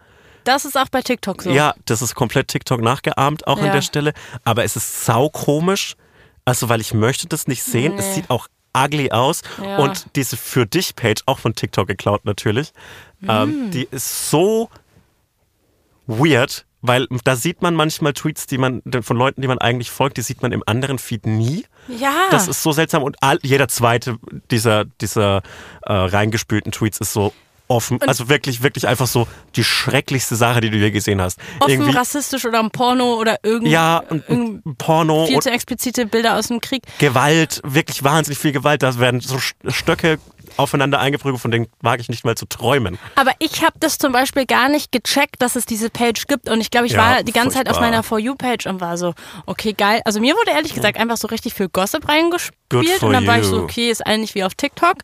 Das 0.45 0.67
ist 0.67 0.77
auch 0.77 0.91
bei 0.91 1.01
TikTok 1.01 1.41
so. 1.43 1.51
Ja, 1.51 1.75
das 1.87 2.03
ist 2.03 2.15
komplett 2.15 2.49
TikTok 2.49 2.83
nachgeahmt, 2.83 3.47
auch 3.47 3.59
an 3.61 3.67
Ja. 3.67 3.73
der 3.73 3.81
Stelle. 3.83 4.13
Aber 4.45 4.65
es 4.65 4.77
ist 4.77 5.07
sau 5.07 5.31
komisch. 5.31 5.95
Also, 6.45 6.69
weil 6.69 6.83
ich 6.83 6.93
möchte 6.93 7.27
das 7.27 7.47
nicht 7.47 7.63
sehen. 7.63 7.95
Es 7.99 8.09
Nee. 8.09 8.15
sieht 8.17 8.29
auch 8.31 8.49
ugly 8.77 9.11
aus. 9.11 9.43
Ja. 9.63 9.79
Und 9.79 10.07
diese 10.17 10.37
Für 10.37 10.67
dich-Page, 10.67 11.23
auch 11.27 11.39
von 11.39 11.55
TikTok 11.55 11.87
geklaut 11.87 12.25
natürlich, 12.25 12.73
Mm. 13.21 13.31
ähm, 13.31 13.71
die 13.71 13.89
ist 13.91 14.29
so 14.31 14.69
weird, 16.07 16.67
weil 16.83 17.07
da 17.25 17.37
sieht 17.37 17.63
man 17.63 17.75
manchmal 17.75 18.13
Tweets, 18.13 18.47
die 18.47 18.59
man 18.59 18.83
von 19.01 19.17
Leuten, 19.17 19.41
die 19.41 19.49
man 19.49 19.59
eigentlich 19.59 19.91
folgt, 19.91 20.19
die 20.19 20.23
sieht 20.23 20.43
man 20.43 20.53
im 20.53 20.63
anderen 20.67 20.99
Feed 20.99 21.25
nie. 21.27 21.65
Ja. 21.89 22.13
Das 22.31 22.47
ist 22.49 22.63
so 22.63 22.73
seltsam 22.73 23.03
und 23.03 23.17
all, 23.23 23.39
jeder 23.43 23.69
zweite 23.69 24.19
dieser, 24.51 24.85
dieser 25.01 25.43
äh, 25.83 25.93
reingespülten 25.93 26.73
Tweets 26.73 26.99
ist 26.99 27.13
so 27.15 27.33
offen. 27.75 28.01
also 28.03 28.29
wirklich, 28.29 28.63
wirklich 28.63 28.87
einfach 28.87 29.07
so 29.07 29.27
die 29.57 29.65
schrecklichste 29.65 30.37
Sache, 30.37 30.61
die 30.61 30.71
du 30.71 30.77
je 30.77 30.91
gesehen 30.91 31.21
hast. 31.21 31.39
offen 31.61 31.71
Irgendwie, 31.71 31.91
rassistisch 31.91 32.45
oder 32.45 32.61
ein 32.61 32.71
Porno 32.71 33.15
oder 33.15 33.39
irgend, 33.43 33.69
ja, 33.69 34.03
und 34.09 34.29
ein 34.29 34.63
Porno 34.79 35.27
viel 35.27 35.37
und 35.37 35.43
zu 35.43 35.51
explizite 35.51 36.07
Bilder 36.07 36.37
aus 36.37 36.49
dem 36.49 36.61
Krieg. 36.61 36.83
Gewalt, 36.99 37.61
wirklich 37.65 38.03
wahnsinnig 38.05 38.39
viel 38.39 38.53
Gewalt. 38.53 38.83
Da 38.83 38.99
werden 38.99 39.21
so 39.21 39.39
Stöcke 39.39 40.19
aufeinander 40.57 41.01
eingeprügelt, 41.01 41.41
von 41.41 41.51
denen 41.51 41.67
wage 41.81 42.03
ich 42.03 42.09
nicht 42.09 42.25
mal 42.25 42.37
zu 42.37 42.47
träumen. 42.47 42.99
Aber 43.17 43.33
ich 43.39 43.63
habe 43.63 43.75
das 43.81 43.99
zum 43.99 44.13
Beispiel 44.13 44.47
gar 44.47 44.69
nicht 44.69 44.93
gecheckt, 44.93 45.41
dass 45.41 45.57
es 45.57 45.67
diese 45.67 45.91
Page 45.91 46.27
gibt. 46.27 46.49
Und 46.49 46.61
ich 46.61 46.71
glaube, 46.71 46.87
ich 46.87 46.93
Ja, 46.93 46.99
war 46.99 47.23
die 47.23 47.33
ganze 47.33 47.57
Zeit 47.57 47.69
auf 47.69 47.77
furchtbar. 47.77 47.91
meiner 47.91 48.03
For 48.03 48.19
You-Page 48.19 48.67
und 48.67 48.81
war 48.81 48.97
so, 48.97 49.15
okay, 49.47 49.73
geil. 49.73 50.01
Also 50.05 50.21
mir 50.21 50.35
wurde 50.35 50.51
ehrlich 50.53 50.75
gesagt 50.75 50.99
einfach 50.99 51.17
so 51.17 51.29
richtig 51.29 51.55
viel 51.55 51.69
Gossip 51.69 52.09
reingespielt. 52.09 53.03
Und 53.03 53.13
dann 53.13 53.27
war 53.27 53.39
ich 53.39 53.45
you. 53.45 53.51
so, 53.51 53.63
okay, 53.63 53.91
ist 53.91 54.07
eigentlich 54.07 54.35
wie 54.35 54.45
auf 54.45 54.55
TikTok. 54.55 54.97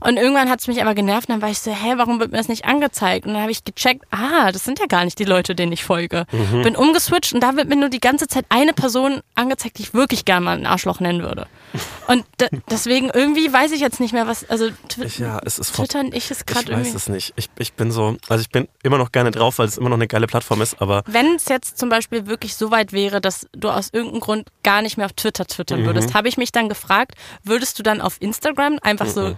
Und 0.00 0.16
irgendwann 0.16 0.48
hat 0.50 0.60
es 0.60 0.66
mich 0.68 0.80
aber 0.82 0.94
genervt. 0.94 1.28
Und 1.28 1.34
dann 1.36 1.42
war 1.42 1.50
ich 1.50 1.58
so, 1.58 1.70
hä, 1.72 1.94
warum 1.96 2.20
wird 2.20 2.30
mir 2.32 2.38
das 2.38 2.48
nicht 2.48 2.64
angezeigt? 2.64 3.26
Und 3.26 3.32
dann 3.34 3.42
habe 3.42 3.52
ich 3.52 3.64
gecheckt, 3.64 4.04
ah, 4.10 4.52
das 4.52 4.64
sind 4.64 4.78
ja 4.78 4.86
gar 4.86 5.04
nicht 5.04 5.18
die 5.18 5.24
Leute, 5.24 5.54
denen 5.54 5.72
ich 5.72 5.84
folge. 5.84 6.26
Mhm. 6.32 6.62
Bin 6.62 6.76
umgeswitcht 6.76 7.32
und 7.32 7.40
da 7.40 7.56
wird 7.56 7.68
mir 7.68 7.76
nur 7.76 7.88
die 7.88 8.00
ganze 8.00 8.26
Zeit 8.28 8.44
eine 8.48 8.72
Person 8.72 9.20
angezeigt, 9.34 9.78
die 9.78 9.82
ich 9.82 9.94
wirklich 9.94 10.24
gerne 10.24 10.44
mal 10.44 10.56
ein 10.56 10.66
Arschloch 10.66 11.00
nennen 11.00 11.22
würde. 11.22 11.46
Und 12.06 12.24
de- 12.40 12.48
deswegen 12.70 13.10
irgendwie 13.12 13.52
weiß 13.52 13.72
ich 13.72 13.80
jetzt 13.80 14.00
nicht 14.00 14.12
mehr, 14.12 14.26
was, 14.26 14.48
also 14.48 14.68
Ich, 15.02 15.18
ja, 15.18 15.40
es 15.44 15.58
ist 15.58 15.70
vor- 15.70 15.84
Twitter 15.84 16.00
und 16.00 16.14
ich 16.14 16.30
ist 16.30 16.40
Ich 16.40 16.46
gerade 16.46 16.68
weiß 16.72 16.78
irgendwie... 16.86 16.96
es 16.96 17.08
nicht. 17.08 17.32
Ich, 17.36 17.50
ich 17.58 17.72
bin 17.74 17.90
so, 17.90 18.16
also 18.28 18.40
ich 18.40 18.50
bin 18.50 18.68
immer 18.82 18.98
noch 18.98 19.12
gerne 19.12 19.30
drauf, 19.30 19.58
weil 19.58 19.66
es 19.66 19.76
immer 19.76 19.88
noch 19.88 19.96
eine 19.96 20.06
geile 20.06 20.26
Plattform 20.26 20.62
ist, 20.62 20.80
aber 20.80 21.02
Wenn 21.06 21.34
es 21.34 21.46
jetzt 21.48 21.78
zum 21.78 21.88
Beispiel 21.88 22.26
wirklich 22.26 22.54
so 22.56 22.70
weit 22.70 22.92
wäre, 22.92 23.20
dass 23.20 23.46
du 23.52 23.70
aus 23.70 23.90
irgendeinem 23.92 24.20
Grund 24.20 24.48
gar 24.62 24.82
nicht 24.82 24.96
mehr 24.96 25.06
auf 25.06 25.12
Twitter 25.14 25.46
twittern 25.46 25.82
Mhm. 25.82 25.86
würdest, 25.86 26.14
habe 26.14 26.28
ich 26.28 26.36
mich 26.36 26.52
dann 26.52 26.68
gefragt, 26.68 27.12
würdest 27.42 27.78
du 27.78 27.82
dann 27.82 28.00
auf 28.00 28.16
Instagram 28.20 28.78
einfach 28.82 29.06
so 29.06 29.36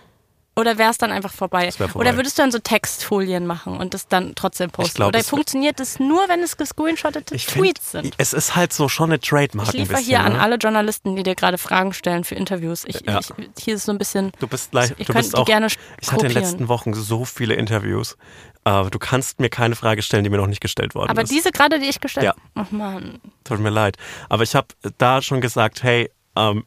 oder 0.58 0.76
wäre 0.78 0.90
es 0.90 0.98
dann 0.98 1.12
einfach 1.12 1.32
vorbei? 1.32 1.70
Vorbei. 1.70 1.94
Oder 1.94 2.16
würdest 2.16 2.38
du 2.38 2.42
dann 2.42 2.50
so 2.50 2.58
Textfolien 2.58 3.46
machen 3.46 3.76
und 3.78 3.94
das 3.94 4.08
dann 4.08 4.34
trotzdem 4.34 4.70
posten? 4.70 4.94
glaub, 4.96 5.08
oder 5.08 5.22
funktioniert 5.22 5.80
das 5.80 5.98
nur, 5.98 6.28
wenn 6.28 6.40
es 6.40 6.56
gescreenshottete 6.56 7.34
ich 7.34 7.46
find, 7.46 7.64
Tweets 7.66 7.90
sind? 7.92 8.14
es 8.18 8.32
ist 8.32 8.56
halt 8.56 8.72
so 8.72 8.88
schon 8.88 9.10
eine 9.10 9.20
Trademark 9.20 9.68
Ich 9.68 9.74
liefere 9.74 9.96
bisschen. 9.98 10.06
hier 10.06 10.20
an 10.20 10.34
ne? 10.34 10.40
alle 10.40 10.56
Journalisten, 10.56 11.16
die 11.16 11.22
dir 11.22 11.34
gerade 11.34 11.58
Fragen 11.58 11.92
stellen 11.92 12.24
für 12.24 12.34
Interviews. 12.34 12.84
Ich, 12.86 13.00
Ja. 13.06 13.20
ich, 13.20 13.28
hier 13.64 13.74
ist 13.76 13.84
so 13.86 13.92
ein 13.92 13.98
bisschen. 13.98 14.32
Du 14.40 14.46
bist, 14.46 14.74
leicht, 14.74 14.94
Ich 14.98 15.06
du 15.06 15.12
bist 15.12 15.36
auch. 15.36 15.44
gerne 15.46 15.68
ich 16.00 16.12
hatte 16.12 16.26
in 16.26 16.32
den 16.32 16.42
letzten 16.42 16.68
Wochen 16.68 16.92
so 16.94 17.24
viele 17.24 17.54
Interviews. 17.54 18.16
Aber 18.64 18.90
du 18.90 18.98
kannst 18.98 19.40
mir 19.40 19.48
keine 19.48 19.76
Frage 19.76 20.02
stellen, 20.02 20.24
die 20.24 20.30
mir 20.30 20.36
noch 20.36 20.46
nicht 20.46 20.60
gestellt 20.60 20.94
worden 20.94 21.08
Aber 21.10 21.22
ist. 21.22 21.30
diese 21.32 21.52
gerade, 21.52 21.78
die 21.78 21.86
ich 21.86 22.00
gestellt 22.00 22.24
Ja. 22.26 22.34
Ach 22.54 22.70
man. 22.70 23.20
Tut 23.44 23.60
mir 23.60 23.70
leid. 23.70 23.96
Aber 24.28 24.42
ich 24.42 24.54
habe 24.54 24.66
da 24.98 25.22
schon 25.22 25.40
gesagt, 25.40 25.82
hey, 25.82 26.10
ähm, 26.36 26.64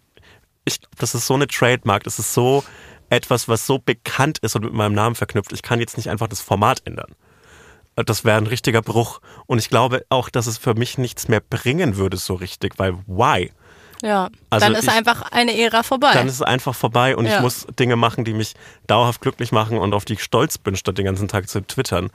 ich, 0.66 0.80
das 0.98 1.14
ist 1.16 1.28
so 1.28 1.34
eine 1.36 1.48
Trademark, 1.48 2.04
das 2.04 2.18
ist 2.20 2.34
so 2.34 2.64
etwas, 3.12 3.48
was 3.48 3.68
so 3.68 3.78
bekannt 3.78 4.40
ist 4.40 4.56
und 4.56 4.64
mit 4.66 4.74
meinem 4.74 4.94
Namen 4.96 5.16
verknüpft. 5.16 5.52
Ich 5.54 5.62
kann 5.62 5.80
jetzt 5.80 5.98
nicht 5.98 6.10
einfach 6.10 6.28
das 6.28 6.42
Format 6.42 6.82
ändern. 6.86 7.12
Äh, 7.96 8.04
Das 8.06 8.26
wäre 8.26 8.38
ein 8.38 8.48
richtiger 8.48 8.82
Bruch. 8.82 9.20
Und 9.46 9.60
ich 9.60 9.70
glaube 9.70 10.04
auch, 10.10 10.30
dass 10.30 10.48
es 10.48 10.58
für 10.58 10.74
mich 10.74 10.98
nichts 10.98 11.28
mehr 11.28 11.42
bringen 11.42 11.98
würde 11.98 12.18
so 12.18 12.34
richtig, 12.34 12.74
weil 12.80 12.94
why? 13.06 13.52
Ja. 14.02 14.30
Also 14.50 14.66
dann 14.66 14.76
ist 14.76 14.86
ich- 14.86 14.92
einfach 14.92 15.22
eine 15.32 15.56
Ära 15.56 15.84
vorbei. 15.84 16.12
Dann 16.14 16.28
ist 16.28 16.36
es 16.36 16.42
einfach 16.42 16.74
vorbei 16.74 17.16
und 17.16 17.26
Ja. 17.28 17.36
ich 17.36 17.42
muss 17.42 17.68
Dinge 17.78 17.96
machen, 17.98 18.26
die 18.26 18.34
mich 18.34 18.56
dauerhaft 18.88 19.22
glücklich 19.22 19.52
machen 19.52 19.78
und 19.78 19.94
auf 19.94 20.06
die 20.06 20.14
ich 20.14 20.24
stolz 20.24 20.58
bin, 20.58 20.76
statt 20.76 20.98
den 20.98 21.06
ganzen 21.06 21.28
Tag 21.28 21.48
zu 21.50 21.62
twittern. 21.62 22.10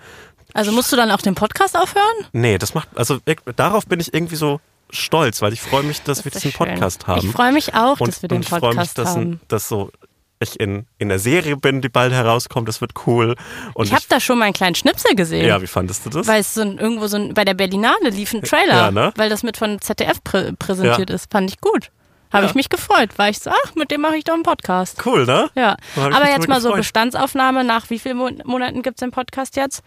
also 0.54 0.72
musst 0.72 0.90
du 0.90 0.96
dann 0.96 1.10
auch 1.10 1.20
den 1.20 1.34
Podcast 1.34 1.76
aufhören? 1.76 2.26
Nee, 2.32 2.56
das 2.58 2.72
macht, 2.74 2.88
also 2.96 3.18
ich, 3.26 3.36
darauf 3.56 3.86
bin 3.86 4.00
ich 4.00 4.14
irgendwie 4.14 4.36
so 4.36 4.60
stolz, 4.90 5.42
weil 5.42 5.52
ich 5.52 5.60
freue 5.60 5.82
mich, 5.82 6.02
dass 6.02 6.24
wir 6.24 6.30
Das 6.32 6.40
diesen 6.42 6.52
ist 6.52 6.56
schön. 6.56 6.68
Podcast 6.68 7.06
haben. 7.06 7.26
Ich 7.26 7.32
freue 7.32 7.52
mich 7.52 7.74
auch, 7.74 8.00
und, 8.00 8.08
dass 8.08 8.22
wir 8.22 8.28
den 8.28 8.36
und 8.36 8.42
ich 8.44 8.48
freue 8.48 8.60
mich, 8.60 8.68
Podcast 8.70 8.98
dass, 8.98 9.08
haben. 9.10 9.40
dass 9.48 9.68
so 9.68 9.90
ich 10.38 10.58
in, 10.60 10.86
in 10.98 11.08
der 11.08 11.18
Serie 11.18 11.56
bin, 11.56 11.80
die 11.80 11.88
bald 11.88 12.12
herauskommt. 12.12 12.68
Das 12.68 12.80
wird 12.80 12.92
cool. 13.06 13.34
Und 13.74 13.86
Ich 13.86 13.92
habe 13.94 14.04
da 14.08 14.20
schon 14.20 14.38
mal 14.38 14.44
einen 14.46 14.54
kleinen 14.54 14.74
Schnipsel 14.74 15.14
gesehen. 15.14 15.46
ja, 15.46 15.60
wie 15.62 15.66
fandest 15.66 16.04
du 16.06 16.10
das? 16.10 16.26
Weil 16.26 16.40
es 16.40 16.54
so 16.54 16.60
ein, 16.62 16.78
irgendwo 16.78 17.06
so 17.06 17.16
ein, 17.16 17.34
bei 17.34 17.44
der 17.44 17.54
Berlinale 17.54 18.10
lief 18.10 18.32
ein 18.34 18.42
Trailer, 18.42 18.74
Ja, 18.76 18.90
ne? 18.90 19.12
weil 19.16 19.30
das 19.30 19.42
mit 19.42 19.56
von 19.56 19.80
ZDF 19.80 20.22
prä 20.22 20.52
präsentiert 20.58 21.08
Ja. 21.10 21.14
ist. 21.16 21.30
Fand 21.32 21.50
ich 21.50 21.60
gut. 21.60 21.90
Habe 22.32 22.44
Ja. 22.44 22.50
ich 22.50 22.54
mich 22.54 22.68
gefreut. 22.68 23.16
War 23.18 23.28
ich 23.30 23.38
so, 23.38 23.50
ach, 23.50 23.74
mit 23.76 23.90
dem 23.90 24.00
mache 24.02 24.16
ich 24.16 24.24
doch 24.24 24.34
einen 24.34 24.42
Podcast. 24.42 25.04
cool, 25.06 25.24
ne? 25.26 25.48
Ja. 25.54 25.76
Aber 25.96 26.28
jetzt 26.28 26.48
mal 26.48 26.60
so 26.60 26.68
gefreut. 26.68 26.78
Bestandsaufnahme. 26.82 27.64
Nach 27.64 27.88
wie 27.88 27.98
vielen 27.98 28.16
Mon 28.18 28.42
Monaten 28.44 28.82
gibt 28.82 28.96
es 28.98 29.00
den 29.00 29.12
Podcast 29.12 29.56
jetzt? 29.56 29.82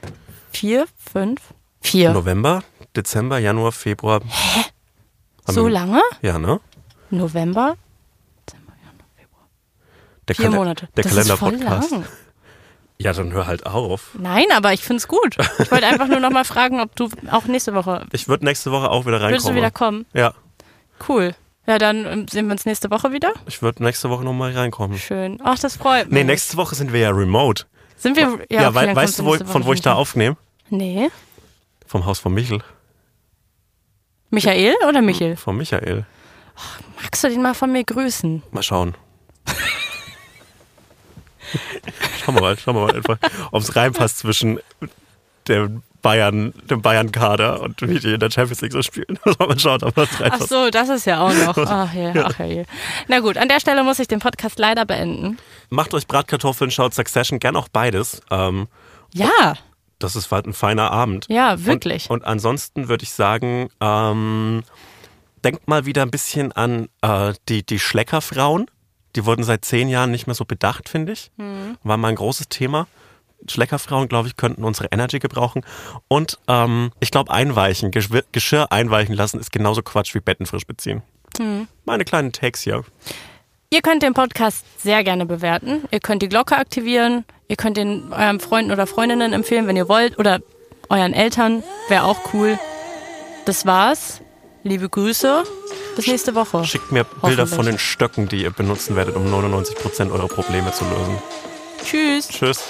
Vier? 0.52 0.86
Fünf? 1.12 1.42
Vier. 1.82 2.12
November, 2.12 2.64
Dezember, 2.96 3.38
Januar, 3.40 3.72
Februar. 3.72 4.22
Hä? 4.26 4.62
So 5.48 5.68
lange? 5.68 6.02
Ja, 6.22 6.40
ne? 6.40 6.60
November? 7.12 7.76
Der 10.30 10.36
Vier 10.36 10.46
Kale- 10.46 10.56
Monate. 10.58 10.88
Der 10.96 11.04
das 11.04 11.14
ist 11.14 11.32
voll 11.32 11.52
Kalender-Podcast. 11.52 11.92
lang. 11.92 12.06
Ja, 13.02 13.14
dann 13.14 13.32
hör 13.32 13.48
halt 13.48 13.66
auf. 13.66 14.10
Nein, 14.18 14.46
aber 14.56 14.74
ich 14.74 14.82
find's 14.84 15.08
gut. 15.08 15.38
Ich 15.60 15.72
wollte 15.72 15.88
einfach 15.88 16.08
nur 16.08 16.20
noch 16.20 16.32
mal 16.32 16.44
fragen, 16.46 16.80
ob 16.82 16.96
du 16.96 17.10
auch 17.32 17.46
nächste 17.46 17.74
Woche 17.74 18.06
Ich 18.12 18.28
würde 18.28 18.46
nächste 18.46 18.72
Woche 18.72 18.90
auch 18.90 19.06
wieder 19.06 19.18
reinkommen. 19.22 19.32
Würdest 19.32 19.50
du 19.50 19.56
wieder 19.56 19.72
kommen? 19.72 20.06
Ja, 20.14 20.34
Cool. 21.08 21.34
Ja, 21.66 21.78
dann 21.78 22.06
ähm, 22.06 22.28
sehen 22.28 22.48
wir 22.48 22.54
uns 22.54 22.66
nächste 22.66 22.90
Woche 22.92 23.12
wieder. 23.14 23.32
ich 23.46 23.62
würde 23.62 23.84
nächste 23.84 24.10
Woche 24.10 24.24
nochmal 24.26 24.52
reinkommen. 24.52 24.98
Schön. 24.98 25.40
Ach, 25.44 25.58
das 25.60 25.78
freut 25.78 26.06
mich. 26.08 26.14
Nee, 26.16 26.24
nächste 26.24 26.58
Woche 26.58 26.76
sind 26.76 26.92
wir 26.94 27.00
ja 27.00 27.10
remote. 27.12 27.66
Sind 27.96 28.18
wir. 28.18 28.40
Ja, 28.50 28.64
Ja, 28.64 28.70
okay, 28.70 28.86
dann 28.88 28.96
weißt 28.96 29.20
du, 29.20 29.26
wo, 29.26 29.36
von 29.38 29.66
wo 29.66 29.74
ich 29.74 29.82
da 29.82 29.94
aufnehme? 29.94 30.36
Nee. 30.70 31.10
Vom 31.86 32.06
Haus 32.06 32.20
von 32.20 32.34
Michel. 32.34 32.62
Michael 34.30 34.76
oder 34.88 35.02
Michel? 35.02 35.36
Von 35.38 35.58
Michael. 35.58 36.06
Magst 37.02 37.24
du 37.24 37.30
den 37.30 37.42
mal 37.42 37.54
von 37.54 37.72
mir 37.72 37.84
grüßen? 37.84 38.44
Mal 38.52 38.64
schauen. 38.64 38.96
Schauen 42.24 42.36
wir 42.36 42.42
mal, 42.42 42.58
schauen 42.58 42.76
wir 42.76 42.86
mal 42.86 42.96
einfach, 42.96 43.18
ob 43.52 43.62
es 43.62 43.76
reinpasst 43.76 44.20
zwischen 44.20 44.60
dem 45.48 45.82
Bayern, 46.02 46.54
dem 46.70 46.82
Bayern-Kader 46.82 47.62
und 47.62 47.82
wie 47.82 48.00
die 48.00 48.14
in 48.14 48.20
der 48.20 48.32
Champions 48.32 48.62
League 48.62 48.72
so 48.72 48.82
spielen. 48.82 49.20
mal 49.40 49.60
schauen, 49.60 49.84
ob 49.84 49.96
das 49.96 50.10
Ach 50.16 50.22
reinpasst. 50.22 50.50
so, 50.50 50.70
das 50.70 50.90
ist 50.90 51.06
ja 51.06 51.20
auch 51.22 51.34
noch. 51.34 51.58
Ach 51.68 51.94
je, 51.94 52.14
ach 52.24 52.40
je. 52.40 52.64
Na 53.08 53.20
gut, 53.20 53.38
an 53.38 53.50
der 53.50 53.60
Stelle 53.60 53.84
muss 53.84 54.00
ich 54.00 54.08
den 54.08 54.20
Podcast 54.20 54.58
leider 54.60 54.86
beenden. 54.86 55.38
Macht 55.70 55.94
euch 55.94 56.08
Bratkartoffeln, 56.08 56.72
schaut 56.72 56.94
Succession, 56.94 57.40
gern 57.40 57.56
auch 57.58 57.68
beides. 57.68 58.22
Ähm, 58.32 58.68
Ja, 59.14 59.56
das 60.00 60.16
ist 60.16 60.32
halt 60.32 60.46
ein 60.48 60.54
feiner 60.54 60.92
Abend. 60.92 61.26
ja, 61.28 61.66
wirklich. 61.66 62.10
Und, 62.10 62.22
und 62.22 62.26
ansonsten 62.26 62.88
würde 62.88 63.04
ich 63.04 63.12
sagen, 63.12 63.70
ähm, 63.82 64.64
denkt 65.44 65.68
mal 65.68 65.86
wieder 65.86 66.04
ein 66.04 66.12
bisschen 66.12 66.54
an 66.54 66.88
äh, 67.02 67.34
die, 67.50 67.66
die 67.66 67.80
Schleckerfrauen. 67.80 68.68
Die 69.16 69.26
wurden 69.26 69.44
seit 69.44 69.66
zehn 69.66 69.90
Jahren 69.90 70.12
nicht 70.12 70.28
mehr 70.28 70.36
so 70.36 70.46
bedacht, 70.46 70.90
finde 70.90 71.14
ich. 71.14 71.32
War 71.84 71.98
mal 71.98 72.10
ein 72.10 72.16
großes 72.16 72.50
Thema. 72.50 72.88
Schleckerfrauen, 73.48 74.10
glaube 74.10 74.28
ich, 74.28 74.36
könnten 74.36 74.64
unsere 74.64 74.90
Energy 74.92 75.20
gebrauchen. 75.20 75.66
Und 76.08 76.38
ähm, 76.48 76.92
ich 77.00 77.10
glaube, 77.10 77.32
einweichen, 77.32 77.92
Geschirr 77.92 78.72
einweichen 78.72 79.16
lassen, 79.16 79.40
ist 79.40 79.52
genauso 79.52 79.82
Quatsch 79.82 80.14
wie 80.14 80.20
Betten 80.20 80.46
frisch 80.46 80.66
beziehen. 80.68 81.02
Meine 81.86 82.04
kleinen 82.04 82.34
Takes 82.34 82.62
hier. 82.62 82.84
Ihr 83.70 83.82
könnt 83.82 84.04
den 84.04 84.14
Podcast 84.14 84.66
sehr 84.82 85.04
gerne 85.04 85.26
bewerten. 85.26 85.84
Ihr 85.92 86.00
könnt 86.00 86.22
die 86.22 86.28
Glocke 86.30 86.58
aktivieren. 86.58 87.24
Ihr 87.48 87.56
könnt 87.56 87.78
den 87.78 88.12
eurem 88.12 88.40
Freunden 88.40 88.72
oder 88.72 88.88
Freundinnen 88.88 89.32
empfehlen, 89.32 89.68
wenn 89.68 89.78
ihr 89.78 89.88
wollt. 89.88 90.20
Oder 90.20 90.40
euren 90.90 91.14
Eltern. 91.14 91.64
Wäre 91.88 92.04
auch 92.04 92.34
cool. 92.34 92.60
Das 93.46 93.66
war's. 93.66 94.22
Liebe 94.64 94.90
Grüße. 94.90 95.44
Bis 95.96 96.08
nächste 96.08 96.36
Woche. 96.36 96.66
Schickt 96.66 96.92
mir 96.92 97.06
Bilder 97.06 97.48
von 97.48 97.66
den 97.66 97.80
Stöcken, 97.80 98.28
die 98.28 98.44
ihr 98.44 98.52
benutzen 98.52 98.96
werdet, 98.96 99.16
um 99.16 99.26
99% 99.26 100.12
eurer 100.12 100.28
Probleme 100.28 100.72
zu 100.74 100.84
lösen. 100.86 101.18
Tschüss. 101.84 102.28
Tschüss. 102.28 102.64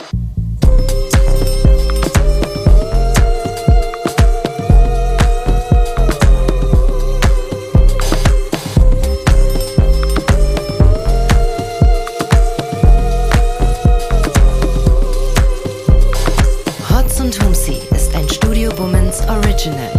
Hotz 16.89 17.19
und 17.19 17.43
Humsi 17.43 17.81
ist 17.95 18.15
ein 18.15 18.29
Studio 18.29 18.71
Bummens 18.75 19.21
Original. 19.27 19.98